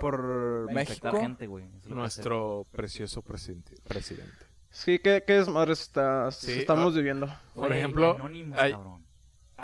por 0.00 0.70
México. 0.72 1.10
gente, 1.18 1.46
güey. 1.46 1.64
Nuestro 1.86 2.66
precioso 2.72 3.22
presidente. 3.22 3.74
presidente. 3.86 4.32
Sí, 4.70 4.98
qué, 4.98 5.22
qué 5.26 5.34
desmadres 5.34 5.80
está- 5.82 6.30
Sí, 6.32 6.52
estamos 6.52 6.92
ah. 6.92 6.96
viviendo. 6.96 7.28
Por 7.54 7.72
ejemplo, 7.72 8.16
Anonymous, 8.16 8.58
hay- 8.58 8.72
cabrón. 8.72 9.03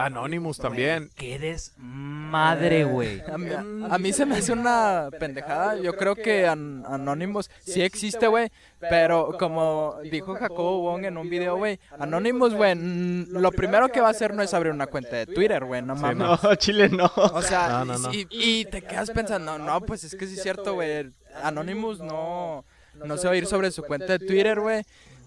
Anonymous 0.07 0.59
también. 0.59 1.11
Qué 1.17 1.39
desmadre, 1.39 2.85
güey. 2.85 3.23
A 3.31 3.37
mí, 3.39 3.51
a 3.53 3.99
mí 3.99 4.13
se 4.13 4.27
me 4.27 4.37
hace 4.37 4.53
una 4.53 5.09
pendejada. 5.19 5.77
Yo 5.77 5.95
creo 5.97 6.15
que 6.15 6.47
An- 6.47 6.85
Anonymous 6.87 7.51
sí 7.61 7.83
existe, 7.83 8.27
güey. 8.27 8.51
Pero 8.79 9.37
como 9.39 9.97
dijo 10.11 10.35
Jacobo 10.35 10.81
Wong 10.83 11.05
en 11.05 11.17
un 11.19 11.29
video, 11.29 11.57
güey, 11.57 11.79
Anonymous, 11.99 12.55
güey, 12.55 12.75
lo 12.77 13.51
primero 13.53 13.89
que 13.91 14.01
va 14.01 14.09
a 14.09 14.11
hacer 14.13 14.33
no 14.35 14.43
es 14.43 14.55
abrir 14.55 14.73
una 14.73 14.87
cuenta 14.87 15.17
de 15.17 15.27
Twitter, 15.27 15.65
güey, 15.65 15.83
no 15.83 15.95
mames. 15.97 16.17
No, 16.43 16.55
Chile 16.57 16.89
no. 16.89 17.11
O 17.15 17.43
sea, 17.43 17.69
No, 17.69 17.85
no, 17.85 17.99
no. 17.99 18.13
Y, 18.15 18.27
y 18.31 18.65
te 18.65 18.81
quedas 18.83 19.11
pensando, 19.11 19.59
no, 19.59 19.81
pues 19.83 20.05
es 20.05 20.15
que 20.15 20.27
sí 20.27 20.35
es 20.35 20.43
cierto, 20.43 20.75
güey. 20.75 21.11
Anonymous 21.43 22.01
no, 22.01 22.65
no 23.05 23.17
se 23.19 23.27
va 23.29 23.35
a 23.35 23.37
ir 23.37 23.47
sobre 23.47 23.71
su 23.71 23.83
cuenta 23.83 24.17
de 24.19 24.27
Twitter, 24.27 24.59
güey. 24.61 24.83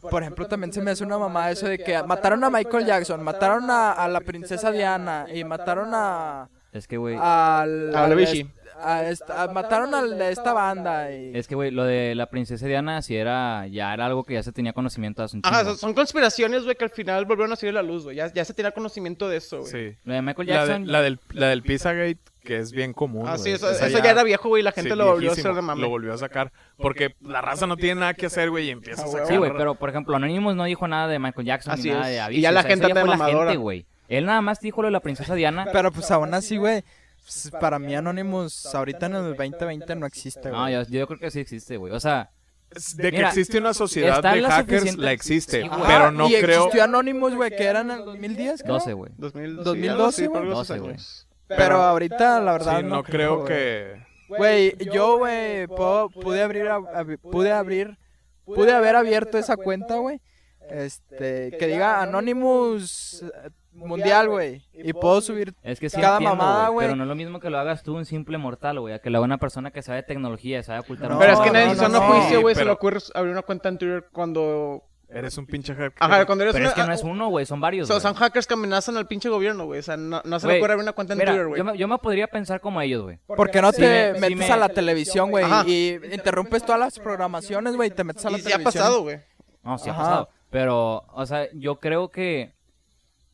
Por 0.10 0.22
ejemplo, 0.24 0.48
también 0.48 0.72
se 0.74 0.82
me 0.82 0.92
hace 0.92 1.04
una 1.04 1.18
mamá 1.18 1.50
eso 1.52 1.68
de 1.68 1.78
que 1.80 2.02
mataron 2.04 2.44
a 2.44 2.50
Michael 2.50 2.86
Jackson, 2.86 3.24
mataron 3.24 3.70
a, 3.72 3.92
a 3.92 4.08
la 4.08 4.22
princesa 4.22 4.72
Diana 4.72 5.26
y 5.34 5.44
mataron 5.44 5.90
a... 5.94 6.50
Es 6.72 6.88
que, 6.88 6.98
güey. 6.98 7.16
al- 7.20 7.96
A 7.96 8.06
Avicii. 8.06 8.42
est- 8.42 8.50
a 8.82 9.08
esta- 9.08 9.44
a- 9.44 9.48
mataron 9.50 9.94
al 9.94 10.18
de 10.18 10.32
esta 10.32 10.52
banda 10.54 11.12
y... 11.12 11.32
Es 11.38 11.48
que, 11.48 11.54
güey, 11.56 11.70
lo 11.72 11.84
de 11.86 12.16
la 12.16 12.26
princesa 12.26 12.66
Diana 12.66 13.02
sí 13.04 13.16
era, 13.16 13.68
ya 13.68 13.94
era 13.94 14.08
algo 14.08 14.24
que 14.24 14.34
ya 14.34 14.44
se 14.44 14.52
tenía 14.52 14.74
conocimiento 14.74 15.22
hace 15.24 15.38
un 15.38 15.44
chingo. 15.44 15.56
Ajá, 15.56 15.64
son, 15.66 15.78
son 15.78 15.94
conspiraciones, 15.94 16.64
güey, 16.64 16.76
que 16.76 16.84
al 16.84 16.90
final 16.90 17.26
volvieron 17.26 17.54
a 17.54 17.56
salir 17.56 17.78
a 17.78 17.82
la 17.82 17.88
luz, 17.88 18.04
güey. 18.06 18.16
Ya, 18.18 18.34
ya 18.34 18.44
se 18.44 18.54
tenía 18.56 18.72
conocimiento 18.72 19.30
de 19.30 19.38
eso, 19.38 19.60
güey. 19.60 19.72
Sí. 19.92 19.98
Lo 20.04 20.14
de 20.16 20.22
Michael 20.24 20.48
La, 20.48 20.54
de- 20.54 20.68
Jackson. 20.68 20.92
la 20.92 21.02
del, 21.04 21.20
la 21.32 21.48
del 21.48 21.62
Pizzagate, 21.62 22.18
que 22.44 22.58
es 22.60 22.72
bien 22.72 22.94
común. 22.94 23.26
Ah, 23.28 23.38
sí, 23.38 23.50
eso, 23.52 23.70
eso 23.70 24.00
ya 24.00 24.12
era 24.12 24.24
viejo, 24.24 24.50
güey, 24.50 24.62
y 24.62 24.64
la 24.64 24.72
gente 24.72 24.92
sí, 24.92 24.96
lo 24.96 25.06
volvió 25.08 25.30
a 25.30 25.34
hacer 25.34 25.54
de 25.54 25.62
mame. 25.62 25.82
Lo 25.82 25.90
volvió 25.90 26.14
a 26.14 26.18
sacar. 26.18 26.52
Porque 26.78 27.16
la 27.22 27.42
raza 27.42 27.66
no 27.68 27.78
tiene 27.78 28.02
nada 28.02 28.14
que 28.14 28.26
hacer, 28.28 28.50
güey, 28.50 28.68
y 28.68 28.70
empieza 28.72 29.02
a 29.04 29.06
Ah, 29.06 29.10
sacar. 29.10 29.28
Sí, 29.28 29.38
güey, 29.38 29.52
pero 29.58 29.76
por 29.76 29.90
ejemplo, 29.90 30.16
Anonymous 30.16 30.56
no 30.56 30.66
dijo 30.66 30.88
nada 30.88 31.08
de 31.08 31.20
Michael 31.20 31.48
Jackson 31.48 31.74
Así 31.74 31.84
ni 31.90 31.90
nada 31.96 32.04
es. 32.04 32.10
de 32.10 32.16
Y 32.16 32.20
Avicii. 32.20 32.42
ya 32.42 32.52
la 32.52 32.60
o 32.60 32.64
sea, 32.64 32.70
gente 32.72 32.86
anda 32.88 33.06
mamadora. 33.06 33.52
gente, 33.52 33.58
güey. 33.58 33.86
Él 34.10 34.26
nada 34.26 34.42
más 34.42 34.60
dijo 34.60 34.82
lo 34.82 34.88
de 34.88 34.92
la 34.92 35.00
princesa 35.00 35.34
Diana. 35.36 35.68
Pero 35.72 35.92
pues 35.92 36.12
aún 36.12 36.34
así, 36.34 36.58
güey, 36.58 36.84
pues, 37.24 37.52
para 37.60 37.80
mí 37.80 37.96
Anonymous 37.96 38.66
ahorita 38.76 39.06
en 39.08 39.16
el 39.16 39.24
2020 39.36 39.96
no 39.96 40.06
existe, 40.06 40.50
No, 40.52 40.62
güey. 40.62 40.74
yo, 40.74 40.84
yo 40.84 41.08
creo 41.08 41.20
que 41.20 41.32
sí 41.32 41.40
existe, 41.40 41.78
güey. 41.78 41.94
O 41.94 42.00
sea, 42.00 42.30
De 42.96 43.12
que 43.12 43.18
Mira, 43.18 43.28
existe 43.30 43.60
una 43.60 43.74
sociedad 43.74 44.22
de 44.24 44.42
la 44.42 44.50
hackers, 44.50 44.82
suficiente- 44.82 45.02
la 45.06 45.12
existe. 45.12 45.62
Sí, 45.62 45.70
pero 45.70 45.96
Ajá, 46.06 46.12
no 46.12 46.28
y 46.28 46.34
creo. 46.42 46.62
existió 46.66 46.84
Anonymous, 46.84 47.36
güey, 47.36 47.52
que 47.56 47.64
era 47.64 47.82
en 47.82 47.92
el 47.92 48.04
2010, 48.04 48.64
creo. 48.64 48.74
12, 48.74 48.94
güey. 48.94 49.12
2000, 49.18 49.56
2012, 49.64 50.22
sí, 50.24 50.28
por 50.28 50.40
güey. 50.40 50.52
esos 50.52 50.68
12, 50.68 50.80
güey. 50.80 50.92
años. 50.94 51.28
Pero 51.58 51.82
ahorita, 51.82 52.40
la 52.40 52.52
verdad, 52.54 52.80
Sí, 52.80 52.86
no 52.86 53.04
creo 53.04 53.46
que. 53.46 54.02
Güey, 54.30 54.76
yo, 54.92 55.18
güey, 55.18 55.68
pude 55.68 56.42
abrir, 56.42 56.66
ab- 56.66 57.20
pude 57.20 57.52
abrir, 57.52 57.98
pude 58.46 58.72
haber 58.74 58.96
abierto 58.96 59.38
esa 59.38 59.56
cuenta, 59.58 59.96
güey. 59.96 60.20
Este, 60.70 61.52
que 61.60 61.68
diga 61.68 62.02
Anonymous 62.02 63.22
eh, 63.24 63.50
Mundial, 63.74 64.30
güey. 64.30 64.64
Y 64.74 64.94
puedo 64.94 65.20
subir 65.22 65.54
Es 65.64 65.80
que 65.80 65.90
sí 65.90 66.00
cada 66.00 66.18
entiendo, 66.18 66.36
mamada, 66.36 66.70
güey. 66.70 66.88
Pero 66.88 66.96
no 66.96 67.04
es 67.04 67.10
lo 67.10 67.16
mismo 67.16 67.40
que 67.40 67.50
lo 67.50 67.58
hagas 67.58 67.84
tú, 67.84 67.96
un 67.96 68.06
simple 68.06 68.38
mortal, 68.38 68.80
güey. 68.80 68.94
A 68.94 69.00
que 69.00 69.10
lo 69.10 69.18
haga 69.18 69.26
una 69.26 69.40
persona 69.40 69.72
que 69.72 69.82
sabe 69.82 70.04
tecnología, 70.04 70.62
sabe 70.64 70.80
ocultar 70.80 71.10
No, 71.10 71.16
un 71.16 71.22
Pero 71.22 71.34
es 71.34 71.40
que 71.40 71.52
nadie 71.52 71.76
no, 71.76 71.90
no, 71.90 72.02
juicio, 72.02 72.42
güey, 72.42 72.56
se 72.56 72.66
le 72.66 72.72
ocurre 72.72 73.00
abrir 73.14 73.32
una 73.34 73.42
cuenta 73.42 73.70
en 73.70 73.78
Twitter 73.78 74.08
cuando... 74.12 74.84
Eres 75.14 75.38
un 75.38 75.46
pinche 75.46 75.74
hacker. 75.76 75.94
Ajá, 76.00 76.26
cuando 76.26 76.44
eres 76.44 76.54
Pero 76.56 76.68
es 76.68 76.74
que 76.74 76.84
no 76.84 76.92
es 76.94 77.04
uno, 77.04 77.30
güey. 77.30 77.46
Son 77.46 77.62
varios, 77.62 77.86
O 77.86 77.88
sea, 77.88 77.96
güey. 77.96 78.02
son 78.02 78.14
hackers 78.16 78.48
que 78.48 78.56
amenazan 78.56 78.98
al 78.98 79.06
pinche 79.08 79.30
gobierno, 79.30 79.66
güey. 79.66 79.80
O 79.80 79.84
sea, 79.84 79.96
no, 79.96 80.22
no 80.26 80.40
se 80.40 80.48
le 80.48 80.58
ocurre 80.58 80.74
abrir 80.74 80.84
una 80.84 80.94
cuenta 80.94 81.14
en 81.14 81.20
Mira, 81.20 81.32
Twitter, 81.32 81.48
güey. 81.48 81.58
yo 81.60 81.64
me, 81.66 81.78
yo 81.78 81.88
me 81.88 81.98
podría 82.00 82.28
pensar 82.28 82.60
como 82.62 82.82
ellos, 82.82 83.04
güey. 83.04 83.20
Porque 83.28 83.62
no 83.62 83.72
Si 83.72 83.82
te 83.82 84.14
metes 84.20 84.38
me- 84.38 84.52
a 84.52 84.58
la 84.58 84.70
televisión, 84.70 85.30
güey, 85.30 85.46
Ajá. 85.46 85.64
y 85.68 86.00
interrumpes 86.12 86.64
todas 86.66 86.80
las 86.80 86.98
programaciones, 87.00 87.76
güey, 87.76 87.90
y 87.90 87.92
te 87.94 88.04
metes 88.04 88.26
a 88.26 88.30
la 88.32 88.38
Y 88.40 88.42
ya 88.42 88.48
ha 88.48 88.52
televisión. 88.58 88.74
pasado, 88.84 89.02
güey. 89.04 89.20
No, 89.64 89.78
sí 89.78 89.90
ha 89.90 89.94
Ajá. 89.94 90.02
pasado. 90.02 90.30
Pero, 90.50 91.04
o 91.14 91.26
sea, 91.26 91.48
yo 91.54 91.80
creo 91.80 92.10
que... 92.10 92.54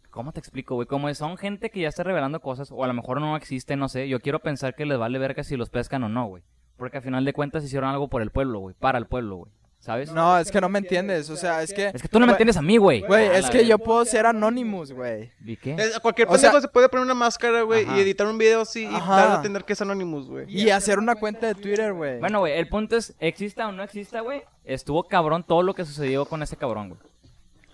¿Cómo 0.09 0.31
te 0.31 0.39
explico, 0.39 0.75
güey? 0.75 0.87
Como 0.87 1.13
son 1.13 1.37
gente 1.37 1.69
que 1.69 1.81
ya 1.81 1.87
está 1.87 2.03
revelando 2.03 2.39
cosas, 2.41 2.71
o 2.71 2.83
a 2.83 2.87
lo 2.87 2.93
mejor 2.93 3.21
no 3.21 3.37
existe, 3.37 3.75
no 3.75 3.89
sé. 3.89 4.09
Yo 4.09 4.19
quiero 4.19 4.39
pensar 4.39 4.73
que 4.75 4.85
les 4.85 4.97
vale 4.97 5.19
verga 5.19 5.43
si 5.43 5.55
los 5.55 5.69
pescan 5.69 6.03
o 6.03 6.09
no, 6.09 6.25
güey. 6.25 6.41
Porque 6.77 6.97
al 6.97 7.03
final 7.03 7.25
de 7.25 7.33
cuentas 7.33 7.63
hicieron 7.63 7.89
algo 7.89 8.07
por 8.09 8.21
el 8.21 8.31
pueblo, 8.31 8.59
güey. 8.59 8.75
Para 8.77 8.97
el 8.97 9.05
pueblo, 9.05 9.35
güey. 9.37 9.51
¿Sabes? 9.79 10.11
No, 10.11 10.37
es 10.37 10.51
que 10.51 10.59
no 10.59 10.67
me 10.67 10.79
entiendes, 10.79 11.29
o 11.29 11.37
sea, 11.37 11.63
es 11.63 11.73
que... 11.73 11.87
Es 11.93 12.01
que 12.01 12.09
tú 12.09 12.19
no 12.19 12.25
me 12.25 12.33
entiendes 12.33 12.57
a 12.57 12.61
mí, 12.61 12.75
güey. 12.77 12.99
Güey, 13.01 13.27
es 13.27 13.49
que 13.49 13.65
yo 13.65 13.79
puedo 13.79 14.03
ser 14.03 14.25
Anonymous, 14.25 14.91
güey. 14.91 15.31
¿Y 15.45 15.55
qué? 15.55 15.73
Es- 15.79 15.97
cualquier 16.01 16.27
O 16.27 16.31
sea- 16.37 16.49
pendejo 16.51 16.61
se 16.61 16.67
puede 16.67 16.89
poner 16.89 17.05
una 17.05 17.13
máscara, 17.13 17.61
güey, 17.61 17.87
y 17.95 17.99
editar 18.01 18.27
un 18.27 18.37
video 18.37 18.61
así 18.61 18.83
y 18.83 18.93
Ajá. 18.93 19.15
dar 19.15 19.31
a 19.31 19.35
entender 19.37 19.63
que 19.63 19.73
es 19.73 19.81
Anonymous, 19.81 20.27
güey. 20.27 20.45
Y 20.49 20.69
hacer 20.69 20.99
una 20.99 21.15
cuenta 21.15 21.47
de 21.47 21.55
Twitter, 21.55 21.93
güey. 21.93 22.19
Bueno, 22.19 22.39
güey, 22.39 22.57
el 22.59 22.67
punto 22.67 22.97
es, 22.97 23.13
exista 23.19 23.67
o 23.69 23.71
no 23.71 23.81
exista, 23.81 24.19
güey, 24.19 24.43
estuvo 24.65 25.03
cabrón 25.03 25.43
todo 25.47 25.63
lo 25.63 25.73
que 25.73 25.85
sucedió 25.85 26.25
con 26.25 26.43
ese 26.43 26.57
cabrón, 26.57 26.89
güey. 26.89 27.01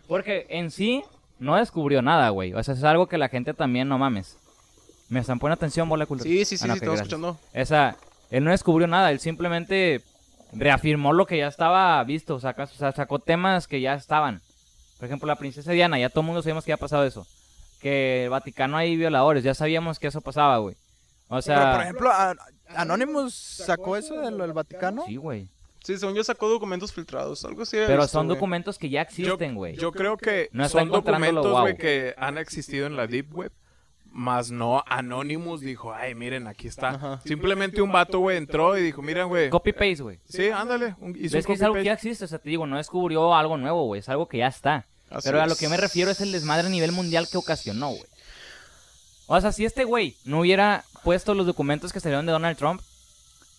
Porque 0.07 0.45
en 0.49 0.69
sí 0.69 1.03
no 1.39 1.55
descubrió 1.55 2.03
nada, 2.03 2.29
güey. 2.29 2.53
O 2.53 2.63
sea, 2.63 2.75
es 2.75 2.83
algo 2.83 3.07
que 3.07 3.17
la 3.17 3.29
gente 3.29 3.55
también, 3.55 3.89
no 3.89 3.97
mames. 3.97 4.37
Me 5.09 5.19
están 5.21 5.39
poniendo 5.39 5.55
atención, 5.55 5.89
bola 5.89 6.05
cultura. 6.05 6.29
Sí, 6.29 6.45
sí, 6.45 6.55
sí, 6.57 6.65
Ah, 6.65 6.67
no, 6.67 6.73
sí, 6.75 6.77
ok, 6.79 6.83
estamos 6.83 6.99
gracias. 6.99 7.13
escuchando. 7.19 7.39
Esa, 7.53 7.97
él 8.29 8.43
no 8.43 8.51
descubrió 8.51 8.87
nada, 8.87 9.09
él 9.11 9.19
simplemente 9.19 10.01
reafirmó 10.53 11.13
lo 11.13 11.25
que 11.25 11.37
ya 11.37 11.47
estaba 11.47 12.03
visto, 12.03 12.39
saca- 12.39 12.63
o 12.63 12.67
sea, 12.67 12.91
sacó 12.91 13.19
temas 13.19 13.67
que 13.67 13.81
ya 13.81 13.93
estaban. 13.95 14.41
Por 14.97 15.05
ejemplo, 15.07 15.27
la 15.27 15.35
princesa 15.35 15.71
Diana, 15.71 15.99
ya 15.99 16.09
todo 16.09 16.21
el 16.21 16.27
mundo 16.27 16.41
sabíamos 16.41 16.63
que 16.65 16.71
había 16.71 16.79
pasado 16.79 17.03
eso. 17.05 17.27
Que 17.81 18.23
el 18.25 18.29
Vaticano 18.29 18.77
hay 18.77 18.95
violadores, 18.95 19.43
ya 19.43 19.53
sabíamos 19.53 19.99
que 19.99 20.07
eso 20.07 20.21
pasaba, 20.21 20.57
güey. 20.59 20.75
O 21.27 21.41
sea, 21.41 21.57
Pero, 21.59 21.71
por 21.73 21.81
ejemplo, 21.81 22.11
Anonymous 22.75 23.33
sacó 23.33 23.97
eso 23.97 24.19
del, 24.21 24.37
del 24.37 24.53
Vaticano. 24.53 25.03
Sí, 25.05 25.15
güey. 25.17 25.47
Sí, 25.83 25.97
según 25.97 26.15
yo 26.15 26.23
sacó 26.23 26.49
documentos 26.49 26.93
filtrados, 26.93 27.45
algo 27.45 27.61
así. 27.63 27.77
Pero 27.77 28.01
visto, 28.01 28.07
son 28.07 28.27
documentos 28.27 28.79
que 28.79 28.89
ya 28.89 29.01
Yo, 29.03 29.07
existen, 29.09 29.53
güey. 29.55 29.75
yo 29.75 29.91
creo 29.91 30.17
que 30.17 30.49
No 30.51 30.67
son 30.67 30.89
documentos, 30.89 31.59
güey, 31.61 31.77
que 31.77 32.15
han 32.17 32.37
existido 32.39 32.87
en 32.87 32.95
la 32.95 33.05
Deep 33.05 33.35
Web. 33.35 33.51
Más 34.17 34.49
no 34.49 34.81
Anonymous 34.87 35.59
dijo, 35.59 35.93
ay, 35.93 36.15
miren, 36.15 36.47
aquí 36.47 36.69
está. 36.69 36.91
Ajá. 36.91 37.21
Simplemente 37.25 37.81
un 37.81 37.91
vato, 37.91 38.19
güey, 38.19 38.37
entró 38.37 38.77
y 38.77 38.81
dijo, 38.81 39.01
miren, 39.01 39.27
güey. 39.27 39.49
Copy-paste, 39.49 40.03
güey. 40.03 40.19
Sí, 40.23 40.47
ándale. 40.47 40.95
un- 41.01 41.11
hizo 41.17 41.35
un 41.35 41.39
Es 41.39 41.45
que 41.45 41.51
es 41.51 41.61
algo 41.61 41.75
que 41.75 41.83
ya 41.83 41.91
existe, 41.93 42.23
o 42.23 42.27
sea, 42.29 42.39
te 42.39 42.49
digo, 42.49 42.65
no 42.65 42.77
descubrió 42.77 43.35
algo 43.35 43.57
nuevo, 43.57 43.83
güey. 43.87 43.99
Es 43.99 44.07
algo 44.07 44.29
que 44.29 44.37
ya 44.37 44.47
está. 44.47 44.85
Así 45.09 45.27
Pero 45.27 45.41
a 45.41 45.47
lo 45.47 45.57
que 45.57 45.67
me 45.67 45.75
refiero 45.75 46.11
es 46.11 46.21
el 46.21 46.31
desmadre 46.31 46.67
a 46.67 46.69
nivel 46.69 46.93
mundial 46.93 47.27
que 47.29 47.37
ocasionó, 47.37 47.89
güey. 47.89 48.05
O 49.27 49.41
sea, 49.41 49.51
si 49.51 49.65
este 49.65 49.83
güey 49.83 50.15
no 50.23 50.39
hubiera 50.39 50.85
puesto 51.03 51.33
los 51.33 51.45
documentos 51.45 51.91
que 51.91 51.99
salieron 51.99 52.25
de 52.25 52.31
Donald 52.31 52.57
Trump, 52.57 52.81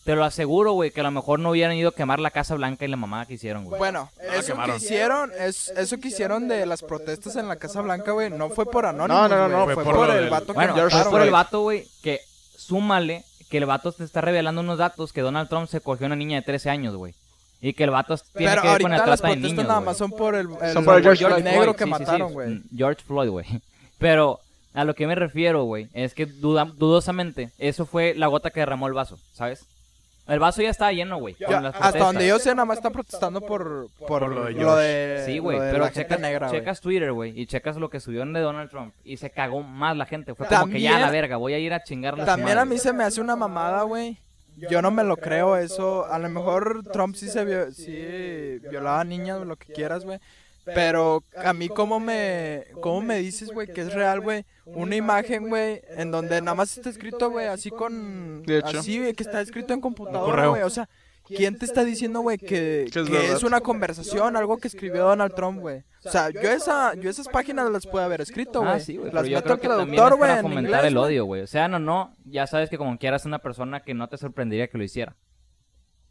te 0.07 0.15
lo 0.17 0.25
aseguro, 0.25 0.73
güey, 0.73 0.91
que 0.93 1.01
a 1.01 1.03
lo 1.03 1.11
mejor 1.11 1.41
no 1.41 1.51
hubieran 1.51 1.77
ido 1.77 1.91
a 1.91 1.93
quemar 1.95 2.21
la 2.21 2.31
Casa 2.31 2.55
Blanca 2.55 2.85
y 2.85 2.89
la 2.89 2.97
mamada 2.97 3.27
que 3.27 3.35
hicieron, 3.35 3.65
güey. 3.65 3.79
Bueno, 3.79 4.11
la 4.19 4.37
eso 4.37 4.57
que 4.57 4.77
hicieron, 4.77 5.33
es, 5.39 5.69
eso 5.71 5.99
que 5.99 6.09
hicieron 6.09 6.49
de 6.49 6.65
las 6.65 6.83
protestas 6.83 7.37
en 7.37 7.49
la 7.49 7.57
Casa 7.57 7.81
Blanca, 7.83 8.13
güey, 8.13 8.31
no 8.31 8.49
fue 8.49 8.65
por 8.71 8.87
Anonymous, 8.87 9.09
No, 9.09 9.29
no, 9.29 9.49
no, 9.49 9.59
no, 9.59 9.65
fue, 9.65 9.75
fue 9.75 9.93
por, 9.93 10.09
el 10.11 10.31
vato 10.31 10.47
que 10.47 10.53
Bueno, 10.53 10.75
fue 10.89 11.05
por 11.11 11.21
el 11.21 11.31
vato, 11.31 11.61
güey, 11.63 11.87
que 12.03 12.21
súmale 12.57 13.25
que 13.51 13.59
el 13.59 13.67
vato 13.67 13.93
te 13.93 14.05
está 14.05 14.21
revelando 14.21 14.61
unos 14.61 14.79
datos 14.79 15.13
que 15.13 15.21
Donald 15.21 15.49
Trump 15.49 15.69
se 15.69 15.81
cogió 15.81 16.07
a 16.07 16.09
una 16.09 16.17
niña 16.17 16.37
de 16.37 16.43
13 16.43 16.71
años, 16.71 16.95
güey. 16.97 17.15
Y 17.61 17.73
que 17.73 17.85
el 17.85 17.91
vato 17.91 18.17
tiene 18.37 18.53
Pero 18.53 18.63
que 18.63 18.69
ver 18.69 18.83
con 18.83 18.91
las 18.93 19.03
trata 19.03 19.29
de 19.29 19.37
niños, 19.37 19.67
nada 19.67 19.81
más 19.81 19.97
son 19.97 20.11
por 20.11 20.35
el, 20.35 20.49
el- 20.61 20.73
Son 20.73 20.85
por 20.85 20.97
el 20.97 21.03
George 21.03 21.25
Floyd. 21.25 21.43
negro 21.43 21.75
que 21.75 21.85
sí, 21.85 21.91
mataron, 21.91 22.33
güey. 22.33 22.49
Mm, 22.51 22.65
George 22.77 23.03
Floyd, 23.05 23.29
güey. 23.31 23.47
Pero 23.99 24.41
a 24.75 24.85
lo 24.85 24.95
que 24.95 25.07
me 25.07 25.15
refiero, 25.15 25.65
güey, 25.65 25.89
es 25.95 26.13
que 26.15 26.27
duda- 26.27 26.71
dudosamente 26.77 27.51
eso 27.59 27.87
fue 27.87 28.15
la 28.15 28.27
gota 28.27 28.51
que 28.51 28.61
derramó 28.61 28.87
el 28.89 28.93
vaso, 28.93 29.19
¿sabes? 29.33 29.67
El 30.27 30.39
vaso 30.41 30.61
ya 30.61 30.71
estaba 30.71 30.93
lleno, 30.93 31.19
güey. 31.19 31.37
Hasta 31.79 31.99
donde 31.99 32.27
yo 32.27 32.39
sé, 32.39 32.51
nada 32.51 32.65
más 32.65 32.79
están 32.79 32.93
protestando 32.93 33.41
por, 33.41 33.89
por, 33.99 34.09
Por 34.09 34.29
lo 34.29 34.45
de 34.45 34.53
lo 34.53 34.77
de, 34.77 35.23
Sí, 35.25 35.39
güey, 35.39 35.59
pero 35.59 35.79
la 35.79 35.85
gente 35.87 36.03
checas, 36.03 36.21
negra, 36.21 36.49
güey. 36.49 36.61
checas 36.61 36.81
Twitter, 36.81 37.13
güey, 37.13 37.39
y 37.41 37.47
checas 37.47 37.77
lo 37.77 37.91
que 37.91 38.01
subieron 38.01 38.33
de 38.33 38.41
Donald 38.41 38.71
Trump 38.71 38.93
y 39.05 39.19
se 39.19 39.31
cagó 39.31 39.63
más 39.63 39.97
la 39.97 40.07
gente. 40.07 40.35
Fue 40.35 40.47
como 40.47 40.69
que 40.69 40.81
ya 40.81 40.97
a 40.97 41.01
la 41.01 41.11
verga, 41.11 41.37
voy 41.37 41.55
a 41.55 41.59
ir 41.59 41.73
a 41.73 41.83
chingarle 41.83 42.23
su 42.23 42.27
También 42.27 42.59
a 42.59 42.65
mí 42.65 42.79
se 42.79 42.93
me 42.93 43.05
hace 43.05 43.21
una 43.21 43.37
mamada, 43.37 43.83
güey. 43.83 44.19
Yo 44.57 44.81
no 44.81 44.91
me 44.91 45.05
lo 45.05 45.17
creo 45.19 45.57
eso. 45.57 46.07
A 46.07 46.19
lo 46.19 46.29
mejor 46.29 46.83
Trump 46.93 47.15
sí 47.15 47.29
se 47.29 47.45
vio, 47.45 47.71
sí 47.73 48.59
violaba 48.71 49.01
a 49.01 49.05
niñas 49.05 49.39
o 49.39 49.45
lo 49.45 49.57
que 49.57 49.73
quieras, 49.73 50.05
güey. 50.05 50.19
Pero 50.75 51.23
a 51.37 51.53
mí 51.53 51.69
cómo 51.69 52.01
me, 52.01 52.65
cómo 52.81 53.01
me 53.01 53.19
dices, 53.19 53.51
güey, 53.51 53.69
que 53.73 53.83
es 53.83 53.95
real, 53.95 54.21
güey. 54.21 54.45
Una 54.65 54.97
imagen, 54.97 55.49
güey, 55.49 55.81
en 55.91 56.11
donde 56.11 56.41
nada 56.41 56.55
más 56.57 56.77
está 56.77 56.91
escrito, 56.91 57.31
güey, 57.31 57.47
así 57.47 57.71
con, 57.71 58.43
De 58.43 58.59
hecho. 58.59 58.81
así, 58.81 58.99
güey, 58.99 59.15
que 59.15 59.23
está 59.23 59.41
escrito 59.41 59.73
en 59.75 59.81
computadora, 59.81 60.49
güey. 60.49 60.63
O 60.63 60.71
sea, 60.71 60.89
¿quién 61.25 61.57
te 61.57 61.65
está 61.65 61.85
diciendo, 61.85 62.21
güey, 62.21 62.37
que, 62.39 62.89
Que 62.93 63.01
es 63.01 63.07
que 63.07 63.13
verdad. 63.13 63.37
es 63.37 63.43
una 63.45 63.61
conversación, 63.61 64.37
algo 64.37 64.59
que 64.59 64.67
escribió 64.69 65.05
Donald 65.05 65.35
Trump, 65.35 65.61
güey? 65.61 65.85
O 66.05 66.11
sea, 66.11 66.31
yo 66.31 66.41
esa, 66.41 66.95
yo 66.95 67.11
esas 67.11 67.29
páginas 67.29 67.71
las 67.71 67.87
puedo 67.87 68.05
haber 68.05 68.21
escrito, 68.21 68.61
güey. 68.61 68.73
Ah, 68.73 68.81
sí, 68.81 68.97
güey, 68.97 69.13
las 69.13 69.23
pero 69.23 69.27
yo 69.27 69.37
meto 69.39 69.45
creo 69.45 69.55
al 69.55 69.61
que 69.61 69.67
traductor, 69.69 70.17
güey, 70.17 70.41
fomentar 70.41 70.65
inglés, 70.65 70.85
el 70.85 70.97
odio, 70.97 71.25
güey. 71.25 71.43
O 71.43 71.47
sea, 71.47 71.69
no, 71.69 71.79
no, 71.79 72.13
ya 72.25 72.47
sabes 72.47 72.71
que 72.71 72.79
como 72.79 72.99
quieras 72.99 73.25
una 73.25 73.39
persona 73.39 73.81
que 73.81 73.95
no 73.95 74.09
te 74.09 74.17
sorprendería 74.19 74.69
que 74.69 74.79
lo 74.79 74.85
hiciera. 74.85 75.15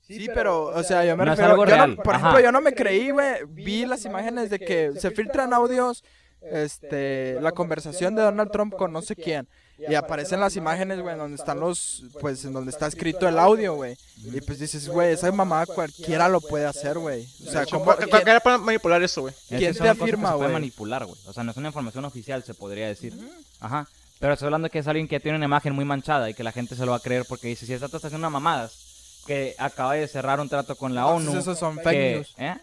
Sí, 0.08 0.28
pero, 0.34 0.66
o 0.66 0.84
sea, 0.84 1.04
yo 1.04 1.18
me 1.18 1.26
No 1.26 1.34
es 1.34 1.38
refiero... 1.40 1.52
algo 1.62 1.66
yo 1.66 1.88
no- 1.88 1.96
por 2.04 2.14
ajá. 2.16 2.22
ejemplo, 2.28 2.44
yo 2.44 2.52
no 2.52 2.62
me 2.62 2.74
creí, 2.74 3.10
güey. 3.12 3.44
Vi 3.50 3.86
las 3.86 4.06
imágenes 4.06 4.50
de 4.50 4.60
que 4.60 4.92
se 5.00 5.12
filtran 5.12 5.54
audios, 5.54 6.04
este, 6.42 7.40
la 7.42 7.52
conversación 7.52 8.16
de 8.16 8.22
Donald 8.22 8.52
Trump 8.52 8.76
con 8.76 8.92
no 8.94 9.02
sé 9.02 9.16
quién. 9.16 9.48
Y 9.78 9.94
aparecen 9.96 10.40
las 10.40 10.56
imágenes, 10.56 11.02
güey, 11.02 11.18
donde 11.18 11.36
están 11.36 11.60
los, 11.60 12.04
pues, 12.22 12.46
en 12.46 12.54
donde 12.54 12.72
está 12.72 12.88
escrito 12.88 13.28
el 13.28 13.38
audio, 13.38 13.74
güey. 13.76 13.98
Y 14.24 14.40
pues 14.40 14.58
dices, 14.60 14.88
güey, 14.88 15.12
esa 15.14 15.30
mamada 15.34 15.66
cualquiera 15.66 16.30
lo 16.30 16.40
puede 16.40 16.66
hacer, 16.66 16.98
güey. 16.98 17.28
O 17.46 17.52
sea, 17.52 17.66
¿cómo, 17.66 17.84
Cualquiera 17.84 18.40
puede 18.40 18.58
manipular 18.60 19.04
eso, 19.04 19.22
güey. 19.22 19.34
¿Quién 19.50 19.74
que 19.74 19.80
te 19.80 19.90
afirma, 19.90 20.30
se 20.30 20.36
puede 20.36 20.50
güey? 20.50 20.54
manipular, 20.54 21.06
güey. 21.06 21.18
O 21.28 21.34
sea, 21.34 21.44
no 21.44 21.52
es 21.52 21.58
una 21.58 21.68
información 21.68 22.06
oficial, 22.06 22.42
se 22.44 22.54
podría 22.54 22.88
decir. 22.88 23.14
Ajá. 23.60 23.86
Pero 24.20 24.32
estoy 24.34 24.46
hablando 24.46 24.70
que 24.70 24.80
es 24.80 24.88
alguien 24.88 25.10
que 25.10 25.20
tiene 25.20 25.36
una 25.36 25.46
imagen 25.46 25.74
muy 25.74 25.84
manchada 25.84 26.30
y 26.30 26.34
que 26.34 26.44
la 26.44 26.54
gente 26.54 26.76
se 26.78 26.86
lo 26.86 26.92
va 26.92 26.98
a 26.98 27.02
creer 27.02 27.26
porque 27.28 27.50
dice, 27.50 27.66
si 27.66 27.74
esta 27.74 27.88
está 27.88 27.98
haciendo 28.08 28.30
mamadas, 28.30 28.85
que 29.26 29.56
acaba 29.58 29.94
de 29.94 30.08
cerrar 30.08 30.40
un 30.40 30.50
trato 30.50 30.76
con 30.76 30.94
la 30.94 31.02
Entonces 31.02 31.30
ONU. 31.30 31.40
esos 31.40 31.60
son 31.60 31.78
que- 31.78 31.84
fake 31.84 32.16
news. 32.16 32.36
¿eh? 32.38 32.56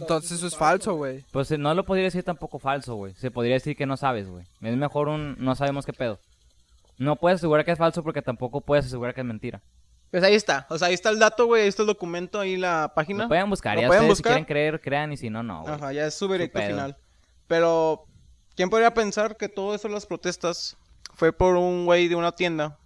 Entonces 0.00 0.32
eso 0.32 0.46
es 0.46 0.56
falso, 0.56 0.94
güey. 0.94 1.22
Pues 1.32 1.50
eh, 1.50 1.58
no 1.58 1.74
lo 1.74 1.84
podría 1.84 2.04
decir 2.04 2.22
tampoco 2.22 2.58
falso, 2.58 2.94
güey. 2.94 3.12
Se 3.14 3.30
podría 3.30 3.54
decir 3.54 3.76
que 3.76 3.84
no 3.86 3.96
sabes, 3.96 4.28
güey. 4.28 4.44
Es 4.62 4.76
mejor 4.76 5.08
un 5.08 5.36
no 5.38 5.54
sabemos 5.54 5.84
qué 5.84 5.92
pedo. 5.92 6.18
No 6.98 7.16
puedes 7.16 7.40
asegurar 7.40 7.64
que 7.64 7.72
es 7.72 7.78
falso 7.78 8.02
porque 8.02 8.22
tampoco 8.22 8.62
puedes 8.62 8.86
asegurar 8.86 9.14
que 9.14 9.20
es 9.20 9.26
mentira. 9.26 9.60
Pues 10.10 10.22
ahí 10.22 10.34
está. 10.34 10.66
O 10.70 10.78
sea, 10.78 10.88
ahí 10.88 10.94
está 10.94 11.10
el 11.10 11.18
dato, 11.18 11.44
güey. 11.46 11.62
Ahí 11.62 11.68
está 11.68 11.82
el 11.82 11.88
documento, 11.88 12.40
ahí 12.40 12.56
la 12.56 12.92
página. 12.94 13.24
Lo 13.24 13.28
pueden 13.28 13.50
buscar, 13.50 13.74
¿Lo 13.74 13.82
ya 13.82 13.88
pueden 13.88 14.04
ustedes 14.04 14.16
si 14.18 14.22
buscar? 14.22 14.32
quieren 14.32 14.44
creer, 14.46 14.80
crean 14.80 15.12
y 15.12 15.16
si 15.18 15.28
no, 15.28 15.42
no, 15.42 15.62
güey. 15.62 15.74
Ajá, 15.74 15.92
ya 15.92 16.06
es 16.06 16.14
su 16.14 16.26
veredicto 16.26 16.58
final. 16.62 16.96
Pero, 17.46 18.06
¿quién 18.54 18.70
podría 18.70 18.94
pensar 18.94 19.36
que 19.36 19.48
todo 19.50 19.74
eso 19.74 19.88
de 19.88 19.94
las 19.94 20.06
protestas 20.06 20.76
fue 21.12 21.32
por 21.34 21.56
un 21.56 21.84
güey 21.84 22.08
de 22.08 22.14
una 22.14 22.32
tienda 22.32 22.78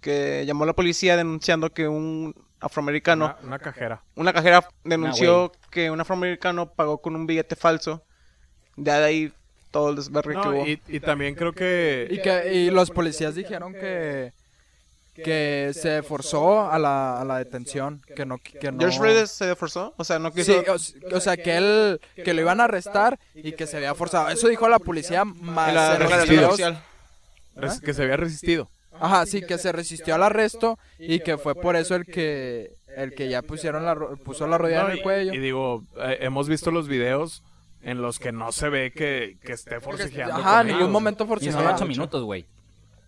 que 0.00 0.44
llamó 0.46 0.62
a 0.62 0.68
la 0.68 0.72
policía 0.74 1.16
denunciando 1.16 1.72
que 1.72 1.88
un 1.88 2.34
afroamericano, 2.66 3.24
Una, 3.26 3.36
una 3.42 3.58
cajera. 3.58 4.02
una 4.14 4.32
cajera 4.32 4.68
denunció 4.84 5.52
que 5.70 5.90
un 5.90 6.00
afroamericano 6.00 6.70
pagó 6.70 6.98
con 6.98 7.14
un 7.16 7.26
billete 7.26 7.56
falso? 7.56 8.02
De 8.76 8.90
ahí 8.90 9.32
todo 9.70 9.90
el 9.90 9.96
desvergue 9.96 10.40
que 10.40 10.48
hubo. 10.48 10.66
y, 10.66 10.80
y 10.88 11.00
también 11.00 11.34
creo 11.34 11.52
que... 11.52 12.06
Y 12.10 12.20
que 12.22 12.52
y 12.54 12.70
los 12.70 12.90
policías 12.90 13.34
dijeron 13.34 13.72
que 13.72 14.32
que 15.14 15.70
se 15.72 16.02
forzó 16.02 16.70
a 16.70 16.78
la, 16.78 17.18
a 17.18 17.24
la 17.24 17.38
detención, 17.38 18.02
que 18.14 18.26
no 18.26 18.36
que 18.36 18.70
no 18.70 18.78
George 18.80 18.98
Floyd 18.98 19.24
se 19.24 19.56
forzó, 19.56 19.94
o 19.96 20.04
sea, 20.04 20.18
no 20.18 20.30
quiso... 20.30 20.62
Sí, 20.78 20.94
o, 21.10 21.20
sea, 21.20 21.38
que 21.38 21.56
él 21.56 22.00
que 22.22 22.34
lo 22.34 22.42
iban 22.42 22.60
a 22.60 22.64
arrestar 22.64 23.18
y 23.34 23.52
que 23.52 23.66
se 23.66 23.78
había 23.78 23.94
forzado. 23.94 24.28
Eso 24.28 24.46
dijo 24.48 24.68
la 24.68 24.78
policía 24.78 25.24
más 25.24 25.72
la 25.72 25.96
res- 27.56 27.80
que 27.80 27.94
se 27.94 28.02
había 28.02 28.18
resistido. 28.18 28.68
Ajá, 29.00 29.26
sí, 29.26 29.42
que 29.42 29.58
se 29.58 29.72
resistió 29.72 30.14
al 30.14 30.22
arresto 30.22 30.78
y 30.98 31.20
que 31.20 31.38
fue 31.38 31.54
por 31.54 31.76
eso 31.76 31.94
el 31.94 32.04
que 32.06 32.76
el 32.96 33.14
que 33.14 33.28
ya 33.28 33.42
pusieron 33.42 33.84
la 33.84 33.94
ro- 33.94 34.16
puso 34.16 34.46
la 34.46 34.56
rodilla 34.58 34.80
No, 34.82 34.86
en 34.86 34.92
el 34.92 34.98
y- 34.98 35.02
cuello. 35.02 35.34
Y, 35.34 35.38
digo, 35.38 35.84
eh, 35.98 36.18
hemos 36.22 36.48
visto 36.48 36.70
los 36.70 36.88
videos 36.88 37.42
en 37.82 38.00
los 38.00 38.18
que 38.18 38.32
no 38.32 38.52
se 38.52 38.68
ve 38.70 38.90
que, 38.90 39.36
que 39.44 39.52
esté 39.52 39.80
forcejeando. 39.80 40.36
Ajá, 40.36 40.58
con 40.58 40.68
en 40.70 40.76
ningún 40.76 40.92
momento 40.92 41.24
Y 41.24 41.26
forzó. 41.26 41.52
son 41.52 41.66
ocho 41.66 41.84
minutos, 41.86 42.24
güey. 42.24 42.46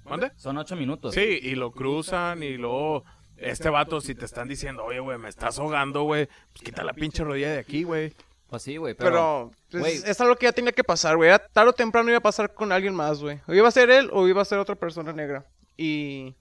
¿Mande? 0.05 0.31
Son 0.37 0.57
ocho 0.59 0.77
minutos. 0.77 1.15
Sí, 1.15 1.39
y 1.43 1.55
lo 1.55 1.71
cruzan 1.73 2.43
y 2.43 2.57
luego 2.59 3.05
este 3.39 3.71
vato 3.71 4.01
si 4.01 4.15
te 4.15 4.25
están 4.25 4.47
diciendo, 4.49 4.85
oye, 4.85 5.01
güey, 5.01 5.17
me 5.19 5.29
estás 5.29 5.59
ahogando, 5.59 6.03
güey, 6.03 6.27
pues 6.53 6.63
quita 6.65 6.85
la 6.85 6.93
pinche 6.93 7.25
rodilla 7.25 7.53
de 7.53 7.59
aquí, 7.59 7.83
güey. 7.83 8.13
Pues 8.51 8.63
sí, 8.63 8.77
güey, 8.79 8.95
pero... 8.95 9.51
Pero, 9.71 9.83
pues, 9.83 10.05
es 10.05 10.21
algo 10.23 10.35
que 10.37 10.47
ya 10.47 10.53
tenía 10.53 10.73
que 10.73 10.83
pasar, 10.85 11.17
güey. 11.17 11.31
Tarde 11.53 11.71
o 11.71 11.73
temprano 11.75 12.09
iba 12.09 12.17
a 12.19 12.23
pasar 12.23 12.55
con 12.55 12.73
alguien 12.73 12.95
más, 12.95 13.21
güey. 13.21 13.41
O 13.47 13.53
iba 13.55 13.69
a 13.69 13.71
ser 13.71 13.91
él 13.91 14.09
o 14.13 14.27
iba 14.27 14.41
a 14.41 14.45
ser 14.47 14.59
otra 14.59 14.75
persona 14.75 15.13
negra. 15.13 15.45
Y, 15.79 16.35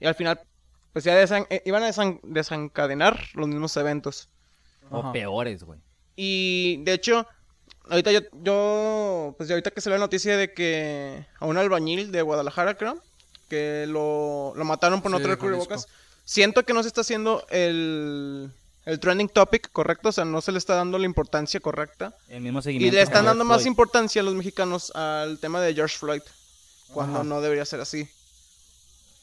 y 0.00 0.06
al 0.06 0.14
final, 0.16 0.40
pues 0.92 1.04
ya 1.04 1.14
desan- 1.14 1.46
eh, 1.50 1.62
iban 1.66 1.82
a 1.84 1.88
desan- 1.88 2.18
desencadenar 2.24 3.22
los 3.34 3.46
mismos 3.46 3.76
eventos. 3.76 4.28
O 4.90 4.98
Ajá. 5.00 5.12
peores, 5.12 5.62
güey. 5.62 5.78
Y 6.16 6.82
de 6.82 6.94
hecho, 6.94 7.26
ahorita 7.88 8.10
yo, 8.10 8.20
yo, 8.42 9.34
pues 9.36 9.48
ya 9.48 9.54
ahorita 9.54 9.70
que 9.70 9.80
salió 9.80 9.98
la 9.98 10.04
noticia 10.06 10.36
de 10.36 10.52
que 10.52 11.24
a 11.38 11.46
un 11.46 11.56
albañil 11.58 12.10
de 12.10 12.22
Guadalajara, 12.22 12.76
creo, 12.76 13.00
que 13.48 13.84
lo, 13.86 14.52
lo 14.56 14.64
mataron 14.64 15.00
por 15.02 15.10
no 15.10 15.18
Sí, 15.18 15.22
traer 15.24 15.38
cubrebocas. 15.38 15.86
Siento 16.24 16.64
que 16.64 16.72
no 16.72 16.82
se 16.82 16.88
está 16.88 17.00
haciendo 17.02 17.44
el, 17.50 18.50
el 18.84 19.00
trending 19.00 19.28
topic 19.28 19.70
correcto, 19.72 20.08
o 20.08 20.12
sea, 20.12 20.24
no 20.24 20.40
se 20.40 20.52
le 20.52 20.58
está 20.58 20.74
dando 20.74 20.98
la 20.98 21.04
importancia 21.06 21.60
correcta. 21.60 22.14
El 22.28 22.40
mismo 22.42 22.60
Y 22.60 22.62
seguimiento. 22.62 22.94
le 22.94 22.98
que 22.98 23.02
están 23.02 23.14
George 23.22 23.26
dando 23.28 23.44
más 23.44 23.58
Floyd. 23.62 23.66
importancia 23.70 24.22
a 24.22 24.24
los 24.24 24.34
mexicanos 24.34 24.90
al 24.96 25.38
tema 25.38 25.60
de 25.60 25.74
George 25.74 25.98
Floyd, 25.98 26.22
cuando 26.92 27.20
Ajá. 27.20 27.24
no 27.28 27.40
debería 27.40 27.64
ser 27.64 27.80
así. 27.80 28.08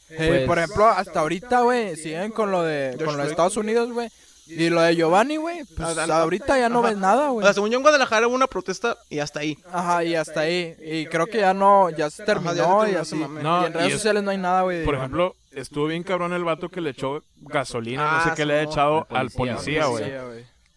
Eh, 0.09 0.15
Pues- 0.27 0.47
por 0.47 0.57
ejemplo, 0.57 0.87
hasta 0.87 1.19
ahorita, 1.19 1.61
güey, 1.61 1.95
siguen 1.95 2.31
con 2.31 2.49
lo 2.51 2.63
de 2.63 2.95
con 2.97 3.05
lo 3.07 3.11
de 3.11 3.17
Floyd. 3.17 3.29
Estados 3.31 3.57
Unidos, 3.57 3.91
güey. 3.91 4.09
Y 4.49 4.69
lo 4.69 4.79
de 4.81 4.95
Giovanni, 4.95 5.35
güey, 5.35 5.65
pues 5.75 5.97
Ah, 5.97 6.21
ahorita 6.21 6.57
ya 6.57 6.69
no 6.69 6.79
Ajá. 6.79 6.87
ves 6.89 6.97
nada, 6.97 7.31
O 7.31 7.33
güey. 7.33 7.43
sea, 7.45 7.53
según 7.53 7.69
yo 7.69 7.75
en 7.77 7.83
Guadalajara 7.83 8.27
hubo 8.27 8.35
una 8.35 8.47
protesta 8.47 8.97
y 9.09 9.19
hasta 9.19 9.41
ahí. 9.41 9.57
Ajá, 9.69 10.05
y 10.05 10.15
hasta 10.15 10.39
ahí. 10.39 10.73
Y 10.81 11.05
creo 11.07 11.25
que 11.27 11.39
ya 11.39 11.53
no, 11.53 11.89
ya 11.89 12.09
se 12.09 12.23
terminó 12.23 12.53
ya 12.53 12.63
se 12.63 12.69
terminó 12.69 12.87
y 12.87 12.89
ese 12.91 12.99
así. 12.99 13.15
mame. 13.15 13.43
No, 13.43 13.63
y 13.63 13.65
en 13.65 13.73
redes 13.73 13.87
y 13.87 13.91
es- 13.91 13.93
sociales 13.97 14.23
no 14.23 14.31
hay 14.31 14.37
nada, 14.37 14.61
güey. 14.61 14.85
Por 14.85 14.93
Giovanni. 14.95 14.99
ejemplo, 15.17 15.35
estuvo 15.51 15.87
bien 15.87 16.03
cabrón 16.03 16.31
el 16.31 16.45
vato 16.45 16.69
que 16.69 16.79
le 16.79 16.91
echó 16.91 17.23
gasolina, 17.41 18.03
no 18.03 18.09
Ah, 18.19 18.23
sé 18.23 18.31
qué 18.37 18.45
le 18.45 18.53
ha 18.53 18.61
echado 18.63 19.05
al 19.09 19.17
al 19.17 19.31
policía, 19.31 19.87
güey. 19.87 20.05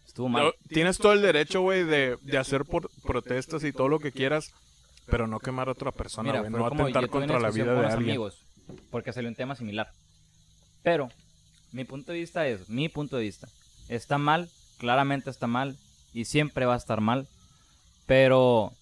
Estuvo 0.05 0.27
mal. 0.27 0.53
Tienes 0.67 0.97
todo 0.97 1.13
el 1.13 1.21
derecho, 1.21 1.61
güey, 1.61 1.85
de, 1.85 2.17
de 2.21 2.37
hacer 2.37 2.65
por 2.65 2.89
protestas 3.03 3.63
y 3.63 3.71
todo 3.71 3.87
lo 3.87 3.99
que 3.99 4.11
quieras, 4.11 4.51
pero 5.05 5.27
no 5.27 5.39
quemar 5.39 5.69
a 5.69 5.71
otra 5.71 5.93
persona, 5.93 6.37
güey. 6.39 6.51
No 6.51 6.65
atentar 6.67 7.07
contra 7.07 7.39
la 7.39 7.49
vida 7.51 7.73
de 7.73 7.85
alguien. 7.85 8.09
amigos, 8.09 8.43
porque 8.89 9.13
salió 9.13 9.29
un 9.29 9.35
tema 9.35 9.55
similar. 9.55 9.91
Pero, 10.83 11.09
mi 11.71 11.83
punto 11.85 12.11
de 12.11 12.19
vista 12.19 12.47
es, 12.47 12.69
mi 12.69 12.89
punto 12.89 13.17
de 13.17 13.23
vista, 13.23 13.47
está 13.89 14.17
mal, 14.17 14.49
claramente 14.77 15.29
está 15.29 15.47
mal, 15.47 15.77
y 16.13 16.25
siempre 16.25 16.65
va 16.65 16.73
a 16.73 16.77
estar 16.77 16.99
mal, 17.01 17.27
pero 18.05 18.73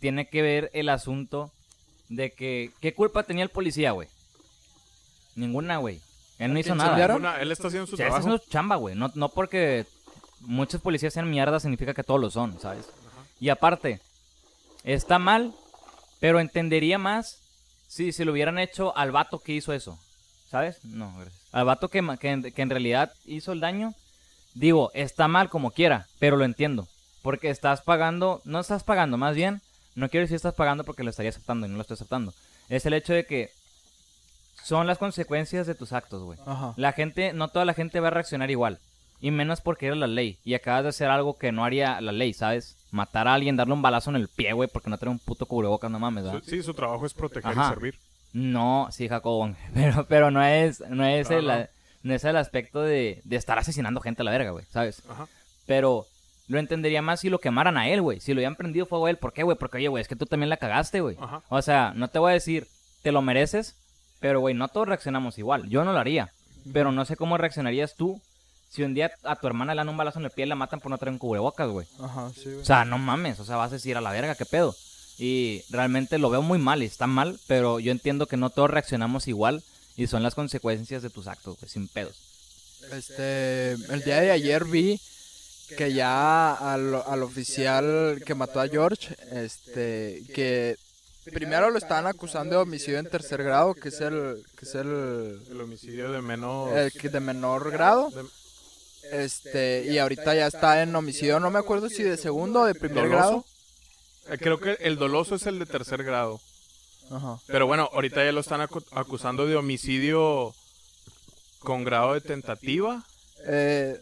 tiene 0.00 0.28
que 0.28 0.42
ver 0.42 0.70
el 0.74 0.88
asunto 0.88 1.50
de 2.08 2.32
que, 2.32 2.70
¿qué 2.80 2.94
culpa 2.94 3.22
tenía 3.24 3.42
el 3.44 3.50
policía, 3.50 3.90
güey? 3.92 4.08
Ninguna, 5.34 5.78
güey. 5.78 6.00
Él 6.38 6.52
no 6.52 6.58
hizo 6.58 6.70
¿Que 6.72 6.76
nada. 6.76 6.90
incendiaron? 6.90 7.16
Una- 7.18 7.40
él 7.40 7.50
está 7.52 7.68
haciendo 7.68 7.86
su 7.86 7.94
O 7.94 7.96
sea, 7.96 8.06
está 8.06 8.16
trabajo. 8.20 8.34
haciendo 8.36 8.52
chamba, 8.52 8.76
güey. 8.76 8.94
No, 8.94 9.10
no 9.14 9.28
porque 9.28 9.86
muchos 10.40 10.80
policías 10.80 11.12
sean 11.14 11.30
mierda 11.30 11.60
significa 11.60 11.94
que 11.94 12.04
todos 12.04 12.20
lo 12.20 12.30
son, 12.30 12.58
¿sabes? 12.60 12.86
Y 13.40 13.48
aparte, 13.48 14.00
está 14.84 15.18
mal, 15.18 15.54
pero 16.20 16.40
entendería 16.40 16.98
más 16.98 17.38
si 17.94 18.10
se 18.12 18.24
lo 18.24 18.32
hubieran 18.32 18.58
hecho 18.58 18.96
al 18.96 19.12
vato 19.12 19.38
que 19.38 19.52
hizo 19.52 19.72
eso. 19.72 19.98
¿Sabes? 20.50 20.84
No, 20.84 21.12
gracias. 21.16 21.40
Al 21.52 21.64
vato 21.64 21.88
que, 21.88 22.02
que, 22.20 22.30
en- 22.30 22.42
que 22.52 22.62
en 22.62 22.70
realidad 22.70 23.12
hizo 23.24 23.52
el 23.52 23.60
daño. 23.60 23.94
Digo, 24.54 24.90
está 24.94 25.28
mal 25.28 25.48
como 25.48 25.70
quiera, 25.70 26.06
pero 26.18 26.36
lo 26.36 26.44
entiendo. 26.44 26.88
Porque 27.22 27.50
estás 27.50 27.82
pagando, 27.82 28.40
no 28.44 28.60
estás 28.60 28.82
pagando, 28.84 29.16
más 29.16 29.34
bien, 29.34 29.60
no 29.94 30.08
quiero 30.08 30.24
decir 30.24 30.36
estás 30.36 30.54
pagando 30.54 30.82
porque 30.84 31.04
lo 31.04 31.10
estaría 31.10 31.30
aceptando 31.30 31.66
y 31.66 31.70
no 31.70 31.76
lo 31.76 31.82
estoy 31.82 31.94
aceptando. 31.94 32.34
Es 32.68 32.84
el 32.86 32.94
hecho 32.94 33.12
de 33.12 33.26
que 33.26 33.50
son 34.64 34.86
las 34.86 34.98
consecuencias 34.98 35.66
de 35.66 35.74
tus 35.74 35.92
actos, 35.92 36.22
güey. 36.22 36.38
La 36.76 36.92
gente, 36.92 37.32
no 37.32 37.48
toda 37.48 37.64
la 37.64 37.74
gente 37.74 38.00
va 38.00 38.08
a 38.08 38.12
reaccionar 38.12 38.50
igual. 38.50 38.78
Y 39.20 39.30
menos 39.30 39.60
porque 39.60 39.86
eres 39.86 39.98
la 39.98 40.06
ley. 40.06 40.38
Y 40.44 40.54
acabas 40.54 40.82
de 40.82 40.88
hacer 40.90 41.08
algo 41.10 41.38
que 41.38 41.52
no 41.52 41.64
haría 41.64 42.00
la 42.00 42.12
ley, 42.12 42.34
¿sabes? 42.34 42.76
Matar 42.94 43.26
a 43.26 43.34
alguien, 43.34 43.56
darle 43.56 43.74
un 43.74 43.82
balazo 43.82 44.10
en 44.10 44.16
el 44.16 44.28
pie, 44.28 44.52
güey, 44.52 44.68
porque 44.72 44.88
no 44.88 44.96
trae 44.98 45.10
un 45.10 45.18
puto 45.18 45.46
cubrebocas, 45.46 45.90
no 45.90 45.98
mames, 45.98 46.22
¿verdad? 46.24 46.42
Sí, 46.46 46.62
su 46.62 46.74
trabajo 46.74 47.04
es 47.04 47.12
proteger 47.12 47.50
Ajá. 47.50 47.66
y 47.66 47.68
servir. 47.70 47.98
No, 48.32 48.86
sí, 48.92 49.08
Jacobo. 49.08 49.52
Pero, 49.74 50.06
pero 50.06 50.30
no 50.30 50.42
es, 50.44 50.80
no 50.88 51.04
es, 51.04 51.28
No, 51.28 51.36
el, 51.38 51.46
no. 51.46 51.66
no 52.04 52.14
es 52.14 52.22
el 52.24 52.36
aspecto 52.36 52.82
de, 52.82 53.20
de 53.24 53.36
estar 53.36 53.58
asesinando 53.58 54.00
gente 54.00 54.22
a 54.22 54.24
la 54.24 54.30
verga, 54.30 54.50
güey, 54.52 54.64
¿sabes? 54.70 55.02
Ajá. 55.08 55.26
Pero 55.66 56.06
lo 56.46 56.58
entendería 56.60 57.02
más 57.02 57.18
si 57.20 57.30
lo 57.30 57.40
quemaran 57.40 57.76
a 57.76 57.88
él, 57.88 58.00
güey. 58.00 58.20
Si 58.20 58.32
lo 58.32 58.38
hubieran 58.38 58.54
prendido 58.54 58.86
fuego 58.86 59.06
a 59.06 59.10
él. 59.10 59.16
¿Por 59.16 59.32
qué, 59.32 59.42
güey? 59.42 59.56
Porque, 59.58 59.78
oye, 59.78 59.88
güey, 59.88 60.00
es 60.02 60.08
que 60.08 60.14
tú 60.16 60.26
también 60.26 60.50
la 60.50 60.56
cagaste, 60.56 61.00
güey. 61.00 61.16
Ajá. 61.20 61.42
O 61.48 61.62
sea, 61.62 61.92
no 61.96 62.06
te 62.08 62.18
voy 62.20 62.30
a 62.30 62.34
decir, 62.34 62.68
te 63.02 63.10
lo 63.12 63.22
mereces, 63.22 63.74
pero, 64.20 64.38
güey, 64.40 64.54
no 64.54 64.68
todos 64.68 64.86
reaccionamos 64.88 65.36
igual. 65.38 65.68
Yo 65.68 65.84
no 65.84 65.92
lo 65.92 65.98
haría. 65.98 66.30
Pero 66.72 66.92
no 66.92 67.04
sé 67.04 67.16
cómo 67.16 67.38
reaccionarías 67.38 67.94
tú 67.96 68.20
si 68.74 68.82
un 68.82 68.92
día 68.94 69.12
a 69.22 69.36
tu 69.36 69.46
hermana 69.46 69.72
le 69.74 69.78
dan 69.80 69.88
un 69.88 69.96
balazo 69.96 70.18
en 70.18 70.24
el 70.24 70.30
pie 70.32 70.44
y 70.46 70.48
la 70.48 70.54
matan 70.56 70.80
por 70.80 70.90
no 70.90 70.98
traer 70.98 71.12
un 71.12 71.18
cubrebocas, 71.18 71.68
güey. 71.70 71.86
Ajá, 72.00 72.30
sí, 72.34 72.44
güey. 72.46 72.56
O 72.58 72.64
sea, 72.64 72.84
no 72.84 72.98
mames, 72.98 73.38
o 73.40 73.44
sea, 73.44 73.56
vas 73.56 73.70
a 73.70 73.74
decir 73.76 73.96
a 73.96 74.00
la 74.00 74.10
verga, 74.10 74.34
qué 74.34 74.44
pedo. 74.46 74.74
Y 75.18 75.62
realmente 75.70 76.18
lo 76.18 76.28
veo 76.30 76.42
muy 76.42 76.58
mal 76.58 76.82
y 76.82 76.86
está 76.86 77.06
mal, 77.06 77.38
pero 77.46 77.78
yo 77.78 77.92
entiendo 77.92 78.26
que 78.26 78.36
no 78.36 78.50
todos 78.50 78.70
reaccionamos 78.70 79.28
igual 79.28 79.62
y 79.96 80.08
son 80.08 80.24
las 80.24 80.34
consecuencias 80.34 81.02
de 81.02 81.10
tus 81.10 81.28
actos, 81.28 81.56
güey, 81.60 81.70
sin 81.70 81.86
pedos. 81.86 82.16
Este, 82.92 83.72
el 83.72 84.02
día 84.04 84.20
de 84.20 84.30
ayer 84.32 84.64
vi 84.64 85.00
que 85.78 85.92
ya 85.92 86.52
al, 86.52 86.94
al 87.06 87.22
oficial 87.22 88.20
que 88.26 88.34
mató 88.34 88.60
a 88.60 88.68
George, 88.68 89.14
este, 89.32 90.22
que 90.34 90.76
primero 91.32 91.70
lo 91.70 91.78
estaban 91.78 92.06
acusando 92.06 92.56
de 92.56 92.62
homicidio 92.62 92.98
en 92.98 93.08
tercer 93.08 93.42
grado, 93.42 93.74
que 93.74 93.88
es 93.88 94.00
el, 94.00 94.44
que 94.58 94.66
es 94.66 94.74
el, 94.74 95.40
El 95.50 95.60
homicidio 95.60 96.10
de 96.12 96.20
menos... 96.20 96.70
el 96.76 96.90
de 96.90 97.20
menor 97.20 97.70
grado, 97.70 98.10
de- 98.10 98.24
este, 99.12 99.84
y 99.88 99.98
ahorita 99.98 100.34
ya 100.34 100.46
está 100.46 100.82
en 100.82 100.94
homicidio, 100.94 101.40
no 101.40 101.50
me 101.50 101.58
acuerdo 101.58 101.88
si 101.88 102.02
de 102.02 102.16
segundo 102.16 102.62
o 102.62 102.64
de 102.66 102.74
primer 102.74 103.04
¿Doloso? 103.04 103.16
grado. 103.16 103.44
Eh, 104.30 104.38
Creo 104.38 104.58
que 104.58 104.72
el 104.80 104.96
doloso 104.96 105.34
es 105.34 105.46
el 105.46 105.58
de 105.58 105.66
tercer 105.66 106.02
grado. 106.04 106.40
Ajá. 107.10 107.38
Pero 107.46 107.66
bueno, 107.66 107.90
ahorita 107.92 108.24
ya 108.24 108.32
lo 108.32 108.40
están 108.40 108.60
acu- 108.62 108.84
acusando 108.92 109.46
de 109.46 109.56
homicidio 109.56 110.54
con 111.60 111.84
grado 111.84 112.14
de 112.14 112.20
tentativa. 112.20 113.02
Eh, 113.46 114.00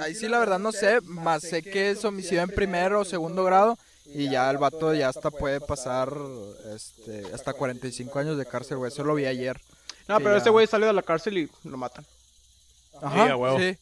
ahí 0.00 0.14
sí 0.14 0.28
la 0.28 0.38
verdad 0.38 0.58
no 0.58 0.72
sé, 0.72 1.00
más 1.02 1.42
sé 1.42 1.62
que 1.62 1.90
es 1.90 2.04
homicidio 2.04 2.42
en 2.42 2.50
primero 2.50 3.00
o 3.00 3.04
segundo 3.04 3.42
grado 3.44 3.78
y 4.12 4.28
ya 4.28 4.50
el 4.50 4.58
vato 4.58 4.92
ya 4.94 5.08
hasta 5.08 5.30
puede 5.30 5.60
pasar 5.60 6.12
este, 6.74 7.24
hasta 7.32 7.52
45 7.54 8.18
años 8.18 8.36
de 8.36 8.44
cárcel, 8.46 8.76
güey. 8.78 8.92
Eso 8.92 9.04
lo 9.04 9.14
vi 9.14 9.24
ayer. 9.24 9.58
No, 10.08 10.18
pero 10.18 10.32
ya. 10.32 10.38
ese 10.38 10.50
güey 10.50 10.66
salió 10.66 10.88
de 10.88 10.92
la 10.92 11.02
cárcel 11.02 11.38
y 11.38 11.50
lo 11.64 11.76
matan. 11.76 12.04
Ajá, 13.00 13.34
sí. 13.58 13.76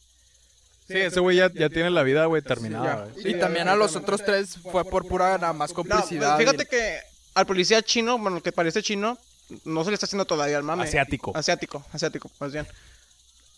Sí, 0.89 0.97
ese 0.97 1.19
güey 1.19 1.37
ya, 1.37 1.51
ya 1.53 1.69
tiene 1.69 1.89
la 1.91 2.01
vida, 2.03 2.25
güey, 2.25 2.41
terminada. 2.41 3.07
Y 3.23 3.35
también 3.35 3.67
a 3.69 3.75
los 3.75 3.95
otros 3.95 4.23
tres 4.25 4.57
fue 4.57 4.83
por 4.83 5.07
pura 5.07 5.37
nada 5.37 5.53
más 5.53 5.69
No, 5.69 5.75
complicidad. 5.75 6.35
pues, 6.35 6.47
fíjate 6.49 6.65
que 6.65 6.99
al 7.35 7.45
policía 7.45 7.81
chino, 7.83 8.17
bueno, 8.17 8.41
que 8.41 8.51
parece 8.51 8.81
chino, 8.81 9.17
no 9.65 9.83
se 9.83 9.91
le 9.91 9.93
está 9.93 10.07
haciendo 10.07 10.25
todavía 10.25 10.57
el 10.57 10.63
mame. 10.63 10.83
Asiático. 10.83 11.31
Asiático, 11.35 11.85
asiático, 11.93 12.29
más 12.39 12.51
bien. 12.51 12.67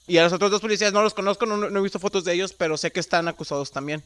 Y 0.07 0.17
a 0.17 0.23
los 0.23 0.33
otros 0.33 0.51
dos 0.51 0.59
policías 0.61 0.91
no 0.91 1.01
los 1.03 1.13
conozco, 1.13 1.45
no, 1.45 1.55
no 1.57 1.79
he 1.79 1.83
visto 1.83 1.99
fotos 1.99 2.25
de 2.25 2.33
ellos, 2.33 2.53
pero 2.53 2.75
sé 2.77 2.91
que 2.91 2.99
están 2.99 3.27
acusados 3.29 3.71
también. 3.71 4.03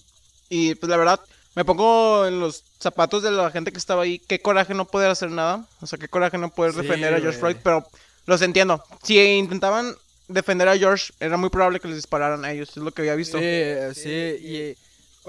Y 0.50 0.76
pues 0.76 0.88
la 0.90 0.98
verdad, 0.98 1.20
me 1.56 1.66
pongo 1.66 2.28
en 2.28 2.40
los 2.40 2.64
zapatos 2.80 3.24
de 3.24 3.32
la 3.32 3.50
gente 3.50 3.72
que 3.72 3.80
estaba 3.80 4.04
ahí. 4.04 4.20
Qué 4.20 4.40
coraje 4.40 4.76
no 4.76 4.86
poder 4.86 5.10
hacer 5.10 5.32
nada. 5.32 5.66
O 5.82 5.88
sea, 5.88 5.98
qué 5.98 6.08
coraje 6.08 6.38
no 6.38 6.50
poder 6.52 6.74
Sí, 6.74 6.82
defender 6.82 7.14
a 7.16 7.20
George. 7.20 7.40
Floyd, 7.40 7.56
pero 7.64 7.88
los 8.28 8.42
entiendo. 8.44 8.84
Si 9.04 9.20
intentaban 9.20 9.96
defender 10.28 10.68
a 10.68 10.78
George, 10.78 11.14
era 11.20 11.38
muy 11.38 11.50
probable 11.50 11.80
que 11.80 11.88
les 11.88 11.98
dispararan 11.98 12.44
a 12.46 12.52
ellos, 12.52 12.70
es 12.70 12.78
lo 12.78 12.92
que 12.92 13.02
había 13.02 13.16
visto. 13.16 13.38
Sí, 13.38 13.44
eh, 13.46 13.92
sí, 13.94 14.46
y 14.46 14.78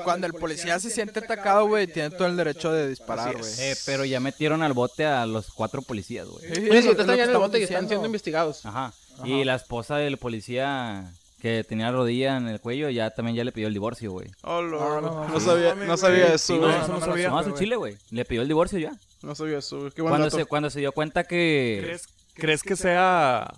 cuando 0.02 0.26
el 0.26 0.34
policía 0.34 0.78
se 0.78 0.90
siente 0.90 1.20
atacado, 1.20 1.66
güey, 1.66 1.86
tiene 1.86 2.10
todo 2.10 2.26
el 2.26 2.36
derecho 2.36 2.72
de 2.72 2.88
disparar, 2.88 3.36
güey. 3.36 3.52
Eh, 3.58 3.74
pero 3.86 4.04
ya 4.04 4.20
metieron 4.20 4.62
al 4.62 4.72
bote 4.72 5.06
a 5.06 5.24
los 5.26 5.50
cuatro 5.50 5.82
policías, 5.82 6.26
güey. 6.26 6.44
Sí, 6.54 6.68
están 6.88 6.96
que 6.96 7.04
ya 7.06 7.12
en 7.14 7.20
el 7.20 7.20
estamos 7.20 7.48
bote 7.48 7.60
y 7.60 7.62
están 7.62 7.88
siendo 7.88 8.06
investigados. 8.06 8.64
Ajá. 8.66 8.92
Y 9.24 9.44
la 9.44 9.54
esposa 9.54 9.96
del 9.96 10.18
policía 10.18 11.10
que 11.40 11.64
tenía 11.64 11.90
rodilla 11.90 12.36
en 12.36 12.48
el 12.48 12.60
cuello 12.60 12.90
ya 12.90 13.10
también 13.10 13.36
ya 13.36 13.44
le 13.44 13.52
pidió 13.52 13.68
el 13.68 13.74
divorcio, 13.74 14.10
güey. 14.10 14.28
Oh, 14.42 14.62
no, 14.62 15.00
no, 15.28 15.40
sabía, 15.40 15.74
no 15.74 15.96
sabía 15.96 16.34
eso, 16.34 16.58
güey. 16.58 16.72
no, 16.72 16.82
eso 16.82 16.92
no 16.92 17.00
sabía. 17.00 17.30
No, 17.30 17.54
chile, 17.54 17.76
güey. 17.76 17.96
Le 18.10 18.24
pidió 18.24 18.42
el 18.42 18.48
divorcio 18.48 18.78
ya. 18.78 18.92
No 19.22 19.34
sabía 19.34 19.58
eso, 19.58 19.78
güey. 19.78 19.90
Qué 19.92 20.02
buen 20.02 20.12
Cuando 20.12 20.26
dato. 20.26 20.36
se, 20.36 20.44
cuando 20.44 20.70
se 20.70 20.80
dio 20.80 20.92
cuenta 20.92 21.24
que... 21.24 21.80
¿Crees, 21.82 22.08
¿Crees 22.34 22.62
que 22.62 22.76
sea 22.76 23.54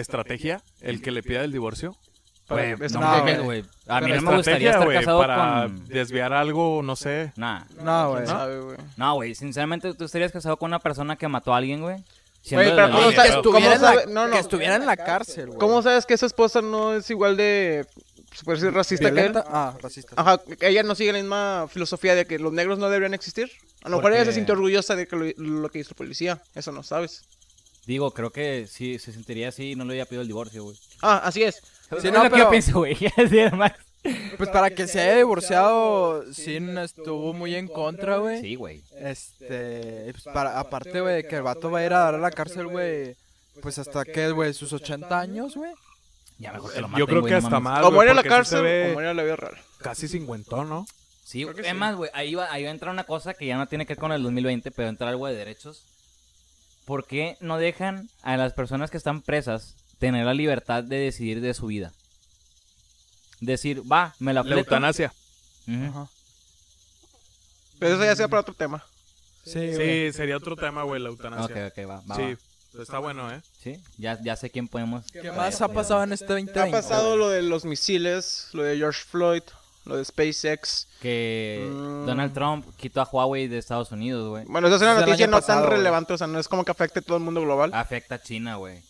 estrategia 0.00 0.62
el 0.80 1.02
que 1.02 1.10
le 1.10 1.22
pida 1.22 1.42
el 1.42 1.52
divorcio? 1.52 1.96
Para- 2.46 2.76
no. 2.76 3.00
A 3.88 4.00
mí 4.00 4.12
no 4.12 4.22
me 4.22 4.36
gustaría 4.36 4.70
estar 4.70 4.92
casado 4.92 5.18
para 5.18 5.62
con... 5.64 5.88
desviar 5.88 6.32
algo, 6.32 6.80
no 6.82 6.94
sé. 6.94 7.32
Nah. 7.36 7.64
No, 7.82 8.10
güey. 8.10 8.24
¿Quién 8.24 8.36
sabe, 8.36 8.60
güey? 8.60 8.76
No, 8.96 9.14
güey. 9.14 9.34
Sinceramente, 9.34 9.94
¿tú 9.94 10.04
estarías 10.04 10.30
casado 10.30 10.56
con 10.56 10.68
una 10.70 10.78
persona 10.78 11.16
que 11.16 11.26
mató 11.26 11.52
a 11.52 11.56
alguien, 11.56 11.80
güey? 11.82 11.96
Siendo 12.42 12.62
Güey, 12.62 12.70
de 12.70 12.76
pero 12.76 12.86
la 12.86 12.94
¿cómo 12.94 13.10
ley. 13.10 13.16
que, 13.16 13.28
estuviera 13.28 13.78
la, 13.78 14.06
no, 14.06 14.26
no. 14.28 14.32
que 14.32 14.38
estuviera 14.38 14.76
en 14.76 14.86
la 14.86 14.96
cárcel, 14.96 15.46
güey. 15.46 15.58
¿Cómo 15.58 15.82
sabes 15.82 16.06
que 16.06 16.14
esa 16.14 16.26
esposa 16.26 16.62
no 16.62 16.94
es 16.94 17.10
igual 17.10 17.36
de, 17.36 17.84
decir, 18.46 18.72
racista 18.72 19.12
que 19.12 19.20
él? 19.20 19.32
Ah, 19.48 19.74
racista. 19.82 20.14
Ajá, 20.16 20.38
que 20.38 20.68
ella 20.68 20.84
no 20.84 20.94
sigue 20.94 21.12
la 21.12 21.18
misma 21.18 21.66
filosofía 21.68 22.14
de 22.14 22.24
que 22.26 22.38
los 22.38 22.52
negros 22.52 22.78
no 22.78 22.86
deberían 22.88 23.14
existir. 23.14 23.50
A 23.82 23.88
lo 23.88 23.96
mejor 23.96 24.12
ella 24.12 24.24
se 24.26 24.32
sintió 24.32 24.54
orgullosa 24.54 24.94
de 24.94 25.08
que 25.08 25.16
lo, 25.16 25.24
lo 25.60 25.68
que 25.70 25.80
hizo 25.80 25.90
el 25.90 25.96
policía. 25.96 26.40
Eso 26.54 26.70
no 26.70 26.84
sabes. 26.84 27.24
Digo, 27.86 28.10
creo 28.12 28.30
que 28.30 28.66
si 28.66 28.98
se 28.98 29.12
sentiría 29.12 29.48
así, 29.48 29.76
no 29.76 29.84
le 29.84 29.92
había 29.92 30.04
pedido 30.06 30.22
el 30.22 30.28
divorcio, 30.28 30.64
güey. 30.64 30.76
Ah, 31.02 31.20
así 31.24 31.42
es. 31.42 31.62
Sí, 32.02 32.08
no, 32.10 32.18
lo 32.18 32.22
que 32.24 32.30
pero- 32.30 32.44
yo 32.44 32.50
pienso, 32.50 32.72
güey. 32.80 32.96
Pues 34.36 34.50
para 34.50 34.70
que 34.70 34.86
se 34.86 35.00
haya 35.00 35.16
divorciado, 35.16 36.32
Sin 36.32 36.78
estuvo 36.78 37.32
muy 37.32 37.56
en 37.56 37.66
contra, 37.66 38.18
güey. 38.18 38.40
Sí, 38.40 38.54
güey. 38.54 38.82
Este, 39.00 40.08
pues 40.12 40.22
para, 40.24 40.60
aparte, 40.60 41.00
güey, 41.00 41.26
que 41.26 41.36
el 41.36 41.42
vato 41.42 41.70
va 41.70 41.80
a 41.80 41.84
ir 41.86 41.92
a 41.92 41.98
dar 41.98 42.14
a 42.14 42.18
la 42.18 42.30
cárcel, 42.30 42.68
güey, 42.68 43.16
pues 43.62 43.78
hasta 43.78 44.04
que, 44.04 44.30
güey, 44.30 44.52
sus 44.54 44.72
80 44.72 45.18
años, 45.18 45.56
güey. 45.56 45.72
Ya 46.38 46.52
mejor 46.52 46.72
que 46.72 46.80
lo 46.80 46.88
maten, 46.88 46.98
Yo 47.00 47.06
creo 47.06 47.20
güey, 47.20 47.34
que 47.34 47.40
no 47.40 47.46
hasta 47.46 47.58
mames. 47.60 47.78
más. 47.78 47.80
o 47.80 47.86
güey, 47.86 47.94
muere 47.94 48.10
en 48.10 48.16
la 48.16 48.22
cárcel 48.22 48.62
ve 48.62 48.90
o 48.90 48.94
muere 48.94 49.10
en 49.10 49.16
la 49.16 49.22
vida 49.24 49.36
real. 49.36 49.56
Casi 49.78 50.06
cincuentón, 50.06 50.68
¿no? 50.68 50.86
Sí, 51.24 51.44
que 51.44 51.62
es 51.62 51.66
sí. 51.66 51.74
más, 51.74 51.96
güey, 51.96 52.10
ahí 52.14 52.34
va, 52.36 52.52
ahí 52.52 52.62
va 52.62 52.68
a 52.68 52.72
entrar 52.72 52.92
una 52.92 53.04
cosa 53.04 53.34
que 53.34 53.46
ya 53.46 53.56
no 53.56 53.66
tiene 53.66 53.86
que 53.86 53.94
ver 53.94 53.98
con 53.98 54.12
el 54.12 54.22
2020, 54.22 54.70
pero 54.70 54.88
entra 54.88 55.08
algo 55.08 55.26
de 55.26 55.34
derechos. 55.34 55.82
¿Por 56.86 57.06
qué 57.06 57.36
no 57.40 57.58
dejan 57.58 58.08
a 58.22 58.36
las 58.38 58.54
personas 58.54 58.90
que 58.90 58.96
están 58.96 59.20
presas 59.20 59.74
tener 59.98 60.24
la 60.24 60.32
libertad 60.34 60.82
de 60.84 60.96
decidir 60.96 61.40
de 61.42 61.52
su 61.52 61.66
vida? 61.66 61.92
Decir, 63.40 63.82
va, 63.90 64.14
me 64.18 64.32
la 64.32 64.40
La 64.40 64.44
fleto. 64.44 64.60
eutanasia. 64.60 65.12
Ujú. 65.68 65.84
Ajá. 65.84 66.08
Pero 67.78 67.94
eso 67.96 68.04
ya 68.04 68.16
sea 68.16 68.28
para 68.28 68.40
otro 68.40 68.54
tema. 68.54 68.82
Sí. 69.44 69.74
Sí, 69.76 70.12
sería 70.12 70.36
otro 70.36 70.56
tema, 70.56 70.84
güey, 70.84 71.02
la 71.02 71.10
Ok, 71.10 71.16
eutanasia. 71.18 71.66
ok, 71.66 71.78
va, 71.90 72.02
va, 72.10 72.16
Sí, 72.16 72.36
va. 72.76 72.82
está 72.82 72.98
bueno, 72.98 73.30
¿eh? 73.32 73.42
Sí, 73.62 73.78
ya, 73.98 74.18
ya 74.22 74.34
sé 74.36 74.50
quién 74.50 74.66
podemos... 74.68 75.04
¿Qué 75.12 75.30
más 75.30 75.60
ha 75.60 75.68
pasado 75.68 76.02
en 76.04 76.12
este 76.12 76.26
2020? 76.26 76.60
Ha 76.60 76.70
pasado 76.70 77.16
lo 77.16 77.28
de 77.28 77.42
los 77.42 77.64
misiles, 77.64 78.48
lo 78.52 78.62
de 78.62 78.76
George 78.78 79.02
Floyd, 79.08 79.42
lo 79.86 79.96
de 79.96 80.04
SpaceX. 80.04 80.88
Que 81.00 81.66
Mm. 81.70 82.06
Donald 82.06 82.34
Trump 82.34 82.66
quitó 82.76 83.00
a 83.00 83.04
Huawei 83.10 83.48
de 83.48 83.58
Estados 83.58 83.90
Unidos, 83.92 84.28
güey. 84.28 84.44
Bueno, 84.46 84.66
esa 84.68 84.76
es 84.76 84.82
una 84.82 84.94
Desde 84.94 85.06
noticia 85.06 85.26
no 85.26 85.36
pasado, 85.38 85.60
tan 85.60 85.68
güey. 85.68 85.78
relevante, 85.78 86.12
o 86.12 86.18
sea, 86.18 86.26
no 86.26 86.38
es 86.38 86.48
como 86.48 86.64
que 86.64 86.70
afecte 86.72 86.98
a 86.98 87.02
todo 87.02 87.16
el 87.16 87.22
mundo 87.22 87.40
global. 87.40 87.70
Afecta 87.72 88.16
a 88.16 88.22
China, 88.22 88.56
güey. 88.56 88.82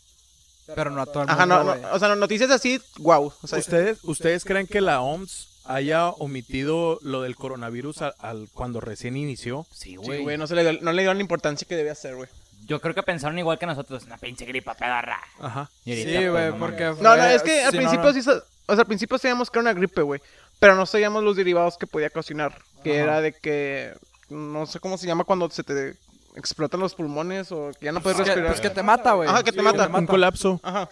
Pero 0.74 0.90
no 0.90 1.00
a 1.02 1.06
todo 1.06 1.22
el 1.22 1.30
Ajá, 1.30 1.46
mundo, 1.46 1.58
no, 1.62 1.64
no, 1.74 1.80
güey. 1.80 1.94
o 1.94 1.98
sea, 1.98 2.08
no, 2.08 2.16
noticias 2.16 2.50
así, 2.50 2.80
wow. 2.98 3.32
O 3.42 3.46
sea, 3.46 3.58
¿Ustedes, 3.58 3.98
¿Ustedes 4.02 4.44
creen 4.44 4.66
que 4.66 4.80
la 4.80 5.00
OMS 5.00 5.48
haya 5.64 6.08
omitido 6.08 6.98
lo 7.02 7.22
del 7.22 7.36
coronavirus 7.36 8.02
al, 8.02 8.14
al- 8.18 8.48
cuando 8.52 8.80
recién 8.80 9.16
inició? 9.16 9.64
Sí, 9.72 9.90
sí, 9.90 9.96
güey. 9.96 10.22
güey, 10.22 10.36
no, 10.38 10.46
se 10.48 10.54
le 10.56 10.62
dio, 10.68 10.80
no 10.82 10.92
le 10.92 11.02
dieron 11.02 11.18
la 11.18 11.22
importancia 11.22 11.66
que 11.68 11.76
debía 11.76 11.94
ser, 11.94 12.16
güey. 12.16 12.28
Yo 12.66 12.80
creo 12.80 12.94
que 12.96 13.02
pensaron 13.04 13.38
igual 13.38 13.60
que 13.60 13.66
nosotros. 13.66 14.02
Una 14.06 14.18
pinche 14.18 14.44
gripa 14.44 14.74
pedorra. 14.74 15.20
Ajá. 15.38 15.70
Ahorita, 15.86 16.10
Sí, 16.10 16.16
pues, 16.16 16.30
güey, 16.32 16.50
no 16.50 16.58
porque... 16.58 16.84
No, 17.00 17.16
no, 17.16 17.24
es 17.26 17.42
que 17.44 17.62
al 17.62 17.70
sí, 17.70 17.76
no, 17.78 17.82
principio 17.82 18.12
no. 18.12 18.12
sí, 18.12 18.28
o 18.68 18.72
sea, 18.74 18.80
al 18.80 18.86
principio 18.86 19.18
sabíamos 19.18 19.50
que 19.50 19.58
era 19.60 19.70
una 19.70 19.72
gripe, 19.78 20.02
güey, 20.02 20.20
pero 20.58 20.74
no 20.74 20.86
sabíamos 20.86 21.22
los 21.22 21.36
derivados 21.36 21.76
que 21.76 21.86
podía 21.86 22.08
ocasionar, 22.08 22.58
que 22.82 22.94
Ajá. 22.94 23.02
era 23.02 23.20
de 23.20 23.32
que, 23.32 23.92
no 24.30 24.66
sé 24.66 24.80
cómo 24.80 24.98
se 24.98 25.06
llama 25.06 25.24
cuando 25.24 25.48
se 25.50 25.62
te 25.62 25.94
explotan 26.36 26.80
los 26.80 26.94
pulmones 26.94 27.50
o 27.52 27.70
que 27.78 27.86
ya 27.86 27.92
no 27.92 28.00
puedes 28.02 28.16
Pues 28.16 28.28
que, 28.28 28.34
respirar. 28.34 28.52
pues 28.52 28.60
que 28.60 28.70
te 28.74 28.82
mata, 28.82 29.12
güey. 29.14 29.28
Ajá, 29.28 29.42
que 29.42 29.52
te 29.52 29.58
Sí, 29.58 29.64
mata. 29.64 29.88
Un 29.88 30.06
colapso. 30.06 30.60
Ajá. 30.62 30.88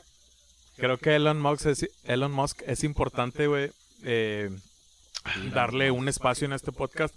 Creo 0.76 0.98
que 0.98 1.14
Elon 1.16 1.40
Musk 1.40 1.66
es, 1.66 1.88
Elon 2.04 2.32
Musk 2.32 2.62
es 2.66 2.82
importante, 2.82 3.46
güey, 3.46 3.70
eh, 4.04 4.50
darle 5.52 5.90
un 5.90 6.08
espacio 6.08 6.46
en 6.46 6.52
este 6.52 6.72
podcast 6.72 7.14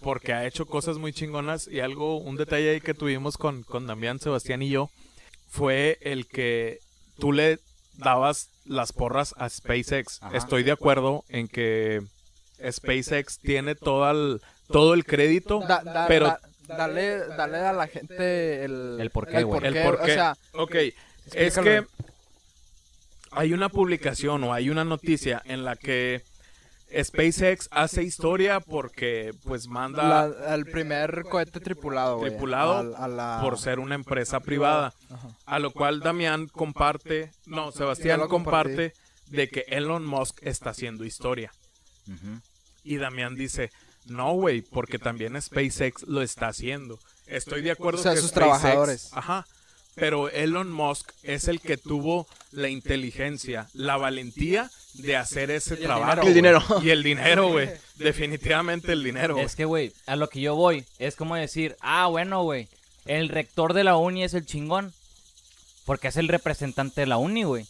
porque 0.00 0.32
ha 0.32 0.46
hecho 0.46 0.66
cosas 0.66 0.98
muy 0.98 1.12
chingonas 1.12 1.66
y 1.68 1.80
algo, 1.80 2.16
un 2.18 2.36
detalle 2.36 2.70
ahí 2.70 2.80
que 2.80 2.94
tuvimos 2.94 3.36
con, 3.36 3.62
con 3.64 3.86
Damián, 3.86 4.18
Sebastián 4.18 4.62
y 4.62 4.70
yo 4.70 4.90
fue 5.48 5.98
el 6.02 6.26
que 6.26 6.78
tú 7.18 7.32
le 7.32 7.58
dabas 8.00 8.48
las 8.64 8.92
porras 8.92 9.34
a 9.38 9.48
SpaceX. 9.48 10.22
Ajá. 10.22 10.36
Estoy 10.36 10.62
de 10.62 10.72
acuerdo 10.72 11.24
en 11.28 11.48
que 11.48 12.02
SpaceX 12.68 13.38
tiene 13.38 13.74
todo 13.74 14.10
el, 14.10 14.40
todo 14.68 14.94
el 14.94 15.04
crédito, 15.04 15.60
Da- 15.66 15.82
da- 15.82 16.06
pero 16.06 16.26
da- 16.26 16.40
dale, 16.68 17.18
dale 17.28 17.58
a 17.58 17.72
la 17.72 17.86
gente 17.86 18.64
el, 18.64 18.98
El 19.00 19.10
porqué, 19.10 19.38
el. 19.38 19.46
O 19.46 20.04
sea, 20.06 20.36
ok, 20.52 20.74
es 21.34 21.58
que 21.58 21.84
hay 23.32 23.52
una 23.52 23.68
publicación 23.68 24.42
o 24.44 24.52
hay 24.52 24.70
una 24.70 24.84
noticia 24.84 25.40
en 25.44 25.64
la 25.64 25.76
que 25.76 26.22
SpaceX 27.02 27.68
hace 27.70 28.02
historia 28.02 28.60
porque 28.60 29.32
pues 29.44 29.68
manda 29.68 30.28
la- 30.28 30.54
el 30.54 30.66
primer 30.66 31.22
cohete 31.30 31.60
tripulado, 31.60 32.20
al- 32.78 32.94
a 32.96 33.08
la- 33.08 33.38
por 33.42 33.58
ser 33.58 33.78
una 33.78 33.94
empresa 33.94 34.40
privada. 34.40 34.92
Ajá. 35.10 35.28
A 35.46 35.58
lo 35.58 35.70
cual 35.72 36.00
Damián 36.00 36.48
comparte, 36.48 37.30
no, 37.46 37.72
Sebastián 37.72 38.20
comparte 38.28 38.92
de 39.26 39.48
que 39.48 39.64
Elon 39.68 40.04
Musk 40.04 40.38
está 40.42 40.70
haciendo 40.70 41.04
historia. 41.04 41.52
Y 42.82 42.96
Damián 42.96 43.34
dice, 43.36 43.70
no, 44.06 44.32
güey, 44.32 44.62
porque 44.62 44.98
también 44.98 45.40
SpaceX 45.40 46.02
lo 46.08 46.22
está 46.22 46.48
haciendo. 46.48 46.98
Estoy 47.26 47.62
de 47.62 47.70
acuerdo 47.70 48.00
O 48.00 48.02
sea, 48.02 48.14
que 48.14 48.20
sus 48.20 48.30
SpaceX- 48.30 48.34
trabajadores. 48.34 49.10
Ajá. 49.12 49.46
Pero 50.00 50.28
Elon 50.30 50.72
Musk 50.72 51.10
es 51.22 51.46
el 51.48 51.60
que 51.60 51.76
tuvo 51.76 52.26
la 52.52 52.68
inteligencia, 52.68 53.68
la 53.74 53.96
valentía 53.96 54.70
de 54.94 55.16
hacer 55.16 55.50
ese 55.50 55.74
el 55.74 55.80
trabajo. 55.82 56.26
el 56.26 56.34
dinero. 56.34 56.62
Y 56.82 56.90
el 56.90 57.02
dinero, 57.02 57.48
güey. 57.48 57.68
Definitivamente 57.96 58.92
el 58.92 59.04
dinero. 59.04 59.34
güey. 59.34 59.46
Es 59.46 59.54
que, 59.54 59.64
güey, 59.66 59.92
a 60.06 60.16
lo 60.16 60.28
que 60.28 60.40
yo 60.40 60.54
voy 60.56 60.84
es 60.98 61.14
como 61.16 61.36
decir, 61.36 61.76
ah, 61.80 62.06
bueno, 62.06 62.42
güey, 62.42 62.66
el 63.06 63.28
rector 63.28 63.72
de 63.74 63.84
la 63.84 63.96
uni 63.96 64.24
es 64.24 64.34
el 64.34 64.46
chingón. 64.46 64.92
Porque 65.86 66.08
es 66.08 66.16
el 66.16 66.28
representante 66.28 67.00
de 67.00 67.06
la 67.06 67.16
uni, 67.16 67.42
güey. 67.44 67.66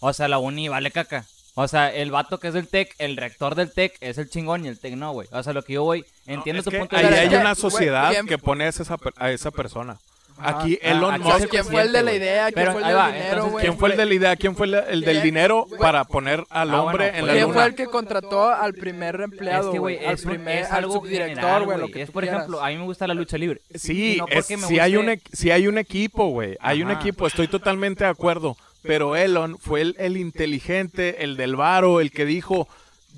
O 0.00 0.12
sea, 0.12 0.28
la 0.28 0.38
uni 0.38 0.68
vale 0.68 0.90
caca. 0.90 1.26
O 1.54 1.66
sea, 1.68 1.92
el 1.92 2.10
vato 2.10 2.38
que 2.38 2.48
es 2.48 2.54
del 2.54 2.68
TEC, 2.68 2.94
el 2.98 3.16
rector 3.16 3.54
del 3.54 3.72
TEC 3.72 3.96
es 4.00 4.18
el 4.18 4.28
chingón 4.30 4.64
y 4.64 4.68
el 4.68 4.78
TEC 4.78 4.94
no, 4.94 5.12
güey. 5.12 5.28
O 5.32 5.42
sea, 5.42 5.52
lo 5.52 5.62
que 5.62 5.74
yo 5.74 5.82
voy, 5.84 6.04
entiendo 6.26 6.62
No, 6.64 6.70
tu 6.70 6.76
punto 6.78 6.96
de 6.96 7.02
ahí 7.02 7.08
vista. 7.08 7.20
hay 7.22 7.28
que, 7.28 7.36
una 7.36 7.54
sociedad 7.54 8.12
que 8.26 8.38
pone 8.38 8.64
a 8.64 8.68
esa, 8.68 8.96
per- 8.96 9.14
a 9.16 9.30
esa 9.30 9.50
persona. 9.50 9.98
Aquí 10.42 10.78
Ah, 10.82 10.90
Elon 10.90 11.14
aquí 11.14 11.22
Musk. 11.24 11.48
¿Quién 11.48 11.64
fue 11.64 11.82
el 11.82 11.92
de 11.92 12.02
la 12.02 12.12
idea? 12.12 12.42
¿Quién 12.44 12.54
Pero 12.54 12.72
fue 12.72 12.80
el 12.80 12.84
ahí 12.86 12.90
del 12.92 12.98
va, 13.00 13.12
dinero, 13.12 13.46
güey? 13.46 13.64
¿Quién 13.64 13.78
fue 13.78 13.90
el 13.90 13.96
de 13.96 14.06
la 14.06 14.14
idea? 14.14 14.36
¿Quién 14.36 14.56
fue 14.56 14.66
el, 14.66 14.74
el 14.74 15.00
del 15.00 15.10
¿Quién- 15.10 15.22
dinero 15.22 15.66
para 15.78 16.04
poner 16.04 16.44
al 16.50 16.70
Ah, 16.70 16.82
hombre 16.82 17.04
bueno, 17.10 17.18
en 17.18 17.26
la 17.26 17.32
¿Quién 17.32 17.42
luna? 17.44 17.54
fue 17.54 17.64
el 17.66 17.74
que 17.74 17.86
contrató 17.86 18.48
al 18.48 18.74
primer 18.74 19.20
empleado, 19.20 19.72
güey? 19.74 20.04
Al 20.04 20.16
primer, 20.16 20.58
es 20.58 20.70
al 20.70 20.76
algo 20.84 20.92
subdirector, 20.94 21.64
güey, 21.64 21.78
güey. 21.78 21.78
lo 21.78 21.92
que 21.92 22.02
Es, 22.02 22.06
tú 22.06 22.12
por 22.12 22.24
ejemplo, 22.24 22.64
a 22.64 22.68
mí 22.68 22.76
me 22.76 22.84
gusta 22.84 23.06
la 23.06 23.14
lucha 23.14 23.36
libre. 23.38 23.60
Sí, 23.74 24.14
Y 24.14 24.16
no 24.18 24.26
es- 24.28 24.34
porque 24.34 24.56
me 24.56 24.66
sí 24.66 24.78
hay 24.78 24.96
un, 24.96 25.08
hay 25.08 25.66
equipo, 25.78 26.28
güey. 26.28 26.56
Hay 26.60 26.82
un 26.82 26.90
equipo, 26.90 27.26
estoy 27.26 27.48
totalmente 27.48 28.04
de 28.04 28.10
acuerdo. 28.10 28.56
Pero 28.82 29.14
Elon 29.14 29.58
fue 29.58 29.82
el, 29.82 29.96
el 29.98 30.16
inteligente, 30.16 31.22
el 31.22 31.36
del 31.36 31.54
varo, 31.56 32.00
el 32.00 32.10
que 32.10 32.24
dijo, 32.24 32.66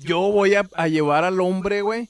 yo 0.01 0.19
voy 0.19 0.55
a, 0.55 0.63
a 0.75 0.87
llevar 0.89 1.23
al 1.23 1.39
hombre, 1.39 1.81
güey. 1.81 2.09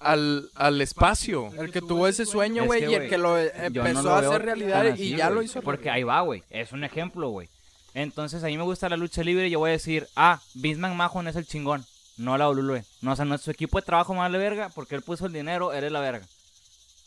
Al, 0.00 0.48
al 0.54 0.80
espacio. 0.80 1.50
El 1.58 1.72
que 1.72 1.80
tuvo 1.80 2.06
ese 2.08 2.24
sueño, 2.26 2.62
Es 2.62 2.66
güey, 2.68 2.80
que, 2.84 2.90
y 2.90 2.94
el 2.94 3.08
que 3.08 3.18
lo 3.18 3.36
Yo 3.42 3.50
empezó 3.84 3.94
no 3.94 4.02
lo 4.02 4.14
a 4.14 4.18
hacer 4.18 4.42
realidad 4.44 4.96
y 4.96 5.16
ya 5.16 5.30
lo 5.30 5.42
hizo. 5.42 5.62
Porque 5.62 5.90
ahí 5.90 6.02
va, 6.02 6.20
güey. 6.20 6.42
Es 6.50 6.72
un 6.72 6.84
ejemplo, 6.84 7.28
güey. 7.30 7.48
Entonces, 7.94 8.44
a 8.44 8.48
mí 8.48 8.56
me 8.58 8.62
gusta 8.64 8.88
la 8.88 8.96
lucha 8.96 9.22
libre 9.22 9.48
y 9.48 9.50
yo 9.50 9.58
voy 9.58 9.70
a 9.70 9.72
decir, 9.72 10.06
ah, 10.16 10.40
Vince 10.54 10.80
McMahon 10.80 11.28
es 11.28 11.36
el 11.36 11.46
chingón, 11.46 11.84
no 12.18 12.36
la 12.36 12.48
WWE. 12.50 12.84
No, 13.00 13.12
o 13.12 13.16
sea, 13.16 13.24
no 13.24 13.34
es 13.34 13.40
su 13.40 13.50
equipo 13.50 13.78
de 13.80 13.86
trabajo 13.86 14.12
más 14.14 14.30
de 14.30 14.36
verga, 14.38 14.68
porque 14.74 14.94
él 14.94 15.02
puso 15.02 15.26
el 15.26 15.32
dinero, 15.32 15.72
eres 15.72 15.90
la 15.90 16.00
verga. 16.00 16.26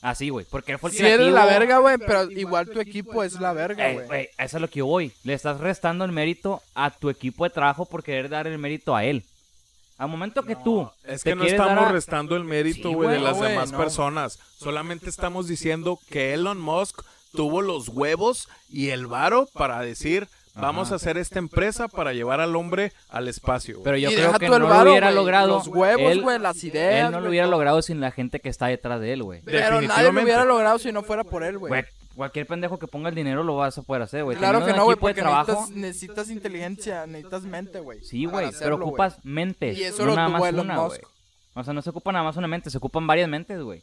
Así, 0.01 0.30
güey, 0.30 0.45
porque 0.49 0.72
él 0.72 0.80
fue 0.80 0.89
el 0.91 0.95
Sí, 0.95 1.05
eres 1.05 1.32
la 1.32 1.45
verga, 1.45 1.78
güey, 1.80 1.97
pero 1.97 2.32
igual 2.32 2.70
tu 2.70 2.80
equipo 2.80 3.22
es 3.24 3.39
la 3.39 3.51
verga, 3.53 3.88
Eh, 3.89 3.93
güey. 3.95 4.07
güey, 4.07 4.30
eso 4.38 4.57
es 4.57 4.62
lo 4.62 4.70
que 4.70 4.80
yo 4.80 4.86
voy. 4.88 5.12
Le 5.24 5.34
estás 5.34 5.60
restando 5.60 6.05
el 6.05 6.12
mérito 6.14 6.64
a 6.74 6.89
tu 6.89 7.10
equipo 7.10 7.43
de 7.43 7.49
trabajo 7.51 7.86
por 7.86 8.01
querer 8.01 8.30
dar 8.30 8.47
el 8.47 8.57
mérito 8.57 8.95
a 8.95 9.03
él. 9.03 9.26
Al 10.00 10.08
momento 10.10 10.41
que 10.43 10.56
tú 10.56 10.89
Es 11.04 11.24
que 11.24 11.36
no 11.36 11.43
estamos 11.43 11.86
a- 11.88 11.91
restando 11.91 12.36
el 12.36 12.43
mérito, 12.45 12.89
Sí, 12.89 12.95
güey, 12.95 13.10
de 13.10 13.16
güey, 13.18 13.22
las 13.22 13.34
no, 13.34 13.38
güey, 13.39 13.52
demás 13.52 13.72
no. 13.72 13.78
personas. 13.78 14.39
Solamente 14.58 15.10
estamos 15.10 15.47
diciendo 15.47 16.00
que 16.10 16.34
Elon 16.34 16.60
Musk 16.60 17.02
tuvo 17.36 17.62
los 17.62 17.89
huevos 17.89 18.47
y 18.72 18.89
el 18.89 19.06
varo 19.06 19.47
para 19.54 19.80
decir, 19.82 20.28
vamos 20.56 20.88
Ajá. 20.88 20.93
a 20.93 20.97
hacer 20.97 21.18
esta 21.18 21.38
empresa 21.38 21.88
para 21.88 22.14
llevar 22.14 22.39
al 22.39 22.56
hombre 22.56 22.91
al 23.10 23.28
espacio. 23.28 23.76
güey. 23.76 23.84
Pero 23.84 23.97
yo 23.97 24.10
y 24.12 24.16
creo 24.16 24.34
que 24.39 24.47
no 24.47 24.54
varo, 24.68 24.86
lo 24.86 24.91
hubiera 24.91 25.08
güey, 25.08 25.16
logrado. 25.16 25.47
Los 25.58 25.68
huevos, 25.68 26.18
güey, 26.22 26.39
las 26.39 26.64
ideas. 26.64 27.06
Él 27.08 27.12
no 27.12 27.20
lo 27.22 27.30
hubiera 27.30 27.45
todo. 27.45 27.52
logrado 27.52 27.82
sin 27.82 28.00
la 28.00 28.12
gente 28.12 28.39
que 28.39 28.50
está 28.50 28.68
detrás 28.68 29.00
de 29.02 29.14
él, 29.14 29.22
güey. 29.24 29.41
Pero 29.43 29.82
nadie 29.82 30.12
lo 30.12 30.22
hubiera 30.24 30.45
logrado 30.45 30.80
si 30.80 30.91
no 30.91 31.04
fuera 31.04 31.24
por 31.24 31.43
él, 31.43 31.58
güey. 31.60 31.84
Cualquier 32.20 32.45
pendejo 32.47 32.78
que 32.78 32.86
ponga 32.86 33.07
el 33.07 33.15
dinero 33.15 33.43
lo 33.43 33.55
vas 33.55 33.78
a 33.78 33.82
poder 33.82 34.01
hacer, 34.03 34.26
güey. 34.26 34.36
Claro 34.38 34.59
Teniendo 34.59 34.74
que 34.76 34.78
no, 34.78 34.84
güey, 34.86 34.95
de 34.95 34.99
porque 34.99 35.22
trabajo. 35.22 35.51
necesitas, 35.53 35.76
necesitas 35.76 36.30
inteligencia, 36.30 37.07
necesitas 37.07 37.43
mente, 37.43 37.80
güey. 37.80 38.03
Sí, 38.03 38.26
güey, 38.26 38.49
pero 38.59 38.76
ocupas 38.76 39.24
mentes. 39.24 39.78
Y 39.78 39.84
eso 39.86 39.99
no 40.03 40.09
lo 40.09 40.15
nada 40.17 40.28
tuvo 40.28 40.39
más 40.39 40.49
Elon 40.49 40.65
una, 40.65 40.76
Musk. 40.76 40.99
güey. 41.01 41.11
O 41.55 41.63
sea, 41.63 41.74
no 41.74 41.82
se 41.82 41.89
ocupa 41.91 42.11
nada 42.11 42.26
más 42.26 42.36
una 42.36 42.47
mente, 42.49 42.70
se 42.70 42.78
ocupan 42.78 43.07
varias 43.07 43.30
mentes, 43.30 43.61
güey. 43.61 43.80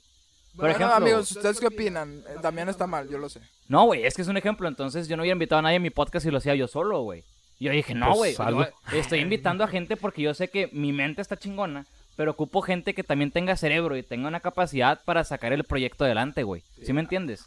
Por 0.55 0.65
Bueno, 0.67 0.75
ejemplo, 0.77 0.97
amigos, 0.97 1.31
¿ustedes 1.33 1.59
qué 1.61 1.67
opinan? 1.67 2.23
Eh, 2.29 2.37
Damián 2.43 2.69
está 2.69 2.87
mal, 2.87 3.09
yo 3.09 3.17
lo 3.19 3.29
sé. 3.31 3.41
No, 3.69 3.85
güey, 3.87 4.05
es 4.05 4.15
que 4.15 4.21
es 4.23 4.29
un 4.29 4.37
ejemplo. 4.37 4.69
Entonces 4.69 5.09
yo 5.09 5.17
no 5.17 5.23
hubiera 5.23 5.33
invitado 5.35 5.59
a 5.59 5.63
nadie 5.63 5.77
a 5.79 5.81
mi 5.81 5.91
podcast 5.91 6.25
y 6.27 6.31
lo 6.31 6.39
hacía 6.39 6.55
yo 6.55 6.69
solo, 6.69 7.01
güey. 7.03 7.25
Yo 7.59 7.73
dije, 7.73 7.95
no, 7.95 8.07
Pues, 8.09 8.19
güey. 8.19 8.35
salud. 8.35 8.67
yo 8.93 8.99
estoy 8.99 9.21
invitando 9.21 9.65
a 9.65 9.69
gente 9.69 9.97
porque 9.97 10.21
yo 10.23 10.35
sé 10.35 10.49
que 10.49 10.69
mi 10.73 10.93
mente 10.93 11.23
está 11.23 11.39
chingona, 11.39 11.87
pero 12.17 12.33
ocupo 12.33 12.61
gente 12.61 12.93
que 12.95 13.03
también 13.03 13.31
tenga 13.31 13.57
cerebro 13.57 13.97
y 13.97 14.03
tenga 14.03 14.29
una 14.29 14.41
capacidad 14.41 15.03
para 15.05 15.25
sacar 15.25 15.55
el 15.55 15.65
proyecto 15.65 16.05
adelante, 16.05 16.43
güey. 16.43 16.63
¿Sí 16.83 16.93
me 16.93 17.01
entiendes? 17.01 17.47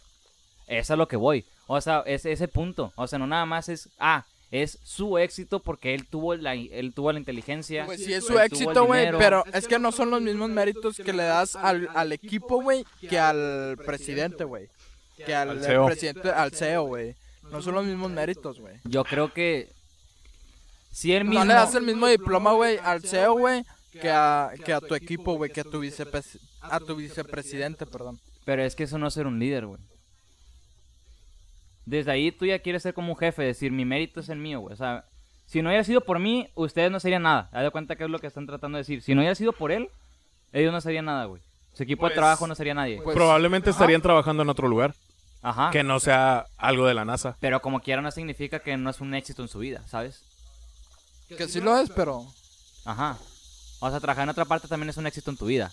Es 0.69 0.89
a 0.91 0.95
lo 0.95 1.07
que 1.07 1.17
voy. 1.17 1.45
O 1.67 1.81
sea, 1.81 2.03
es 2.05 2.25
ese 2.25 2.47
punto. 2.47 2.93
O 2.95 3.07
sea, 3.07 3.19
no 3.19 3.27
nada 3.27 3.45
más 3.45 3.67
es, 3.69 3.89
ah, 3.99 4.25
es 4.51 4.79
su 4.83 5.17
éxito 5.17 5.59
porque 5.59 5.93
él 5.93 6.07
tuvo 6.07 6.35
la, 6.35 6.53
él 6.55 6.93
tuvo 6.95 7.11
la 7.11 7.19
inteligencia. 7.19 7.85
Pues 7.85 8.03
sí, 8.03 8.13
es 8.13 8.25
su 8.25 8.39
éxito, 8.39 8.85
güey, 8.85 9.11
pero 9.17 9.43
es 9.53 9.67
que 9.67 9.77
no 9.79 9.91
son 9.91 10.09
los 10.09 10.21
mismos 10.21 10.49
méritos 10.49 10.95
que 10.97 11.11
le 11.13 11.23
das 11.23 11.55
al, 11.55 11.89
al 11.93 12.11
equipo, 12.11 12.61
güey, 12.61 12.85
que 13.01 13.19
al 13.19 13.77
presidente, 13.85 14.43
güey. 14.45 14.67
Que 15.17 15.35
al, 15.35 15.49
Al 15.49 15.63
CEO. 15.63 15.85
presidente, 15.85 16.29
al 16.29 16.51
CEO, 16.51 16.83
güey. 16.83 17.15
No 17.51 17.61
son 17.61 17.73
los 17.75 17.83
mismos 17.85 18.09
méritos, 18.11 18.59
güey. 18.59 18.75
Yo 18.85 19.03
creo 19.03 19.33
que 19.33 19.69
si 20.91 21.13
él 21.13 21.25
mismo... 21.25 21.39
No 21.39 21.45
le 21.45 21.53
das 21.53 21.75
el 21.75 21.83
mismo 21.83 22.07
diploma, 22.07 22.53
güey, 22.53 22.77
al 22.83 23.01
CEO, 23.01 23.33
güey, 23.33 23.63
que 23.91 24.09
a, 24.09 24.51
que 24.63 24.73
a 24.73 24.79
tu 24.81 24.95
equipo, 24.95 25.33
güey, 25.35 25.51
que 25.51 25.61
a 25.61 25.63
tu, 25.63 25.81
vicepres- 25.81 26.39
a 26.61 26.79
tu 26.79 26.95
vicepresidente, 26.95 27.85
perdón. 27.85 28.19
Pero 28.45 28.63
es 28.63 28.75
que 28.75 28.83
eso 28.83 28.97
no 28.97 29.07
es 29.07 29.13
ser 29.13 29.27
un 29.27 29.39
líder, 29.39 29.65
güey. 29.65 29.79
Desde 31.89 32.11
ahí 32.11 32.31
tú 32.31 32.45
ya 32.45 32.59
quieres 32.59 32.83
ser 32.83 32.93
como 32.93 33.13
un 33.13 33.17
jefe, 33.17 33.41
decir, 33.41 33.71
mi 33.71 33.83
mérito 33.83 34.19
es 34.19 34.29
el 34.29 34.37
mío, 34.37 34.59
güey. 34.59 34.73
O 34.73 34.77
sea, 34.77 35.05
si 35.47 35.63
no 35.63 35.69
hubiera 35.69 35.83
sido 35.83 36.01
por 36.01 36.19
mí, 36.19 36.47
ustedes 36.53 36.91
no 36.91 36.99
serían 36.99 37.23
nada. 37.23 37.49
Haz 37.51 37.63
de 37.63 37.71
cuenta 37.71 37.95
que 37.95 38.03
es 38.03 38.09
lo 38.11 38.19
que 38.19 38.27
están 38.27 38.45
tratando 38.45 38.75
de 38.77 38.81
decir. 38.81 39.01
Si 39.01 39.15
no 39.15 39.21
hubiera 39.21 39.33
sido 39.33 39.53
por 39.53 39.71
él, 39.71 39.89
ellos 40.53 40.71
no 40.71 40.81
serían 40.81 41.05
nada, 41.05 41.25
güey. 41.25 41.41
Su 41.73 41.81
equipo 41.81 42.01
Pues- 42.01 42.11
de 42.11 42.15
trabajo 42.17 42.45
no 42.45 42.53
sería 42.53 42.75
nadie. 42.75 43.01
Pues, 43.01 43.15
Probablemente 43.15 43.71
ajá. 43.71 43.77
estarían 43.77 44.01
trabajando 44.03 44.43
en 44.43 44.49
otro 44.49 44.67
lugar, 44.67 44.93
Ajá. 45.41 45.71
que 45.71 45.81
no 45.83 45.99
sea 45.99 46.45
algo 46.57 46.85
de 46.85 46.93
la 46.93 47.05
NASA. 47.05 47.37
Pero 47.39 47.59
como 47.59 47.79
quiera 47.79 48.03
no 48.03 48.11
significa 48.11 48.59
que 48.59 48.77
no 48.77 48.91
es 48.91 49.01
un 49.01 49.15
éxito 49.15 49.41
en 49.41 49.47
su 49.47 49.57
vida, 49.57 49.81
¿sabes? 49.87 50.23
Que 51.35 51.47
sí 51.47 51.59
lo 51.59 51.75
es, 51.79 51.89
pero... 51.89 52.23
Ajá. 52.85 53.17
O 53.79 53.89
sea, 53.89 53.99
trabajar 53.99 54.23
en 54.25 54.29
otra 54.29 54.45
parte 54.45 54.67
también 54.67 54.89
es 54.89 54.97
un 54.97 55.07
éxito 55.07 55.31
en 55.31 55.37
tu 55.37 55.45
vida. 55.47 55.71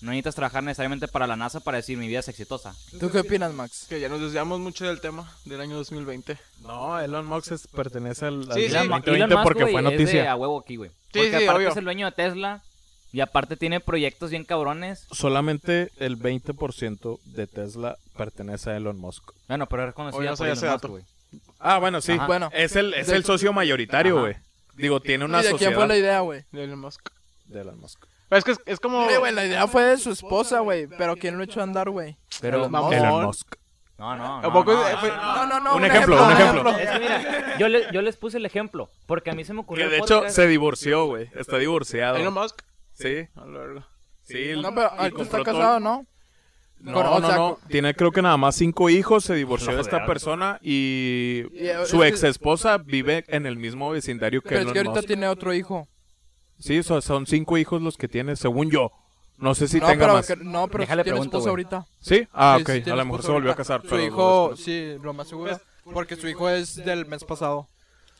No 0.00 0.10
necesitas 0.10 0.34
trabajar 0.34 0.62
necesariamente 0.62 1.08
para 1.08 1.26
la 1.26 1.36
NASA 1.36 1.60
para 1.60 1.78
decir 1.78 1.96
mi 1.96 2.08
vida 2.08 2.18
es 2.20 2.28
exitosa. 2.28 2.74
¿Tú 3.00 3.10
qué 3.10 3.20
opinas, 3.20 3.52
Max? 3.54 3.86
Que 3.88 4.00
ya 4.00 4.08
nos 4.08 4.20
desviamos 4.20 4.60
mucho 4.60 4.84
del 4.86 5.00
tema 5.00 5.32
del 5.46 5.60
año 5.60 5.76
2020. 5.76 6.36
No, 6.62 7.00
Elon 7.00 7.24
Musk 7.26 7.52
es- 7.52 7.66
pertenece 7.68 8.26
al, 8.26 8.40
al 8.50 8.54
Sí, 8.54 8.66
sí. 8.68 8.74
Elon, 8.76 8.88
2020 8.88 9.10
Elon 9.16 9.30
Musk, 9.30 9.42
porque 9.44 9.62
fue 9.62 9.70
es 9.70 9.76
de 9.76 9.82
noticia. 9.90 10.30
a 10.32 10.36
huevo 10.36 10.60
aquí, 10.60 10.76
güey. 10.76 10.90
Sí, 10.90 10.94
Porque 11.20 11.28
sí, 11.30 11.34
aparte 11.44 11.52
obvio. 11.58 11.68
es 11.70 11.76
el 11.76 11.84
dueño 11.84 12.06
de 12.06 12.12
Tesla 12.12 12.62
y 13.12 13.20
aparte 13.20 13.56
tiene 13.56 13.80
proyectos 13.80 14.30
bien 14.30 14.44
cabrones. 14.44 15.06
Solamente 15.10 15.90
el 15.98 16.18
20% 16.18 17.20
de 17.24 17.46
Tesla 17.46 17.96
pertenece 18.16 18.70
a 18.70 18.76
Elon 18.76 18.98
Musk. 18.98 19.30
Bueno, 19.48 19.66
pero 19.68 19.82
es 19.84 19.86
reconocido 19.88 20.22
no 20.30 20.36
por 20.36 20.46
Elon 20.48 20.70
Musk, 20.72 20.86
güey. 20.86 21.04
Ah, 21.60 21.78
bueno, 21.78 22.00
sí. 22.00 22.12
Ajá. 22.12 22.26
Bueno, 22.26 22.50
Es 22.52 22.76
el, 22.76 22.92
es 22.94 23.06
De- 23.06 23.16
el 23.16 23.24
socio 23.24 23.52
mayoritario, 23.52 24.20
güey. 24.20 24.34
Digo, 24.74 25.00
tiene 25.00 25.24
una 25.24 25.40
¿y 25.40 25.44
de 25.44 25.50
sociedad 25.50 25.70
quién 25.72 25.78
fue 25.80 25.88
la 25.88 25.96
idea, 25.96 26.20
güey? 26.20 26.44
De 26.52 26.64
Elon 26.64 26.80
Musk. 26.80 27.08
de 27.46 27.60
Elon 27.60 27.80
Musk. 27.80 28.04
Pero 28.34 28.38
es 28.38 28.44
que 28.44 28.50
es, 28.52 28.58
es 28.66 28.80
como... 28.80 29.08
Sí, 29.08 29.14
güey, 29.16 29.32
la 29.32 29.46
idea 29.46 29.66
fue 29.68 29.84
de 29.84 29.96
su 29.96 30.10
esposa, 30.10 30.58
güey. 30.60 30.88
Pero 30.88 31.14
¿quién 31.16 31.38
lo 31.38 31.44
echó 31.44 31.60
a 31.60 31.62
andar, 31.62 31.88
güey? 31.90 32.16
Pero 32.40 32.66
Elon 32.66 32.72
Musk. 33.26 33.54
no, 33.96 34.16
no, 34.16 34.38
¿A 34.38 34.42
no, 34.42 34.50
no, 34.50 34.64
fue- 34.64 34.74
no, 34.74 34.82
no. 34.82 35.36
No, 35.36 35.46
no, 35.46 35.60
no. 35.60 35.76
Un 35.76 35.84
ejemplo, 35.84 36.24
un 36.26 36.32
ejemplo. 36.32 36.70
Es 36.70 36.90
que 36.90 36.98
mira, 36.98 37.56
yo, 37.58 37.68
le- 37.68 37.86
yo 37.92 38.02
les 38.02 38.16
puse 38.16 38.38
el 38.38 38.46
ejemplo 38.46 38.90
porque 39.06 39.30
a 39.30 39.34
mí 39.34 39.44
se 39.44 39.54
me 39.54 39.60
ocurrió 39.60 39.84
Que 39.86 39.90
de 39.92 39.98
hecho 39.98 40.16
podcast. 40.16 40.34
se 40.34 40.46
divorció, 40.48 41.06
güey. 41.06 41.30
Está 41.36 41.58
divorciado. 41.58 42.16
Elon 42.16 42.34
Musk? 42.34 42.62
Sí, 42.94 43.28
A 43.36 43.44
sí. 44.22 44.52
No, 44.60 44.74
pero 44.74 44.90
ahorita 44.90 45.22
está 45.22 45.42
casado, 45.44 45.78
¿no? 45.80 46.04
No, 46.80 46.92
Con- 46.92 47.06
o 47.06 47.20
no, 47.20 47.26
sea, 47.28 47.36
no. 47.36 47.58
Tiene 47.68 47.94
creo 47.94 48.10
que 48.10 48.20
nada 48.20 48.36
más 48.36 48.56
cinco 48.56 48.90
hijos, 48.90 49.24
se 49.24 49.34
divorció 49.34 49.74
de 49.76 49.80
esta 49.80 50.04
persona 50.06 50.58
y 50.60 51.44
eh, 51.54 51.76
su 51.86 52.02
es 52.02 52.10
ex 52.10 52.24
esposa 52.24 52.78
vive 52.78 53.24
en 53.28 53.46
el 53.46 53.56
mismo 53.56 53.90
vecindario 53.90 54.42
que 54.42 54.48
Pero 54.50 54.58
es 54.60 54.62
Elon 54.64 54.72
que 54.74 54.78
ahorita 54.80 54.94
Musk. 54.96 55.06
tiene 55.06 55.28
otro 55.28 55.54
hijo. 55.54 55.88
Sí, 56.58 56.82
so- 56.82 57.00
son 57.00 57.26
cinco 57.26 57.58
hijos 57.58 57.82
los 57.82 57.96
que 57.96 58.08
tiene, 58.08 58.36
según 58.36 58.70
yo. 58.70 58.92
No 59.36 59.54
sé 59.54 59.66
si 59.68 59.80
no, 59.80 59.86
tenga 59.86 60.00
pero, 60.06 60.12
más. 60.14 60.26
que- 60.28 60.36
no, 60.36 60.68
pero 60.68 60.82
Déjale 60.82 61.02
tiene 61.02 61.16
pregunto, 61.16 61.38
esposa 61.38 61.50
güey. 61.50 61.64
ahorita. 61.64 61.86
¿Sí? 62.00 62.28
Ah, 62.32 62.54
Sí, 62.58 62.62
ok. 62.62 62.68
sí, 62.70 62.78
a 62.78 62.84
tiene 62.84 62.98
lo 62.98 63.04
mejor 63.04 63.22
se 63.22 63.32
volvió 63.32 63.50
a 63.52 63.56
casar. 63.56 63.82
Su 63.82 63.88
pero 63.88 64.02
hijo, 64.02 64.56
sí, 64.56 64.96
lo 65.02 65.12
más 65.12 65.28
seguro. 65.28 65.58
Porque 65.92 66.16
su 66.16 66.28
hijo 66.28 66.48
es 66.48 66.76
del 66.76 67.04
mes 67.06 67.24
pasado. 67.24 67.68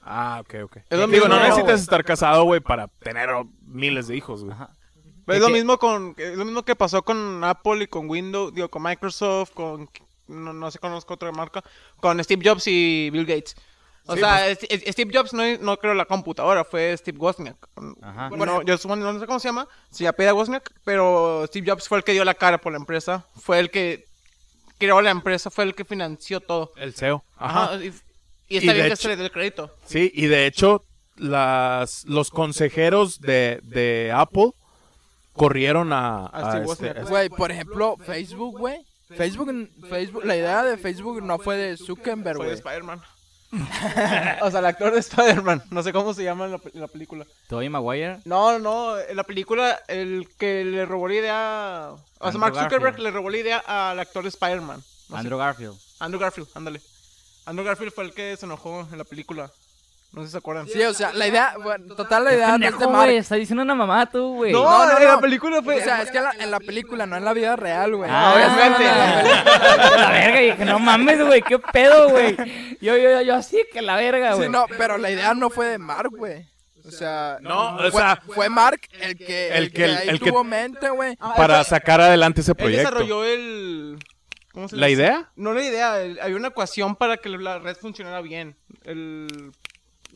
Ah, 0.03 0.43
ok, 0.45 0.55
ok. 0.65 0.77
Es 0.91 0.99
lo 0.99 1.07
Digo, 1.07 1.29
no 1.29 1.37
mismo- 1.37 1.49
necesitas 1.49 1.81
estar 1.81 2.05
casado, 2.05 2.45
güey, 2.45 2.61
para 2.61 2.89
tener 2.89 3.31
miles 3.67 4.09
de 4.09 4.17
hijos, 4.17 4.43
güey. 4.45 4.53
Ajá. 4.55 4.71
Es 5.27 5.37
Es 5.37 5.41
lo 5.41 5.47
que- 5.47 5.53
mismo 5.55 5.79
con 5.79 6.15
es 6.19 6.37
lo 6.37 6.45
mismo 6.45 6.63
que 6.65 6.77
pasó 6.77 7.03
con 7.03 7.43
Apple 7.45 7.85
y 7.85 7.87
con 7.87 8.11
Windows, 8.11 8.53
digo, 8.55 8.69
con 8.69 8.83
Microsoft, 8.83 9.53
con 9.55 9.89
no, 10.29 10.53
no 10.53 10.71
sé 10.71 10.79
conozco 10.79 11.15
otra 11.15 11.33
marca, 11.33 11.63
con 12.01 12.23
Steve 12.23 12.43
Jobs 12.47 12.67
y 12.67 13.09
Bill 13.11 13.25
Gates. 13.25 13.57
O 14.07 14.15
Sí, 14.15 14.21
sea, 14.21 14.49
es- 14.49 14.59
es- 14.69 14.93
Steve 14.93 15.11
Jobs 15.15 15.33
no, 15.33 15.43
no 15.59 15.77
creó 15.79 15.95
la 15.95 16.05
computadora, 16.05 16.65
fue 16.65 16.95
Steve 16.97 17.19
Wozniak. 17.19 17.57
Ajá. 18.03 18.29
Bueno, 18.29 18.61
yo 18.63 18.77
supongo, 18.77 19.11
no 19.13 19.19
sé 19.19 19.27
cómo 19.27 19.39
se 19.41 19.49
llama, 19.49 19.67
se 19.91 20.07
apela 20.07 20.35
Wozniak, 20.35 20.71
pero 20.85 21.45
Steve 21.47 21.71
Jobs 21.71 21.89
fue 21.89 21.99
el 21.99 22.05
que 22.05 22.13
dio 22.13 22.25
la 22.25 22.35
cara 22.35 22.59
por 22.59 22.73
la 22.73 22.79
empresa, 22.79 23.27
fue 23.41 23.59
el 23.61 23.71
que 23.71 24.05
creó 24.79 25.01
la 25.01 25.11
empresa, 25.11 25.51
fue 25.51 25.65
el 25.65 25.75
que 25.75 25.85
financió 25.87 26.41
todo. 26.41 26.73
El 26.77 26.93
CEO. 26.95 27.25
Ajá. 27.39 27.65
Ajá. 27.75 27.77
Y, 27.85 27.95
y 28.49 28.57
está 28.59 28.73
Y 28.73 28.75
bien 28.75 28.87
que 28.89 28.93
hecho- 28.93 28.97
se 29.03 29.09
le 29.09 29.17
dé 29.17 29.25
el 29.25 29.33
crédito. 29.33 29.75
Sí, 29.87 30.11
y 30.15 30.27
de 30.27 30.47
hecho, 30.47 30.85
las, 31.17 32.05
los 32.05 32.31
consejeros 32.31 33.21
de, 33.21 33.61
de 33.63 34.13
Apple 34.15 34.51
corrieron 35.33 35.93
a, 35.93 36.27
A 36.27 36.63
este- 36.63 37.03
Güey, 37.05 37.29
por 37.31 37.51
ejemplo, 37.51 37.97
Facebook, 38.05 38.59
güey. 38.59 38.85
Facebook, 39.17 39.51
Facebook, 39.89 40.25
la 40.25 40.37
idea 40.37 40.63
de 40.65 40.77
Facebook 40.77 41.23
no 41.23 41.39
fue 41.39 41.57
de 41.57 41.77
Zuckerberg, 41.77 42.37
Fue 42.37 42.47
de 42.47 42.53
güey. 42.53 42.59
Spider-Man. 42.59 43.01
o 44.43 44.51
sea, 44.51 44.61
el 44.61 44.67
actor 44.67 44.93
de 44.93 45.01
Spider-Man. 45.01 45.65
No 45.71 45.83
sé 45.83 45.93
cómo 45.93 46.15
se 46.15 46.25
llama 46.25 46.47
en 46.47 46.53
la, 46.53 46.61
en 46.73 46.81
la 46.81 46.89
película. 46.89 47.27
Tobey 47.49 47.69
Maguire. 47.69 48.21
No, 48.25 48.59
no, 48.59 48.99
en 48.99 49.17
la 49.17 49.25
película, 49.25 49.81
el 49.89 50.29
que 50.39 50.65
le 50.65 50.85
robó 50.85 51.09
la 51.09 51.15
idea. 51.15 51.89
O 51.91 51.97
sea, 51.97 52.27
Andrew 52.29 52.41
Mark 52.41 52.55
Zuckerberg 52.55 52.83
Garfield. 52.83 53.05
le 53.05 53.11
robó 53.11 53.31
la 53.31 53.37
idea 53.39 53.59
al 53.59 54.01
actor 54.01 54.23
de 54.23 54.29
Spider-Man. 54.31 54.83
No 55.09 55.17
sé. 55.17 55.21
Andrew 55.21 55.39
Garfield. 55.39 55.77
Andrew 56.01 56.21
Garfield, 56.21 56.49
ándale. 56.55 56.81
Andrew 57.47 57.67
Garfield 57.67 57.93
fue 57.93 58.05
el 58.05 58.13
que 58.15 58.37
se 58.37 58.47
enojó 58.47 58.89
en 58.91 58.99
la 58.99 59.05
película. 59.05 59.51
No 60.15 60.23
sé 60.23 60.29
si 60.29 60.33
se 60.33 60.39
acuerdan. 60.39 60.69
Sí, 60.69 60.81
o 60.83 60.95
sea, 60.95 61.13
la 61.13 61.27
idea, 61.27 61.55
bueno, 61.63 61.95
total 61.97 62.25
la 62.25 62.35
idea 62.35 62.57
no 62.57 62.67
es 62.67 62.79
de 62.79 62.87
güey, 62.87 63.17
está 63.17 63.35
diciendo 63.35 63.63
una 63.65 63.75
mamá 63.75 64.07
tú, 64.07 64.35
güey. 64.37 64.53
No, 64.53 64.63
No, 64.63 64.93
no, 64.93 64.99
en 64.99 65.05
la 65.09 65.19
película 65.21 65.61
fue. 65.61 65.81
O 65.81 65.85
sea, 65.85 66.03
es 66.03 66.11
que 66.11 66.19
en 66.19 66.25
la, 66.25 66.31
en 66.39 66.51
la 66.53 66.61
película, 66.61 67.05
no 67.05 67.17
en 67.17 67.25
la 67.25 67.33
vida 67.33 67.57
real, 67.57 67.97
güey. 67.97 68.09
Ah, 68.13 68.33
obviamente. 68.37 68.85
La 69.99 70.11
verga, 70.11 70.43
y 70.43 70.51
dije, 70.53 70.65
no 70.65 70.79
mames, 70.79 71.25
güey, 71.25 71.43
qué 71.43 71.59
pedo, 71.59 72.11
güey. 72.11 72.37
Yo, 72.81 72.97
yo, 72.97 73.21
yo 73.23 73.35
así 73.35 73.65
que 73.73 73.83
la 73.83 73.97
verga, 73.97 74.33
Sí, 74.33 74.37
güey. 74.39 74.49
no, 74.51 74.67
pero 74.79 74.99
la 74.99 75.11
idea 75.11 75.35
no 75.35 75.51
fue 75.51 75.67
de 75.67 75.79
Mark, 75.79 76.11
güey. 76.17 76.47
O 76.87 76.91
sea, 76.91 77.39
No, 77.41 77.77
o 77.77 77.91
fue, 77.91 77.91
sea, 77.93 78.23
fue 78.27 78.49
Mark 78.51 78.81
el 79.01 79.17
que, 79.17 79.49
el 79.49 79.55
el 79.65 79.73
que- 79.73 79.75
que, 79.77 79.85
ahí 79.97 80.09
el 80.11 80.21
que- 80.21 80.31
tuvo 80.31 80.45
mente, 80.45 80.91
güey. 80.91 81.17
para 81.37 81.65
sacar 81.65 82.01
adelante 82.01 82.43
ese 82.43 82.53
Él 82.53 82.57
proyecto. 82.57 82.91
desarrolló 82.91 83.25
el. 83.25 83.99
¿Cómo 84.53 84.69
se 84.69 84.77
¿La 84.77 84.87
dice? 84.87 85.03
idea? 85.03 85.31
No 85.35 85.53
la 85.55 85.63
idea, 85.65 86.01
el- 86.01 86.21
había 86.21 86.37
una 86.37 86.49
ecuación 86.49 86.95
para 86.95 87.17
que 87.17 87.29
la 87.31 87.59
red 87.59 87.77
funcionara 87.77 88.21
bien. 88.21 88.57
El. 88.85 89.51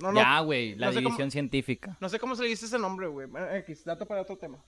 No, 0.00 0.12
no, 0.12 0.20
Ya, 0.20 0.40
güey, 0.40 0.74
la 0.76 0.86
no 0.86 0.92
sé 0.92 0.98
cómo- 0.98 1.08
división 1.10 1.30
científica. 1.30 1.96
no 2.00 2.08
sé 2.08 2.18
cómo 2.18 2.34
se 2.36 2.42
le 2.42 2.48
dice 2.48 2.66
ese 2.66 2.78
nombre, 2.78 3.06
güey. 3.08 3.26
Bueno, 3.26 3.48
X, 3.50 3.84
dato 3.84 4.06
para 4.06 4.22
otro 4.22 4.36
tema. 4.36 4.58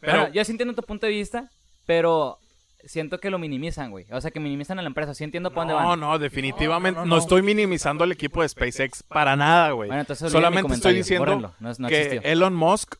Pero- 0.00 0.12
Bueno, 0.18 0.34
yo 0.34 0.44
sí 0.44 0.52
entiendo 0.52 0.74
tu 0.74 0.82
punto 0.82 1.06
de 1.06 1.12
vista, 1.12 1.50
pero 1.86 2.38
siento 2.84 3.18
que 3.18 3.30
lo 3.30 3.38
minimizan, 3.38 3.90
güey. 3.90 4.06
O 4.12 4.20
sea, 4.20 4.30
que 4.30 4.38
minimizan 4.40 4.78
a 4.78 4.82
la 4.82 4.88
empresa. 4.88 5.14
Sí 5.14 5.24
entiendo 5.24 5.50
para 5.50 5.62
dónde 5.72 5.74
No, 5.82 5.88
van. 5.90 6.00
no, 6.00 6.18
definitivamente. 6.18 6.98
No, 7.00 7.04
No, 7.04 7.10
no, 7.10 7.16
no. 7.16 7.20
estoy 7.22 7.42
minimizando 7.42 8.04
al 8.04 8.12
equipo 8.12 8.42
de 8.42 8.48
SpaceX 8.48 9.02
para 9.02 9.34
nada, 9.36 9.70
güey. 9.72 9.88
Bueno, 9.88 10.00
entonces 10.02 10.30
Solamente 10.30 10.72
estoy 10.74 10.94
diciendo 10.96 11.24
bórrenlo, 11.24 11.54
no 11.58 11.72
no 11.78 11.88
que 11.88 12.02
existió. 12.02 12.30
Elon 12.30 12.54
Musk 12.54 12.94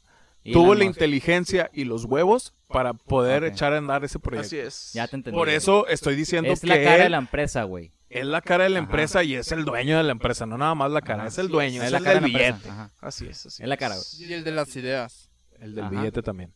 Y 0.46 0.52
tuvo 0.52 0.74
la 0.74 0.84
inteligencia 0.84 1.70
y 1.72 1.84
los 1.84 2.04
huevos 2.04 2.54
para 2.68 2.94
poder 2.94 3.44
echar 3.44 3.72
a 3.72 3.78
andar 3.78 4.04
ese 4.04 4.18
proyecto. 4.18 4.46
Así 4.46 4.58
es. 4.58 4.92
Ya 4.94 5.06
te 5.08 5.16
entendí. 5.16 5.36
Por 5.36 5.48
eso 5.48 5.86
estoy 5.88 6.16
diciendo 6.16 6.52
es 6.52 6.60
que 6.60 6.66
la 6.68 6.82
cara 6.82 7.04
de 7.04 7.10
la 7.10 7.18
empresa, 7.18 7.62
güey. 7.64 7.92
es 8.08 8.24
la 8.26 8.40
cara 8.40 8.64
de 8.64 8.70
la 8.70 8.78
Ajá. 8.78 8.86
empresa 8.86 9.22
y 9.24 9.34
es 9.34 9.50
el 9.52 9.64
dueño 9.64 9.96
de 9.96 10.02
la 10.04 10.12
empresa, 10.12 10.46
no 10.46 10.56
nada 10.58 10.74
más 10.74 10.90
la 10.90 11.00
cara, 11.02 11.20
Ajá. 11.20 11.28
es 11.28 11.38
el 11.38 11.48
dueño, 11.48 11.80
Es 11.82 11.86
es, 11.86 11.92
la 11.92 11.98
el 11.98 12.04
cara 12.04 12.20
del 12.20 12.32
de 12.32 12.38
la 12.38 12.46
empresa. 12.48 12.58
billete. 12.58 12.70
Ajá. 12.70 12.90
Así 13.00 13.26
es, 13.26 13.46
así 13.46 13.62
Es 13.62 13.68
la 13.68 13.76
cara, 13.76 13.94
güey. 13.96 14.06
Y 14.30 14.32
el 14.32 14.44
de 14.44 14.50
las 14.52 14.74
ideas. 14.76 15.30
El 15.60 15.74
del 15.74 15.84
Ajá. 15.84 15.90
billete 15.90 16.22
también. 16.22 16.52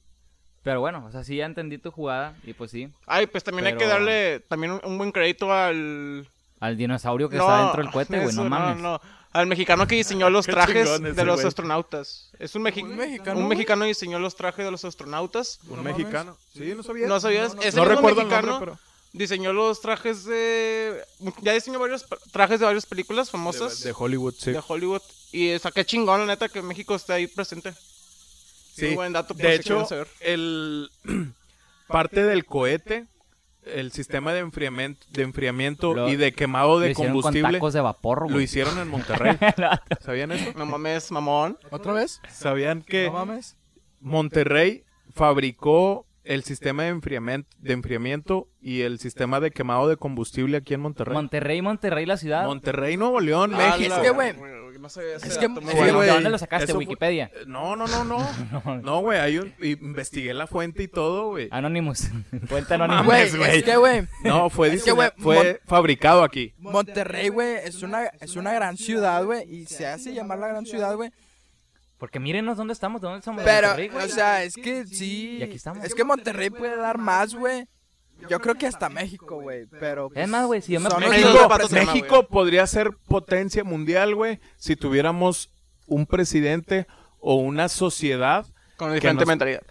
Pero 0.62 0.80
bueno, 0.80 1.05
o 1.07 1.11
sea, 1.11 1.24
sí 1.24 1.36
ya 1.36 1.47
entendí 1.47 1.78
tu 1.78 1.91
jugada 1.91 2.34
y 2.45 2.53
pues 2.53 2.70
sí. 2.70 2.93
Ay, 3.07 3.26
pues 3.26 3.43
también 3.43 3.66
hay 3.66 3.76
que 3.76 3.86
darle 3.86 4.41
también 4.41 4.78
un, 4.84 4.99
buen 4.99 5.11
crédito 5.11 5.53
al... 5.53 6.28
Al 6.61 6.76
dinosaurio 6.76 7.30
que 7.30 7.36
No, 7.38 7.45
está 7.45 7.62
dentro 7.62 7.82
del 7.82 7.91
cohete, 7.93 8.20
güey, 8.22 8.34
no 8.36 8.45
mames. 8.45 8.82
no, 8.82 9.01
Al 9.33 9.47
mexicano 9.47 9.87
que 9.87 9.95
diseñó 9.95 10.28
los 10.31 10.47
trajes 10.47 11.01
de 11.01 11.24
los 11.24 11.37
güey. 11.37 11.47
astronautas. 11.47 12.31
Es 12.39 12.55
un, 12.55 12.62
mexi- 12.64 12.83
¿Un 12.83 12.97
mexicano, 12.97 13.39
Un 13.39 13.47
güey? 13.47 13.57
mexicano 13.57 13.85
diseñó 13.85 14.18
los 14.18 14.35
trajes 14.35 14.64
de 14.64 14.70
los 14.70 14.85
astronautas. 14.85 15.61
Un 15.68 15.76
No 15.76 15.83
mexicano. 15.85 16.37
Sí, 16.53 16.72
no 16.74 16.83
sabía. 16.83 17.07
¿No 17.07 17.20
sabías? 17.20 17.55
no, 17.55 17.62
Ese 17.62 17.76
No 17.76 17.83
mismo 17.85 17.97
recuerdo 17.97 18.20
el 18.22 18.26
mexicano 18.26 18.53
nombre, 18.53 18.72
pero 18.72 18.91
diseñó 19.12 19.53
los 19.53 19.81
trajes 19.81 20.24
de... 20.24 21.03
Ya 21.43 21.53
diseñó 21.53 21.78
varios 21.78 22.05
trajes 22.33 22.59
de 22.61 22.66
varias 22.66 22.87
películas 22.87 23.31
famosas 23.31 23.81
de 23.83 23.95
Hollywood, 23.97 24.35
sí. 24.39 24.51
de 24.53 24.62
Hollywood. 24.66 25.03
Y 25.33 25.57
qué 25.61 25.85
chingón, 25.85 26.20
la 26.20 26.26
neta, 26.26 26.49
que 26.49 26.61
México 26.62 26.95
esté 26.97 27.12
ahí 27.12 27.26
presente. 27.28 27.72
Sí. 28.74 28.87
Muy 28.87 28.95
buen 28.97 29.12
dato 29.12 29.35
De 29.35 29.55
hecho, 29.55 29.87
el 30.20 30.91
parte 31.87 32.24
del 32.24 32.45
cohete, 32.47 33.07
el 33.65 33.93
sistema 33.93 34.33
de 34.33 34.41
enfriamiento, 34.41 35.07
de 35.11 35.23
enfriamiento 35.23 35.95
Lo- 35.95 36.09
y 36.09 36.17
de 36.17 36.33
quemado 36.33 36.75
Lo 36.75 36.81
de 36.81 36.91
hicieron 36.93 37.13
con 37.15 37.23
combustible 37.23 37.53
tacos 37.59 37.73
de 37.75 37.81
vapor, 37.81 38.21
güey. 38.25 38.33
lo 38.33 38.41
hicieron 38.41 38.79
en 38.79 38.89
Monterrey. 38.89 39.37
¿Sabían 40.01 40.33
eso? 40.33 40.53
No 40.57 40.67
mames, 40.67 41.11
mamón. 41.13 41.59
¿Otra 41.71 41.93
vez? 41.93 42.21
¿Sabían 42.31 42.83
que 42.83 43.07
No 43.07 43.13
mames. 43.13 43.57
Monterrey 44.01 44.85
fabricó 45.15 46.07
el 46.25 46.45
sistema 46.45 46.83
de 46.85 46.91
enfriamiento, 46.91 47.49
de 47.59 47.73
enfriamiento 47.73 48.49
y 48.61 48.83
el 48.83 48.99
sistema 48.99 49.41
de 49.41 49.51
quemado 49.51 49.89
de 49.89 49.97
combustible 49.97 50.57
aquí 50.59 50.75
en 50.75 50.81
Monterrey? 50.81 51.14
Monterrey, 51.14 51.62
Monterrey, 51.62 52.07
la 52.07 52.16
ciudad. 52.16 52.45
Monterrey, 52.47 52.97
Nuevo 52.97 53.21
León, 53.21 53.53
Ah, 53.55 53.77
México. 53.77 53.95
Es 53.95 54.01
que, 54.01 54.11
güey, 54.11 54.29
es 54.31 54.35
que- 55.39 55.49
dato, 55.49 55.61
muy 55.61 55.71
es 55.71 55.77
¿De 55.77 55.85
que, 55.85 55.93
bueno. 55.93 55.95
güey, 55.97 56.09
dónde 56.09 56.31
lo 56.31 56.39
sacaste? 56.39 56.64
eso 56.64 56.75
fue- 56.75 56.85
Wikipedia. 56.85 57.31
No, 57.47 57.77
no, 57.77 57.87
no, 57.87 58.05
no. 58.05 58.18
No, 58.83 59.01
güey, 59.01 59.18
hay 59.18 59.39
un... 59.39 59.53
Investigué 59.62 60.33
la 60.35 60.47
fuente 60.47 60.83
y 60.83 60.89
todo, 60.89 61.29
güey. 61.29 61.49
Anonymous. 61.51 62.09
Cuenta 62.49 62.75
Anonymous. 62.77 63.07
Güey, 63.07 63.18
mames, 63.18 63.37
güey. 63.37 63.59
es 63.59 63.64
que, 63.64 63.77
güey, 63.77 64.03
No, 64.25 64.51
fue, 64.51 64.73
Es 64.75 64.85
que, 64.85 64.93
fue 65.18 65.61
fabricado 65.66 66.23
aquí. 66.23 66.55
Monterrey, 66.59 67.29
güey, 67.29 67.57
es 67.64 67.83
una, 67.83 68.07
es 68.21 68.37
una 68.37 68.53
gran 68.53 68.77
ciudad, 68.77 69.25
güey, 69.25 69.43
y 69.53 69.66
se 69.66 69.87
hace 69.87 70.12
llamar 70.14 70.39
la 70.39 70.49
gran 70.49 70.66
ciudad, 70.66 70.95
güey. 70.97 71.11
Porque 72.01 72.19
mírenos 72.19 72.57
dónde 72.57 72.73
estamos, 72.73 73.01
dónde 73.03 73.19
estamos. 73.19 73.45
Pero, 73.45 73.69
Monterrey, 73.69 73.91
o 73.95 74.09
sea, 74.09 74.43
es 74.43 74.55
que 74.55 74.87
sí. 74.87 75.37
Y 75.39 75.43
aquí 75.43 75.57
estamos. 75.57 75.85
Es 75.85 75.95
que 75.95 76.03
Monterrey 76.03 76.49
puede 76.51 76.75
dar 76.77 76.97
más, 76.99 77.35
güey. 77.35 77.69
Yo 78.29 78.41
creo 78.41 78.55
que 78.55 78.67
hasta 78.67 78.89
México, 78.89 79.41
güey, 79.41 79.67
pero... 79.67 80.09
pues, 80.09 80.23
Es 80.25 80.29
más, 80.29 80.47
güey, 80.47 80.61
si 80.61 80.73
yo 80.73 80.81
me 80.81 80.89
pongo- 80.91 81.09
México- 81.71 82.27
podría 82.29 82.67
ser 82.67 82.91
potencia 83.07 83.65
mundial, 83.65 84.15
güey, 84.15 84.41
si 84.57 84.77
tuviéramos 84.77 85.51
un 85.87 86.05
presidente 86.07 86.87
o 87.19 87.37
una 87.37 87.69
sociedad. 87.69 88.45
Con 88.77 88.93
diferente 88.95 89.21
nos- 89.23 89.29
mentalidad. 89.29 89.63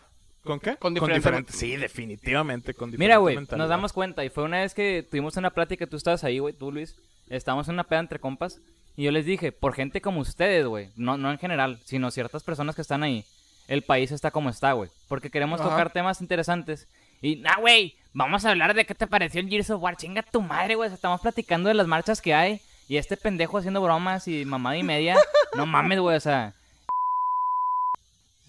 ¿Con 0.44 0.60
qué? 0.60 0.78
Con 0.78 0.94
diferente- 0.96 1.52
Sí, 1.52 1.76
definitivamente, 1.78 2.74
con 2.74 2.90
diferente 2.92 3.06
Mira, 3.06 3.18
güey, 3.18 3.36
nos 3.36 3.70
damos 3.70 3.92
cuenta. 3.94 4.24
Y 4.24 4.30
fue 4.30 4.44
una 4.44 4.60
vez 4.62 4.74
que 4.74 5.06
tuvimos 5.10 5.36
una 5.38 5.52
plática, 5.52 5.86
tú 5.86 5.98
estabas 5.98 6.24
ahí, 6.24 6.40
güey, 6.40 6.54
tú, 6.54 6.72
Luis. 6.72 6.96
Estábamos 7.28 7.68
en 7.68 7.74
una 7.76 7.84
peda 7.84 8.00
entre 8.00 8.20
compas. 8.20 8.62
Y 9.00 9.04
yo 9.04 9.12
les 9.12 9.26
dije, 9.26 9.54
por 9.54 9.74
gente 9.76 10.02
como 10.02 10.20
ustedes, 10.20 10.66
güey. 10.66 10.90
No, 10.98 11.18
no 11.18 11.32
en 11.32 11.38
general, 11.38 11.80
sino 11.86 12.12
ciertas 12.12 12.44
personas 12.44 12.76
que 12.76 12.82
están 12.82 13.02
ahí. 13.02 13.24
El 13.70 13.82
país 13.82 14.12
está 14.12 14.30
como 14.30 14.50
está, 14.50 14.74
güey. 14.74 14.90
Porque 15.08 15.30
queremos 15.30 15.62
Ajá. 15.62 15.70
tocar 15.70 15.94
temas 15.94 16.20
interesantes. 16.20 16.86
Y, 17.22 17.38
nah, 17.38 17.56
güey, 17.62 17.96
vamos 18.12 18.44
a 18.44 18.50
hablar 18.50 18.74
de 18.74 18.84
qué 18.84 18.94
te 18.94 19.08
pareció 19.08 19.40
el 19.40 19.48
Gears 19.48 19.70
of 19.70 19.82
War. 19.82 19.96
Chinga 19.96 20.22
tu 20.22 20.42
madre, 20.42 20.76
güey. 20.76 20.92
Estamos 20.92 21.22
platicando 21.22 21.70
de 21.70 21.76
las 21.76 21.88
marchas 21.88 22.20
que 22.20 22.34
hay. 22.34 22.60
Y 22.90 22.98
este 22.98 23.16
pendejo 23.16 23.58
haciendo 23.58 23.82
bromas 23.82 24.28
y 24.28 24.44
mamada 24.44 24.76
y 24.76 24.84
media. 24.84 25.16
no 25.56 25.66
mames, 25.66 26.02
güey, 26.02 26.18
o 26.18 26.20
sea. 26.20 26.54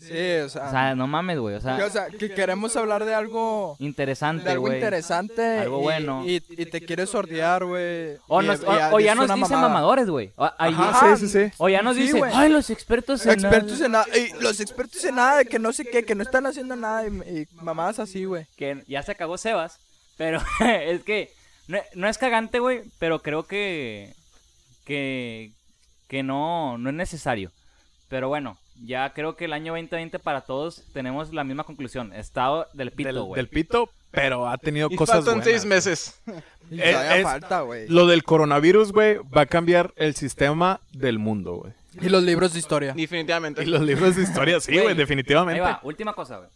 Sí, 0.01 0.39
o 0.45 0.49
sea... 0.49 0.69
O 0.69 0.71
sea, 0.71 0.95
no 0.95 1.07
mames, 1.07 1.39
güey. 1.39 1.55
O 1.57 1.59
que, 1.59 1.65
sea, 1.65 1.87
o 1.87 1.91
sea, 1.91 2.09
que 2.09 2.33
queremos 2.33 2.75
hablar 2.77 3.05
de 3.05 3.15
algo... 3.15 3.77
De 3.79 3.85
interesante, 3.85 4.49
algo 4.51 4.63
güey. 4.63 4.77
interesante. 4.77 5.59
Algo 5.59 5.81
y- 5.81 5.83
bueno. 5.83 6.25
Y, 6.27 6.37
y 6.49 6.67
te 6.67 6.81
quieres 6.81 7.11
sordear, 7.11 7.65
güey. 7.65 8.17
O, 8.27 8.41
nos- 8.41 8.63
o- 8.63 8.95
o 8.95 9.01
ya 9.01 9.15
nos 9.15 9.27
dicen 9.27 9.41
mamada. 9.41 9.69
mamadores, 9.69 10.09
güey. 10.09 10.33
Sí, 11.19 11.27
sí, 11.27 11.29
sí. 11.29 11.53
o 11.59 11.69
ya 11.69 11.83
nos 11.83 11.97
Sí, 11.97 12.03
dicen, 12.03 12.23
ay, 12.33 12.49
los 12.51 12.71
expertos 12.71 13.25
en... 13.27 13.33
Expertos 13.33 13.81
en 13.83 13.93
nada. 13.93 14.07
y 14.17 14.33
los 14.43 14.59
expertos 14.61 15.05
en 15.05 15.17
nada, 15.17 15.37
de 15.39 15.45
que 15.47 15.59
no 15.59 15.73
sé 15.73 15.85
qué, 15.85 16.05
que 16.05 16.15
no 16.15 16.23
están 16.23 16.47
haciendo 16.47 16.77
nada. 16.77 17.07
Y, 17.07 17.11
y 17.11 17.49
mamadas 17.57 17.99
así, 17.99 18.25
güey. 18.25 18.47
Que 18.57 18.83
ya 18.89 19.03
se 19.03 19.13
acabó 19.13 19.37
Sebas. 19.39 19.79
Pero 20.17 20.41
es 20.61 21.03
que 21.05 21.31
no, 21.69 21.79
no 21.95 22.09
es 22.09 22.17
cagante, 22.19 22.59
güey, 22.59 22.83
pero 22.99 23.21
creo 23.21 23.43
que... 23.47 24.15
Que... 24.85 25.53
Que 26.09 26.23
no, 26.25 26.77
no 26.79 26.91
es 26.91 26.97
necesario. 26.97 27.53
Pero 28.09 28.29
bueno, 28.29 28.59
ya 28.83 29.13
creo 29.13 29.37
que 29.37 29.45
el 29.45 29.53
año 29.53 29.73
2020 29.73 30.19
para 30.19 30.41
todos 30.43 30.85
tenemos 30.93 31.33
la 31.33 31.45
misma 31.45 31.65
conclusión. 31.65 32.13
Estado 32.13 32.67
del 32.73 32.91
pito, 32.93 33.25
güey. 33.25 33.37
del 33.39 33.49
pito, 33.49 33.91
pero 34.11 34.49
ha 34.49 34.57
tenido 34.59 34.89
Y 34.91 34.97
cosas 34.97 35.17
faltan 35.17 35.35
buenas. 35.41 35.45
seis 35.45 35.65
meses. 35.65 36.23
Todavía 36.71 37.17
es- 37.17 37.23
falta, 37.25 37.61
güey. 37.63 37.89
Lo 37.89 38.07
del 38.07 38.23
coronavirus, 38.25 38.93
güey, 38.93 39.19
va 39.37 39.43
a 39.43 39.47
cambiar 39.47 39.93
el 39.97 40.15
sistema 40.15 40.81
del 40.93 41.19
mundo, 41.19 41.57
güey. 41.57 41.73
Y 42.01 42.09
los 42.09 42.23
libros 42.23 42.53
de 42.53 42.61
historia. 42.61 42.93
Definitivamente. 42.95 43.63
Y 43.63 43.67
los 43.67 43.81
libros 43.83 44.17
de 44.17 44.23
historia, 44.23 44.61
sí, 44.61 44.79
güey, 44.79 44.95
definitivamente. 44.95 45.61
Ahí 45.61 45.73
va, 45.73 45.81
última 45.83 46.13
cosa, 46.13 46.39
güey. 46.39 46.49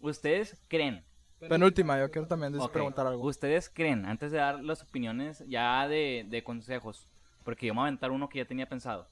¿Ustedes 0.00 0.56
creen? 0.68 1.04
Penúltima, 1.48 1.98
yo 2.00 2.10
quiero 2.10 2.26
también 2.26 2.52
preguntar 2.72 3.06
algo. 3.06 3.22
¿Ustedes 3.24 3.68
creen, 3.68 4.06
antes 4.06 4.32
de 4.32 4.38
dar 4.38 4.64
las 4.64 4.82
opiniones 4.82 5.44
ya 5.46 5.86
de, 5.86 6.26
de 6.28 6.42
consejos, 6.42 7.06
porque 7.44 7.66
yo 7.66 7.74
me 7.74 7.78
voy 7.80 7.84
a 7.84 7.88
aventar 7.88 8.10
uno 8.10 8.28
que 8.28 8.38
ya 8.38 8.44
tenía 8.44 8.66
pensado, 8.68 9.06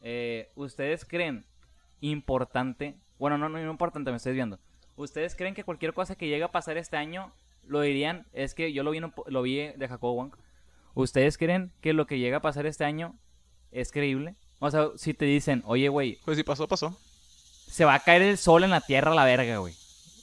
eh, 0.00 0.50
¿ustedes 0.54 1.04
creen 1.04 1.44
importante, 2.00 2.94
bueno, 3.18 3.38
no, 3.38 3.48
no, 3.48 3.58
no 3.58 3.70
importante, 3.70 4.10
me 4.10 4.16
estoy 4.16 4.32
viendo, 4.34 4.58
¿ustedes 4.96 5.34
creen 5.34 5.54
que 5.54 5.64
cualquier 5.64 5.92
cosa 5.92 6.14
que 6.16 6.28
llegue 6.28 6.44
a 6.44 6.50
pasar 6.52 6.76
este 6.76 6.96
año 6.96 7.32
lo 7.66 7.80
dirían? 7.80 8.26
Es 8.32 8.54
que 8.54 8.72
yo 8.72 8.82
lo 8.82 8.90
vi, 8.90 9.00
lo 9.26 9.42
vi 9.42 9.56
de 9.76 9.88
Jacobo 9.88 10.14
Wong. 10.14 10.32
¿Ustedes 10.94 11.38
creen 11.38 11.70
que 11.80 11.92
lo 11.92 12.06
que 12.06 12.18
llega 12.18 12.38
a 12.38 12.42
pasar 12.42 12.66
este 12.66 12.84
año 12.84 13.14
es 13.70 13.92
creíble? 13.92 14.34
O 14.58 14.70
sea, 14.70 14.88
si 14.96 15.14
te 15.14 15.24
dicen, 15.26 15.62
oye, 15.66 15.88
güey, 15.88 16.18
Pues 16.24 16.36
si 16.36 16.42
pasó, 16.42 16.66
pasó. 16.66 16.96
se 17.68 17.84
va 17.84 17.94
a 17.94 18.00
caer 18.00 18.22
el 18.22 18.38
sol 18.38 18.64
en 18.64 18.70
la 18.70 18.80
tierra 18.80 19.12
a 19.12 19.14
la 19.14 19.24
verga, 19.24 19.58
güey. 19.58 19.74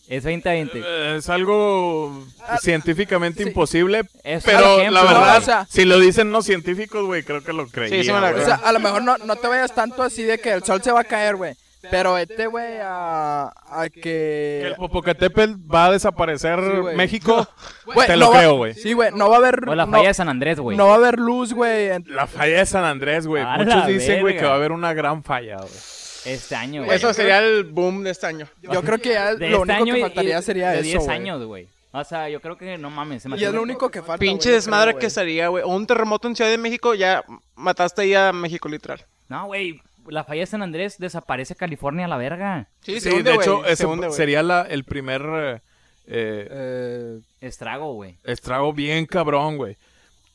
Es 0.07 0.23
2020. 0.23 0.79
Eh, 0.85 1.15
Es 1.17 1.29
algo 1.29 2.25
científicamente 2.61 3.43
sí. 3.43 3.49
imposible, 3.49 4.01
Es 4.23 4.43
pero 4.43 4.77
ejemplo, 4.79 4.91
la 4.91 5.03
verdad, 5.03 5.37
O 5.37 5.41
sea- 5.41 5.65
si 5.69 5.85
lo 5.85 5.99
dicen 5.99 6.29
no 6.31 6.41
científicos, 6.41 7.05
güey, 7.05 7.23
creo 7.23 7.43
que 7.43 7.53
lo 7.53 7.67
creía. 7.67 8.03
sí 8.03 8.09
güey. 8.09 8.33
O 8.33 8.45
sea, 8.45 8.55
a 8.55 8.71
lo 8.71 8.79
mejor 8.79 9.01
no, 9.03 9.17
no 9.17 9.35
te 9.37 9.47
vayas 9.47 9.73
tanto 9.73 10.03
así 10.03 10.23
de 10.23 10.37
que 10.39 10.51
el 10.51 10.63
sol 10.63 10.81
se 10.83 10.91
va 10.91 11.01
a 11.01 11.05
caer, 11.05 11.35
güey. 11.37 11.55
Pero 11.91 12.13
vete, 12.13 12.47
güey, 12.47 12.77
a, 12.81 13.51
a 13.69 13.89
que 13.89 14.01
que... 14.01 14.61
el 14.67 14.75
Popocatépetl 14.75 15.53
va 15.73 15.85
a 15.87 15.91
desaparecer 15.91 16.59
Sí. 16.59 16.95
México, 16.95 17.47
te 18.05 18.13
no 18.13 18.15
lo 18.17 18.31
va- 18.31 18.37
creo, 18.39 18.55
güey. 18.57 18.73
Sí, 18.73 18.93
güey, 18.93 19.11
no 19.13 19.29
va 19.29 19.35
a 19.35 19.39
haber... 19.39 19.67
O 19.69 19.75
la 19.75 19.85
no- 19.85 19.91
falla 19.91 20.07
de 20.09 20.13
San 20.13 20.29
Andrés, 20.29 20.59
güey. 20.59 20.77
No 20.77 20.87
va 20.87 20.93
a 20.93 20.97
haber 20.97 21.19
luz, 21.19 21.53
güey. 21.53 21.89
en- 21.91 22.05
La 22.07 22.27
falla 22.27 22.59
de 22.59 22.65
San 22.65 22.83
Andrés, 22.83 23.27
güey. 23.27 23.43
Muchos 23.45 23.87
dicen, 23.87 24.21
güey, 24.21 24.37
que 24.37 24.45
va 24.45 24.51
a 24.51 24.55
haber 24.55 24.71
una 24.71 24.93
gran 24.93 25.23
falla, 25.23 25.57
güey. 25.57 25.71
Este 26.25 26.55
año, 26.55 26.83
güey. 26.83 26.95
Eso 26.97 27.13
sería 27.13 27.37
el 27.39 27.65
boom 27.65 28.03
de 28.03 28.09
este 28.09 28.25
año. 28.25 28.47
Yo 28.63 28.81
creo 28.81 28.97
que 28.97 29.09
ya 29.09 29.35
de 29.35 29.47
lo 29.49 29.57
este 29.57 29.71
único 29.73 29.73
año 29.83 29.93
que 29.95 30.01
faltaría 30.01 30.39
y 30.39 30.41
sería 30.41 30.69
de 30.71 30.79
eso, 30.79 30.83
10 30.89 31.03
güey. 31.03 31.15
años, 31.15 31.43
güey. 31.45 31.67
O 31.91 32.03
sea, 32.03 32.27
yo 32.29 32.41
creo 32.41 32.57
que 32.57 32.77
no 32.77 32.89
mames. 32.89 33.21
Se 33.23 33.29
me 33.29 33.37
Y 33.37 33.43
es 33.45 33.53
lo 33.53 33.61
único 33.61 33.89
que 33.89 34.01
falta, 34.01 34.17
Pinche 34.17 34.49
desmadre 34.51 34.91
creo, 34.93 35.01
que 35.01 35.09
sería, 35.09 35.47
güey. 35.49 35.63
O 35.63 35.67
un 35.69 35.85
terremoto 35.87 36.27
en 36.27 36.35
Ciudad 36.35 36.49
de 36.51 36.57
México, 36.57 36.93
ya 36.95 37.23
mataste 37.55 38.01
ahí 38.01 38.13
a 38.15 38.33
México, 38.33 38.67
literal. 38.67 39.05
No, 39.29 39.45
güey. 39.45 39.79
La 40.07 40.23
falla 40.23 40.41
de 40.41 40.47
San 40.47 40.61
Andrés 40.61 40.97
desaparece 40.97 41.55
California 41.55 42.05
a 42.05 42.09
la 42.09 42.17
verga. 42.17 42.67
Sí, 42.81 42.99
Sí, 42.99 43.09
hunde, 43.09 43.31
de 43.31 43.35
hecho, 43.37 43.63
se 43.65 43.71
ese 43.71 43.85
hunde, 43.85 44.11
sería 44.11 44.43
la, 44.43 44.61
el 44.63 44.83
primer 44.83 45.21
eh, 45.25 45.61
eh, 46.07 47.19
Estrago, 47.41 47.93
güey. 47.93 48.17
estrago 48.23 48.73
bien 48.73 49.05
cabrón, 49.05 49.57
güey. 49.57 49.77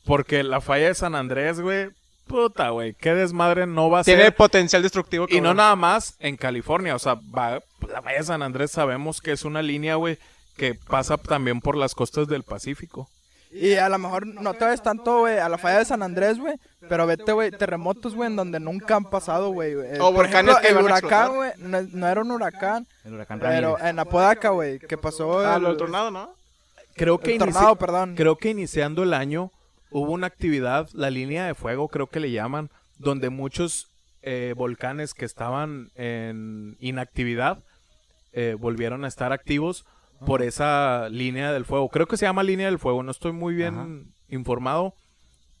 Porque 0.05 0.43
la 0.43 0.61
falla 0.61 0.87
de 0.87 0.95
San 0.95 1.15
Andrés, 1.15 1.59
güey, 1.61 1.89
puta, 2.27 2.69
güey, 2.69 2.93
qué 2.95 3.13
desmadre 3.13 3.67
no 3.67 3.89
va 3.89 3.99
a 3.99 4.03
Tiene 4.03 4.23
ser. 4.23 4.35
potencial 4.35 4.81
destructivo. 4.81 5.27
Y 5.29 5.41
no 5.41 5.53
nada 5.53 5.75
más 5.75 6.15
en 6.19 6.37
California, 6.37 6.95
o 6.95 6.99
sea, 6.99 7.15
va- 7.15 7.61
la 7.87 8.01
falla 8.01 8.17
de 8.17 8.23
San 8.23 8.41
Andrés 8.41 8.71
sabemos 8.71 9.21
que 9.21 9.31
es 9.31 9.45
una 9.45 9.61
línea, 9.61 9.95
güey, 9.95 10.17
que 10.57 10.75
pasa 10.75 11.17
también 11.17 11.61
por 11.61 11.77
las 11.77 11.93
costas 11.95 12.27
del 12.27 12.43
Pacífico. 12.43 13.09
Y 13.51 13.75
a 13.75 13.89
lo 13.89 13.97
mejor 13.97 14.25
no 14.25 14.53
te 14.53 14.65
ves 14.65 14.81
tanto, 14.81 15.19
güey, 15.19 15.37
a 15.39 15.49
la 15.49 15.57
falla 15.57 15.79
de 15.79 15.85
San 15.85 16.01
Andrés, 16.03 16.39
güey. 16.39 16.55
Pero 16.87 17.05
vete, 17.05 17.31
güey, 17.31 17.51
terremotos, 17.51 18.15
güey, 18.15 18.29
en 18.29 18.35
donde 18.35 18.59
nunca 18.59 18.95
han 18.95 19.05
pasado, 19.05 19.49
güey. 19.51 19.75
O 19.75 19.81
por 19.97 20.13
volcanes 20.13 20.55
ejemplo, 20.55 20.61
que 20.61 20.67
el 20.69 20.85
huracán, 20.85 21.35
güey, 21.35 21.51
no, 21.57 21.81
no 21.81 22.07
era 22.07 22.21
un 22.21 22.31
huracán, 22.31 22.87
El 23.03 23.13
huracán 23.13 23.39
pero 23.39 23.73
Ramírez. 23.75 23.89
en 23.89 23.99
Apodaca, 23.99 24.49
güey, 24.49 24.79
que 24.79 24.97
pasó 24.97 25.39
Ah, 25.39 25.57
el, 25.57 25.63
lo 25.63 25.69
del 25.69 25.77
tornado, 25.77 26.11
¿no? 26.11 26.33
Creo 26.95 27.19
el 27.23 27.37
tornado, 27.37 27.75
perdón. 27.75 28.15
Creo 28.15 28.35
que 28.37 28.49
iniciando 28.49 29.03
el 29.03 29.13
año 29.13 29.51
hubo 29.91 30.11
una 30.11 30.27
actividad, 30.27 30.89
la 30.93 31.09
línea 31.09 31.45
de 31.45 31.55
fuego 31.55 31.87
creo 31.87 32.07
que 32.07 32.19
le 32.19 32.31
llaman, 32.31 32.69
donde 32.97 33.29
muchos 33.29 33.87
eh, 34.21 34.53
volcanes 34.55 35.13
que 35.13 35.25
estaban 35.25 35.89
en 35.95 36.77
inactividad 36.79 37.59
eh, 38.33 38.55
volvieron 38.57 39.03
a 39.03 39.07
estar 39.07 39.33
activos 39.33 39.85
por 40.25 40.41
esa 40.41 41.09
línea 41.09 41.51
del 41.51 41.65
fuego. 41.65 41.89
Creo 41.89 42.07
que 42.07 42.17
se 42.17 42.25
llama 42.25 42.43
línea 42.43 42.67
del 42.67 42.79
fuego, 42.79 43.03
no 43.03 43.11
estoy 43.11 43.31
muy 43.31 43.53
bien 43.55 43.75
Ajá. 43.75 43.87
informado, 44.29 44.93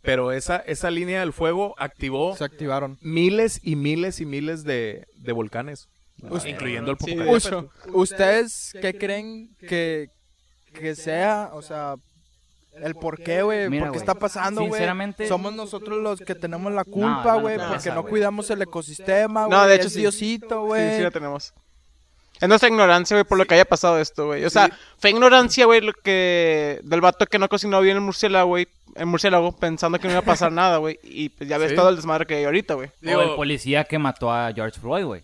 pero 0.01 0.31
esa, 0.31 0.57
esa 0.57 0.89
línea 0.91 1.19
del 1.21 1.33
fuego 1.33 1.75
activó 1.77 2.35
Se 2.35 2.43
activaron. 2.43 2.97
miles 3.01 3.59
y 3.63 3.75
miles 3.75 4.19
y 4.21 4.25
miles 4.25 4.63
de, 4.63 5.05
de 5.15 5.31
volcanes, 5.31 5.87
Us- 6.29 6.45
incluyendo 6.45 6.91
el 6.91 6.97
Sí, 6.99 7.13
Popocatépetl. 7.15 7.55
Us- 7.55 7.95
¿Ustedes 8.11 8.73
qué 8.81 8.97
creen 8.97 9.49
que, 9.59 10.09
que 10.73 10.95
sea, 10.95 11.49
o 11.53 11.61
sea, 11.61 11.95
el 12.73 12.95
por 12.95 13.21
qué, 13.21 13.41
güey? 13.41 13.67
¿Por 13.79 13.91
qué 13.91 13.97
está 13.97 14.15
pasando, 14.15 14.61
güey? 14.61 14.71
sinceramente- 14.73 15.27
Somos 15.27 15.53
nosotros 15.53 15.99
los 16.01 16.19
que 16.19 16.35
tenemos 16.35 16.71
la 16.71 16.83
culpa, 16.85 17.33
no, 17.33 17.41
güey, 17.41 17.57
no, 17.57 17.67
porque 17.69 17.89
no, 17.89 18.05
cuidamos 18.05 18.49
el 18.49 18.61
ecosistema, 18.61 19.45
güey. 19.45 19.57
No, 19.59 19.67
de 19.67 19.75
hecho 19.75 19.87
es 19.87 19.93
sí. 19.93 19.99
Diosito, 19.99 20.61
Sí, 20.61 20.67
güey. 20.67 20.97
sí 20.97 21.01
la 21.03 21.11
tenemos. 21.11 21.53
Es 22.41 22.49
nuestra 22.49 22.69
ignorancia, 22.69 23.15
güey, 23.15 23.23
por 23.23 23.37
lo 23.37 23.45
que 23.45 23.53
haya 23.53 23.65
pasado 23.65 23.99
esto, 23.99 24.25
güey. 24.25 24.43
O 24.45 24.49
sea, 24.49 24.69
fue 24.97 25.11
ignorancia, 25.11 25.65
güey, 25.65 25.79
lo 25.81 25.93
que... 25.93 26.79
Del 26.83 26.99
vato 26.99 27.25
que 27.27 27.37
no 27.39 27.47
cocinó 27.47 27.79
bien 27.81 27.97
el 27.97 28.01
murciélago, 28.01 28.47
güey. 28.49 28.67
El 28.95 29.05
murciélago 29.05 29.51
pensando 29.53 29.99
que 29.99 30.07
no 30.07 30.13
iba 30.13 30.21
a 30.21 30.25
pasar 30.25 30.51
nada, 30.51 30.77
güey. 30.77 30.99
Y 31.03 31.29
pues 31.29 31.47
ya 31.49 31.57
ves 31.59 31.69
Sí. 31.69 31.75
todo 31.75 31.89
el 31.89 31.95
desmadre 31.95 32.25
que 32.25 32.35
hay 32.35 32.43
ahorita, 32.45 32.73
güey. 32.73 32.89
O 33.15 33.21
el 33.21 33.35
policía 33.35 33.83
que 33.83 33.99
mató 33.99 34.31
a 34.31 34.51
George 34.53 34.79
Floyd, 34.79 35.05
güey. 35.05 35.23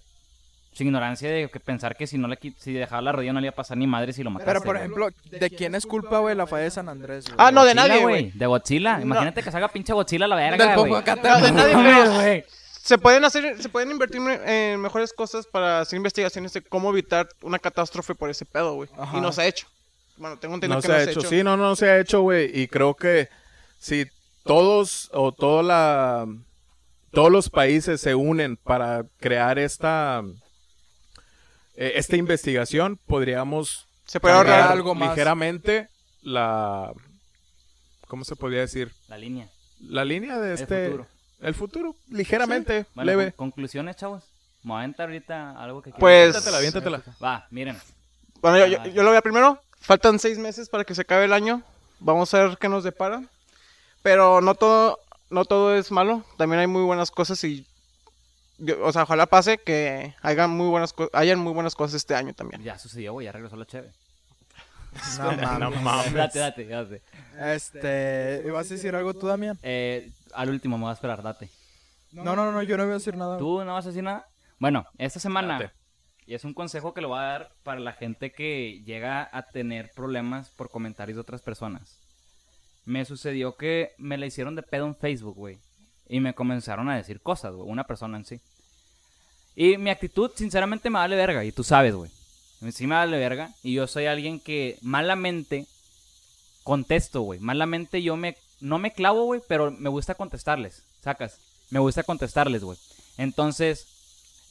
Sin 0.74 0.86
ignorancia 0.88 1.28
de 1.32 1.50
que 1.50 1.60
pensar 1.60 1.96
que 1.98 2.06
si 2.06 2.20
no 2.20 2.28
le 2.28 2.38
si 2.60 2.72
dejaba 2.72 3.02
la 3.02 3.12
rodilla 3.12 3.34
no 3.34 3.40
le 3.42 3.48
iba 3.48 3.52
a 3.54 3.56
pasar 3.56 3.78
ni 3.78 3.88
madre 3.88 4.14
si 4.14 4.22
lo 4.24 4.30
mataste. 4.30 4.52
Pero, 4.52 4.64
por 4.64 4.78
ejemplo, 4.78 5.10
¿de 5.32 5.50
quién 5.50 5.74
es 5.74 5.88
culpa, 5.88 6.20
güey, 6.20 6.36
la 6.36 6.46
falla 6.46 6.66
de 6.66 6.70
San 6.72 6.88
Andrés? 6.88 7.26
Ah, 7.36 7.50
no, 7.52 7.66
de 7.66 7.74
Godzilla, 7.74 7.88
nadie, 7.88 8.02
güey. 8.04 8.32
De 8.36 8.46
Godzilla. 8.46 9.00
Imagínate 9.02 9.42
que 9.42 9.52
salga 9.52 9.70
pinche 9.70 9.92
Godzilla 9.94 10.26
a 10.26 10.28
la 10.28 10.36
verga, 10.36 10.76
güey. 10.76 10.92
No, 10.92 11.02
de 11.42 11.52
nadie, 11.52 11.74
No, 11.74 12.14
güey. 12.14 12.46
Se 12.88 12.98
pueden 12.98 13.26
hacer, 13.26 13.62
se 13.62 13.68
pueden 13.68 13.92
invertir 13.92 14.22
en 14.22 14.80
mejores 14.80 15.12
cosas 15.12 15.46
para 15.46 15.82
hacer 15.82 15.98
investigaciones 15.98 16.54
de 16.54 16.62
cómo 16.62 16.90
evitar 16.90 17.28
una 17.42 17.60
catástrofe 17.60 18.16
por 18.16 18.30
ese 18.30 18.46
pedo, 18.46 18.76
güey. 18.76 18.90
Y 19.14 19.20
no 19.20 19.34
se 19.34 19.42
ha 19.42 19.46
hecho. 19.46 19.68
Bueno, 20.16 20.40
tengo 20.40 20.56
entendido 20.56 20.78
no 20.78 20.82
que 20.82 20.88
se 20.88 20.94
no 20.94 21.00
ha 21.00 21.04
hecho. 21.04 21.22
Sí, 21.22 21.44
no, 21.44 21.58
no 21.58 21.76
se 21.76 21.90
ha 21.90 22.00
hecho, 22.00 22.22
güey. 22.22 22.50
Y 22.58 22.70
creo 22.70 22.94
que 22.94 23.28
si 23.78 24.06
todos 24.46 25.10
o 25.12 25.34
toda 25.34 25.64
la 25.64 26.28
todos 27.12 27.30
los 27.30 27.50
países 27.50 28.00
se 28.00 28.16
unen 28.16 28.56
para 28.56 29.04
crear 29.20 29.60
esta 29.60 30.24
eh, 31.76 31.92
esta 31.96 32.16
investigación, 32.16 32.98
podríamos 33.06 33.86
Se 34.06 34.22
puede 34.22 34.34
ahorrar 34.34 34.72
algo 34.72 34.96
más. 34.96 35.10
ligeramente 35.10 35.90
la 36.22 36.94
¿cómo 38.08 38.24
se 38.24 38.38
podría 38.38 38.62
decir? 38.62 38.94
La 39.10 39.18
línea. 39.18 39.50
La 39.82 40.06
línea 40.06 40.40
de 40.40 40.54
El 40.54 40.62
este 40.62 40.86
futuro. 40.86 41.17
El 41.42 41.54
futuro, 41.54 41.96
ligeramente, 42.10 42.86
Bueno, 42.96 43.12
leve. 43.12 43.34
con- 43.34 43.50
conclusiones, 43.52 43.96
chavos. 43.96 44.24
Me 44.64 44.70
voy 44.72 44.78
a 44.78 44.80
aventar 44.84 45.08
ahorita 45.08 45.52
algo 45.62 45.82
que 45.82 45.92
quiero- 45.92 46.00
Pues- 46.00 46.32
Viéntatela, 46.34 46.60
viéntatela. 46.60 47.02
Va, 47.24 47.48
miren. 47.52 47.78
Bueno, 48.42 48.58
yo, 48.58 48.66
yo, 48.68 48.86
yo 48.86 49.04
lo 49.04 49.10
voy 49.10 49.18
a 49.18 49.22
primero. 49.22 49.62
Faltan 49.80 50.20
seis 50.20 50.38
meses 50.38 50.68
para 50.70 50.84
que 50.84 50.96
se 50.96 51.02
acabe 51.02 51.26
el 51.26 51.34
año. 51.34 51.62
Vamos 52.00 52.34
a 52.34 52.44
ver 52.44 52.58
qué 52.58 52.68
nos 52.70 52.84
depara. 52.84 53.24
Pero 54.02 54.42
no 54.42 54.56
todo, 54.56 55.00
no 55.30 55.46
todo 55.46 55.76
es 55.76 55.92
malo. 55.92 56.24
También 56.38 56.60
hay 56.60 56.68
muy 56.68 56.84
buenas 56.84 57.12
cosas 57.12 57.44
y... 57.44 57.66
yo- 58.58 58.84
o 58.84 58.92
sea, 58.92 59.04
ojalá 59.04 59.26
pase 59.28 59.58
que 59.60 60.16
hagan 60.22 60.50
muy 60.50 60.68
buenas 60.68 60.94
co- 60.94 61.10
hayan 61.14 61.40
muy 61.40 61.54
buenas 61.54 61.76
cosas 61.76 61.96
este 61.96 62.16
año 62.16 62.34
también. 62.34 62.62
Ya 62.64 62.78
sucedió, 62.80 63.14
güey. 63.14 63.26
Ya 63.26 63.32
regresó 63.32 63.56
la 63.56 63.66
cheve. 63.66 63.92
No 65.20 65.32
mames. 65.32 65.60
No 65.60 65.72
mames. 65.72 66.14
Date, 66.14 66.40
date, 66.40 66.66
date. 66.66 67.02
Este, 67.40 68.44
¿ibas 68.46 68.70
a 68.70 68.74
decir 68.74 68.96
algo 68.96 69.14
tú, 69.14 69.28
Damián? 69.28 69.58
Eh, 69.64 70.12
al 70.34 70.50
último 70.50 70.78
me 70.78 70.84
voy 70.84 70.92
a 70.92 70.94
esperar, 70.94 71.22
date. 71.22 71.50
No, 72.12 72.36
no, 72.36 72.52
no, 72.52 72.64
yo 72.64 72.78
no 72.78 72.84
voy 72.84 72.92
a 72.92 72.96
decir 72.96 73.16
nada. 73.16 73.38
¿Tú 73.38 73.64
no 73.64 73.74
vas 73.74 73.86
a 73.86 73.90
decir 73.90 74.04
nada? 74.04 74.26
Bueno, 74.60 74.86
esta 74.98 75.20
semana, 75.20 75.60
Date. 75.60 75.74
y 76.26 76.34
es 76.34 76.44
un 76.44 76.54
consejo 76.54 76.94
que 76.94 77.02
le 77.02 77.08
voy 77.08 77.20
a 77.20 77.24
dar 77.24 77.52
para 77.64 77.80
la 77.80 77.94
gente 77.94 78.32
que 78.32 78.82
llega 78.86 79.30
a 79.32 79.44
tener 79.44 79.92
problemas 79.96 80.50
por 80.50 80.70
comentarios 80.72 81.16
de 81.16 81.22
otras 81.22 81.42
personas. 81.42 82.00
Me 82.86 83.06
sucedió 83.06 83.56
que 83.56 83.92
me 83.98 84.18
la 84.18 84.26
hicieron 84.26 84.56
de 84.56 84.64
pedo 84.64 84.88
en 84.88 84.96
Facebook, 84.96 85.36
güey. 85.36 85.60
Y 86.08 86.20
me 86.22 86.34
comenzaron 86.34 86.90
a 86.90 86.96
decir 86.96 87.22
cosas, 87.22 87.54
güey. 87.54 87.70
Una 87.70 87.84
persona 87.84 88.18
en 88.18 88.26
sí. 88.26 88.40
Y 89.56 89.78
mi 89.78 89.90
actitud, 89.90 90.32
sinceramente, 90.36 90.90
me 90.90 90.98
vale 90.98 91.16
verga. 91.16 91.44
Y 91.44 91.52
tú 91.52 91.64
sabes, 91.64 91.94
güey. 91.94 92.10
Sí 92.72 92.88
me 92.88 92.96
vale 92.96 93.18
verga. 93.18 93.54
Y 93.64 93.74
yo 93.74 93.88
soy 93.88 94.06
alguien 94.06 94.40
que 94.40 94.78
malamente 94.82 95.66
contesto, 96.64 97.22
güey. 97.22 97.40
Malamente 97.40 98.02
yo 98.02 98.16
me... 98.18 98.36
No 98.60 98.80
me 98.80 98.92
clavo, 98.92 99.26
güey, 99.26 99.42
pero 99.48 99.72
me 99.72 99.90
gusta 99.90 100.16
contestarles. 100.16 100.84
Sacas. 101.04 101.38
Me 101.70 101.80
gusta 101.80 102.04
contestarles, 102.04 102.64
güey. 102.64 102.78
Entonces, 103.18 103.88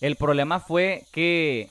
el 0.01 0.17
problema 0.17 0.61
fue 0.61 1.07
que 1.11 1.71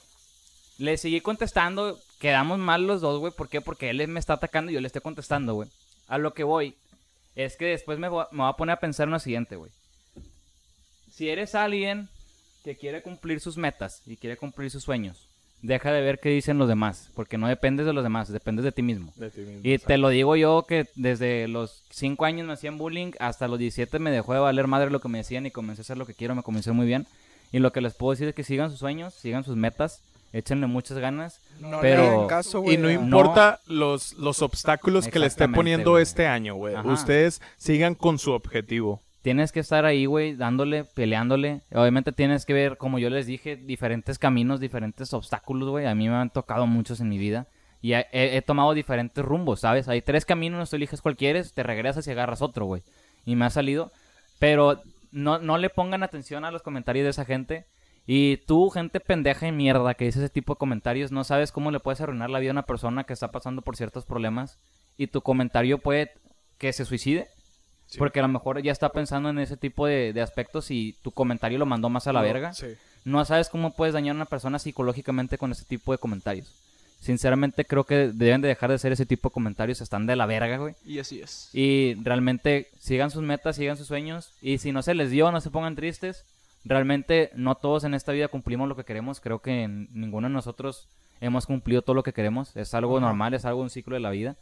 le 0.78 0.98
seguí 0.98 1.22
contestando. 1.22 2.00
Quedamos 2.20 2.60
mal 2.60 2.86
los 2.86 3.02
dos, 3.02 3.20
güey. 3.20 3.32
¿Por 3.32 3.48
qué? 3.48 3.62
Porque 3.62 3.90
él 3.90 4.08
me 4.08 4.20
está 4.20 4.34
atacando 4.34 4.72
y 4.72 4.76
yo 4.76 4.82
le 4.82 4.88
estoy 4.88 5.02
contestando, 5.02 5.54
güey. 5.54 5.70
A 6.08 6.18
lo 6.18 6.34
que 6.34 6.44
voy 6.44 6.76
es 7.36 7.56
que 7.56 7.66
después 7.66 8.00
me 8.00 8.10
voy 8.10 8.26
a 8.32 8.54
poner 8.54 8.74
a 8.74 8.80
pensar 8.80 9.08
en 9.08 9.14
lo 9.14 9.20
siguiente, 9.20 9.56
güey. 9.56 9.72
Si 11.12 11.30
eres 11.30 11.56
alguien 11.56 12.10
que 12.64 12.76
quiere 12.76 13.02
cumplir 13.02 13.40
sus 13.40 13.58
metas 13.58 14.02
y 14.06 14.18
quiere 14.18 14.38
cumplir 14.38 14.70
sus 14.72 14.84
sueños, 14.84 15.28
deja 15.66 15.92
de 15.92 16.02
ver 16.02 16.20
qué 16.20 16.30
dicen 16.30 16.58
los 16.58 16.68
demás, 16.68 17.10
porque 17.16 17.38
no 17.38 17.48
dependes 17.48 17.86
de 17.86 17.94
los 17.94 18.04
demás, 18.04 18.32
dependes 18.32 18.64
de 18.66 18.72
ti 18.72 18.82
mismo. 18.82 19.12
De 19.16 19.30
ti 19.30 19.42
mismo, 19.42 19.62
Y 19.64 19.74
exacto. 19.74 19.88
te 19.94 19.98
lo 19.98 20.10
digo 20.10 20.36
yo 20.36 20.66
que 20.68 20.88
desde 20.96 21.48
los 21.48 21.84
5 21.90 22.26
años 22.26 22.48
me 22.48 22.54
hacían 22.54 22.78
bullying, 22.78 23.12
hasta 23.20 23.48
los 23.48 23.60
17 23.60 24.00
me 24.00 24.12
dejó 24.12 24.34
de 24.34 24.40
valer 24.40 24.68
madre 24.68 24.90
lo 24.92 25.00
que 25.02 25.10
me 25.10 25.18
decían 25.20 25.46
y 25.46 25.52
comencé 25.52 25.82
a 25.82 25.84
hacer 25.84 25.98
lo 25.98 26.06
que 26.06 26.14
quiero, 26.14 26.36
me 26.36 26.44
comencé 26.44 26.72
muy 26.72 26.86
bien. 26.86 27.08
Y 27.52 27.60
lo 27.60 27.72
que 27.72 27.82
les 27.82 27.94
puedo 27.94 28.12
decir 28.12 28.28
es 28.28 28.36
que 28.36 28.44
sigan 28.44 28.70
sus 28.70 28.80
sueños, 28.80 29.14
sigan 29.14 29.44
sus 29.44 29.56
metas, 29.56 30.02
échenle 30.34 30.68
muchas 30.68 30.98
ganas. 30.98 31.40
No 31.60 31.80
Pero- 31.80 32.28
caso, 32.28 32.60
güey. 32.62 32.76
Y 32.76 32.78
no 32.78 32.92
importa 32.92 33.60
los, 33.68 34.14
los 34.14 34.42
obstáculos 34.42 35.08
que 35.08 35.20
le 35.20 35.28
esté 35.28 35.48
poniendo 35.48 35.98
este 35.98 36.28
año, 36.28 36.56
güey. 36.56 36.76
Ustedes 36.86 37.42
sigan 37.58 37.96
con 37.96 38.20
su 38.20 38.32
objetivo. 38.32 39.02
Tienes 39.26 39.52
que 39.52 39.60
estar 39.60 39.86
ahí, 39.86 40.06
güey, 40.06 40.36
dándole, 40.36 40.84
peleándole. 40.84 41.62
Obviamente 41.74 42.12
tienes 42.12 42.46
que 42.46 42.54
ver, 42.54 42.78
como 42.78 43.00
yo 43.00 43.10
les 43.10 43.26
dije, 43.26 43.56
diferentes 43.56 44.20
caminos, 44.20 44.60
diferentes 44.60 45.12
obstáculos, 45.16 45.68
güey. 45.68 45.88
A 45.88 45.96
mí 45.96 46.08
me 46.08 46.14
han 46.14 46.30
tocado 46.30 46.68
muchos 46.68 47.02
en 47.02 47.10
mi 47.10 47.18
vida. 47.18 47.48
Y 47.82 47.94
he, 47.94 48.40
tomado 48.44 48.76
diferentes 48.76 49.26
rumbos, 49.26 49.62
¿sabes? 49.62 49.88
Hay 49.88 50.04
tres 50.04 50.26
caminos, 50.26 50.70
tú 50.70 50.76
eliges 50.76 51.02
cuál 51.02 51.18
quieres, 51.18 51.54
te 51.56 51.64
regresas 51.64 52.06
y 52.06 52.12
agarras 52.12 52.44
otro, 52.44 52.68
güey. 52.68 52.84
Y 53.26 53.36
me 53.36 53.46
ha 53.46 53.50
salido. 53.50 53.92
Pero 54.38 54.84
no, 55.12 55.40
no 55.40 55.58
le 55.58 55.72
pongan 55.72 56.04
atención 56.04 56.46
a 56.46 56.52
los 56.52 56.62
comentarios 56.62 57.06
de 57.06 57.10
esa 57.10 57.26
gente. 57.26 57.66
Y 58.06 58.38
tú, 58.46 58.70
gente 58.70 59.00
pendeja 59.00 59.48
y 59.48 59.52
mierda 59.52 59.96
que 59.96 60.06
dice 60.06 60.20
ese 60.20 60.30
tipo 60.30 60.54
de 60.54 60.60
comentarios, 60.60 61.12
no 61.12 61.24
sabes 61.24 61.52
cómo 61.52 61.72
le 61.72 61.80
puedes 61.80 62.00
arruinar 62.00 62.30
la 62.30 62.38
vida 62.38 62.52
a 62.52 62.60
una 62.60 62.68
persona 62.68 63.06
que 63.06 63.14
está 63.14 63.32
pasando 63.32 63.64
por 63.64 63.76
ciertos 63.76 64.06
problemas. 64.06 64.60
Y 64.98 65.08
tu 65.08 65.22
comentario 65.22 65.80
puede 65.80 66.12
que 66.60 66.72
se 66.74 66.86
suicide. 66.86 67.28
Sí. 67.96 68.00
Porque 68.00 68.20
a 68.20 68.24
lo 68.24 68.28
mejor 68.28 68.62
ya 68.62 68.72
está 68.72 68.90
pensando 68.90 69.30
en 69.30 69.40
ese 69.40 69.58
tipo 69.58 69.88
de, 69.88 70.14
de 70.14 70.22
aspectos 70.22 70.70
y 70.70 70.96
tu 71.02 71.12
comentario 71.12 71.58
lo 71.58 71.66
mandó 71.66 71.90
más 71.90 72.08
a 72.08 72.14
la 72.14 72.20
No, 72.20 72.26
verga. 72.26 72.54
Sí. 72.54 72.68
No 73.06 73.24
sabes 73.24 73.50
cómo 73.50 73.72
puedes 73.72 73.94
dañar 73.94 74.14
a 74.14 74.18
una 74.18 74.26
persona 74.26 74.60
psicológicamente 74.60 75.38
con 75.38 75.52
ese 75.52 75.64
tipo 75.64 75.92
de 75.92 75.98
comentarios. 75.98 76.52
Sinceramente 77.00 77.66
creo 77.66 77.84
que 77.84 78.12
deben 78.12 78.42
de 78.42 78.48
dejar 78.48 78.70
de 78.70 78.76
hacer 78.76 78.92
ese 78.92 79.06
tipo 79.06 79.30
de 79.30 79.34
comentarios. 79.34 79.80
Están 79.80 80.08
de 80.08 80.16
la 80.16 80.26
verga, 80.26 80.58
güey. 80.58 80.76
Y 80.86 81.00
así 81.00 81.22
es. 81.22 81.50
Y 81.54 81.96
realmente 82.02 82.68
sigan 82.80 83.12
sus 83.12 83.22
metas, 83.22 83.56
sigan 83.56 83.78
sus 83.78 83.88
sueños. 83.88 84.32
Y 84.42 84.58
si 84.58 84.72
no 84.72 84.82
se 84.82 84.96
les 84.96 85.12
dio, 85.12 85.32
no 85.32 85.40
se 85.40 85.52
pongan 85.52 85.76
tristes. 85.76 86.26
Realmente 86.64 87.30
no 87.36 87.56
todos 87.56 87.84
en 87.84 87.94
esta 87.94 88.12
vida 88.12 88.28
cumplimos 88.28 88.68
lo 88.68 88.76
que 88.76 88.86
queremos. 88.86 89.20
Creo 89.20 89.40
que 89.40 89.68
ninguno 89.68 90.28
de 90.28 90.34
nosotros 90.34 90.88
hemos 91.22 91.46
cumplido 91.46 91.84
todo 91.84 91.94
lo 91.94 92.04
que 92.04 92.14
queremos. 92.14 92.56
Es 92.56 92.74
algo 92.74 93.00
normal, 93.00 93.36
es 93.36 93.46
algo 93.46 93.62
un 93.62 93.70
ciclo 93.70 93.94
de 93.94 94.02
la 94.02 94.10
vida. 94.10 94.36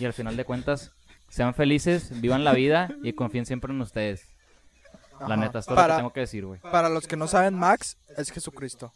Y 0.00 0.04
al 0.04 0.12
final 0.12 0.36
de 0.36 0.44
cuentas, 0.44 0.90
sean 1.28 1.54
felices, 1.54 2.20
vivan 2.20 2.44
la 2.44 2.52
vida 2.52 2.88
y 3.02 3.12
confíen 3.12 3.46
siempre 3.46 3.72
en 3.72 3.80
ustedes. 3.80 4.26
La 5.20 5.26
Ajá. 5.34 5.36
neta, 5.36 5.58
es 5.58 5.66
todo 5.66 5.74
lo 5.74 5.82
que 5.88 5.96
tengo 5.96 6.12
que 6.12 6.20
decir, 6.20 6.46
güey. 6.46 6.60
Para 6.60 6.88
los 6.88 7.08
que 7.08 7.16
no 7.16 7.26
saben, 7.26 7.54
Max 7.54 7.96
es 8.16 8.30
Jesucristo. 8.30 8.92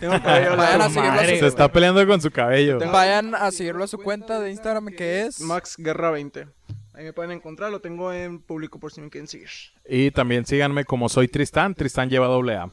Tengo 0.00 0.14
el 0.14 0.22
cabello 0.22 0.56
Vayan 0.56 0.80
a 0.80 0.88
seguirlo 0.88 1.20
a 1.20 1.24
su- 1.24 1.36
Se 1.36 1.46
está 1.46 1.70
peleando 1.70 2.06
con 2.06 2.20
su 2.22 2.30
cabello. 2.30 2.78
Vayan 2.90 3.34
a 3.34 3.50
seguirlo 3.50 3.84
a 3.84 3.86
su 3.86 3.98
cuenta 3.98 4.40
de 4.40 4.50
Instagram 4.52 4.86
que 4.86 5.22
es 5.22 5.40
Max 5.40 5.74
Guerra 5.76 6.10
20. 6.12 6.46
Ahí 6.94 7.04
me 7.04 7.12
pueden 7.12 7.30
encontrar, 7.32 7.70
lo 7.70 7.80
tengo 7.80 8.10
en 8.12 8.40
público 8.40 8.80
por 8.80 8.90
si 8.90 9.00
me 9.02 9.10
quieren 9.10 9.28
seguir. 9.28 9.50
Y 9.86 10.10
también 10.12 10.46
síganme 10.46 10.84
como 10.86 11.08
soy 11.10 11.28
Tristán. 11.28 11.74
Tristán 11.74 12.08
lleva 12.08 12.26
doble 12.26 12.56
A. 12.56 12.70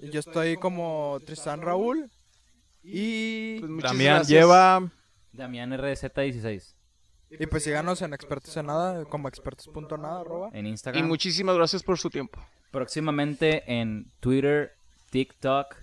Yo 0.00 0.18
estoy 0.20 0.56
como 0.56 1.20
Tristan 1.26 1.60
Raúl. 1.60 2.10
Y, 2.82 3.60
Pues 3.60 3.82
Damián 3.82 4.14
gracias. 4.16 4.28
lleva 4.28 4.90
Damián 5.32 5.70
RZ16 5.72 6.74
y 7.38 7.46
pues 7.46 7.64
síganos 7.64 8.02
en 8.02 8.12
Expertos 8.14 8.56
en 8.56 8.66
Nada, 8.66 9.04
como 9.06 9.28
expertos.nada, 9.28 10.20
arroba. 10.20 10.50
en 10.52 10.66
Y 10.66 10.70
Instagram. 10.70 11.06
muchísimas 11.06 11.56
gracias 11.56 11.82
por 11.82 11.98
su 11.98 12.10
tiempo. 12.10 12.40
Próximamente 12.70 13.62
en 13.66 14.06
Twitter, 14.20 14.72
TikTok. 15.10 15.76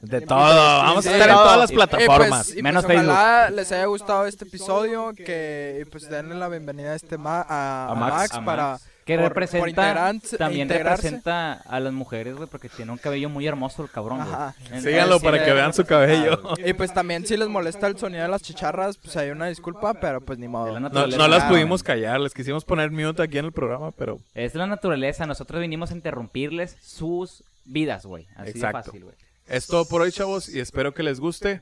de 0.00 0.20
todo. 0.20 0.36
Vamos 0.38 1.06
a 1.06 1.08
Sí, 1.08 1.14
estar 1.14 1.30
en 1.30 1.34
todas 1.34 1.58
las 1.58 1.70
Y- 1.70 1.74
plataformas. 1.74 2.48
Y 2.48 2.52
pues, 2.52 2.58
y 2.58 2.62
Menos 2.62 2.84
pues 2.84 2.98
ojalá 2.98 3.48
les 3.50 3.72
haya 3.72 3.86
gustado 3.86 4.26
este 4.26 4.44
episodio, 4.44 5.12
que 5.14 5.78
y 5.80 5.84
pues 5.90 6.10
denle 6.10 6.34
la 6.34 6.48
bienvenida 6.50 6.90
a 6.92 6.94
este 6.94 7.16
ma- 7.16 7.40
a, 7.48 7.86
A 7.86 7.92
a 7.92 7.94
Max. 7.94 8.14
Max, 8.16 8.34
A 8.34 8.44
para 8.44 8.70
Max, 8.72 8.84
que 9.04 9.16
por- 9.16 9.28
representa 9.28 10.12
también 10.38 10.68
representa 10.68 11.52
a 11.54 11.80
las 11.80 11.92
mujeres, 11.92 12.36
güey, 12.36 12.48
porque 12.48 12.68
tiene 12.68 12.90
un 12.92 12.98
cabello 12.98 13.28
muy 13.28 13.46
hermoso 13.46 13.82
el 13.82 13.90
cabrón. 13.90 14.20
Ajá. 14.22 14.54
Síganlo 14.80 15.18
sí 15.18 15.24
para 15.24 15.44
que 15.44 15.52
vean 15.52 15.74
su 15.74 15.84
cabello. 15.84 16.40
güey. 16.42 16.70
Y 16.70 16.72
pues 16.72 16.92
también 16.94 17.26
si 17.26 17.36
les 17.36 17.48
molesta 17.48 17.86
el 17.86 17.98
sonido 17.98 18.22
de 18.22 18.28
las 18.28 18.42
chicharras, 18.42 18.96
pues 18.96 19.16
hay 19.16 19.30
una 19.30 19.46
disculpa, 19.46 19.94
pero 19.94 20.20
pues 20.20 20.38
ni 20.38 20.48
modo. 20.48 20.72
La 20.78 20.80
No, 20.80 21.28
las 21.28 21.44
pudimos 21.44 21.82
callar. 21.82 22.18
Les 22.20 22.32
quisimos 22.34 22.64
poner 22.64 22.90
mute 22.90 23.22
aquí 23.22 23.38
en 23.38 23.44
el 23.46 23.52
programa, 23.52 23.90
pero 23.92 24.18
Es 24.34 24.54
la 24.54 24.66
naturaleza. 24.66 25.26
Nosotros 25.26 25.60
vinimos 25.60 25.90
a 25.90 25.94
interrumpirles 25.94 26.76
sus 26.82 27.44
vidas, 27.64 28.06
güey. 28.06 28.26
Así 28.36 28.50
Exacto. 28.50 28.78
de 28.78 28.84
fácil, 28.84 29.04
güey. 29.04 29.16
es 29.48 29.66
todo 29.66 29.84
por 29.86 30.00
hoy, 30.02 30.12
chavos. 30.12 30.48
Y 30.48 30.60
espero 30.60 30.94
que 30.94 31.02
les 31.02 31.20
guste. 31.20 31.60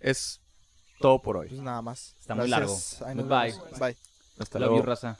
Es 0.00 0.40
todo 1.00 1.20
por 1.20 1.36
hoy. 1.36 1.48
Pues 1.48 1.60
nada 1.60 1.82
más. 1.82 2.14
Está 2.20 2.34
muy 2.34 2.48
largo. 2.48 2.76
Vemos. 3.06 3.28
Bye. 3.78 3.96
Hasta 4.38 4.58
Love 4.58 4.68
luego. 4.68 4.76
you, 4.78 4.82
raza. 4.86 5.16